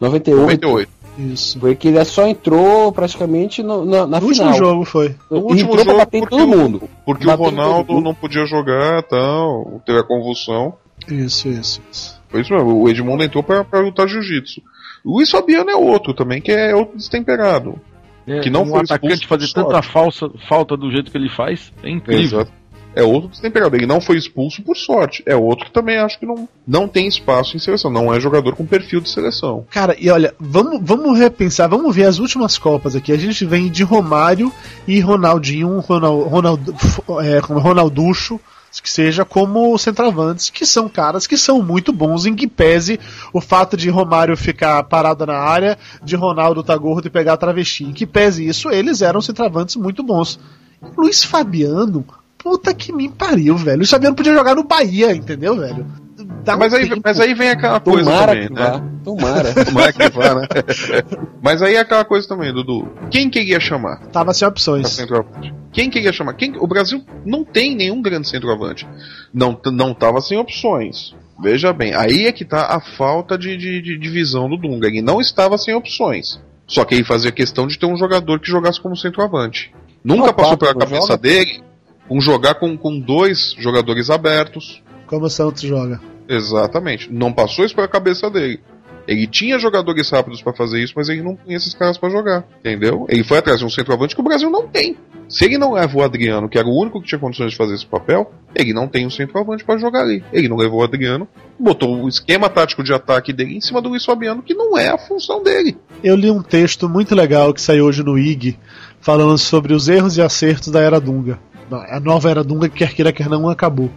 98. 0.00 0.40
98. 0.40 0.90
Isso. 1.18 1.58
Porque 1.58 1.88
ele 1.88 2.02
só 2.06 2.26
entrou 2.26 2.90
praticamente 2.90 3.62
no- 3.62 3.84
na, 3.84 4.06
na 4.06 4.18
No 4.18 4.28
final. 4.28 4.46
último 4.48 4.54
jogo 4.54 4.84
foi. 4.86 5.14
No 5.30 5.36
Ele 5.36 5.44
último 5.44 5.58
entrou 5.70 5.74
pra 5.74 5.84
jogo, 5.84 5.98
bater 5.98 6.16
em 6.16 6.20
porque 6.20 6.36
todo 6.38 6.44
o- 6.44 6.56
mundo. 6.58 6.88
Porque 7.04 7.26
Bateu 7.26 7.44
o 7.44 7.50
Ronaldo 7.50 8.00
não 8.00 8.14
podia 8.14 8.46
jogar, 8.46 9.02
tal, 9.02 9.82
teve 9.84 9.98
a 9.98 10.02
convulsão. 10.04 10.72
Isso, 11.06 11.48
isso, 11.48 11.82
isso. 11.92 12.21
Foi 12.32 12.40
isso 12.40 12.52
mesmo, 12.52 12.82
o 12.82 12.88
Edmundo 12.88 13.22
entrou 13.22 13.44
pra, 13.44 13.62
pra 13.62 13.80
lutar 13.80 14.08
jiu-jitsu. 14.08 14.62
O 15.04 15.16
Luiz 15.16 15.30
Fabiano 15.30 15.70
é 15.70 15.76
outro 15.76 16.14
também, 16.14 16.40
que 16.40 16.50
é 16.50 16.74
outro 16.74 16.96
destemperado. 16.96 17.78
É, 18.26 18.40
Que 18.40 18.48
não 18.48 18.62
um 18.62 18.66
foi 18.66 18.80
atacante 18.80 19.14
expulso 19.14 19.28
fazer 19.28 19.52
tanta 19.52 19.82
falsa, 19.82 20.30
falta 20.48 20.76
do 20.76 20.90
jeito 20.90 21.10
que 21.10 21.18
ele 21.18 21.28
faz 21.28 21.72
é 21.82 21.90
incrível. 21.90 22.40
Exato. 22.40 22.62
É 22.94 23.02
outro 23.02 23.28
destemperado. 23.28 23.74
Ele 23.74 23.86
não 23.86 24.00
foi 24.00 24.16
expulso 24.16 24.62
por 24.62 24.76
sorte. 24.76 25.22
É 25.26 25.34
outro 25.34 25.66
que 25.66 25.72
também 25.72 25.98
acho 25.98 26.18
que 26.18 26.26
não, 26.26 26.46
não 26.66 26.86
tem 26.86 27.06
espaço 27.06 27.56
em 27.56 27.60
seleção. 27.60 27.90
Não 27.90 28.12
é 28.12 28.20
jogador 28.20 28.54
com 28.54 28.66
perfil 28.66 29.00
de 29.00 29.08
seleção. 29.08 29.66
Cara, 29.70 29.96
e 29.98 30.10
olha, 30.10 30.34
vamos, 30.38 30.78
vamos 30.82 31.18
repensar, 31.18 31.68
vamos 31.68 31.94
ver 31.96 32.04
as 32.04 32.18
últimas 32.18 32.58
Copas 32.58 32.94
aqui. 32.94 33.10
A 33.10 33.16
gente 33.16 33.44
vem 33.46 33.70
de 33.70 33.82
Romário 33.82 34.52
e 34.86 35.00
Ronaldinho, 35.00 35.78
Ronald, 35.80 36.28
Ronald, 36.28 36.62
é, 37.22 37.38
Ronalducho, 37.38 38.38
que 38.80 38.90
seja 38.90 39.24
como 39.24 39.76
centroavantes, 39.78 40.50
que 40.50 40.64
são 40.64 40.88
caras 40.88 41.26
que 41.26 41.36
são 41.36 41.62
muito 41.62 41.92
bons, 41.92 42.26
em 42.26 42.34
que 42.34 42.46
pese 42.46 42.98
o 43.32 43.40
fato 43.40 43.76
de 43.76 43.90
Romário 43.90 44.36
ficar 44.36 44.82
parado 44.84 45.26
na 45.26 45.36
área, 45.36 45.78
de 46.02 46.16
Ronaldo 46.16 46.62
tá 46.62 46.76
gordo 46.76 47.06
e 47.06 47.10
pegar 47.10 47.36
travesti. 47.36 47.84
Em 47.84 47.92
que 47.92 48.06
pese 48.06 48.46
isso, 48.46 48.70
eles 48.70 49.02
eram 49.02 49.20
centroavantes 49.20 49.76
muito 49.76 50.02
bons. 50.02 50.38
Luiz 50.96 51.22
Fabiano, 51.22 52.04
puta 52.38 52.74
que 52.74 52.92
me 52.92 53.08
pariu, 53.08 53.56
velho. 53.56 53.78
Luiz 53.78 53.90
Fabiano 53.90 54.16
podia 54.16 54.34
jogar 54.34 54.54
no 54.54 54.64
Bahia, 54.64 55.14
entendeu, 55.14 55.56
velho? 55.56 55.86
Dá 56.44 56.56
um 56.56 56.58
mas, 56.58 56.74
aí, 56.74 56.88
tempo. 56.88 57.00
mas 57.04 57.20
aí 57.20 57.34
vem 57.34 57.50
aquela 57.50 57.80
coisa 57.80 58.04
Tomara 58.10 58.32
também, 58.32 58.48
que 58.48 58.54
né? 58.54 58.60
vá. 58.60 58.82
Tomara. 59.04 59.54
Tomara 59.64 59.92
que 59.92 60.08
vá, 60.10 60.34
né? 60.34 60.46
mas 61.42 61.62
aí 61.62 61.74
é 61.74 61.80
aquela 61.80 62.04
coisa 62.04 62.26
também, 62.26 62.52
Dudu. 62.52 62.88
Quem 63.10 63.28
que 63.30 63.40
ia 63.40 63.60
chamar? 63.60 64.06
Tava 64.08 64.32
sem 64.32 64.46
opções. 64.46 64.98
Quem 65.72 65.90
que 65.90 66.00
ia 66.00 66.12
chamar? 66.12 66.34
Quem, 66.34 66.54
o 66.56 66.66
Brasil 66.66 67.04
não 67.24 67.44
tem 67.44 67.74
nenhum 67.74 68.00
grande 68.02 68.28
centroavante. 68.28 68.86
Não, 69.32 69.58
não 69.72 69.94
tava 69.94 70.20
sem 70.20 70.38
opções. 70.38 71.14
Veja 71.40 71.72
bem, 71.72 71.94
aí 71.94 72.26
é 72.26 72.32
que 72.32 72.44
tá 72.44 72.66
a 72.66 72.80
falta 72.80 73.36
de, 73.36 73.56
de, 73.56 73.82
de, 73.82 73.98
de 73.98 74.08
visão 74.08 74.48
do 74.48 74.56
Dunga. 74.56 74.86
Ele 74.86 75.02
não 75.02 75.20
estava 75.20 75.58
sem 75.58 75.74
opções. 75.74 76.40
Só 76.66 76.84
que 76.84 76.94
ele 76.94 77.04
fazia 77.04 77.32
questão 77.32 77.66
de 77.66 77.78
ter 77.78 77.86
um 77.86 77.96
jogador 77.96 78.38
que 78.38 78.48
jogasse 78.48 78.80
como 78.80 78.96
centroavante. 78.96 79.72
Nunca 80.04 80.26
Não, 80.26 80.34
passou 80.34 80.56
pela 80.56 80.74
cabeça 80.74 81.06
joga? 81.08 81.18
dele 81.18 81.62
um 82.10 82.20
jogar 82.20 82.54
com, 82.56 82.76
com 82.76 82.98
dois 82.98 83.54
jogadores 83.58 84.10
abertos. 84.10 84.81
Como 85.12 85.26
o 85.26 85.30
Santos 85.30 85.60
joga. 85.60 86.00
Exatamente. 86.26 87.12
Não 87.12 87.30
passou 87.30 87.66
isso 87.66 87.74
pela 87.74 87.86
cabeça 87.86 88.30
dele. 88.30 88.58
Ele 89.06 89.26
tinha 89.26 89.58
jogadores 89.58 90.08
rápidos 90.08 90.40
pra 90.40 90.54
fazer 90.54 90.82
isso, 90.82 90.94
mas 90.96 91.10
ele 91.10 91.20
não 91.20 91.36
tinha 91.36 91.54
esses 91.54 91.74
caras 91.74 91.98
pra 91.98 92.08
jogar. 92.08 92.46
Entendeu? 92.60 93.04
Ele 93.10 93.22
foi 93.22 93.36
atrás 93.36 93.58
de 93.58 93.66
um 93.66 93.68
centroavante 93.68 94.14
que 94.14 94.22
o 94.22 94.24
Brasil 94.24 94.48
não 94.48 94.66
tem. 94.66 94.96
Se 95.28 95.44
ele 95.44 95.58
não 95.58 95.72
leva 95.72 95.98
o 95.98 96.02
Adriano, 96.02 96.48
que 96.48 96.56
era 96.56 96.66
o 96.66 96.74
único 96.74 96.98
que 96.98 97.08
tinha 97.08 97.18
condições 97.18 97.50
de 97.50 97.58
fazer 97.58 97.74
esse 97.74 97.84
papel, 97.84 98.32
ele 98.54 98.72
não 98.72 98.88
tem 98.88 99.06
um 99.06 99.10
centroavante 99.10 99.64
pra 99.64 99.76
jogar 99.76 100.00
ali. 100.00 100.24
Ele 100.32 100.48
não 100.48 100.56
levou 100.56 100.80
o 100.80 100.82
Adriano, 100.82 101.28
botou 101.60 102.02
o 102.02 102.08
esquema 102.08 102.48
tático 102.48 102.82
de 102.82 102.94
ataque 102.94 103.34
dele 103.34 103.58
em 103.58 103.60
cima 103.60 103.82
do 103.82 103.90
Luiz 103.90 104.06
Fabiano, 104.06 104.42
que 104.42 104.54
não 104.54 104.78
é 104.78 104.88
a 104.88 104.96
função 104.96 105.42
dele. 105.42 105.76
Eu 106.02 106.16
li 106.16 106.30
um 106.30 106.42
texto 106.42 106.88
muito 106.88 107.14
legal 107.14 107.52
que 107.52 107.60
saiu 107.60 107.84
hoje 107.84 108.02
no 108.02 108.18
IG, 108.18 108.58
falando 108.98 109.36
sobre 109.36 109.74
os 109.74 109.90
erros 109.90 110.16
e 110.16 110.22
acertos 110.22 110.68
da 110.68 110.80
Era 110.80 110.98
Dunga. 110.98 111.38
A 111.70 112.00
nova 112.00 112.30
Era 112.30 112.42
Dunga, 112.42 112.70
que 112.70 112.78
quer 112.78 112.94
queira, 112.94 113.12
quer 113.12 113.28
não, 113.28 113.50
acabou. 113.50 113.90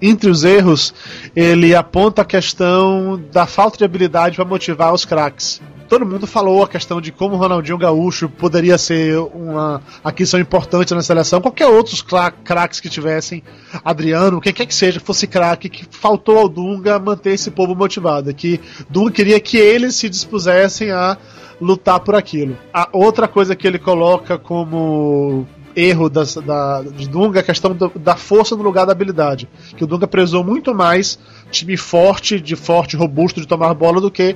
Entre 0.00 0.30
os 0.30 0.44
erros, 0.44 0.94
ele 1.34 1.74
aponta 1.74 2.22
a 2.22 2.24
questão 2.24 3.20
da 3.32 3.46
falta 3.46 3.78
de 3.78 3.84
habilidade 3.84 4.36
para 4.36 4.44
motivar 4.44 4.92
os 4.92 5.04
craques. 5.04 5.60
Todo 5.88 6.04
mundo 6.04 6.26
falou 6.26 6.62
a 6.62 6.68
questão 6.68 7.00
de 7.00 7.10
como 7.10 7.34
o 7.34 7.38
Ronaldinho 7.38 7.78
Gaúcho 7.78 8.28
poderia 8.28 8.76
ser 8.76 9.18
uma 9.18 9.80
aquisição 10.04 10.38
importante 10.38 10.94
na 10.94 11.00
seleção. 11.02 11.40
Qualquer 11.40 11.66
outros 11.66 12.02
cra- 12.02 12.30
craques 12.30 12.78
que 12.78 12.90
tivessem, 12.90 13.42
Adriano, 13.82 14.38
quem 14.38 14.52
quer 14.52 14.66
que 14.66 14.74
seja, 14.74 15.00
fosse 15.00 15.26
craque, 15.26 15.70
que 15.70 15.86
faltou 15.90 16.38
ao 16.38 16.48
Dunga 16.48 16.98
manter 16.98 17.32
esse 17.32 17.50
povo 17.50 17.74
motivado. 17.74 18.32
Que 18.34 18.60
Dunga 18.90 19.10
queria 19.12 19.40
que 19.40 19.56
eles 19.56 19.94
se 19.96 20.10
dispusessem 20.10 20.90
a 20.90 21.16
lutar 21.58 22.00
por 22.00 22.14
aquilo. 22.14 22.56
A 22.72 22.88
outra 22.92 23.26
coisa 23.26 23.56
que 23.56 23.66
ele 23.66 23.78
coloca 23.78 24.36
como 24.36 25.46
erro 25.78 26.08
das- 26.10 26.34
da, 26.34 26.82
de 26.82 27.08
Dunga 27.08 27.38
é 27.38 27.42
a 27.42 27.44
questão 27.44 27.72
do- 27.74 27.92
da 27.94 28.16
força 28.16 28.56
no 28.56 28.62
lugar 28.62 28.84
da 28.84 28.92
habilidade. 28.92 29.48
Que 29.76 29.84
o 29.84 29.86
Dunga 29.86 30.06
prezou 30.06 30.42
muito 30.42 30.74
mais 30.74 31.18
time 31.50 31.76
forte, 31.76 32.40
de 32.40 32.56
forte, 32.56 32.96
robusto 32.96 33.40
de 33.40 33.46
tomar 33.46 33.72
bola 33.74 34.00
do 34.00 34.10
que 34.10 34.34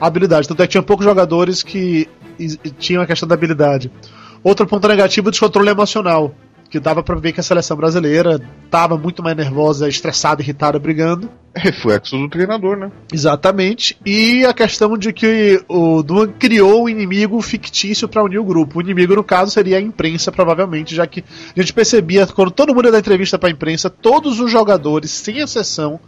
habilidade. 0.00 0.48
Tanto 0.48 0.62
é 0.62 0.66
que 0.66 0.72
tinha 0.72 0.82
poucos 0.82 1.04
jogadores 1.04 1.62
que 1.62 2.08
is- 2.38 2.58
tinham 2.78 3.02
a 3.02 3.06
questão 3.06 3.28
da 3.28 3.34
habilidade. 3.34 3.90
Outro 4.42 4.66
ponto 4.66 4.86
negativo 4.88 5.26
é 5.26 5.28
o 5.28 5.30
descontrole 5.30 5.68
emocional. 5.68 6.34
Que 6.70 6.78
dava 6.78 7.02
pra 7.02 7.16
ver 7.16 7.32
que 7.32 7.40
a 7.40 7.42
seleção 7.42 7.76
brasileira 7.76 8.40
tava 8.70 8.98
muito 8.98 9.22
mais 9.22 9.34
nervosa, 9.36 9.88
estressada, 9.88 10.42
irritada, 10.42 10.78
brigando. 10.78 11.30
Reflexo 11.56 12.16
do 12.16 12.28
treinador, 12.28 12.76
né? 12.76 12.92
Exatamente. 13.12 13.98
E 14.04 14.44
a 14.44 14.52
questão 14.52 14.96
de 14.98 15.12
que 15.12 15.62
o 15.66 16.02
Dunga 16.02 16.34
criou 16.38 16.84
um 16.84 16.88
inimigo 16.88 17.40
fictício 17.40 18.06
para 18.06 18.22
unir 18.22 18.38
o 18.38 18.44
grupo. 18.44 18.78
O 18.78 18.82
inimigo, 18.82 19.16
no 19.16 19.24
caso, 19.24 19.50
seria 19.50 19.78
a 19.78 19.80
imprensa, 19.80 20.30
provavelmente, 20.30 20.94
já 20.94 21.06
que 21.06 21.24
a 21.56 21.60
gente 21.60 21.72
percebia, 21.72 22.26
quando 22.26 22.50
todo 22.50 22.74
mundo 22.74 22.84
ia 22.84 22.92
dar 22.92 22.98
entrevista 22.98 23.38
para 23.38 23.48
a 23.48 23.52
imprensa, 23.52 23.88
todos 23.88 24.38
os 24.38 24.50
jogadores, 24.50 25.10
sem 25.10 25.38
exceção, 25.38 25.98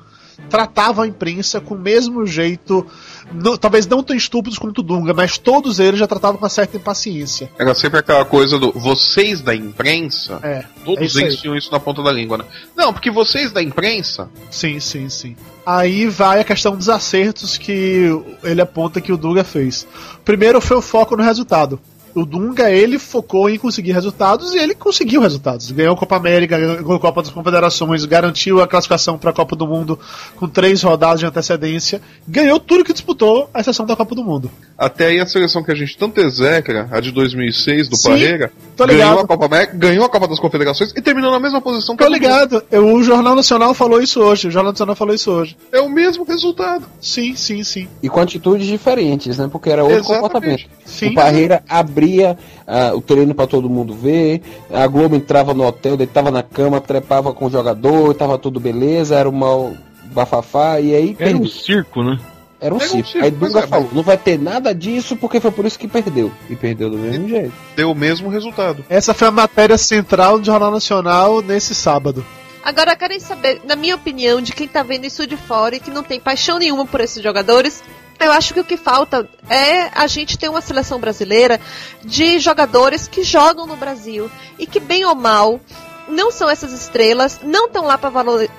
tratavam 0.48 1.04
a 1.04 1.08
imprensa 1.08 1.60
com 1.60 1.74
o 1.74 1.78
mesmo 1.78 2.26
jeito, 2.26 2.86
no- 3.32 3.56
talvez 3.58 3.86
não 3.86 4.02
tão 4.02 4.16
estúpidos 4.16 4.58
quanto 4.58 4.78
o 4.78 4.82
Dunga, 4.82 5.12
mas 5.14 5.38
todos 5.38 5.78
eles 5.80 5.98
já 5.98 6.06
tratavam 6.06 6.36
com 6.36 6.44
uma 6.44 6.48
certa 6.48 6.76
impaciência. 6.76 7.50
Era 7.58 7.74
sempre 7.74 7.98
aquela 8.00 8.24
coisa 8.24 8.58
do 8.58 8.72
vocês 8.72 9.40
da 9.40 9.54
imprensa, 9.54 10.38
É, 10.42 10.48
é 10.58 10.64
todos 10.84 11.16
aí. 11.16 11.24
eles 11.24 11.36
tinham 11.36 11.56
isso 11.56 11.70
na 11.72 11.80
ponta 11.80 12.02
da 12.02 12.10
língua, 12.12 12.38
né? 12.38 12.44
Não, 12.76 12.92
porque 12.92 13.10
vocês 13.10 13.52
da 13.52 13.62
imprensa 13.62 14.28
Sim, 14.50 14.78
sim, 14.80 15.08
sim. 15.08 15.36
Aí 15.64 16.06
vai 16.06 16.40
a 16.40 16.44
questão 16.44 16.74
dos 16.76 16.88
acertos 16.88 17.56
que 17.56 18.06
ele 18.42 18.60
aponta 18.60 19.00
que 19.00 19.12
o 19.12 19.16
Dunga 19.16 19.44
fez. 19.44 19.86
Primeiro 20.24 20.60
foi 20.60 20.76
o 20.76 20.82
foco 20.82 21.16
no 21.16 21.22
resultado. 21.22 21.78
O 22.14 22.24
Dunga, 22.24 22.70
ele 22.70 22.98
focou 22.98 23.48
em 23.48 23.58
conseguir 23.58 23.92
resultados 23.92 24.54
e 24.54 24.58
ele 24.58 24.74
conseguiu 24.74 25.20
resultados. 25.20 25.70
Ganhou 25.70 25.94
a 25.94 25.96
Copa 25.96 26.16
América, 26.16 26.58
ganhou 26.58 26.94
a 26.94 27.00
Copa 27.00 27.22
das 27.22 27.30
Confederações, 27.30 28.04
garantiu 28.04 28.60
a 28.60 28.66
classificação 28.66 29.16
para 29.18 29.30
a 29.30 29.32
Copa 29.32 29.54
do 29.54 29.66
Mundo 29.66 29.98
com 30.36 30.48
três 30.48 30.82
rodadas 30.82 31.20
de 31.20 31.26
antecedência. 31.26 32.00
Ganhou 32.26 32.58
tudo 32.58 32.84
que 32.84 32.92
disputou, 32.92 33.48
a 33.54 33.60
exceção 33.60 33.86
da 33.86 33.94
Copa 33.96 34.14
do 34.14 34.24
Mundo. 34.24 34.50
Até 34.76 35.06
aí 35.06 35.20
a 35.20 35.26
seleção 35.26 35.62
que 35.62 35.70
a 35.70 35.74
gente 35.74 35.96
tanto 35.96 36.20
execra, 36.20 36.88
a 36.90 37.00
de 37.00 37.10
2006 37.12 37.88
do 37.88 37.96
Sim, 37.96 38.08
Parreira, 38.10 38.52
tô 38.76 38.84
ligado. 38.84 39.08
ganhou 39.08 39.20
a 39.20 39.26
Copa 39.26 39.46
América, 39.46 39.76
ganhou 39.76 40.04
a 40.04 40.08
Copa 40.08 40.26
das 40.28 40.38
Confederações 40.40 40.92
e 40.96 41.00
terminou 41.02 41.30
na 41.30 41.38
mesma 41.40 41.60
posição 41.60 41.96
que 41.96 42.02
Tô 42.02 42.06
a 42.06 42.08
do 42.08 42.14
ligado, 42.14 42.62
eu- 42.70 42.94
o 42.94 43.02
Jornal 43.02 43.34
Nacional 43.34 43.74
falou 43.74 44.00
isso 44.02 44.20
hoje. 44.20 44.48
O 44.48 44.50
Jornal 44.50 44.72
Nacional 44.72 44.96
falou 44.96 45.14
isso 45.14 45.30
hoje. 45.30 45.56
É 45.70 45.80
o 45.80 45.88
mesmo 45.88 46.24
resultado. 46.24 46.86
Sim, 47.00 47.34
sim, 47.36 47.62
sim. 47.62 47.88
E 48.02 48.08
com 48.08 48.20
atitudes 48.20 48.66
diferentes, 48.66 49.38
né? 49.38 49.48
Porque 49.50 49.70
era 49.70 49.82
outro 49.84 49.98
Exatamente. 49.98 50.20
comportamento. 50.22 50.70
Sim. 50.84 51.08
O 51.10 51.14
Parreira 51.14 51.62
abria 52.00 52.38
ah, 52.66 52.92
o 52.94 53.00
treino 53.00 53.34
pra 53.34 53.46
todo 53.46 53.68
mundo 53.68 53.94
ver, 53.94 54.40
a 54.72 54.86
Globo 54.86 55.14
entrava 55.14 55.52
no 55.52 55.66
hotel, 55.66 55.96
deitava 55.96 56.30
na 56.30 56.42
cama, 56.42 56.80
trepava 56.80 57.32
com 57.32 57.46
o 57.46 57.50
jogador, 57.50 58.14
tava 58.14 58.38
tudo 58.38 58.58
beleza, 58.58 59.16
era 59.16 59.28
uma 59.28 59.72
bafafá, 60.06 60.80
e 60.80 60.94
aí 60.94 61.16
Era 61.18 61.36
um 61.36 61.46
circo, 61.46 62.02
né? 62.02 62.18
Era 62.60 62.74
um 62.74 62.78
Era 62.78 62.86
um 62.86 62.88
circo. 62.88 63.08
circo, 63.08 63.24
Aí 63.24 63.30
Dunga 63.30 63.60
é, 63.60 63.66
falou, 63.66 63.88
não 63.92 64.02
vai 64.02 64.16
ter 64.16 64.38
nada 64.38 64.74
disso 64.74 65.16
porque 65.16 65.40
foi 65.40 65.50
por 65.50 65.64
isso 65.66 65.78
que 65.78 65.86
perdeu. 65.86 66.32
E 66.48 66.56
perdeu 66.56 66.90
do 66.90 66.98
mesmo 66.98 67.28
jeito. 67.28 67.52
Deu 67.76 67.90
o 67.90 67.94
mesmo 67.94 68.28
resultado. 68.28 68.84
Essa 68.88 69.14
foi 69.14 69.28
a 69.28 69.32
matéria 69.32 69.78
central 69.78 70.38
do 70.38 70.44
Jornal 70.44 70.70
Nacional 70.70 71.40
nesse 71.42 71.74
sábado. 71.74 72.24
Agora, 72.62 72.94
querem 72.94 73.18
saber, 73.18 73.62
na 73.64 73.74
minha 73.74 73.94
opinião, 73.94 74.40
de 74.42 74.52
quem 74.52 74.68
tá 74.68 74.82
vendo 74.82 75.06
isso 75.06 75.26
de 75.26 75.36
fora 75.36 75.76
e 75.76 75.80
que 75.80 75.90
não 75.90 76.02
tem 76.02 76.20
paixão 76.20 76.58
nenhuma 76.58 76.84
por 76.84 77.00
esses 77.00 77.22
jogadores, 77.22 77.82
Eu 78.20 78.32
acho 78.32 78.52
que 78.52 78.60
o 78.60 78.64
que 78.64 78.76
falta 78.76 79.26
é 79.48 79.90
a 79.94 80.06
gente 80.06 80.36
ter 80.36 80.50
uma 80.50 80.60
seleção 80.60 81.00
brasileira 81.00 81.58
de 82.04 82.38
jogadores 82.38 83.08
que 83.08 83.22
jogam 83.22 83.66
no 83.66 83.76
Brasil 83.76 84.30
e 84.58 84.66
que, 84.66 84.78
bem 84.78 85.06
ou 85.06 85.14
mal, 85.14 85.58
não 86.06 86.30
são 86.30 86.48
essas 86.50 86.70
estrelas, 86.72 87.40
não 87.42 87.66
estão 87.66 87.86
lá 87.86 87.96
para 87.96 88.10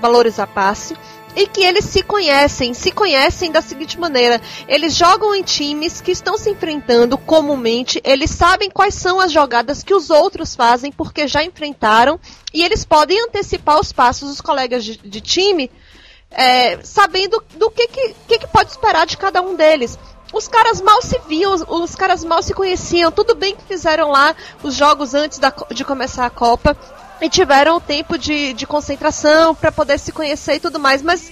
valorizar 0.01 0.47
passe 0.47 0.95
e 1.35 1.47
que 1.47 1.61
eles 1.61 1.85
se 1.85 2.03
conhecem, 2.03 2.73
se 2.73 2.91
conhecem 2.91 3.51
da 3.51 3.61
seguinte 3.61 3.99
maneira: 3.99 4.41
eles 4.67 4.95
jogam 4.95 5.33
em 5.35 5.43
times 5.43 6.01
que 6.01 6.11
estão 6.11 6.37
se 6.37 6.49
enfrentando 6.49 7.17
comumente, 7.17 8.01
eles 8.03 8.31
sabem 8.31 8.69
quais 8.69 8.95
são 8.95 9.19
as 9.19 9.31
jogadas 9.31 9.83
que 9.83 9.93
os 9.93 10.09
outros 10.09 10.55
fazem 10.55 10.91
porque 10.91 11.27
já 11.27 11.43
enfrentaram 11.43 12.19
e 12.53 12.63
eles 12.63 12.83
podem 12.83 13.21
antecipar 13.21 13.79
os 13.79 13.91
passos 13.91 14.29
dos 14.29 14.41
colegas 14.41 14.83
de, 14.83 14.97
de 14.97 15.21
time 15.21 15.69
é, 16.31 16.79
sabendo 16.83 17.43
do 17.55 17.69
que, 17.69 17.87
que, 17.87 18.15
que, 18.27 18.47
pode 18.47 18.71
esperar 18.71 19.05
de 19.05 19.17
cada 19.17 19.41
um 19.41 19.55
deles. 19.55 19.99
Os 20.33 20.47
caras 20.47 20.79
mal 20.79 21.01
se 21.01 21.19
viam, 21.27 21.53
os, 21.53 21.61
os, 21.67 21.95
caras 21.95 22.23
mal 22.23 22.41
se 22.41 22.53
conheciam. 22.53 23.11
Tudo 23.11 23.35
bem 23.35 23.55
que 23.55 23.63
fizeram 23.63 24.09
lá 24.09 24.33
os 24.63 24.73
jogos 24.73 25.13
antes 25.13 25.39
da, 25.39 25.53
de 25.71 25.83
começar 25.83 26.25
a 26.25 26.29
Copa 26.29 26.75
e 27.21 27.29
tiveram 27.29 27.79
tempo 27.79 28.17
de, 28.17 28.53
de 28.53 28.65
concentração 28.65 29.53
para 29.53 29.71
poder 29.71 29.99
se 29.99 30.11
conhecer 30.11 30.55
e 30.55 30.59
tudo 30.59 30.79
mais, 30.79 31.01
mas 31.01 31.31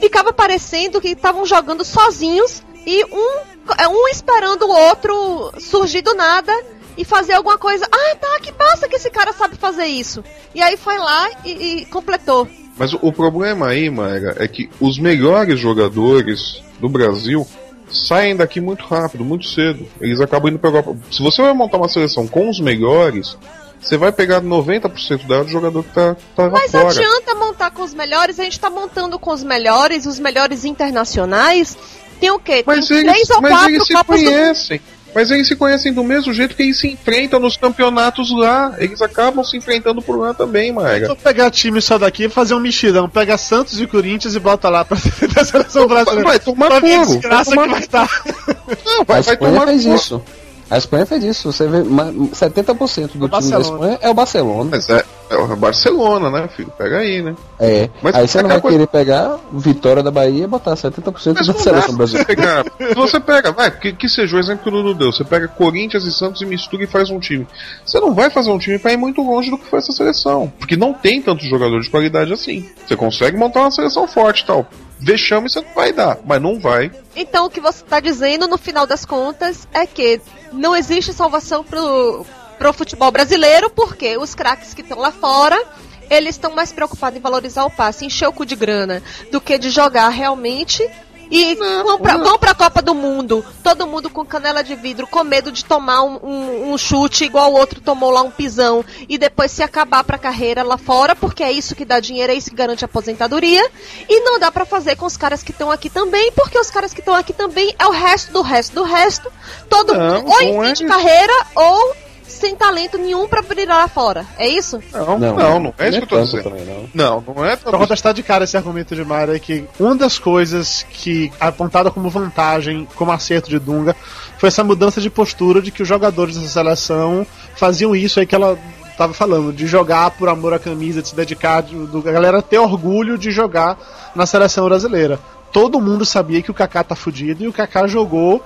ficava 0.00 0.32
parecendo 0.32 1.00
que 1.00 1.08
estavam 1.08 1.46
jogando 1.46 1.84
sozinhos 1.84 2.62
e 2.84 3.04
um, 3.04 3.72
é, 3.78 3.88
um 3.88 4.08
esperando 4.08 4.66
o 4.66 4.70
outro 4.70 5.52
surgir 5.60 6.02
do 6.02 6.14
nada 6.14 6.52
e 6.96 7.04
fazer 7.04 7.34
alguma 7.34 7.56
coisa. 7.56 7.86
Ah, 7.90 8.16
tá, 8.16 8.40
que 8.40 8.52
passa 8.52 8.88
que 8.88 8.96
esse 8.96 9.10
cara 9.10 9.32
sabe 9.32 9.56
fazer 9.56 9.86
isso. 9.86 10.22
E 10.54 10.60
aí 10.60 10.76
foi 10.76 10.98
lá 10.98 11.30
e, 11.44 11.50
e 11.50 11.86
completou. 11.86 12.48
Mas 12.76 12.92
o 12.92 13.12
problema 13.12 13.68
aí, 13.68 13.88
Maera, 13.88 14.36
é 14.38 14.48
que 14.48 14.68
os 14.80 14.98
melhores 14.98 15.60
jogadores 15.60 16.60
do 16.80 16.88
Brasil 16.88 17.46
saem 17.88 18.34
daqui 18.34 18.60
muito 18.60 18.84
rápido, 18.84 19.24
muito 19.24 19.46
cedo. 19.46 19.86
Eles 20.00 20.20
acabam 20.20 20.50
indo 20.50 20.58
pra 20.58 20.70
Europa. 20.70 20.96
Se 21.10 21.22
você 21.22 21.40
vai 21.40 21.52
montar 21.52 21.76
uma 21.76 21.88
seleção 21.88 22.26
com 22.26 22.50
os 22.50 22.58
melhores, 22.58 23.38
você 23.80 23.96
vai 23.96 24.10
pegar 24.10 24.40
90% 24.40 25.26
dela 25.26 25.44
do 25.44 25.50
jogador 25.50 25.84
que 25.84 25.92
tá, 25.92 26.16
tá 26.34 26.50
Mas 26.50 26.72
fora. 26.72 26.88
adianta 26.88 27.34
montar 27.34 27.70
com 27.70 27.82
os 27.82 27.94
melhores, 27.94 28.40
a 28.40 28.44
gente 28.44 28.58
tá 28.58 28.70
montando 28.70 29.18
com 29.18 29.30
os 29.30 29.44
melhores, 29.44 30.06
os 30.06 30.18
melhores 30.18 30.64
internacionais. 30.64 31.76
Tem 32.18 32.30
o 32.30 32.38
quê? 32.38 32.64
Mas 32.66 32.88
Tem 32.88 32.98
eles, 32.98 33.12
três 33.12 33.30
ou 33.30 33.42
mas 33.42 33.52
quatro 33.52 33.70
eles 33.70 33.86
se 33.86 33.92
Copas 33.92 34.20
do 34.20 34.26
conhecem. 34.26 34.80
Mas 35.14 35.30
eles 35.30 35.46
se 35.46 35.54
conhecem 35.56 35.92
do 35.92 36.02
mesmo 36.02 36.32
jeito 36.32 36.56
que 36.56 36.62
eles 36.62 36.78
se 36.80 36.88
enfrentam 36.88 37.38
nos 37.38 37.56
campeonatos 37.56 38.30
lá. 38.36 38.74
Eles 38.78 39.00
acabam 39.00 39.44
se 39.44 39.56
enfrentando 39.56 40.02
por 40.02 40.18
lá 40.18 40.34
também, 40.34 40.72
Maga. 40.72 41.06
Vou 41.06 41.16
pegar 41.16 41.50
time 41.50 41.80
só 41.80 41.96
daqui 41.98 42.24
e 42.24 42.28
fazer 42.28 42.54
um 42.54 42.60
mexidão. 42.60 43.08
Pega 43.08 43.38
Santos 43.38 43.80
e 43.80 43.86
Corinthians 43.86 44.34
e 44.34 44.40
bota 44.40 44.68
lá 44.68 44.84
pra 44.84 44.96
a 45.40 45.44
seleção 45.44 45.86
brasileira. 45.86 46.24
Vai 46.28 46.38
tomar 46.38 46.66
Pra 46.66 46.80
fogo. 46.80 46.88
Vai 46.96 47.06
desgraça 47.06 47.50
tomar, 47.50 47.62
que 47.64 47.70
vai 47.70 47.80
estar. 47.80 48.08
não, 48.84 49.04
vai, 49.04 49.18
a 49.18 49.22
vai 49.22 49.34
Espanha 49.34 49.52
tomar 49.52 49.66
fez 49.66 49.82
fogo. 49.84 49.94
isso. 49.94 50.22
A 50.70 50.78
Espanha 50.78 51.06
fez 51.06 51.24
isso. 51.24 51.52
Você 51.52 51.68
vê 51.68 51.82
ma- 51.84 52.10
70% 52.12 52.74
do 52.74 52.84
O 52.84 53.08
time 53.08 53.20
da 53.20 53.28
Barcelona. 53.28 53.60
Espanha 53.74 53.98
é 54.00 54.10
o 54.10 54.14
Barcelona. 54.14 54.70
Mas 54.72 54.88
é, 54.88 55.04
é 55.34 55.38
o 55.38 55.56
Barcelona, 55.56 56.30
né, 56.30 56.48
filho? 56.48 56.72
Pega 56.76 56.98
aí, 56.98 57.22
né? 57.22 57.34
É. 57.58 57.88
Mas 58.02 58.14
Aí 58.14 58.26
você 58.28 58.38
não 58.38 58.46
aquela 58.46 58.54
vai 58.54 58.60
coisa- 58.60 58.76
querer 58.78 58.86
pegar 58.86 59.38
Vitória 59.52 60.02
da 60.02 60.10
Bahia 60.10 60.44
e 60.44 60.46
botar 60.46 60.74
70% 60.76 61.34
Mas 61.38 61.46
da 61.46 61.54
seleção 61.54 61.94
brasileira. 61.96 62.26
você 62.28 62.36
pegar. 62.36 62.64
Se 62.88 62.94
você 62.94 63.20
pega, 63.20 63.52
vai, 63.52 63.70
que, 63.70 63.92
que 63.92 64.08
seja 64.08 64.36
o 64.36 64.40
exemplo 64.40 64.62
que 64.62 64.68
o 64.68 64.72
Dudu 64.72 64.94
deu. 64.94 65.12
Você 65.12 65.24
pega 65.24 65.48
Corinthians 65.48 66.04
e 66.04 66.12
Santos 66.12 66.42
e 66.42 66.46
mistura 66.46 66.84
e 66.84 66.86
faz 66.86 67.10
um 67.10 67.18
time. 67.18 67.46
Você 67.84 67.98
não 68.00 68.14
vai 68.14 68.30
fazer 68.30 68.50
um 68.50 68.58
time 68.58 68.78
pra 68.78 68.92
ir 68.92 68.96
muito 68.96 69.20
longe 69.22 69.50
do 69.50 69.58
que 69.58 69.66
foi 69.66 69.78
essa 69.78 69.92
seleção. 69.92 70.52
Porque 70.58 70.76
não 70.76 70.92
tem 70.94 71.20
tantos 71.22 71.48
jogadores 71.48 71.84
de 71.86 71.90
qualidade 71.90 72.32
assim. 72.32 72.68
Você 72.86 72.96
consegue 72.96 73.36
montar 73.36 73.60
uma 73.60 73.70
seleção 73.70 74.06
forte 74.08 74.42
e 74.42 74.46
tal. 74.46 74.66
Vexame 75.00 75.50
você 75.50 75.60
não 75.60 75.74
vai 75.74 75.92
dar, 75.92 76.18
mas 76.24 76.40
não 76.40 76.58
vai. 76.58 76.90
Então, 77.14 77.46
o 77.46 77.50
que 77.50 77.60
você 77.60 77.82
está 77.82 78.00
dizendo, 78.00 78.46
no 78.48 78.56
final 78.56 78.86
das 78.86 79.04
contas, 79.04 79.68
é 79.72 79.84
que 79.86 80.20
não 80.52 80.74
existe 80.74 81.12
salvação 81.12 81.62
pro, 81.64 82.24
pro 82.64 82.72
futebol 82.72 83.10
brasileiro, 83.10 83.68
porque 83.68 84.16
os 84.16 84.34
craques 84.34 84.72
que 84.72 84.80
estão 84.80 84.98
lá 84.98 85.12
fora, 85.12 85.62
eles 86.08 86.30
estão 86.34 86.54
mais 86.54 86.72
preocupados 86.72 87.18
em 87.18 87.20
valorizar 87.20 87.64
o 87.66 87.70
passe, 87.70 88.06
encher 88.06 88.26
o 88.26 88.32
cu 88.32 88.46
de 88.46 88.56
grana, 88.56 89.02
do 89.30 89.38
que 89.38 89.58
de 89.58 89.68
jogar 89.68 90.08
realmente. 90.08 90.82
E 91.30 91.54
vão, 91.56 91.98
pra, 91.98 92.16
vão 92.18 92.38
pra 92.38 92.54
Copa 92.54 92.80
do 92.82 92.94
Mundo, 92.94 93.44
todo 93.62 93.86
mundo 93.86 94.08
com 94.10 94.24
canela 94.26 94.62
de 94.62 94.74
vidro, 94.76 95.06
com 95.06 95.24
medo 95.24 95.50
de 95.50 95.64
tomar 95.64 96.02
um, 96.04 96.18
um- 96.22 96.72
um 96.72 96.78
chute 96.78 97.24
igual 97.24 97.50
o 97.52 97.56
outro 97.58 97.80
tomou 97.80 98.10
lá 98.10 98.20
um 98.22 98.30
pisão, 98.30 98.84
e 99.08 99.16
depois 99.18 99.50
se 99.50 99.62
acabar 99.62 100.04
pra 100.04 100.18
carreira 100.18 100.62
lá 100.62 100.76
fora, 100.78 101.16
porque 101.16 101.42
é 101.42 101.50
isso 101.50 101.74
que 101.74 101.84
dá 101.84 101.98
dinheiro, 101.98 102.30
é 102.30 102.34
isso 102.36 102.50
que 102.50 102.56
garante 102.56 102.84
a 102.84 102.86
aposentadoria. 102.86 103.66
E 104.08 104.20
não 104.20 104.38
dá 104.38 104.50
pra 104.52 104.64
fazer 104.66 104.96
com 104.96 105.06
os 105.06 105.16
caras 105.16 105.42
que 105.42 105.50
estão 105.50 105.70
aqui 105.70 105.88
também, 105.90 106.30
porque 106.32 106.58
os 106.58 106.70
caras 106.70 106.92
que 106.94 107.00
estão 107.00 107.14
aqui 107.14 107.32
também 107.32 107.74
é 107.78 107.86
o 107.86 107.90
resto 107.90 108.30
do 108.32 108.42
resto 108.42 108.74
do 108.74 108.82
resto. 108.84 109.32
Todo 109.68 109.94
Não, 109.94 110.16
mundo 110.22 110.30
ou 110.30 110.40
em 110.42 110.52
não 110.54 110.62
fim 110.64 110.70
é 110.70 110.72
de 110.74 110.84
carreira 110.86 111.46
ou 111.56 111.96
sem 112.26 112.56
talento 112.56 112.98
nenhum 112.98 113.28
pra 113.28 113.42
brilhar 113.42 113.76
lá 113.78 113.88
fora. 113.88 114.24
É 114.38 114.48
isso? 114.48 114.80
Não, 114.92 115.18
não, 115.18 115.60
não, 115.60 115.74
é 115.78 115.88
isso 115.88 115.98
que 115.98 116.04
eu 116.04 116.08
tô 116.18 116.20
dizendo. 116.24 116.42
também, 116.44 116.64
não. 116.64 116.88
Não, 117.22 117.34
não 117.34 117.44
é 117.44 117.56
Pra 117.56 117.78
contestar 117.78 118.12
de 118.14 118.22
cara 118.22 118.44
esse 118.44 118.56
argumento 118.56 118.94
de 118.94 119.04
Mara 119.04 119.36
é 119.36 119.38
que 119.38 119.64
uma 119.78 119.94
das 119.94 120.18
coisas 120.18 120.84
que 120.90 121.32
apontada 121.38 121.90
como 121.90 122.08
vantagem, 122.10 122.86
como 122.96 123.12
acerto 123.12 123.48
de 123.50 123.58
Dunga, 123.58 123.94
foi 124.38 124.48
essa 124.48 124.64
mudança 124.64 125.00
de 125.00 125.08
postura 125.10 125.62
de 125.62 125.70
que 125.70 125.82
os 125.82 125.88
jogadores 125.88 126.36
dessa 126.36 126.48
seleção 126.52 127.26
faziam 127.56 127.94
isso 127.94 128.18
aí 128.20 128.26
que 128.26 128.34
ela 128.34 128.58
tava 128.96 129.12
falando, 129.12 129.52
de 129.52 129.66
jogar 129.66 130.10
por 130.12 130.28
amor 130.28 130.54
à 130.54 130.58
camisa, 130.58 131.02
de 131.02 131.08
se 131.08 131.16
dedicar, 131.16 131.62
de, 131.62 131.74
do- 131.74 132.08
a 132.08 132.12
galera 132.12 132.40
ter 132.40 132.58
orgulho 132.58 133.18
de 133.18 133.30
jogar 133.32 133.76
na 134.14 134.24
seleção 134.26 134.66
brasileira. 134.66 135.18
Todo 135.52 135.80
mundo 135.80 136.04
sabia 136.04 136.42
que 136.42 136.50
o 136.50 136.54
Kaká 136.54 136.82
tá 136.84 136.94
fudido 136.96 137.44
e 137.44 137.48
o 137.48 137.52
Kaká 137.52 137.86
jogou 137.86 138.40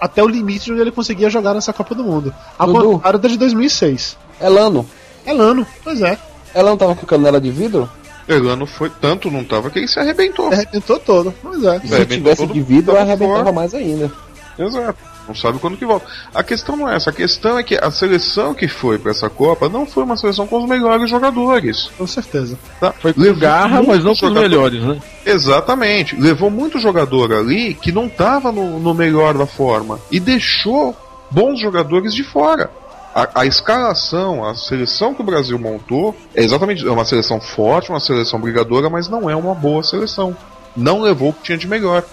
até 0.00 0.22
o 0.22 0.28
limite 0.28 0.64
de 0.64 0.72
onde 0.72 0.80
ele 0.80 0.90
conseguia 0.90 1.28
jogar 1.28 1.54
nessa 1.54 1.72
Copa 1.72 1.94
do 1.94 2.02
Mundo. 2.02 2.34
Dudu. 2.58 2.92
contrário 2.92 3.18
da 3.18 3.28
de 3.28 3.36
2006. 3.36 4.16
Elano. 4.40 4.88
É 5.26 5.32
Lano, 5.32 5.66
pois 5.84 6.00
é. 6.00 6.18
Elano 6.54 6.76
tava 6.76 6.96
com 6.96 7.06
canela 7.06 7.40
de 7.40 7.50
vidro? 7.50 7.88
Elano 8.26 8.66
foi 8.66 8.88
tanto, 8.88 9.30
não 9.30 9.44
tava, 9.44 9.70
que 9.70 9.78
ele 9.78 9.88
se 9.88 9.98
arrebentou. 9.98 10.52
Arrebentou 10.52 10.98
todo, 11.00 11.34
pois 11.42 11.62
é. 11.64 11.80
E 11.84 11.88
se 11.88 11.94
arrebentou 11.94 12.18
tivesse 12.18 12.42
todo 12.42 12.52
de 12.52 12.62
vidro, 12.62 12.96
arrebentava 12.96 13.38
fora. 13.38 13.52
mais 13.52 13.74
ainda. 13.74 14.10
Exato. 14.58 14.98
Não 15.30 15.34
sabe 15.36 15.60
quando 15.60 15.76
que 15.76 15.86
volta. 15.86 16.06
A 16.34 16.42
questão 16.42 16.76
não 16.76 16.88
é 16.88 16.96
essa. 16.96 17.10
A 17.10 17.12
questão 17.12 17.56
é 17.56 17.62
que 17.62 17.76
a 17.76 17.88
seleção 17.88 18.52
que 18.52 18.66
foi 18.66 18.98
pra 18.98 19.12
essa 19.12 19.30
Copa 19.30 19.68
não 19.68 19.86
foi 19.86 20.02
uma 20.02 20.16
seleção 20.16 20.44
com 20.44 20.60
os 20.60 20.68
melhores 20.68 21.08
jogadores. 21.08 21.88
Com 21.96 22.04
certeza. 22.04 22.58
Tá? 22.80 22.90
Foi 22.90 23.12
com 23.12 23.20
Levou 23.20 23.40
garra, 23.40 23.80
mas 23.80 24.02
não 24.02 24.16
com 24.16 24.26
os 24.26 24.32
melhores, 24.32 24.82
né? 24.82 25.00
Exatamente. 25.24 26.16
Levou 26.16 26.50
muito 26.50 26.80
jogador 26.80 27.32
ali 27.32 27.74
que 27.74 27.92
não 27.92 28.08
tava 28.08 28.50
no, 28.50 28.80
no 28.80 28.92
melhor 28.92 29.38
da 29.38 29.46
forma. 29.46 30.00
E 30.10 30.18
deixou 30.18 30.96
bons 31.30 31.60
jogadores 31.60 32.12
de 32.12 32.24
fora. 32.24 32.68
A, 33.14 33.42
a 33.42 33.46
escalação, 33.46 34.44
a 34.44 34.56
seleção 34.56 35.14
que 35.14 35.22
o 35.22 35.24
Brasil 35.24 35.56
montou 35.60 36.12
é 36.34 36.42
exatamente 36.42 36.84
é 36.84 36.90
uma 36.90 37.04
seleção 37.04 37.40
forte, 37.40 37.90
uma 37.90 38.00
seleção 38.00 38.40
brigadora, 38.40 38.90
mas 38.90 39.08
não 39.08 39.30
é 39.30 39.36
uma 39.36 39.54
boa 39.54 39.84
seleção. 39.84 40.36
Não 40.76 41.00
levou 41.00 41.28
o 41.28 41.32
que 41.32 41.44
tinha 41.44 41.58
de 41.58 41.68
melhor. 41.68 42.04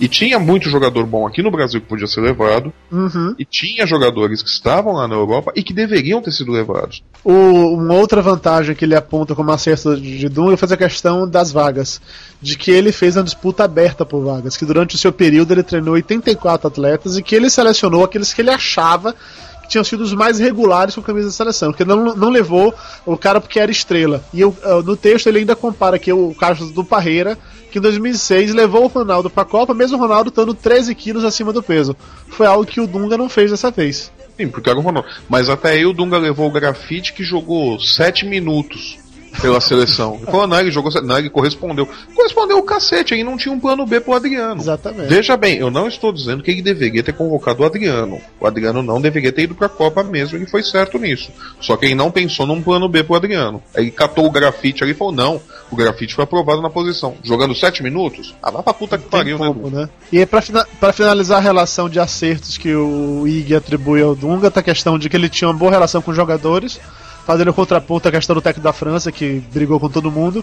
E 0.00 0.06
tinha 0.08 0.38
muito 0.38 0.70
jogador 0.70 1.04
bom 1.06 1.26
aqui 1.26 1.42
no 1.42 1.50
Brasil 1.50 1.80
que 1.80 1.86
podia 1.88 2.06
ser 2.06 2.20
levado, 2.20 2.72
Uhum. 2.90 3.34
e 3.38 3.44
tinha 3.44 3.86
jogadores 3.86 4.42
que 4.42 4.48
estavam 4.48 4.92
lá 4.94 5.08
na 5.08 5.14
Europa 5.14 5.52
e 5.56 5.62
que 5.62 5.72
deveriam 5.72 6.22
ter 6.22 6.30
sido 6.32 6.52
levados. 6.52 7.02
O, 7.24 7.32
uma 7.74 7.94
outra 7.94 8.22
vantagem 8.22 8.74
que 8.74 8.84
ele 8.84 8.94
aponta 8.94 9.34
como 9.34 9.50
acerto 9.50 9.96
de 9.96 10.18
de 10.18 10.28
Dunga 10.28 10.56
foi 10.56 10.68
a 10.72 10.76
questão 10.76 11.28
das 11.28 11.50
vagas. 11.52 12.00
De 12.40 12.56
que 12.56 12.70
ele 12.70 12.92
fez 12.92 13.16
uma 13.16 13.24
disputa 13.24 13.64
aberta 13.64 14.04
por 14.06 14.24
vagas. 14.24 14.56
Que 14.56 14.64
durante 14.64 14.94
o 14.94 14.98
seu 14.98 15.12
período 15.12 15.52
ele 15.52 15.62
treinou 15.62 15.94
84 15.94 16.68
atletas 16.68 17.16
e 17.18 17.22
que 17.22 17.34
ele 17.34 17.50
selecionou 17.50 18.04
aqueles 18.04 18.32
que 18.32 18.40
ele 18.40 18.50
achava 18.50 19.14
que 19.62 19.68
tinham 19.68 19.84
sido 19.84 20.02
os 20.02 20.14
mais 20.14 20.38
regulares 20.38 20.94
com 20.94 21.00
a 21.00 21.04
camisa 21.04 21.26
da 21.26 21.32
seleção. 21.32 21.72
Que 21.72 21.84
não, 21.84 22.14
não 22.14 22.30
levou 22.30 22.72
o 23.04 23.16
cara 23.16 23.40
porque 23.40 23.58
era 23.60 23.70
estrela. 23.70 24.22
E 24.32 24.40
eu, 24.40 24.56
no 24.84 24.96
texto 24.96 25.26
ele 25.26 25.40
ainda 25.40 25.56
compara 25.56 25.96
aqui 25.96 26.12
o 26.12 26.34
caso 26.34 26.72
do 26.72 26.84
Parreira, 26.84 27.36
que 27.70 27.78
em 27.78 27.82
2006 27.82 28.54
levou 28.54 28.84
o 28.84 28.88
Ronaldo 28.88 29.28
para 29.28 29.42
a 29.42 29.46
Copa, 29.46 29.74
mesmo 29.74 29.96
o 29.96 30.00
Ronaldo 30.00 30.28
estando 30.28 30.54
13 30.54 30.94
quilos 30.94 31.24
acima 31.24 31.52
do 31.52 31.62
peso. 31.62 31.96
Foi 32.28 32.46
algo 32.46 32.66
que 32.66 32.80
o 32.80 32.86
Dunga 32.86 33.16
não 33.16 33.28
fez 33.28 33.50
dessa 33.50 33.70
vez. 33.70 34.10
Sim, 34.36 34.48
porque 34.48 34.70
era 34.70 34.78
o 34.78 34.82
Ronaldo. 34.82 35.08
Mas 35.28 35.48
até 35.48 35.70
aí 35.72 35.84
o 35.84 35.92
Dunga 35.92 36.18
levou 36.18 36.48
o 36.48 36.52
grafite 36.52 37.12
que 37.12 37.24
jogou 37.24 37.78
7 37.78 38.24
minutos 38.24 38.98
pela 39.40 39.60
seleção. 39.60 40.20
Não, 40.48 40.60
ele 40.60 40.70
jogou. 40.70 40.90
ele 41.18 41.30
correspondeu. 41.30 41.88
Correspondeu 42.14 42.58
o 42.58 42.62
cacete, 42.62 43.14
aí 43.14 43.22
não 43.24 43.36
tinha 43.36 43.54
um 43.54 43.60
plano 43.60 43.86
B 43.86 44.00
pro 44.00 44.14
Adriano. 44.14 44.60
Exatamente. 44.60 45.08
Veja 45.08 45.36
bem, 45.36 45.58
eu 45.58 45.70
não 45.70 45.88
estou 45.88 46.12
dizendo 46.12 46.42
que 46.42 46.50
ele 46.50 46.62
deveria 46.62 47.02
ter 47.02 47.12
convocado 47.12 47.62
o 47.62 47.66
Adriano. 47.66 48.20
O 48.40 48.46
Adriano 48.46 48.82
não 48.82 49.00
deveria 49.00 49.32
ter 49.32 49.42
ido 49.42 49.54
pra 49.54 49.68
Copa 49.68 50.02
mesmo, 50.02 50.36
ele 50.36 50.46
foi 50.46 50.62
certo 50.62 50.98
nisso. 50.98 51.30
Só 51.60 51.76
que 51.76 51.86
ele 51.86 51.94
não 51.94 52.10
pensou 52.10 52.46
num 52.46 52.62
plano 52.62 52.88
B 52.88 53.02
pro 53.04 53.14
Adriano. 53.16 53.62
Aí 53.74 53.84
ele 53.84 53.90
catou 53.90 54.26
o 54.26 54.30
grafite 54.30 54.82
ali 54.82 54.92
e 54.92 54.94
falou: 54.96 55.12
não, 55.12 55.40
o 55.70 55.76
grafite 55.76 56.14
foi 56.14 56.24
aprovado 56.24 56.60
na 56.62 56.70
posição. 56.70 57.14
Jogando 57.22 57.54
7 57.54 57.82
minutos? 57.82 58.34
Ah, 58.42 58.50
vai 58.50 58.62
pra 58.62 58.74
puta 58.74 58.98
que 58.98 59.08
pariu, 59.08 59.38
né? 59.38 59.46
como, 59.46 59.70
né? 59.70 59.88
E 60.12 60.18
aí, 60.18 60.26
pra, 60.26 60.40
fina- 60.42 60.66
pra 60.80 60.92
finalizar 60.92 61.38
a 61.38 61.42
relação 61.42 61.88
de 61.88 62.00
acertos 62.00 62.58
que 62.58 62.74
o 62.74 63.26
Ig 63.26 63.54
atribui 63.54 64.02
ao 64.02 64.14
Dunga, 64.14 64.50
tá 64.50 64.60
a 64.60 64.62
questão 64.62 64.98
de 64.98 65.08
que 65.08 65.16
ele 65.16 65.28
tinha 65.28 65.48
uma 65.48 65.54
boa 65.56 65.70
relação 65.70 66.00
com 66.02 66.10
os 66.10 66.16
jogadores, 66.16 66.80
fazendo 67.28 67.52
contraponto 67.52 68.08
à 68.08 68.10
questão 68.10 68.34
do 68.34 68.40
técnico 68.40 68.64
da 68.64 68.72
França, 68.72 69.12
que 69.12 69.40
brigou 69.52 69.78
com 69.78 69.90
todo 69.90 70.10
mundo. 70.10 70.42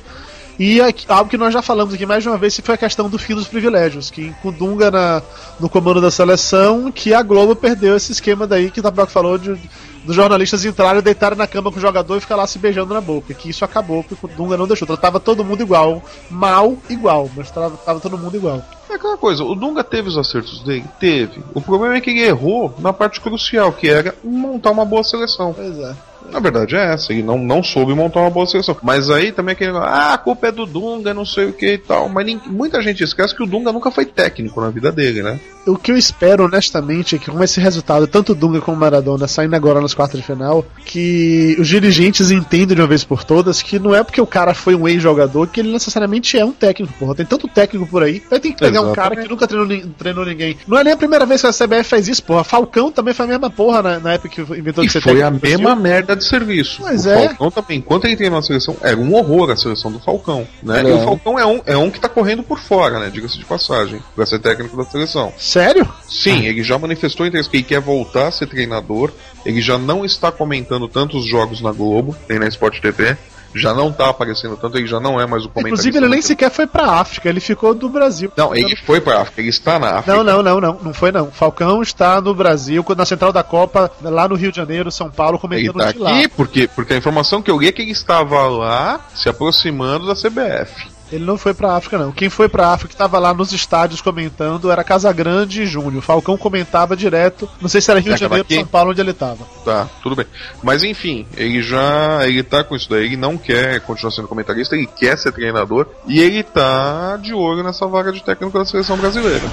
E 0.60 0.80
aqui- 0.80 1.04
algo 1.10 1.28
que 1.30 1.36
nós 1.36 1.52
já 1.52 1.64
falamos 1.64 1.96
aqui 1.96 2.06
mais 2.06 2.22
de 2.22 2.30
uma 2.30 2.38
vez, 2.38 2.56
que 2.56 2.62
foi 2.62 2.76
a 2.76 2.78
questão 2.78 3.10
do 3.10 3.18
fim 3.18 3.34
dos 3.34 3.48
privilégios, 3.48 4.12
que 4.12 4.32
com 4.44 4.50
o 4.50 4.52
Dunga 4.52 4.92
na, 4.92 5.22
no 5.60 5.68
comando 5.68 6.00
da 6.00 6.12
seleção, 6.12 6.92
que 6.92 7.12
a 7.12 7.24
Globo 7.24 7.56
perdeu 7.56 7.96
esse 7.98 8.12
esquema 8.12 8.46
daí 8.46 8.70
que 8.70 8.80
o 8.80 8.84
Tapioca 8.84 9.12
falou 9.12 9.38
de, 9.38 9.58
dos 10.06 10.16
jornalistas 10.16 10.64
entrarem, 10.64 11.02
deitarem 11.02 11.38
na 11.38 11.48
cama 11.48 11.72
com 11.72 11.78
o 11.78 11.82
jogador 11.82 12.16
e 12.18 12.22
ficar 12.22 12.36
lá 12.36 12.46
se 12.48 12.60
beijando 12.60 12.94
na 12.94 13.02
boca. 13.02 13.34
Que 13.34 13.50
isso 13.50 13.66
acabou, 13.66 14.04
porque 14.04 14.26
o 14.26 14.30
Dunga 14.30 14.56
não 14.56 14.68
deixou. 14.68 14.88
Tava 14.96 15.20
todo 15.20 15.44
mundo 15.44 15.62
igual. 15.62 16.02
Mal, 16.30 16.78
igual, 16.90 17.30
mas 17.36 17.50
tava, 17.52 17.76
tava 17.78 18.00
todo 18.00 18.18
mundo 18.18 18.38
igual. 18.38 18.64
É 18.90 18.94
aquela 18.94 19.18
coisa, 19.18 19.44
o 19.44 19.56
Dunga 19.56 19.84
teve 19.84 20.08
os 20.08 20.18
acertos 20.18 20.64
dele? 20.64 20.86
Teve. 21.00 21.44
O 21.54 21.60
problema 21.60 21.96
é 21.98 22.00
que 22.02 22.12
ele 22.12 22.22
errou 22.22 22.74
na 22.80 22.94
parte 22.94 23.20
crucial, 23.20 23.74
que 23.74 23.90
era 23.90 24.16
montar 24.24 24.72
uma 24.72 24.86
boa 24.86 25.04
seleção. 25.04 25.54
Pois 25.54 25.78
é. 25.80 25.96
Na 26.32 26.40
verdade 26.40 26.76
é 26.76 26.94
essa, 26.94 27.14
ele 27.14 27.24
não, 27.24 27.38
não 27.38 27.64
soube 27.64 27.94
montar 27.94 28.20
uma 28.22 28.30
boa 28.30 28.46
seleção. 28.46 28.76
Mas 28.84 29.10
aí 29.10 29.32
também 29.32 29.54
aquele 29.54 29.72
negócio, 29.72 29.94
ah, 29.94 30.14
a 30.14 30.18
culpa 30.18 30.48
é 30.48 30.52
do 30.52 30.66
Dunga, 30.66 31.14
não 31.14 31.26
sei 31.26 31.46
o 31.46 31.54
que 31.54 31.74
e 31.74 31.78
tal. 31.78 32.10
Mas 32.10 32.26
nem- 32.26 32.42
muita 32.48 32.82
gente 32.82 33.04
esquece 33.04 33.36
que 33.36 33.44
o 33.44 33.48
Dunga 33.48 33.72
nunca 33.72 33.92
foi 33.92 34.06
técnico 34.06 34.62
na 34.62 34.70
vida 34.70 34.92
dele, 34.92 35.22
né? 35.24 35.40
O 35.68 35.76
que 35.78 35.92
eu 35.92 35.98
espero, 35.98 36.46
honestamente, 36.46 37.16
é 37.16 37.18
que 37.20 37.32
com 37.32 37.44
esse 37.44 37.60
resultado, 37.60 38.06
tanto 38.06 38.36
Dunga 38.36 38.62
como 38.62 38.78
o 38.78 38.80
Maradona 38.80 39.28
saindo 39.28 39.56
agora 39.56 39.82
nas 39.82 39.94
quartas 39.96 40.20
de 40.20 40.26
final, 40.26 40.64
que 40.86 41.56
os 41.60 41.68
dirigentes 41.68 42.30
entendam 42.32 42.76
de 42.76 42.82
uma 42.82 42.88
vez 42.88 43.04
por 43.04 43.24
todas 43.24 43.62
que 43.62 43.80
não 43.80 43.96
é 43.96 44.04
porque 44.04 44.22
o 44.22 44.28
cara 44.28 44.54
foi 44.54 44.76
um 44.76 44.88
ex-jogador 44.88 45.48
que 45.48 45.60
ele 45.60 45.72
necessariamente 45.72 46.38
é 46.38 46.46
um 46.46 46.52
técnico, 46.52 46.94
porra. 47.00 47.16
Tem 47.16 47.26
tanto 47.26 47.48
técnico 47.48 47.88
por 47.88 48.04
aí. 48.04 48.22
Vai 48.30 48.40
ter 48.40 48.52
que 48.52 48.60
pegar 48.60 48.82
um 48.82 48.94
cara 48.94 49.16
que 49.16 49.28
nunca 49.28 49.48
treinou, 49.48 49.82
treinou 49.98 50.26
ninguém. 50.26 50.58
Não 50.68 50.78
é 50.78 50.84
nem 50.84 50.94
a 50.94 50.98
primeira 50.98 51.26
vez 51.26 51.42
que 51.42 51.48
a 51.48 51.52
CBF 51.52 51.84
faz 51.84 52.08
isso, 52.08 52.24
porra. 52.24 52.44
Falcão 52.44 52.92
também 52.92 53.14
foi 53.14 53.26
a 53.26 53.30
mesma 53.30 53.50
porra 53.50 53.82
na, 53.82 54.00
na 54.00 54.14
época 54.14 54.30
que 54.30 54.42
inventou 54.54 54.84
E 54.84 54.88
de 54.88 54.94
ser 54.94 55.02
foi 55.02 55.22
a 55.22 55.32
mesma 55.32 55.76
merda 55.76 56.15
de 56.16 56.24
serviço. 56.24 56.82
Pois 56.82 57.06
o 57.06 57.10
é. 57.10 57.28
Falcão 57.28 57.52
também, 57.52 57.78
enquanto 57.80 58.06
ele 58.06 58.16
treinou 58.16 58.40
na 58.40 58.46
seleção, 58.46 58.76
era 58.82 58.98
um 58.98 59.14
horror 59.14 59.52
a 59.52 59.58
seleção 59.58 59.92
do 59.92 60.00
Falcão, 60.00 60.48
né? 60.64 60.82
É. 60.82 60.90
E 60.90 60.92
o 60.92 61.04
Falcão 61.04 61.40
é 61.40 61.46
um, 61.46 61.62
é 61.66 61.78
um 61.78 61.92
que 61.92 62.00
tá 62.00 62.10
correndo 62.10 62.44
por 62.44 62.60
fora, 62.60 63.00
né? 63.00 63.10
Diga-se 63.10 63.38
de 63.38 63.46
passagem, 63.46 64.02
pra 64.16 64.26
ser 64.26 64.40
técnico 64.40 64.76
da 64.78 64.86
seleção. 64.86 65.34
Sério? 65.38 65.88
Sim, 66.08 66.46
ele 66.46 66.64
já 66.64 66.78
manifestou 66.78 67.26
interesse 67.26 67.50
que 67.50 67.58
ele 67.58 67.64
quer 67.64 67.80
voltar 67.80 68.28
a 68.28 68.32
ser 68.32 68.48
treinador. 68.48 69.12
Ele 69.46 69.62
já 69.62 69.78
não 69.78 70.04
está 70.04 70.32
comentando 70.32 70.88
tantos 70.88 71.26
jogos 71.26 71.62
na 71.62 71.72
Globo, 71.72 72.16
nem 72.28 72.40
na 72.40 72.48
Sport 72.48 72.80
TV. 72.80 73.16
Já 73.56 73.74
não 73.74 73.92
tá 73.92 74.10
aparecendo 74.10 74.58
tanto, 74.58 74.78
ele 74.78 74.88
já 74.88 75.00
não 75.00 75.20
é 75.20 75.26
mais 75.26 75.46
o 75.46 75.50
comentarista. 75.50 75.88
Inclusive, 75.88 75.98
ele 75.98 76.08
nem 76.10 76.20
da- 76.22 76.28
sequer 76.28 76.52
foi 76.52 76.68
pra 76.68 76.92
África, 76.92 77.30
ele 77.30 77.40
ficou 77.40 77.74
do 77.74 77.88
Brasil. 77.90 78.32
Não, 78.36 78.56
ele 78.56 78.76
foi 78.76 79.00
pra 79.02 79.22
África, 79.22 79.42
ele 79.42 79.50
está 79.50 79.80
na 79.80 79.98
África. 80.00 80.16
Não, 80.16 80.24
não, 80.24 80.44
não, 80.44 80.60
não, 80.62 80.80
não 80.82 80.94
foi 80.94 81.12
não. 81.12 81.32
Falcão 81.32 81.82
está 81.82 82.20
no 82.22 82.34
Brasil, 82.34 82.86
na 82.98 83.06
central 83.06 83.32
da 83.32 83.44
Copa, 83.44 83.90
lá 84.02 84.28
no 84.28 84.36
Rio 84.36 84.52
de 84.52 84.58
Janeiro, 84.58 84.92
São 84.92 85.10
Paulo, 85.10 85.40
Ele 85.52 85.70
comentando 85.70 85.78
tá 85.78 85.92
de 85.92 85.98
lá. 86.00 86.10
aqui 86.18 86.28
porque, 86.28 86.68
porque 86.68 86.94
a 86.94 86.98
informação 86.98 87.42
que 87.42 87.50
eu 87.50 87.58
li 87.60 87.68
é 87.68 87.72
que 87.72 87.82
ele 87.82 87.92
estava 87.92 88.48
lá 88.48 89.00
se 89.14 89.30
aproximando 89.30 90.06
da 90.08 90.14
CBF. 90.16 90.95
Ele 91.12 91.24
não 91.24 91.38
foi 91.38 91.54
pra 91.54 91.76
África, 91.76 91.98
não. 91.98 92.12
Quem 92.12 92.30
foi 92.30 92.50
pra 92.50 92.70
África, 92.70 92.92
que 92.92 92.98
tava 92.98 93.20
lá 93.20 93.34
nos 93.34 93.52
estádios 93.52 94.02
comentando, 94.02 94.72
era 94.72 94.84
Casagrande 94.84 95.62
e 95.62 95.66
Júnior. 95.66 96.02
Falcão 96.02 96.38
comentava 96.38 96.96
direto. 96.96 97.48
Não 97.62 97.70
sei 97.70 97.80
se 97.82 97.92
era 97.92 98.00
Rio 98.00 98.12
É, 98.12 98.16
de 98.16 98.22
Janeiro 98.22 98.46
ou. 98.50 98.56
São 98.56 98.66
Paulo, 98.66 98.92
onde 98.92 99.02
ele 99.02 99.14
tava. 99.14 99.46
Tá, 99.64 99.88
tudo 100.02 100.16
bem. 100.16 100.26
Mas 100.64 100.84
enfim, 100.84 101.26
ele 101.38 101.62
já. 101.62 102.28
Ele 102.28 102.42
tá 102.44 102.64
com 102.64 102.76
isso 102.76 102.90
daí, 102.90 103.06
ele 103.06 103.18
não 103.18 103.38
quer 103.38 103.80
continuar 103.82 104.12
sendo 104.12 104.28
comentarista, 104.28 104.76
ele 104.76 104.88
quer 104.88 105.18
ser 105.18 105.32
treinador 105.32 105.88
e 106.08 106.20
ele 106.20 106.42
tá 106.44 107.18
de 107.18 107.34
olho 107.34 107.64
nessa 107.64 107.86
vaga 107.88 108.12
de 108.12 108.24
técnico 108.24 108.58
da 108.58 108.66
seleção 108.66 108.98
brasileira. 108.98 109.44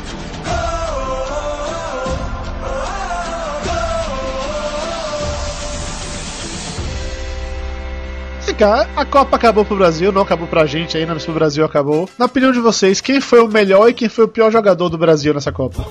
Cá, 8.63 8.87
a 8.95 9.05
Copa 9.05 9.35
acabou 9.35 9.65
pro 9.65 9.75
Brasil, 9.77 10.13
não 10.13 10.23
acabou 10.23 10.47
pra 10.47 10.65
gente 10.67 10.97
ainda, 10.97 11.15
mas 11.15 11.25
pro 11.25 11.35
Brasil 11.35 11.65
acabou. 11.65 12.09
Na 12.17 12.27
opinião 12.27 12.53
de 12.53 12.61
vocês, 12.61 13.01
quem 13.01 13.21
foi 13.21 13.41
o 13.41 13.49
melhor 13.49 13.89
e 13.89 13.93
quem 13.93 14.09
foi 14.09 14.25
o 14.25 14.29
pior 14.29 14.53
jogador 14.53 14.89
do 14.89 14.97
Brasil 14.97 15.35
nessa 15.35 15.51
Copa? 15.51 15.85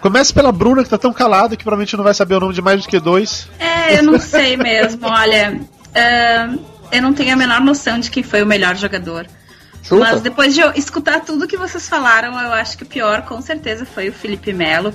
Comece 0.00 0.34
pela 0.34 0.50
Bruna, 0.50 0.82
que 0.82 0.90
tá 0.90 0.98
tão 0.98 1.12
calada 1.12 1.56
que 1.56 1.62
provavelmente 1.62 1.96
não 1.96 2.02
vai 2.02 2.12
saber 2.12 2.34
o 2.34 2.40
nome 2.40 2.54
de 2.54 2.60
mais 2.60 2.82
do 2.82 2.88
que 2.88 2.98
dois. 2.98 3.48
É, 3.56 4.00
eu 4.00 4.02
não 4.02 4.18
sei 4.18 4.56
mesmo. 4.56 5.06
Olha, 5.06 5.60
ahn, 5.94 6.58
eu 6.90 7.02
não 7.02 7.12
tenho 7.12 7.34
a 7.34 7.36
menor 7.36 7.60
noção 7.60 8.00
de 8.00 8.10
quem 8.10 8.24
foi 8.24 8.42
o 8.42 8.46
melhor 8.46 8.74
jogador. 8.74 9.24
Chuta. 9.80 10.04
Mas 10.04 10.20
depois 10.22 10.54
de 10.54 10.60
eu 10.60 10.72
escutar 10.72 11.20
tudo 11.20 11.46
que 11.46 11.56
vocês 11.56 11.88
falaram, 11.88 12.32
eu 12.32 12.52
acho 12.52 12.76
que 12.76 12.82
o 12.82 12.86
pior 12.86 13.22
com 13.22 13.40
certeza 13.40 13.86
foi 13.86 14.08
o 14.08 14.12
Felipe 14.12 14.52
Melo. 14.52 14.92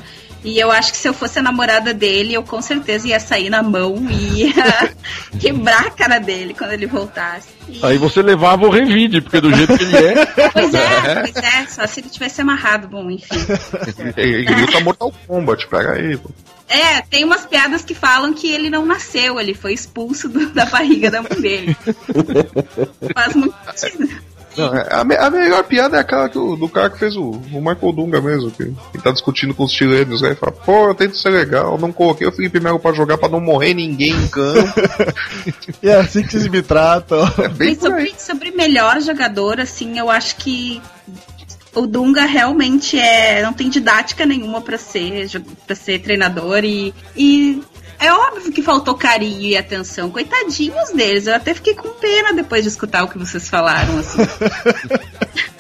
E 0.50 0.58
eu 0.60 0.72
acho 0.72 0.92
que 0.94 0.98
se 0.98 1.08
eu 1.10 1.14
fosse 1.14 1.40
a 1.40 1.42
namorada 1.42 1.94
dele, 1.94 2.34
eu 2.34 2.42
com 2.42 2.62
certeza 2.62 3.08
ia 3.10 3.20
sair 3.20 3.50
na 3.50 3.62
mão 3.62 3.98
e 4.10 4.44
ia 4.44 4.54
quebrar 5.42 5.88
a 5.88 5.92
cara 5.92 6.20
dele 6.20 6.54
quando 6.54 6.72
ele 6.72 6.86
voltasse. 6.86 7.50
E- 7.68 7.86
Aí 7.86 7.98
você 7.98 8.22
levava 8.22 8.66
o 8.66 8.70
revide, 8.70 9.20
porque 9.20 9.42
do 9.42 9.54
jeito 9.54 9.78
que 9.78 9.84
ele 9.84 9.98
é. 9.98 10.26
Pois 10.52 10.74
é, 10.74 11.16
pois 11.22 11.36
é, 11.36 11.66
só 11.68 11.86
se 11.86 12.00
ele 12.00 12.10
tivesse 12.10 12.40
amarrado, 12.40 12.88
bom, 12.88 13.12
enfim. 13.12 13.36
Ele, 14.16 14.48
ele 14.48 14.62
luta 14.62 14.80
Mortal 14.80 15.14
Kombat, 15.28 15.68
pega 15.68 15.92
aí. 15.94 16.16
pô. 16.18 16.30
É, 16.70 17.02
tem 17.02 17.24
umas 17.26 17.46
piadas 17.46 17.84
que 17.84 17.94
falam 17.94 18.34
que 18.34 18.50
ele 18.52 18.70
não 18.70 18.86
nasceu, 18.86 19.40
ele 19.40 19.54
foi 19.54 19.74
expulso 19.74 20.28
do- 20.30 20.50
da 20.54 20.66
barriga 20.66 21.12
da 21.12 21.22
mãe 21.22 21.42
dele. 21.42 21.78
Faz 23.14 23.36
muito 23.36 23.56
sentido. 23.76 24.10
Não, 24.58 24.76
é, 24.76 24.88
a, 24.92 25.04
me- 25.04 25.16
a 25.16 25.30
melhor 25.30 25.64
piada 25.64 25.98
é 25.98 26.00
aquela 26.00 26.28
que 26.30 26.38
o- 26.38 26.56
do 26.56 26.68
cara 26.68 26.90
que 26.90 26.98
fez 27.00 27.16
o, 27.16 27.30
o 27.32 27.60
Michael 27.62 27.92
Dunga 27.94 28.20
mesmo, 28.22 28.50
que, 28.52 28.66
que 28.92 28.98
tá 29.02 29.12
discutindo 29.12 29.54
com 29.54 29.64
os 29.64 29.72
chilenos, 29.72 30.24
aí 30.24 30.36
fala, 30.36 30.52
pô, 30.52 30.88
eu 30.90 30.96
tento 30.96 31.16
ser 31.18 31.30
legal, 31.30 31.78
não 31.78 31.92
coloquei 31.92 32.28
o 32.28 32.32
Felipe 32.32 32.60
Melo 32.60 32.80
pra 32.80 32.92
jogar 32.94 33.18
pra 33.18 33.30
não 33.30 33.40
morrer 33.40 33.74
ninguém 33.74 34.12
em 34.12 34.28
campo. 34.28 34.74
E 35.82 35.90
é 35.90 35.96
assim 35.96 36.24
que 36.24 36.32
vocês 36.32 36.48
me 36.48 36.62
tratam. 36.62 37.20
É 37.38 37.48
bem 37.48 37.76
sobre, 37.76 38.14
sobre 38.18 38.52
melhor 38.52 39.00
jogador, 39.02 39.60
assim, 39.60 40.00
eu 40.00 40.10
acho 40.10 40.36
que 40.38 40.82
o 41.76 41.86
Dunga 41.86 42.24
realmente 42.26 42.98
é 42.98 43.44
não 43.44 43.54
tem 43.54 43.70
didática 43.70 44.26
nenhuma 44.26 44.62
pra 44.62 44.78
ser 44.78 45.30
para 45.66 45.76
ser 45.76 46.00
treinador 46.00 46.64
e, 46.64 46.94
e 47.16 47.62
é 48.00 48.12
óbvio 48.12 48.52
que 48.52 48.62
faltou 48.62 48.96
carinho 48.96 49.42
e 49.42 49.58
atenção. 49.58 50.10
Coitadinhos 50.10 50.92
deles, 50.92 51.28
eu 51.28 51.36
até 51.36 51.54
fiquei 51.54 51.74
com 51.74 51.90
pena 51.90 52.34
depois 52.34 52.64
de 52.64 52.70
escutar 52.70 53.04
o 53.04 53.08
que 53.08 53.18
vocês 53.18 53.50
falaram 53.50 53.98
assim. 54.00 54.22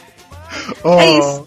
Oh, 0.83 0.99
É 0.99 1.19
isso. 1.19 1.45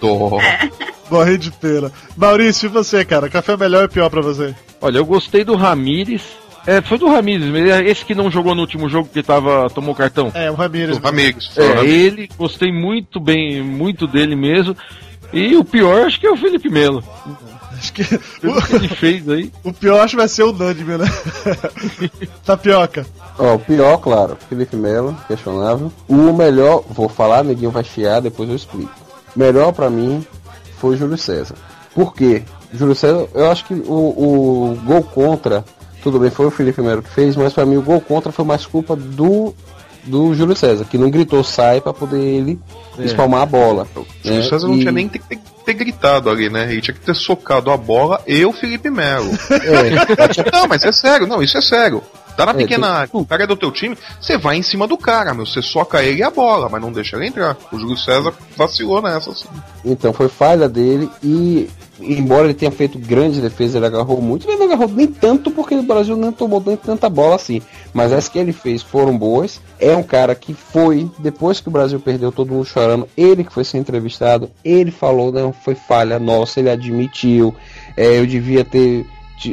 Dó. 0.00 0.38
Morri 1.10 1.38
de 1.38 1.50
pena. 1.50 1.92
Maurício, 2.16 2.66
e 2.66 2.68
você, 2.68 3.04
cara? 3.04 3.28
Café 3.28 3.56
melhor 3.56 3.84
e 3.84 3.88
pior 3.88 4.08
pra 4.08 4.22
você? 4.22 4.54
Olha, 4.80 4.98
eu 4.98 5.06
gostei 5.06 5.44
do 5.44 5.54
Ramires. 5.54 6.22
É, 6.66 6.80
foi 6.80 6.96
do 6.96 7.08
Ramires, 7.08 7.46
mesmo, 7.46 7.68
esse 7.86 8.04
que 8.04 8.14
não 8.14 8.30
jogou 8.30 8.54
no 8.54 8.62
último 8.62 8.88
jogo 8.88 9.08
que 9.12 9.22
tava, 9.22 9.68
tomou 9.68 9.94
cartão. 9.94 10.32
É, 10.34 10.50
o 10.50 10.54
Ramírez. 10.54 10.96
Os 10.96 11.04
amigos. 11.04 11.52
É, 11.58 11.84
ele, 11.84 12.28
gostei 12.38 12.72
muito 12.72 13.20
bem, 13.20 13.62
muito 13.62 14.06
dele 14.06 14.34
mesmo. 14.34 14.74
E 15.30 15.56
o 15.56 15.64
pior, 15.64 16.06
acho 16.06 16.18
que 16.18 16.26
é 16.26 16.30
o 16.30 16.36
Felipe 16.36 16.70
Melo. 16.70 17.04
Acho 18.02 18.66
que 18.68 18.74
ele 18.76 18.88
fez 18.88 19.28
aí. 19.28 19.52
o, 19.62 19.68
o 19.70 19.72
pior 19.72 20.00
acho 20.00 20.10
que 20.12 20.16
vai 20.16 20.28
ser 20.28 20.42
o 20.42 20.52
Nandime, 20.52 20.98
né? 20.98 21.06
Tapioca. 22.44 23.06
Ó, 23.38 23.54
o 23.54 23.58
pior, 23.58 23.98
claro, 23.98 24.36
Felipe 24.48 24.76
Melo, 24.76 25.16
questionável. 25.26 25.92
O 26.08 26.32
melhor, 26.32 26.82
vou 26.88 27.08
falar, 27.08 27.42
neguinho 27.44 27.70
vai 27.70 27.84
chiar, 27.84 28.20
depois 28.20 28.48
eu 28.48 28.56
explico. 28.56 28.92
Melhor 29.34 29.72
pra 29.72 29.90
mim 29.90 30.24
foi 30.78 30.94
o 30.94 30.96
Júlio 30.96 31.18
César. 31.18 31.54
Por 31.94 32.14
quê? 32.14 32.42
Júlio 32.72 32.94
César, 32.94 33.26
eu 33.34 33.50
acho 33.50 33.64
que 33.64 33.74
o, 33.74 33.92
o 33.92 34.78
gol 34.84 35.02
contra, 35.02 35.64
tudo 36.02 36.18
bem, 36.18 36.30
foi 36.30 36.46
o 36.46 36.50
Felipe 36.50 36.80
Melo 36.82 37.02
que 37.02 37.10
fez, 37.10 37.36
mas 37.36 37.52
pra 37.52 37.64
mim 37.66 37.76
o 37.76 37.82
gol 37.82 38.00
contra 38.00 38.30
foi 38.32 38.44
mais 38.44 38.66
culpa 38.66 38.94
do, 38.94 39.54
do 40.04 40.34
Júlio 40.34 40.54
César, 40.56 40.84
que 40.84 40.98
não 40.98 41.10
gritou 41.10 41.42
sai 41.42 41.80
pra 41.80 41.92
poder 41.92 42.20
ele 42.20 42.58
espalmar 42.98 43.42
a 43.42 43.46
bola. 43.46 43.86
O 43.96 44.04
Júlio 44.24 44.42
né? 44.42 44.48
César 44.48 44.68
não 44.68 44.74
E- 44.76 44.80
tinha 44.80 44.92
nem 44.92 45.08
que 45.08 45.18
ter, 45.64 45.74
gritado 45.74 46.30
ali, 46.30 46.48
né? 46.48 46.70
Ele 46.70 46.80
tinha 46.80 46.94
que 46.94 47.00
ter 47.00 47.14
socado 47.14 47.70
a 47.70 47.76
bola 47.76 48.20
e 48.26 48.44
o 48.44 48.52
Felipe 48.52 48.90
Melo. 48.90 49.30
É, 49.64 50.52
não, 50.52 50.68
mas 50.68 50.84
é 50.84 50.92
sério, 50.92 51.26
não, 51.26 51.42
isso 51.42 51.56
é 51.56 51.60
sério. 51.60 52.02
Tá 52.36 52.44
na 52.46 52.52
É, 52.52 52.54
pequena 52.54 52.88
área, 52.88 53.10
o 53.12 53.24
cara 53.24 53.44
é 53.44 53.46
do 53.46 53.56
teu 53.56 53.70
time, 53.70 53.96
você 54.20 54.36
vai 54.36 54.56
em 54.56 54.62
cima 54.62 54.86
do 54.86 54.98
cara, 54.98 55.32
meu. 55.32 55.46
Você 55.46 55.62
soca 55.62 56.02
ele 56.02 56.18
e 56.18 56.22
a 56.22 56.30
bola, 56.30 56.68
mas 56.68 56.80
não 56.80 56.92
deixa 56.92 57.16
ele 57.16 57.28
entrar. 57.28 57.56
O 57.70 57.78
Júlio 57.78 57.96
César 57.96 58.32
vacilou 58.56 59.00
nessa, 59.00 59.30
assim. 59.30 59.46
Então 59.84 60.12
foi 60.12 60.28
falha 60.28 60.68
dele 60.68 61.08
e 61.22 61.68
embora 62.00 62.44
ele 62.44 62.54
tenha 62.54 62.70
feito 62.70 62.98
grande 62.98 63.40
defesa, 63.40 63.78
ele 63.78 63.86
agarrou 63.86 64.20
muito, 64.20 64.48
ele 64.48 64.56
não 64.56 64.66
agarrou 64.66 64.88
nem 64.88 65.06
tanto 65.06 65.50
porque 65.50 65.74
o 65.74 65.82
Brasil 65.82 66.16
não 66.16 66.32
tomou 66.32 66.62
nem 66.64 66.76
tanta 66.76 67.08
bola 67.08 67.36
assim. 67.36 67.62
Mas 67.92 68.12
as 68.12 68.28
que 68.28 68.38
ele 68.38 68.52
fez 68.52 68.82
foram 68.82 69.16
boas. 69.16 69.60
É 69.78 69.94
um 69.96 70.02
cara 70.02 70.34
que 70.34 70.54
foi, 70.54 71.10
depois 71.18 71.60
que 71.60 71.68
o 71.68 71.70
Brasil 71.70 72.00
perdeu, 72.00 72.32
todo 72.32 72.52
mundo 72.52 72.64
chorando, 72.64 73.08
ele 73.16 73.44
que 73.44 73.52
foi 73.52 73.64
ser 73.64 73.78
entrevistado, 73.78 74.50
ele 74.64 74.90
falou, 74.90 75.30
não, 75.30 75.52
foi 75.52 75.74
falha 75.74 76.18
nossa, 76.18 76.60
ele 76.60 76.70
admitiu, 76.70 77.54
é, 77.96 78.18
eu 78.18 78.26
devia 78.26 78.64
ter 78.64 79.04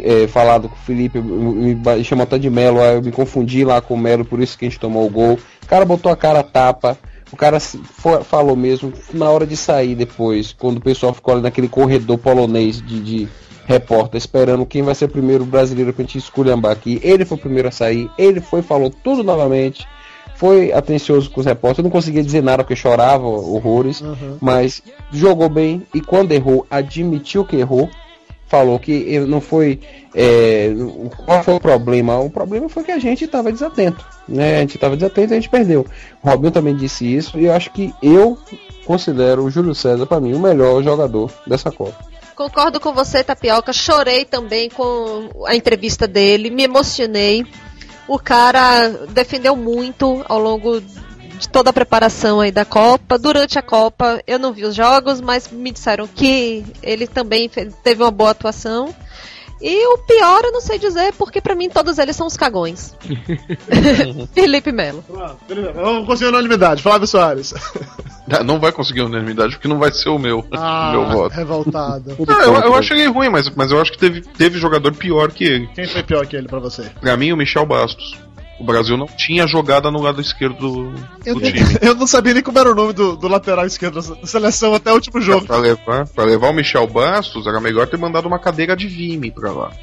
é, 0.03 0.27
falado 0.27 0.69
com 0.69 0.76
o 0.76 0.80
Felipe, 0.80 1.19
me, 1.19 1.76
me 1.76 2.03
chamou 2.03 2.23
até 2.23 2.38
de 2.38 2.49
Melo, 2.49 2.80
eu 2.80 3.01
me 3.01 3.11
confundi 3.11 3.65
lá 3.65 3.81
com 3.81 3.95
o 3.95 3.97
Melo, 3.97 4.23
por 4.23 4.39
isso 4.39 4.57
que 4.57 4.65
a 4.65 4.69
gente 4.69 4.80
tomou 4.80 5.05
o 5.05 5.09
gol. 5.09 5.39
O 5.63 5.68
cara 5.68 5.84
botou 5.85 6.11
a 6.11 6.15
cara 6.15 6.43
tapa, 6.43 6.97
o 7.32 7.36
cara 7.38 7.60
falou 7.60 8.56
mesmo, 8.56 8.91
na 9.14 9.30
hora 9.30 9.45
de 9.48 9.56
sair 9.58 9.95
depois, 9.95 10.53
quando 10.58 10.78
o 10.78 10.82
pessoal 10.82 11.14
ficou 11.14 11.34
ali 11.34 11.44
naquele 11.44 11.68
corredor 11.68 12.18
polonês 12.18 12.82
de, 12.82 12.99
de 12.99 13.28
repórter, 13.66 14.18
esperando 14.18 14.66
quem 14.66 14.82
vai 14.82 14.94
ser 14.95 15.06
o 15.06 15.10
primeiro 15.10 15.45
brasileiro 15.45 15.94
pra 15.94 16.03
gente 16.03 16.18
esculhambar 16.18 16.72
aqui. 16.72 16.99
Ele 17.03 17.24
foi 17.26 17.38
o 17.38 17.41
primeiro 17.41 17.68
a 17.68 17.72
sair, 17.72 18.10
ele 18.18 18.41
foi, 18.41 18.62
falou 18.62 18.90
tudo 18.90 19.24
novamente. 19.24 19.88
foi 20.36 20.72
atencioso 20.74 21.30
com 21.30 21.40
os 21.40 21.45
repórteres. 21.45 21.78
Eu 21.80 21.84
não 21.84 21.91
conseguia 21.91 22.24
dizer 22.24 22.41
nada 22.41 22.64
porque 22.64 22.76
chorava 22.76 23.26
horrores, 23.28 24.02
Uhum. 24.02 24.38
mas 24.41 24.82
jogou 25.12 25.48
bem 25.48 25.84
e 25.94 26.02
quando 26.02 26.32
errou, 26.32 26.66
admitiu 26.70 27.45
que 27.45 27.56
errou. 27.58 27.88
Falou 28.52 28.78
que 28.78 29.18
não 29.22 29.40
foi. 29.40 29.80
é, 30.14 30.72
qual 31.26 31.41
foi 31.41 31.53
o 31.53 31.60
problema? 31.60 32.19
O 32.19 32.30
problema 32.30 32.68
foi 32.68 32.84
que 32.84 32.91
a 32.91 32.99
gente 32.99 33.23
estava 33.23 33.49
desatento. 33.49 34.06
Né? 34.28 34.57
A 34.57 34.60
gente 34.60 34.76
estava 34.76 34.98
desatento 34.98 35.32
e 35.32 35.38
a 35.38 35.40
gente 35.40 35.49
perdeu. 35.49 35.86
O 36.22 36.30
Robinho 36.30 36.52
também 36.52 36.76
disse 36.76 37.06
isso 37.06 37.40
e 37.40 37.45
eu 37.45 37.53
acho 37.53 37.72
que 37.72 37.94
eu 38.03 38.38
considero 38.86 39.45
o 39.45 39.49
Júlio 39.49 39.73
César, 39.73 40.06
para 40.06 40.19
mim, 40.19 40.34
o 40.34 40.40
melhor 40.40 40.84
jogador 40.84 41.32
dessa 41.48 41.72
Copa. 41.72 41.95
Concordo 42.36 42.78
com 42.78 42.91
você, 42.91 43.23
Tapioca. 43.23 43.72
Chorei 43.72 44.26
também 44.26 44.69
com 44.69 45.30
a 45.45 45.56
entrevista 45.56 46.06
dele, 46.06 46.49
me 46.49 46.64
emocionei. 46.64 47.45
O 48.06 48.19
cara 48.19 48.90
defendeu 49.11 49.56
muito 49.56 50.26
ao 50.28 50.40
longo 50.40 50.82
de 51.41 51.49
toda 51.49 51.72
a 51.72 51.73
preparação 51.73 52.39
aí 52.39 52.51
da 52.51 52.63
Copa. 52.63 53.18
Durante 53.18 53.57
a 53.57 53.61
Copa, 53.61 54.22
eu 54.27 54.38
não 54.39 54.53
vi 54.53 54.63
os 54.63 54.76
jogos, 54.76 55.19
mas 55.19 55.49
me 55.51 55.72
disseram 55.72 56.07
que 56.07 56.63
ele 56.84 57.07
também 57.07 57.49
teve 57.84 58.03
uma 58.03 58.11
boa 58.11 58.30
atuação. 58.31 58.93
E 59.63 59.85
o 59.93 59.97
pior 59.99 60.43
eu 60.43 60.51
não 60.51 60.61
sei 60.61 60.80
dizer, 60.80 61.13
porque 61.13 61.39
pra 61.39 61.53
mim 61.53 61.69
todos 61.69 61.99
eles 61.99 62.15
são 62.15 62.26
os 62.26 62.35
cagões. 62.35 62.95
Felipe 64.34 64.72
Melo. 64.72 65.03
Vamos 65.76 66.07
conseguir 66.07 66.30
unanimidade. 66.30 66.81
Flávio 66.81 67.05
Soares. 67.07 67.53
Ah, 68.31 68.43
Não 68.43 68.59
vai 68.59 68.72
conseguir 68.72 69.01
unanimidade 69.01 69.53
porque 69.55 69.68
não 69.68 69.77
vai 69.77 69.91
ser 69.91 70.09
o 70.09 70.18
meu, 70.18 70.43
Ah, 70.51 70.89
meu 70.93 71.09
voto. 71.09 71.35
revoltado. 71.35 72.15
Ah, 72.27 72.43
eu, 72.43 72.53
eu 72.55 72.76
achei 72.76 73.05
ruim, 73.07 73.30
mas, 73.30 73.49
mas 73.51 73.72
eu 73.72 73.80
acho 73.80 73.91
que 73.91 73.97
teve, 73.99 74.22
teve 74.22 74.57
jogador 74.57 74.93
pior 74.95 75.31
que 75.31 75.43
ele. 75.43 75.68
Quem 75.76 75.88
foi 75.88 76.01
pior 76.01 76.26
que 76.26 76.35
ele 76.35 76.47
pra 76.47 76.59
você? 76.59 76.84
Pra 76.99 77.15
mim, 77.18 77.31
o 77.31 77.38
Michel 77.38 77.65
Bastos. 77.65 78.18
O 78.62 78.64
Brasil 78.64 78.96
não 78.96 79.08
tinha 79.08 79.48
jogada 79.48 79.90
no 79.90 80.00
lado 80.00 80.22
esquerdo 80.22 80.56
do, 80.60 80.94
Eu, 81.26 81.34
do 81.36 81.42
não- 81.42 81.52
time. 81.52 81.66
eu 81.82 81.96
não 81.96 82.06
sabia 82.06 82.34
nem 82.36 82.44
como 82.44 82.60
era 82.60 82.72
o 82.72 82.76
nome 82.76 82.94
do, 82.94 83.16
do 83.18 83.28
lateral 83.28 83.66
esquerdo 83.66 83.96
da 83.96 84.28
seleção 84.28 84.76
até 84.76 84.92
o 84.92 84.94
último 84.94 85.20
jogo. 85.20 85.48
Pra 85.48 85.58
levar, 85.58 86.06
pra 86.08 86.24
levar 86.24 86.50
o 86.50 86.54
Michel 86.54 86.86
Bastos, 86.86 87.48
era 87.48 87.60
melhor 87.60 87.88
ter 87.88 87.98
mandado 87.98 88.28
uma 88.28 88.38
cadeira 88.38 88.76
de 88.76 88.88
Vime 88.88 89.32
pra 89.32 89.52
lá. 89.52 89.72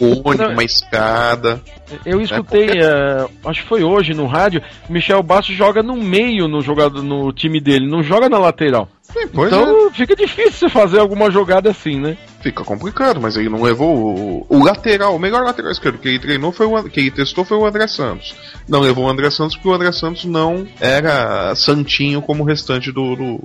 Um 0.00 0.22
pônei, 0.22 0.46
uma 0.46 0.64
escada. 0.64 1.60
Eu 2.06 2.20
escutei, 2.20 2.68
eh, 2.80 3.26
acho 3.44 3.62
que 3.62 3.68
foi 3.68 3.82
hoje 3.82 4.14
no 4.14 4.26
rádio, 4.26 4.62
o 4.88 4.92
Michel 4.92 5.22
Bastos 5.22 5.54
joga 5.54 5.82
no 5.82 5.96
meio 5.96 6.48
no 6.48 6.62
jogado 6.62 7.02
no 7.02 7.32
time 7.32 7.60
dele, 7.60 7.86
não 7.90 8.02
joga 8.02 8.28
na 8.28 8.38
lateral. 8.38 8.88
É, 9.14 9.24
então 9.24 9.90
fica 9.92 10.14
difícil 10.16 10.52
você 10.52 10.68
fazer 10.68 11.00
alguma 11.00 11.30
jogada 11.30 11.68
assim, 11.70 11.98
né? 12.00 12.16
Fica 12.40 12.64
complicado, 12.64 13.20
mas 13.20 13.36
ele 13.36 13.48
não 13.48 13.62
levou 13.62 13.96
o, 13.96 14.46
o 14.48 14.64
lateral, 14.64 15.14
o 15.14 15.18
melhor 15.18 15.42
lateral 15.42 15.70
esquerdo 15.70 15.98
que 15.98 16.08
ele 16.08 16.18
treinou 16.18 16.52
foi 16.52 16.66
o 16.66 16.82
que 16.84 17.00
ele 17.00 17.10
testou 17.10 17.44
foi 17.44 17.56
o 17.56 17.66
André 17.66 17.86
Santos. 17.86 18.34
Não 18.68 18.80
levou 18.80 19.04
o 19.04 19.08
André 19.08 19.30
Santos 19.30 19.56
porque 19.56 19.68
o 19.68 19.74
André 19.74 19.92
Santos 19.92 20.24
não 20.24 20.66
era 20.80 21.54
santinho 21.54 22.22
como 22.22 22.42
o 22.42 22.46
restante 22.46 22.90
do, 22.90 23.14
do, 23.14 23.40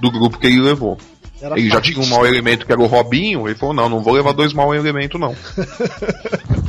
do 0.00 0.10
grupo 0.10 0.38
que 0.38 0.46
ele 0.46 0.60
levou. 0.60 0.98
Era 1.40 1.58
Ele 1.58 1.70
já 1.70 1.80
tinha 1.80 2.00
um 2.00 2.06
mau 2.06 2.26
elemento 2.26 2.66
que 2.66 2.72
era 2.72 2.80
o 2.80 2.86
Robinho, 2.86 3.46
ele 3.46 3.54
falou, 3.54 3.74
não, 3.74 3.88
não 3.88 4.02
vou 4.02 4.14
levar 4.14 4.32
dois 4.32 4.52
mau 4.52 4.74
elementos, 4.74 5.20
não. 5.20 5.36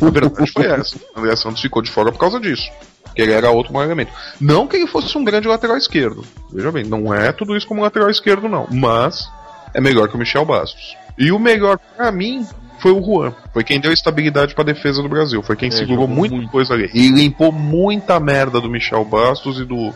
A 0.01 0.09
verdade 0.09 0.51
foi 0.51 0.65
essa. 0.67 0.95
O 1.15 1.19
André 1.19 1.35
Santos 1.35 1.61
ficou 1.61 1.81
de 1.81 1.89
fora 1.89 2.11
por 2.11 2.19
causa 2.19 2.39
disso. 2.39 2.69
Que 3.15 3.23
ele 3.23 3.31
era 3.31 3.49
outro 3.49 3.73
mau 3.73 3.83
elemento. 3.83 4.11
Não 4.39 4.67
que 4.67 4.75
ele 4.75 4.85
fosse 4.85 5.17
um 5.17 5.23
grande 5.23 5.47
lateral 5.47 5.75
esquerdo. 5.75 6.23
Veja 6.53 6.71
bem, 6.71 6.83
não 6.83 7.11
é 7.11 7.31
tudo 7.31 7.57
isso 7.57 7.67
como 7.67 7.81
lateral 7.81 8.09
esquerdo, 8.11 8.47
não. 8.47 8.67
Mas 8.71 9.27
é 9.73 9.81
melhor 9.81 10.07
que 10.07 10.15
o 10.15 10.19
Michel 10.19 10.45
Bastos. 10.45 10.95
E 11.19 11.31
o 11.31 11.37
melhor 11.37 11.77
pra 11.97 12.11
mim 12.11 12.47
foi 12.79 12.91
o 12.93 13.03
Juan. 13.03 13.33
Foi 13.53 13.63
quem 13.63 13.79
deu 13.79 13.91
estabilidade 13.91 14.55
pra 14.55 14.63
defesa 14.63 15.01
do 15.03 15.09
Brasil. 15.09 15.43
Foi 15.43 15.55
quem 15.57 15.67
É, 15.67 15.71
segurou 15.71 16.03
jogou 16.03 16.07
muita 16.15 16.35
muito. 16.35 16.49
coisa 16.49 16.73
ali. 16.73 16.89
E 16.93 17.09
limpou 17.09 17.51
muita 17.51 18.19
merda 18.19 18.61
do 18.61 18.69
Michel 18.69 19.03
Bastos 19.03 19.59
e 19.59 19.65
do, 19.65 19.93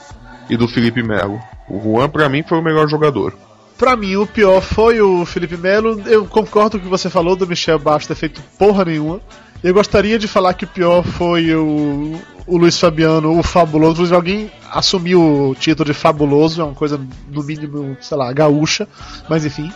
e 0.49 0.57
do 0.57 0.67
Felipe 0.67 1.01
Melo. 1.01 1.39
O 1.69 1.79
Juan, 1.81 2.09
pra 2.09 2.27
mim, 2.27 2.43
foi 2.43 2.57
o 2.57 2.61
melhor 2.61 2.89
jogador. 2.89 3.33
Pra 3.77 3.95
mim, 3.95 4.17
o 4.17 4.27
pior 4.27 4.61
foi 4.61 4.99
o 5.01 5.25
Felipe 5.25 5.55
Melo. 5.57 6.01
Eu 6.05 6.25
concordo 6.25 6.71
com 6.71 6.77
o 6.77 6.81
que 6.81 6.87
você 6.89 7.09
falou 7.09 7.35
do 7.37 7.47
Michel 7.47 7.79
Bastos 7.79 8.07
ter 8.07 8.15
feito 8.15 8.41
porra 8.59 8.83
nenhuma. 8.85 9.21
Eu 9.63 9.73
gostaria 9.73 10.19
de 10.19 10.27
falar 10.27 10.53
que 10.55 10.65
o 10.65 10.67
pior 10.67 11.03
foi 11.03 11.55
o, 11.55 12.19
o 12.45 12.57
Luiz 12.57 12.77
Fabiano, 12.77 13.39
o 13.39 13.41
fabuloso. 13.41 13.93
Inclusive, 13.93 14.15
alguém 14.15 14.51
assumiu 14.69 15.21
o 15.51 15.55
título 15.55 15.87
de 15.87 15.93
fabuloso, 15.93 16.59
é 16.61 16.65
uma 16.65 16.73
coisa, 16.73 16.99
no 17.31 17.41
mínimo, 17.43 17.95
sei 18.01 18.17
lá, 18.17 18.31
gaúcha. 18.33 18.85
Mas 19.29 19.45
enfim. 19.45 19.71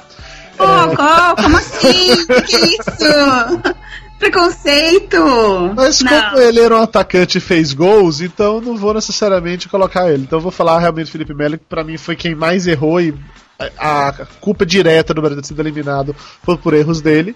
Pô, 0.58 0.66
co- 0.96 1.42
como 1.44 1.58
assim? 1.58 2.26
Que 2.26 2.42
que 2.42 2.56
é 2.56 2.66
isso? 2.66 3.78
Preconceito! 4.20 5.18
Mas 5.76 6.02
Não. 6.02 6.12
como 6.32 6.42
ele 6.42 6.60
era 6.60 6.76
um 6.76 6.82
atacante 6.82 7.38
e 7.38 7.42
fez 7.42 7.72
gols, 7.74 8.20
então 8.22 8.60
não 8.60 8.76
vou 8.76 8.94
necessariamente 8.94 9.70
colocar 9.70 10.12
ele. 10.12 10.24
Então 10.24 10.40
eu 10.40 10.44
vou 10.44 10.52
falar 10.52 10.80
realmente 10.80 11.12
Felipe 11.12 11.34
Melo, 11.34 11.58
que 11.58 11.66
pra 11.66 11.84
mim 11.84 11.98
foi 11.98 12.16
quem 12.16 12.34
mais 12.34 12.66
errou 12.66 13.00
e 13.00 13.14
a, 13.78 14.08
a 14.10 14.14
culpa 14.42 14.66
direta 14.66 15.14
do 15.14 15.22
Brasil 15.22 15.42
ter 15.42 15.48
sido 15.48 15.62
eliminado 15.62 16.16
foi 16.44 16.58
por 16.58 16.74
erros 16.74 17.00
dele. 17.02 17.36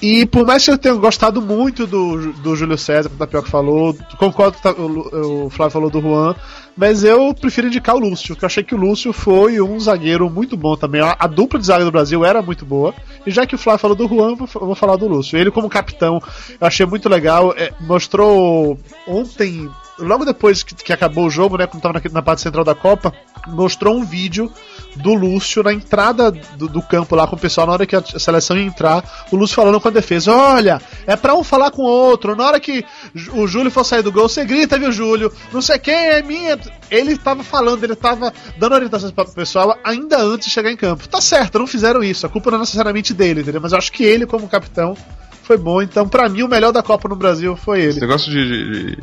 E 0.00 0.26
por 0.26 0.44
mais 0.44 0.64
que 0.64 0.70
eu 0.70 0.76
tenha 0.76 0.94
gostado 0.94 1.40
muito 1.40 1.86
do, 1.86 2.32
do 2.32 2.54
Júlio 2.54 2.76
César, 2.76 3.08
como 3.08 3.16
o 3.16 3.18
Tapioca 3.18 3.48
falou, 3.48 3.96
concordo 4.18 4.58
com 4.58 5.46
o, 5.46 5.50
Flávio 5.50 5.72
falou 5.72 5.90
do 5.90 6.02
Juan, 6.02 6.34
mas 6.76 7.02
eu 7.02 7.32
prefiro 7.32 7.68
indicar 7.68 7.96
o 7.96 7.98
Lúcio, 7.98 8.34
porque 8.34 8.44
eu 8.44 8.46
achei 8.46 8.62
que 8.62 8.74
o 8.74 8.78
Lúcio 8.78 9.10
foi 9.12 9.58
um 9.60 9.80
zagueiro 9.80 10.28
muito 10.28 10.54
bom 10.56 10.76
também. 10.76 11.00
A, 11.00 11.16
a 11.18 11.26
dupla 11.26 11.58
de 11.58 11.64
zaga 11.64 11.84
do 11.84 11.90
Brasil 11.90 12.24
era 12.24 12.42
muito 12.42 12.66
boa. 12.66 12.94
E 13.26 13.30
já 13.30 13.46
que 13.46 13.54
o 13.54 13.58
Flávio 13.58 13.80
falou 13.80 13.96
do 13.96 14.06
Juan, 14.06 14.30
eu 14.30 14.36
vou, 14.36 14.48
eu 14.54 14.66
vou 14.66 14.74
falar 14.74 14.96
do 14.96 15.08
Lúcio. 15.08 15.38
Ele, 15.38 15.50
como 15.50 15.70
capitão, 15.70 16.22
eu 16.60 16.66
achei 16.66 16.84
muito 16.84 17.08
legal. 17.08 17.54
é, 17.56 17.72
mostrou 17.80 18.78
ontem, 19.08 19.70
logo 19.98 20.26
depois 20.26 20.62
que, 20.62 20.74
que 20.74 20.92
acabou 20.92 21.26
o 21.26 21.30
jogo, 21.30 21.56
né, 21.56 21.66
quando 21.66 21.78
estava 21.78 21.94
na, 21.94 22.10
na 22.12 22.22
parte 22.22 22.42
central 22.42 22.64
da 22.64 22.74
Copa, 22.74 23.14
mostrou 23.46 23.96
um 23.96 24.04
vídeo 24.04 24.52
do 24.96 25.14
Lúcio 25.14 25.62
na 25.62 25.72
entrada 25.72 26.30
do, 26.30 26.68
do 26.68 26.82
campo 26.82 27.14
lá 27.14 27.26
com 27.26 27.36
o 27.36 27.38
pessoal, 27.38 27.66
na 27.66 27.72
hora 27.74 27.86
que 27.86 27.96
a 27.96 28.02
seleção 28.02 28.56
ia 28.56 28.64
entrar, 28.64 29.04
o 29.30 29.36
Lúcio 29.36 29.56
falando 29.56 29.80
com 29.80 29.88
a 29.88 29.90
defesa: 29.90 30.32
Olha, 30.32 30.80
é 31.06 31.16
pra 31.16 31.34
um 31.34 31.44
falar 31.44 31.70
com 31.70 31.82
o 31.82 31.86
outro. 31.86 32.34
Na 32.34 32.44
hora 32.46 32.60
que 32.60 32.84
o 33.32 33.46
Júlio 33.46 33.70
for 33.70 33.84
sair 33.84 34.02
do 34.02 34.12
gol, 34.12 34.28
você 34.28 34.44
grita, 34.44 34.78
viu, 34.78 34.90
Júlio? 34.92 35.32
Não 35.52 35.60
sei 35.62 35.78
quem 35.78 35.94
é 35.94 36.22
minha. 36.22 36.58
Ele 36.90 37.16
tava 37.16 37.42
falando, 37.42 37.82
ele 37.84 37.94
tava 37.94 38.32
dando 38.58 38.74
orientações 38.74 39.12
para 39.12 39.28
o 39.28 39.32
pessoal 39.34 39.76
ainda 39.84 40.18
antes 40.20 40.46
de 40.46 40.52
chegar 40.52 40.70
em 40.70 40.76
campo. 40.76 41.08
Tá 41.08 41.20
certo, 41.20 41.58
não 41.58 41.66
fizeram 41.66 42.02
isso. 42.02 42.26
A 42.26 42.28
culpa 42.28 42.50
não 42.50 42.58
é 42.58 42.60
necessariamente 42.60 43.12
dele, 43.14 43.40
entendeu? 43.42 43.60
Mas 43.60 43.72
eu 43.72 43.78
acho 43.78 43.92
que 43.92 44.04
ele, 44.04 44.26
como 44.26 44.48
capitão, 44.48 44.96
foi 45.42 45.56
bom. 45.56 45.80
Então, 45.80 46.08
pra 46.08 46.28
mim, 46.28 46.42
o 46.42 46.48
melhor 46.48 46.72
da 46.72 46.82
Copa 46.82 47.08
no 47.08 47.16
Brasil 47.16 47.56
foi 47.56 47.80
Esse 47.80 47.98
ele. 47.98 48.06
negócio 48.06 48.30
de, 48.30 48.44
de, 48.44 48.98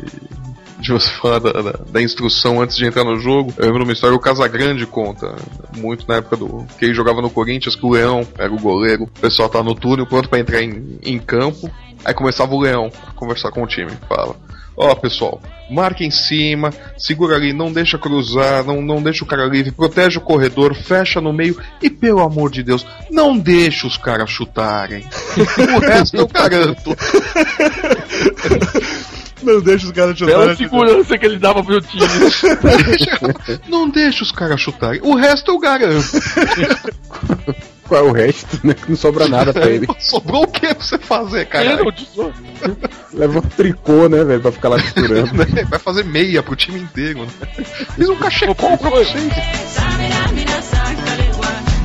de 0.84 0.91
você 0.91 1.10
falar 1.10 1.39
da, 1.39 1.51
da, 1.51 1.72
da 1.89 2.01
instrução 2.01 2.61
antes 2.61 2.76
de 2.76 2.85
entrar 2.85 3.03
no 3.03 3.15
jogo, 3.15 3.53
eu 3.57 3.65
lembro 3.65 3.84
uma 3.84 3.93
história, 3.93 4.15
o 4.15 4.19
Casagrande 4.19 4.85
conta, 4.85 5.35
muito 5.77 6.05
na 6.07 6.15
época 6.15 6.35
do. 6.35 6.65
que 6.77 6.85
ele 6.85 6.93
jogava 6.93 7.22
no 7.22 7.30
Corinthians, 7.30 7.76
que 7.76 7.85
o 7.85 7.91
Leão 7.91 8.27
era 8.38 8.51
o 8.51 8.60
goleiro, 8.60 9.03
o 9.03 9.07
pessoal 9.07 9.47
tava 9.47 9.64
no 9.64 9.76
túnel 9.76 10.05
pronto 10.05 10.30
pra 10.30 10.39
entrar 10.39 10.61
em, 10.61 10.99
em 11.01 11.18
campo, 11.18 11.72
aí 12.03 12.14
começava 12.14 12.53
o 12.53 12.60
Leão 12.60 12.91
a 13.07 13.14
conversar 13.14 13.51
com 13.51 13.64
o 13.64 13.68
time, 13.68 13.91
fala. 14.07 14.35
Ó, 14.76 14.95
pessoal, 14.95 15.39
marca 15.69 16.03
em 16.03 16.10
cima, 16.10 16.73
segura 16.97 17.35
ali, 17.35 17.53
não 17.53 17.72
deixa 17.72 17.97
cruzar, 17.97 18.65
não, 18.65 18.81
não 18.81 19.03
deixa 19.03 19.23
o 19.23 19.27
cara 19.27 19.45
livre, 19.45 19.72
protege 19.72 20.18
o 20.18 20.22
corredor, 20.22 20.73
fecha 20.73 21.22
no 21.22 21.31
meio 21.31 21.55
e, 21.80 21.91
pelo 21.91 22.22
amor 22.22 22.49
de 22.49 22.64
Deus, 22.64 22.84
não 23.11 23.38
deixa 23.38 23.85
os 23.85 23.97
caras 23.97 24.31
chutarem. 24.31 25.05
o 25.77 25.80
resto 25.80 26.18
eu 26.18 26.27
garanto. 26.27 26.95
Não 29.43 29.61
deixa 29.61 29.85
os 29.85 29.91
caras 29.91 30.19
Bela 30.19 30.31
chutarem. 30.53 30.55
segurança 30.55 31.17
que 31.17 31.25
ele 31.25 31.37
dava 31.39 31.63
pro 31.63 31.79
time. 31.81 32.07
Deixa- 32.07 33.61
não 33.67 33.89
deixa 33.89 34.23
os 34.23 34.31
caras 34.31 34.59
chutarem. 34.61 35.01
O 35.03 35.15
resto 35.15 35.51
eu 35.51 35.59
garanto. 35.59 36.07
Qual 37.87 38.07
é 38.07 38.09
o 38.09 38.13
resto, 38.13 38.59
né? 38.65 38.73
Que 38.73 38.89
não 38.89 38.95
sobra 38.97 39.27
nada 39.27 39.51
pra 39.51 39.69
ele. 39.69 39.85
Sobrou 39.99 40.43
o 40.43 40.47
que 40.47 40.61
pra 40.73 40.73
você 40.83 40.97
fazer, 40.97 41.45
cara? 41.47 41.79
Leva 43.13 43.39
um 43.39 43.41
tricô, 43.41 44.07
né, 44.07 44.23
velho, 44.23 44.41
pra 44.41 44.51
ficar 44.53 44.69
lá 44.69 44.81
costurando. 44.81 45.31
Vai 45.69 45.79
fazer 45.79 46.05
meia 46.05 46.41
pro 46.41 46.55
time 46.55 46.79
inteiro, 46.79 47.25
né? 47.25 47.63
Fiz 47.95 48.07
um 48.09 48.15
cachecol 48.15 48.77
pra 48.77 48.89
vocês. 48.89 49.23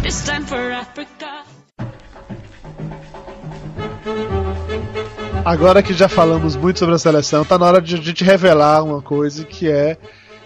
It's 0.05 0.25
time 0.25 0.47
for 0.47 0.73
Africa. 0.73 1.48
Agora 5.49 5.83
que 5.83 5.95
já 5.95 6.11
falamos 6.11 6.57
muito 6.57 6.79
sobre 6.79 6.95
a 6.95 6.99
seleção, 6.99 7.43
tá 7.43 7.59
na 7.59 7.65
hora 7.65 7.81
de 7.81 7.95
a 7.95 7.99
gente 7.99 8.23
revelar 8.23 8.85
uma 8.85 9.01
coisa 9.01 9.47
que 9.47 9.67
é 9.67 9.97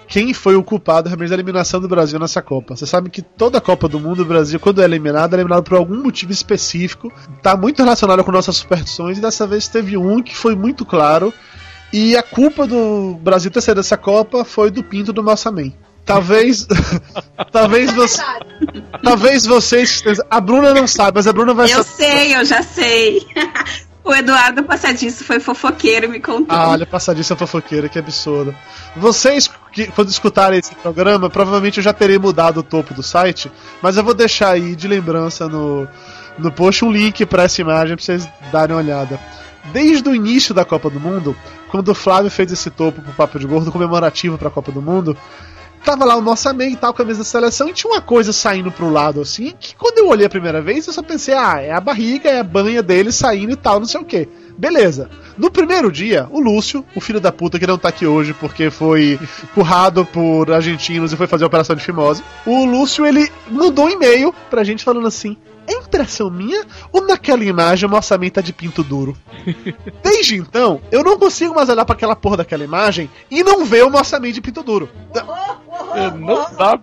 quem 0.06 0.32
foi 0.32 0.54
o 0.54 0.62
culpado 0.62 1.08
realmente 1.08 1.30
da 1.30 1.34
eliminação 1.34 1.80
do 1.80 1.88
Brasil 1.88 2.20
nessa 2.20 2.40
Copa. 2.40 2.76
Você 2.76 2.86
sabe 2.86 3.10
que 3.10 3.20
toda 3.20 3.58
a 3.58 3.60
Copa 3.60 3.88
do 3.88 3.98
Mundo, 3.98 4.22
o 4.22 4.24
Brasil, 4.24 4.60
quando 4.60 4.80
é 4.80 4.84
eliminado, 4.84 5.34
é 5.34 5.38
eliminado 5.38 5.64
por 5.64 5.76
algum 5.76 6.00
motivo 6.04 6.30
específico. 6.30 7.12
Tá 7.42 7.56
muito 7.56 7.82
relacionado 7.82 8.22
com 8.22 8.30
nossas 8.30 8.56
superstições, 8.58 9.18
e 9.18 9.20
dessa 9.20 9.44
vez 9.44 9.66
teve 9.66 9.96
um 9.96 10.22
que 10.22 10.36
foi 10.36 10.54
muito 10.54 10.86
claro. 10.86 11.34
E 11.92 12.16
a 12.16 12.22
culpa 12.22 12.64
do 12.64 13.18
Brasil 13.20 13.50
ter 13.50 13.60
saído 13.60 13.80
dessa 13.80 13.96
Copa 13.96 14.44
foi 14.44 14.70
do 14.70 14.84
Pinto 14.84 15.12
do 15.12 15.20
Massaman. 15.20 15.72
Talvez. 16.04 16.66
talvez 17.50 17.92
você. 17.92 18.22
Talvez 19.02 19.46
vocês. 19.46 20.02
A 20.30 20.40
Bruna 20.40 20.72
não 20.72 20.86
sabe, 20.86 21.16
mas 21.16 21.26
a 21.26 21.32
Bruna 21.32 21.54
vai 21.54 21.72
Eu 21.72 21.82
sei, 21.82 22.36
eu 22.36 22.44
já 22.44 22.62
sei. 22.62 23.26
O 24.04 24.12
Eduardo 24.12 24.64
Passadiço 24.64 25.24
foi 25.24 25.38
fofoqueiro, 25.38 26.08
me 26.08 26.18
contou. 26.18 26.56
Ah, 26.56 26.70
olha, 26.70 26.84
passadiça 26.84 27.36
fofoqueira, 27.36 27.88
que 27.88 27.98
absurdo. 27.98 28.54
Vocês, 28.96 29.48
que, 29.70 29.86
quando 29.86 30.08
escutarem 30.08 30.58
esse 30.58 30.74
programa, 30.74 31.30
provavelmente 31.30 31.76
eu 31.78 31.84
já 31.84 31.92
terei 31.92 32.18
mudado 32.18 32.58
o 32.58 32.62
topo 32.64 32.92
do 32.94 33.02
site, 33.02 33.50
mas 33.80 33.96
eu 33.96 34.02
vou 34.02 34.12
deixar 34.12 34.50
aí 34.50 34.74
de 34.74 34.88
lembrança 34.88 35.48
no, 35.48 35.86
no 36.36 36.50
post 36.50 36.84
um 36.84 36.90
link 36.90 37.24
pra 37.26 37.44
essa 37.44 37.60
imagem 37.60 37.94
pra 37.94 38.04
vocês 38.04 38.28
darem 38.50 38.74
uma 38.74 38.82
olhada. 38.82 39.20
Desde 39.72 40.08
o 40.08 40.14
início 40.14 40.52
da 40.52 40.64
Copa 40.64 40.90
do 40.90 40.98
Mundo, 40.98 41.36
quando 41.70 41.88
o 41.88 41.94
Flávio 41.94 42.30
fez 42.30 42.50
esse 42.50 42.70
topo 42.70 43.00
pro 43.00 43.12
Papo 43.12 43.38
de 43.38 43.46
Gordo 43.46 43.70
comemorativo 43.70 44.36
pra 44.36 44.50
Copa 44.50 44.72
do 44.72 44.82
Mundo, 44.82 45.16
tava 45.82 46.04
lá 46.04 46.16
o 46.16 46.20
nosso 46.20 46.48
amém 46.48 46.72
e 46.72 46.76
tal, 46.76 46.94
camisa 46.94 47.18
da 47.18 47.24
seleção, 47.24 47.68
e 47.68 47.72
tinha 47.72 47.92
uma 47.92 48.00
coisa 48.00 48.32
saindo 48.32 48.70
pro 48.70 48.90
lado 48.90 49.20
assim, 49.20 49.52
que 49.58 49.74
quando 49.74 49.98
eu 49.98 50.08
olhei 50.08 50.26
a 50.26 50.30
primeira 50.30 50.60
vez, 50.60 50.86
eu 50.86 50.92
só 50.92 51.02
pensei, 51.02 51.34
ah, 51.34 51.60
é 51.60 51.72
a 51.72 51.80
barriga, 51.80 52.30
é 52.30 52.40
a 52.40 52.44
banha 52.44 52.82
dele 52.82 53.12
saindo 53.12 53.52
e 53.52 53.56
tal, 53.56 53.80
não 53.80 53.86
sei 53.86 54.00
o 54.00 54.04
que. 54.04 54.28
Beleza. 54.56 55.10
No 55.36 55.50
primeiro 55.50 55.90
dia, 55.90 56.28
o 56.30 56.38
Lúcio, 56.38 56.84
o 56.94 57.00
filho 57.00 57.20
da 57.20 57.32
puta 57.32 57.58
que 57.58 57.66
não 57.66 57.78
tá 57.78 57.88
aqui 57.88 58.06
hoje 58.06 58.34
porque 58.34 58.70
foi 58.70 59.18
currado 59.54 60.04
por 60.04 60.52
argentinos 60.52 61.12
e 61.12 61.16
foi 61.16 61.26
fazer 61.26 61.44
a 61.44 61.46
operação 61.46 61.74
de 61.74 61.82
fimose, 61.82 62.22
o 62.46 62.64
Lúcio 62.64 63.06
ele 63.06 63.30
mandou 63.50 63.86
um 63.86 63.90
e-mail 63.90 64.34
pra 64.50 64.62
gente 64.62 64.84
falando 64.84 65.06
assim: 65.06 65.36
é 65.66 65.74
impressão 65.74 66.30
minha 66.30 66.64
ou 66.92 67.06
naquela 67.06 67.44
imagem 67.44 67.88
o 67.88 67.94
orçamento 67.94 68.34
tá 68.34 68.40
de 68.40 68.52
pinto 68.52 68.82
duro? 68.82 69.16
Desde 70.02 70.36
então, 70.36 70.80
eu 70.90 71.02
não 71.02 71.18
consigo 71.18 71.54
mais 71.54 71.68
olhar 71.68 71.84
pra 71.84 71.94
aquela 71.94 72.16
porra 72.16 72.38
daquela 72.38 72.64
imagem 72.64 73.10
e 73.30 73.42
não 73.42 73.64
ver 73.64 73.84
o 73.84 73.94
orçamento 73.94 74.34
de 74.34 74.40
pinto 74.40 74.62
duro. 74.62 74.88
É, 75.94 76.10
não 76.10 76.46
dá. 76.56 76.78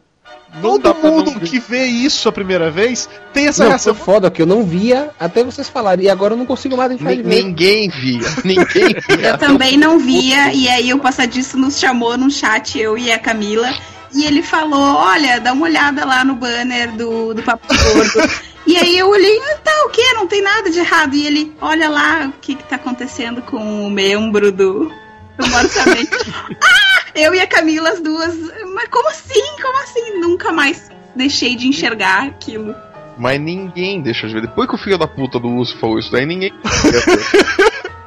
Não 0.56 0.62
Todo 0.62 0.82
dá 0.82 0.94
pra 0.96 1.10
não 1.12 1.18
mundo 1.18 1.32
ver. 1.40 1.48
que 1.48 1.60
vê 1.60 1.86
isso 1.86 2.28
a 2.28 2.32
primeira 2.32 2.72
vez 2.72 3.08
tem 3.32 3.48
essa 3.48 3.62
Não, 3.64 3.70
reação. 3.70 3.94
foi 3.94 4.04
foda 4.04 4.32
que 4.32 4.42
eu 4.42 4.48
não 4.48 4.64
via 4.64 5.12
até 5.20 5.44
vocês 5.44 5.70
falarem. 5.70 6.06
E 6.06 6.10
agora 6.10 6.34
eu 6.34 6.38
não 6.38 6.46
consigo 6.46 6.76
mais 6.76 6.90
deixar 6.90 7.06
Ni- 7.06 7.18
de 7.18 7.22
ver. 7.22 7.44
Ninguém 7.44 7.90
via. 7.90 8.28
Ninguém 8.44 8.96
via. 9.08 9.28
Eu 9.30 9.38
também 9.38 9.78
não 9.78 10.00
via, 10.00 10.52
e 10.52 10.68
aí 10.68 10.92
o 10.92 10.98
Passadiço 11.00 11.56
nos 11.56 11.78
chamou 11.78 12.18
num 12.18 12.32
chat, 12.32 12.80
eu 12.80 12.98
e 12.98 13.12
a 13.12 13.20
Camila, 13.20 13.72
e 14.12 14.26
ele 14.26 14.42
falou, 14.42 14.96
olha, 14.96 15.40
dá 15.40 15.54
uma 15.54 15.66
olhada 15.68 16.04
lá 16.04 16.26
no 16.26 16.34
banner 16.34 16.92
do, 16.96 17.36
do 17.36 17.44
Papo 17.44 17.68
Gordo. 17.68 18.32
e 18.66 18.76
aí 18.76 18.98
eu 18.98 19.08
olhei, 19.08 19.40
ah, 19.54 19.58
tá, 19.64 19.86
o 19.86 19.90
quê? 19.90 20.02
Não 20.16 20.26
tem 20.26 20.42
nada 20.42 20.68
de 20.72 20.80
errado. 20.80 21.14
E 21.14 21.28
ele, 21.28 21.54
olha 21.62 21.88
lá 21.88 22.26
o 22.26 22.32
que 22.42 22.56
que 22.56 22.64
tá 22.64 22.76
acontecendo 22.78 23.44
com 23.44 23.86
o 23.86 23.90
membro 23.92 24.52
do, 24.52 24.92
do 25.38 25.56
orçamento. 25.56 26.18
ah! 26.64 26.90
Eu 27.16 27.34
e 27.34 27.40
a 27.40 27.48
Camila, 27.48 27.90
as 27.90 28.00
duas, 28.00 28.34
mas 28.80 28.88
como 28.88 29.10
assim? 29.10 29.62
Como 29.62 29.78
assim? 29.80 30.20
Nunca 30.22 30.54
mais 30.54 30.90
deixei 31.14 31.54
de 31.54 31.68
enxergar 31.68 32.24
aquilo. 32.28 32.74
Mas 33.18 33.38
ninguém 33.38 34.02
deixa 34.02 34.26
de 34.26 34.34
ver. 34.34 34.42
Depois 34.44 34.70
que 34.70 34.76
o 34.76 34.78
filho 34.78 34.98
da 34.98 35.06
puta 35.06 35.38
do 35.38 35.50
Lúcio 35.50 35.78
falou 35.80 36.00
isso 36.00 36.10
daí, 36.10 36.26
ninguém. 36.26 36.54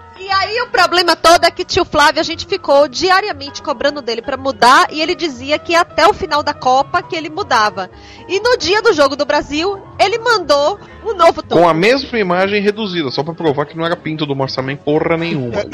E 0.43 0.45
aí 0.45 0.61
o 0.61 0.67
problema 0.67 1.15
todo 1.15 1.45
é 1.45 1.51
que 1.53 1.65
tio 1.65 1.85
Flávio 1.85 2.21
a 2.21 2.25
gente 2.25 2.47
ficou 2.47 2.89
diariamente 2.89 3.63
cobrando 3.63 4.03
dele 4.03 4.21
pra 4.21 4.37
mudar 4.37 4.89
e 4.91 5.01
ele 5.01 5.15
dizia 5.15 5.57
que 5.57 5.73
até 5.73 6.05
o 6.09 6.13
final 6.13 6.43
da 6.43 6.53
Copa 6.53 7.01
que 7.01 7.15
ele 7.15 7.31
mudava. 7.31 7.89
E 8.29 8.41
no 8.41 8.57
dia 8.57 8.83
do 8.83 8.93
jogo 8.93 9.15
do 9.15 9.25
Brasil, 9.25 9.81
ele 10.01 10.19
mandou 10.19 10.81
um 11.05 11.15
novo 11.15 11.45
tom. 11.45 11.59
Com 11.59 11.69
a 11.69 11.73
mesma 11.73 12.19
imagem 12.19 12.61
reduzida, 12.61 13.09
só 13.13 13.23
pra 13.23 13.35
provar 13.35 13.67
que 13.67 13.77
não 13.77 13.87
era 13.87 13.95
pinto 13.95 14.27
do 14.27 14.37
orçamento 14.37 14.83
porra 14.83 15.17
nenhuma. 15.17 15.59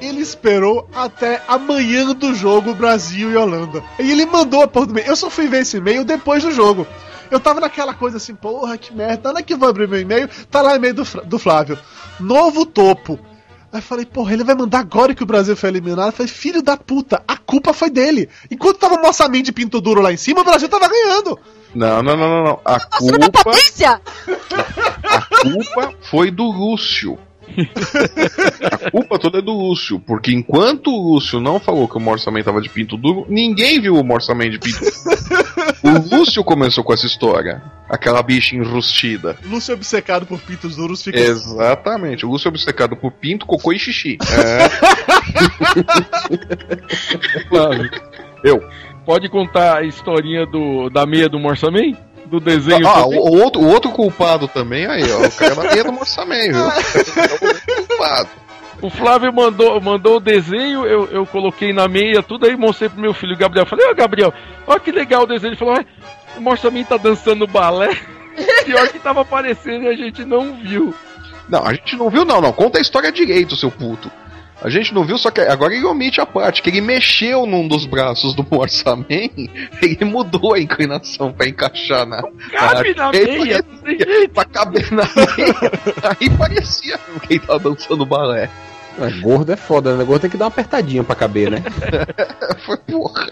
Ele 0.00 0.20
esperou 0.20 0.88
até 0.94 1.42
amanhã 1.46 2.14
do 2.14 2.34
jogo 2.34 2.74
Brasil 2.74 3.30
e 3.30 3.36
Holanda. 3.36 3.82
E 3.98 4.10
ele 4.10 4.26
mandou 4.26 4.62
a 4.62 4.68
porra 4.68 4.86
do 4.86 4.92
e-mail. 4.92 5.08
Eu 5.08 5.16
só 5.16 5.30
fui 5.30 5.48
ver 5.48 5.62
esse 5.62 5.78
e-mail 5.78 6.04
depois 6.04 6.42
do 6.42 6.50
jogo. 6.50 6.86
Eu 7.30 7.40
tava 7.40 7.60
naquela 7.60 7.94
coisa 7.94 8.16
assim, 8.16 8.34
porra, 8.34 8.76
que 8.76 8.94
merda. 8.94 9.30
Onde 9.30 9.40
é 9.40 9.42
que 9.42 9.54
eu 9.54 9.58
vou 9.58 9.68
abrir 9.68 9.88
meu 9.88 10.00
e-mail? 10.00 10.28
Tá 10.50 10.62
lá 10.62 10.72
o 10.72 10.76
e-mail 10.76 10.94
do, 10.94 11.04
do 11.24 11.38
Flávio. 11.38 11.78
Novo 12.20 12.64
topo. 12.66 13.18
Aí 13.72 13.78
eu 13.78 13.82
falei, 13.82 14.06
porra, 14.06 14.32
ele 14.32 14.44
vai 14.44 14.54
mandar 14.54 14.78
agora 14.78 15.14
que 15.14 15.22
o 15.24 15.26
Brasil 15.26 15.56
foi 15.56 15.68
eliminado. 15.68 16.06
Eu 16.06 16.12
falei, 16.12 16.30
filho 16.30 16.62
da 16.62 16.76
puta, 16.76 17.22
a 17.26 17.36
culpa 17.36 17.72
foi 17.72 17.90
dele. 17.90 18.28
Enquanto 18.48 18.78
tava 18.78 18.94
o 18.94 19.42
de 19.42 19.52
pinto 19.52 19.80
duro 19.80 20.00
lá 20.00 20.12
em 20.12 20.16
cima, 20.16 20.42
o 20.42 20.44
Brasil 20.44 20.68
tava 20.68 20.88
ganhando. 20.88 21.38
Não, 21.74 22.00
não, 22.00 22.16
não, 22.16 22.28
não, 22.28 22.44
não. 22.44 22.60
A 22.64 22.78
culpa, 22.78 23.42
potência! 23.44 24.00
a 25.04 25.20
culpa 25.42 25.92
foi 26.08 26.30
do 26.30 26.44
Lúcio. 26.44 27.18
A 28.64 28.90
culpa 28.90 29.18
toda 29.18 29.38
é 29.38 29.42
do 29.42 29.52
Lúcio, 29.52 30.00
porque 30.00 30.32
enquanto 30.32 30.90
o 30.90 31.14
Lúcio 31.14 31.40
não 31.40 31.58
falou 31.60 31.88
que 31.88 31.96
o 31.96 32.08
orçamento 32.08 32.44
tava 32.44 32.60
de 32.60 32.68
pinto 32.68 32.96
duro, 32.96 33.26
ninguém 33.28 33.80
viu 33.80 33.94
o 33.94 34.12
orçamento 34.12 34.52
de 34.52 34.58
pinto 34.58 34.80
duro. 34.80 34.94
O 35.82 36.16
Lúcio 36.16 36.42
começou 36.44 36.82
com 36.82 36.92
essa 36.92 37.06
história. 37.06 37.62
Aquela 37.88 38.22
bicha 38.22 38.56
enrustida. 38.56 39.36
Lúcio 39.44 39.74
obcecado 39.74 40.26
por 40.26 40.40
pintos 40.40 40.76
duros 40.76 41.02
fica. 41.02 41.18
Exatamente. 41.18 42.24
O 42.24 42.30
Lúcio 42.30 42.48
é 42.48 42.50
obcecado 42.50 42.96
por 42.96 43.12
pinto, 43.12 43.46
cocô 43.46 43.72
e 43.72 43.78
xixi. 43.78 44.18
É, 44.32 44.68
eu. 48.48 48.62
pode 49.04 49.28
contar 49.28 49.78
a 49.78 49.84
historinha 49.84 50.46
do, 50.46 50.88
da 50.88 51.04
meia 51.06 51.28
do 51.28 51.38
Morsaman? 51.38 51.92
Do 52.26 52.40
desenho 52.40 52.86
Ah, 52.86 53.00
o, 53.00 53.04
também? 53.04 53.18
o 53.20 53.42
outro, 53.42 53.60
o 53.62 53.68
outro 53.68 53.90
culpado 53.90 54.48
também 54.48 54.86
aí, 54.86 55.02
ó. 55.12 55.26
O 55.26 55.30
cara 55.32 55.54
da 55.54 55.62
meia 55.62 55.84
do 55.84 55.98
orçamento, 55.98 56.52
viu? 56.54 56.64
É 56.64 57.80
o 57.82 57.86
culpado. 57.86 58.28
O 58.82 58.90
Flávio 58.90 59.32
mandou, 59.32 59.80
mandou 59.80 60.16
o 60.16 60.20
desenho, 60.20 60.84
eu, 60.84 61.06
eu 61.10 61.24
coloquei 61.26 61.72
na 61.72 61.86
meia, 61.88 62.22
tudo 62.22 62.46
aí 62.46 62.56
mostrei 62.56 62.88
pro 62.88 63.00
meu 63.00 63.14
filho 63.14 63.36
Gabriel. 63.36 63.64
Falei, 63.66 63.86
ó 63.88 63.94
Gabriel, 63.94 64.32
ó 64.66 64.78
que 64.78 64.90
legal 64.90 65.22
o 65.22 65.26
desenho. 65.26 65.50
Ele 65.50 65.56
falou, 65.56 65.74
"Ué, 65.74 65.86
o 66.36 66.40
Morsaman 66.40 66.84
tá 66.84 66.96
dançando 66.96 67.46
balé. 67.46 67.96
Pior 68.66 68.88
que 68.88 68.98
tava 68.98 69.20
aparecendo 69.22 69.84
e 69.84 69.88
a 69.88 69.96
gente 69.96 70.24
não 70.24 70.54
viu. 70.56 70.92
Não, 71.48 71.64
a 71.64 71.72
gente 71.72 71.96
não 71.96 72.10
viu, 72.10 72.24
não, 72.24 72.40
não. 72.40 72.52
Conta 72.52 72.78
a 72.78 72.80
história 72.82 73.12
direito, 73.12 73.54
seu 73.56 73.70
puto. 73.70 74.10
A 74.62 74.70
gente 74.70 74.94
não 74.94 75.04
viu, 75.04 75.18
só 75.18 75.30
que 75.30 75.40
agora 75.42 75.74
ele 75.74 75.84
omite 75.84 76.20
a 76.20 76.26
parte 76.26 76.62
que 76.62 76.70
ele 76.70 76.80
mexeu 76.80 77.44
num 77.44 77.68
dos 77.68 77.84
braços 77.84 78.34
do 78.34 78.46
orçamento, 78.50 79.34
ele 79.82 80.04
mudou 80.04 80.54
a 80.54 80.60
inclinação 80.60 81.32
pra 81.32 81.46
encaixar 81.46 82.06
na. 82.06 82.22
Cabe 82.50 82.94
na 82.94 83.10
Aí 83.10 83.38
meia, 83.38 83.62
parecia- 83.62 84.06
não. 84.22 84.28
Pra 84.28 84.44
caber 84.46 84.90
na 84.92 85.02
meia. 85.04 86.16
Aí 86.18 86.30
parecia 86.30 86.98
que 87.26 87.34
ele 87.34 87.40
tava 87.40 87.58
dançando 87.58 88.06
balé. 88.06 88.48
Ah, 88.98 89.10
gordo 89.20 89.52
é 89.52 89.56
foda, 89.56 89.96
né? 89.96 90.04
Gordo 90.04 90.22
tem 90.22 90.30
que 90.30 90.36
dar 90.36 90.44
uma 90.46 90.48
apertadinha 90.50 91.02
pra 91.04 91.16
caber, 91.16 91.50
né? 91.50 91.62
Foi 92.64 92.76
porra. 92.76 93.26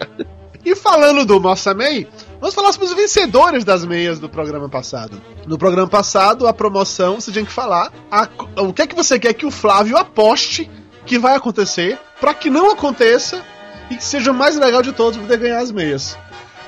E 0.65 0.75
falando 0.75 1.25
do 1.25 1.39
Nossa 1.39 1.73
May, 1.73 2.07
vamos 2.39 2.53
falar 2.53 2.71
sobre 2.73 2.87
os 2.87 2.93
vencedores 2.93 3.63
das 3.63 3.83
meias 3.85 4.19
do 4.19 4.29
programa 4.29 4.69
passado. 4.69 5.21
No 5.47 5.57
programa 5.57 5.87
passado, 5.89 6.47
a 6.47 6.53
promoção, 6.53 7.15
você 7.19 7.31
tinha 7.31 7.45
que 7.45 7.51
falar 7.51 7.91
a- 8.11 8.27
o 8.57 8.71
que 8.73 8.81
é 8.81 8.87
que 8.87 8.95
você 8.95 9.17
quer 9.17 9.33
que 9.33 9.45
o 9.45 9.51
Flávio 9.51 9.97
aposte 9.97 10.69
que 11.05 11.19
vai 11.19 11.35
acontecer, 11.35 11.97
pra 12.19 12.33
que 12.33 12.49
não 12.49 12.71
aconteça 12.71 13.41
e 13.89 13.95
que 13.95 14.03
seja 14.03 14.31
o 14.31 14.33
mais 14.33 14.55
legal 14.57 14.81
de 14.81 14.91
todos 14.91 15.19
poder 15.19 15.37
ganhar 15.37 15.59
as 15.59 15.71
meias. 15.71 16.17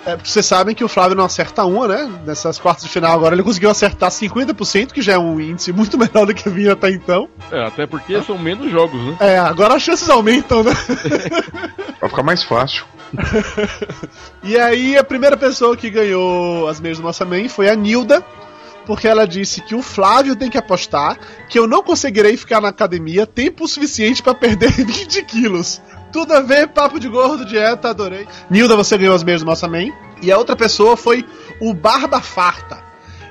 É, 0.06 0.16
porque 0.16 0.30
vocês 0.30 0.46
sabem 0.46 0.76
que 0.76 0.84
o 0.84 0.88
Flávio 0.88 1.18
não 1.18 1.26
acerta 1.26 1.66
uma, 1.66 1.88
né? 1.88 2.08
Nessas 2.26 2.60
quartas 2.60 2.84
de 2.84 2.92
final 2.92 3.12
agora 3.12 3.34
ele 3.34 3.42
conseguiu 3.42 3.72
acertar 3.72 4.12
50%, 4.12 4.92
que 4.92 5.02
já 5.02 5.14
é 5.14 5.18
um 5.18 5.40
índice 5.40 5.74
muito 5.74 5.98
melhor 5.98 6.28
do 6.28 6.34
que 6.34 6.48
vinha 6.48 6.74
até 6.74 6.92
então. 6.92 7.28
É, 7.52 7.66
até 7.66 7.88
porque 7.88 8.22
são 8.22 8.38
menos 8.38 8.72
jogos, 8.72 9.04
né? 9.04 9.18
É, 9.20 9.38
agora 9.40 9.74
as 9.74 9.82
chances 9.82 10.08
aumentam, 10.08 10.64
né? 10.64 10.72
Vai 12.00 12.10
ficar 12.10 12.24
mais 12.24 12.44
fácil. 12.44 12.86
E 14.44 14.60
aí 14.60 14.96
a 14.96 15.04
primeira 15.04 15.36
pessoa 15.36 15.76
que 15.76 15.90
ganhou 15.90 16.68
as 16.68 16.80
meias 16.80 17.00
do 17.00 17.04
Nossa 17.04 17.26
Mãe 17.26 17.50
foi 17.50 17.68
a 17.68 17.76
Nilda, 17.76 18.24
porque 18.86 19.08
ela 19.08 19.28
disse 19.28 19.62
que 19.62 19.76
o 19.76 19.82
Flávio 19.82 20.36
tem 20.36 20.50
que 20.50 20.58
apostar 20.58 21.18
que 21.50 21.58
eu 21.58 21.68
não 21.68 21.84
conseguirei 21.84 22.38
ficar 22.38 22.62
na 22.62 22.70
academia 22.70 23.26
tempo 23.26 23.68
suficiente 23.68 24.22
pra 24.22 24.34
perder 24.34 24.72
20 24.86 25.24
quilos. 25.24 25.82
Tudo 26.12 26.34
a 26.34 26.40
ver, 26.40 26.70
papo 26.70 27.00
de 27.00 27.10
gordo, 27.10 27.46
dieta, 27.46 27.90
adorei. 27.90 28.28
Nilda, 28.50 28.76
você 28.76 28.98
ganhou 28.98 29.16
as 29.16 29.24
do 29.24 29.46
Nossa 29.46 29.68
Mãe. 29.68 29.92
E 30.22 30.32
a 30.32 30.38
outra 30.38 30.56
pessoa 30.56 30.96
foi 30.96 31.26
o 31.60 31.74
Barba 31.74 32.22
Farta. 32.22 32.82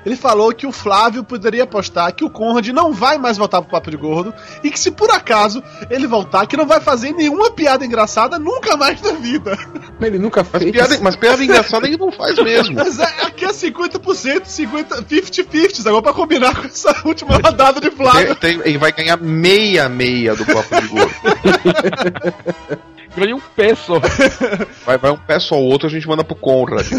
Ele 0.05 0.15
falou 0.15 0.53
que 0.53 0.67
o 0.67 0.71
Flávio 0.71 1.23
poderia 1.23 1.63
apostar 1.63 2.13
que 2.13 2.23
o 2.23 2.29
Conrad 2.29 2.67
não 2.69 2.93
vai 2.93 3.17
mais 3.17 3.37
voltar 3.37 3.61
pro 3.61 3.71
Papo 3.71 3.89
de 3.89 3.97
Gordo 3.97 4.33
e 4.63 4.69
que 4.69 4.79
se 4.79 4.91
por 4.91 5.09
acaso 5.09 5.63
ele 5.89 6.05
voltar, 6.05 6.45
que 6.45 6.55
não 6.55 6.67
vai 6.67 6.79
fazer 6.79 7.11
nenhuma 7.13 7.49
piada 7.51 7.83
engraçada 7.85 8.37
nunca 8.37 8.77
mais 8.77 9.01
na 9.01 9.13
vida. 9.13 9.57
Mas 9.99 10.07
ele 10.09 10.19
nunca 10.19 10.45
Mas 10.51 10.61
fez. 10.61 10.71
piada, 10.71 10.99
mas 11.01 11.15
piada 11.15 11.43
engraçada 11.43 11.87
ele 11.87 11.97
não 11.97 12.11
faz 12.11 12.37
mesmo. 12.37 12.75
Mas 12.75 12.99
é, 12.99 13.05
aqui 13.25 13.45
é 13.45 13.49
50%, 13.49 14.45
50, 14.45 15.01
50-50, 15.03 15.87
agora 15.87 16.03
pra 16.03 16.13
combinar 16.13 16.55
com 16.55 16.67
essa 16.67 16.95
última 17.05 17.37
rodada 17.37 17.79
de 17.81 17.89
Flávio. 17.91 18.35
tem- 18.35 18.61
ele 18.63 18.77
vai 18.77 18.91
ganhar 18.91 19.17
meia 19.17 19.89
meia 19.89 20.35
do 20.35 20.45
Papo 20.45 20.81
de 20.81 20.87
Gordo. 20.87 21.11
Ganhei 23.15 23.33
um 23.33 23.39
pé 23.39 23.75
só. 23.75 23.99
Vai, 24.85 24.97
vai 24.97 25.11
um 25.11 25.17
pé 25.17 25.39
só, 25.39 25.55
o 25.55 25.65
outro 25.65 25.87
a 25.87 25.89
gente 25.89 26.07
manda 26.07 26.23
pro 26.23 26.35
Conrad. 26.35 26.85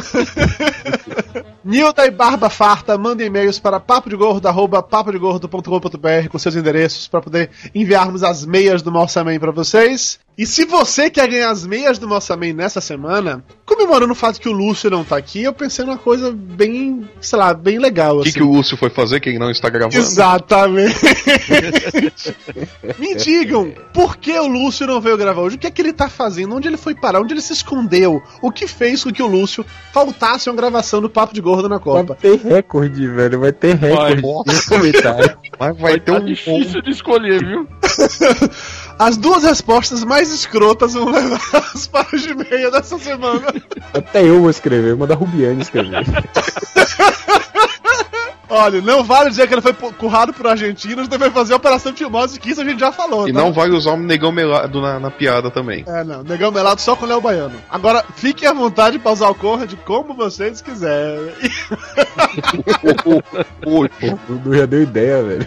Nilda 1.65 2.07
e 2.07 2.11
Barba 2.11 2.49
Farta, 2.49 2.97
mandem 2.97 3.27
e-mails 3.27 3.59
para 3.59 3.81
papodegordo.com.br 3.81 6.29
com 6.31 6.39
seus 6.39 6.57
endereços 6.57 7.09
para 7.09 7.21
poder 7.21 7.51
enviarmos 7.75 8.23
as 8.23 8.45
meias 8.45 8.83
do 8.83 8.93
Morsaman 8.93 9.39
para 9.39 9.51
vocês. 9.51 10.19
E 10.39 10.45
se 10.45 10.67
você 10.67 11.09
quer 11.09 11.27
ganhar 11.29 11.51
as 11.51 11.67
meias 11.67 11.99
do 11.99 12.07
Morsaman 12.07 12.53
nessa 12.53 12.79
semana, 12.79 13.43
comemorando 13.65 14.13
o 14.13 14.15
fato 14.15 14.39
que 14.39 14.49
o 14.49 14.53
Lúcio 14.53 14.91
não 14.91 15.03
tá 15.03 15.17
aqui, 15.17 15.43
eu 15.43 15.53
pensei 15.55 15.83
numa 15.83 15.97
coisa 15.97 16.31
bem, 16.31 17.09
sei 17.23 17.39
lá, 17.39 17.55
bem 17.55 17.79
legal. 17.79 18.19
O 18.19 18.23
que, 18.23 18.29
assim. 18.29 18.39
que 18.41 18.45
o 18.45 18.53
Lúcio 18.53 18.77
foi 18.77 18.91
fazer, 18.91 19.19
quem 19.21 19.39
não 19.39 19.51
está 19.51 19.71
gravando? 19.71 19.97
Exatamente. 19.97 20.95
Me 22.99 23.15
digam, 23.15 23.73
por 23.95 24.19
que 24.19 24.39
o 24.39 24.47
Lúcio 24.47 24.87
não 24.87 25.01
veio 25.01 25.17
gravar 25.17 25.41
hoje? 25.41 25.57
O 25.57 25.59
que 25.59 25.67
é 25.69 25.71
que 25.71 25.81
ele 25.81 25.95
tá 25.95 26.07
fazendo? 26.11 26.55
Onde 26.55 26.69
ele 26.69 26.77
foi 26.77 26.95
parar? 26.95 27.21
Onde 27.23 27.33
ele 27.33 27.41
se 27.41 27.55
escondeu? 27.55 28.23
O 28.43 28.53
que 28.53 28.67
fez 28.67 29.03
com 29.05 29.11
que 29.11 29.23
o 29.23 29.27
Lúcio 29.27 29.65
faltasse 29.91 30.51
uma 30.51 30.57
gravação 30.57 31.01
do 31.01 31.09
Papo 31.09 31.33
de 31.33 31.41
Gordo 31.41 31.67
na 31.67 31.77
Vai 31.79 31.85
Copa? 31.85 32.15
ter 32.15 32.37
recorde, 32.41 33.09
velho. 33.09 33.41
Vai 33.41 33.53
ter 33.53 33.75
recorde 33.75 34.21
Vai, 34.21 34.55
de 34.55 34.67
comentário. 34.67 35.39
Mas 35.59 35.79
vai 35.79 35.99
ter 35.99 36.13
Tá 36.13 36.19
um. 36.19 36.25
difícil 36.27 36.83
de 36.83 36.91
escolher, 36.91 37.43
viu? 37.43 37.67
As 38.99 39.17
duas 39.17 39.45
respostas 39.45 40.03
mais 40.03 40.33
escrotas 40.33 40.95
vão 40.95 41.11
levar 41.11 41.71
as 41.75 41.87
páginas 41.87 42.23
de 42.23 42.35
meia 42.35 42.71
dessa 42.71 42.99
semana. 42.99 43.55
Até 43.93 44.23
eu 44.23 44.41
vou 44.41 44.51
escrever, 44.51 44.97
manda 44.97 45.15
a 45.15 45.17
Rubiane 45.17 45.63
escrever. 45.63 46.05
Olha, 48.49 48.81
não 48.81 49.03
vale 49.03 49.29
dizer 49.29 49.49
que 49.49 49.55
ele 49.55 49.61
foi 49.61 49.73
currado 49.73 50.33
por 50.33 50.47
argentinos, 50.47 51.09
também 51.09 51.31
fazer 51.31 51.53
a 51.53 51.57
operação 51.57 51.93
Timóteo, 51.93 52.41
que 52.41 52.51
isso 52.51 52.61
a 52.61 52.65
gente 52.65 52.79
já 52.79 52.93
falou. 52.93 53.29
E 53.29 53.33
tá? 53.33 53.39
não 53.41 53.53
vai 53.53 53.69
usar 53.69 53.93
o 53.93 53.97
negão 53.97 54.31
melado 54.31 54.81
na, 54.81 55.01
na 55.01 55.11
piada 55.11 55.51
também. 55.51 55.85
É, 55.87 56.05
não. 56.05 56.23
Negão 56.23 56.53
melado 56.53 56.81
só 56.81 56.95
com 56.95 57.05
o 57.05 57.09
Léo 57.09 57.21
Baiano. 57.21 57.57
Agora, 57.69 58.05
fiquem 58.15 58.49
à 58.49 58.53
vontade 58.53 58.99
pra 59.01 59.13
usar 59.13 59.29
o 59.29 59.35
Corra 59.35 59.67
de 59.67 59.77
como 59.77 60.15
vocês 60.15 60.63
quiserem. 60.63 61.33
O 63.67 64.19
Dudu 64.29 64.57
já 64.57 64.67
deu 64.67 64.83
ideia, 64.83 65.23
velho. 65.23 65.47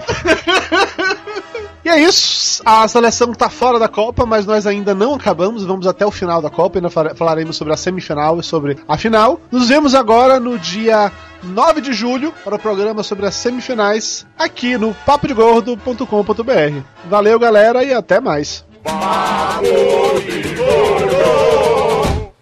E 1.89 1.91
é 1.91 1.99
isso. 2.01 2.61
A 2.63 2.87
seleção 2.87 3.33
tá 3.33 3.49
fora 3.49 3.79
da 3.79 3.87
Copa, 3.87 4.23
mas 4.23 4.45
nós 4.45 4.67
ainda 4.67 4.93
não 4.93 5.15
acabamos. 5.15 5.63
Vamos 5.63 5.87
até 5.87 6.05
o 6.05 6.11
final 6.11 6.39
da 6.39 6.49
Copa. 6.49 6.77
Ainda 6.77 6.89
fala- 6.91 7.15
falaremos 7.15 7.57
sobre 7.57 7.73
a 7.73 7.77
semifinal 7.77 8.39
e 8.39 8.43
sobre 8.43 8.77
a 8.87 8.95
final. 8.95 9.41
Nos 9.51 9.69
vemos 9.69 9.95
agora 9.95 10.39
no 10.39 10.59
dia 10.59 11.11
9 11.41 11.81
de 11.81 11.91
julho 11.91 12.31
para 12.43 12.55
o 12.55 12.59
programa 12.59 13.01
sobre 13.01 13.25
as 13.25 13.33
semifinais 13.33 14.23
aqui 14.37 14.77
no 14.77 14.93
papodegordo.com.br. 15.03 16.81
Valeu, 17.09 17.39
galera, 17.39 17.83
e 17.83 17.91
até 17.91 18.19
mais. 18.19 18.63
Papo 18.83 19.63
de 19.63 20.53
Gordo. 20.55 21.48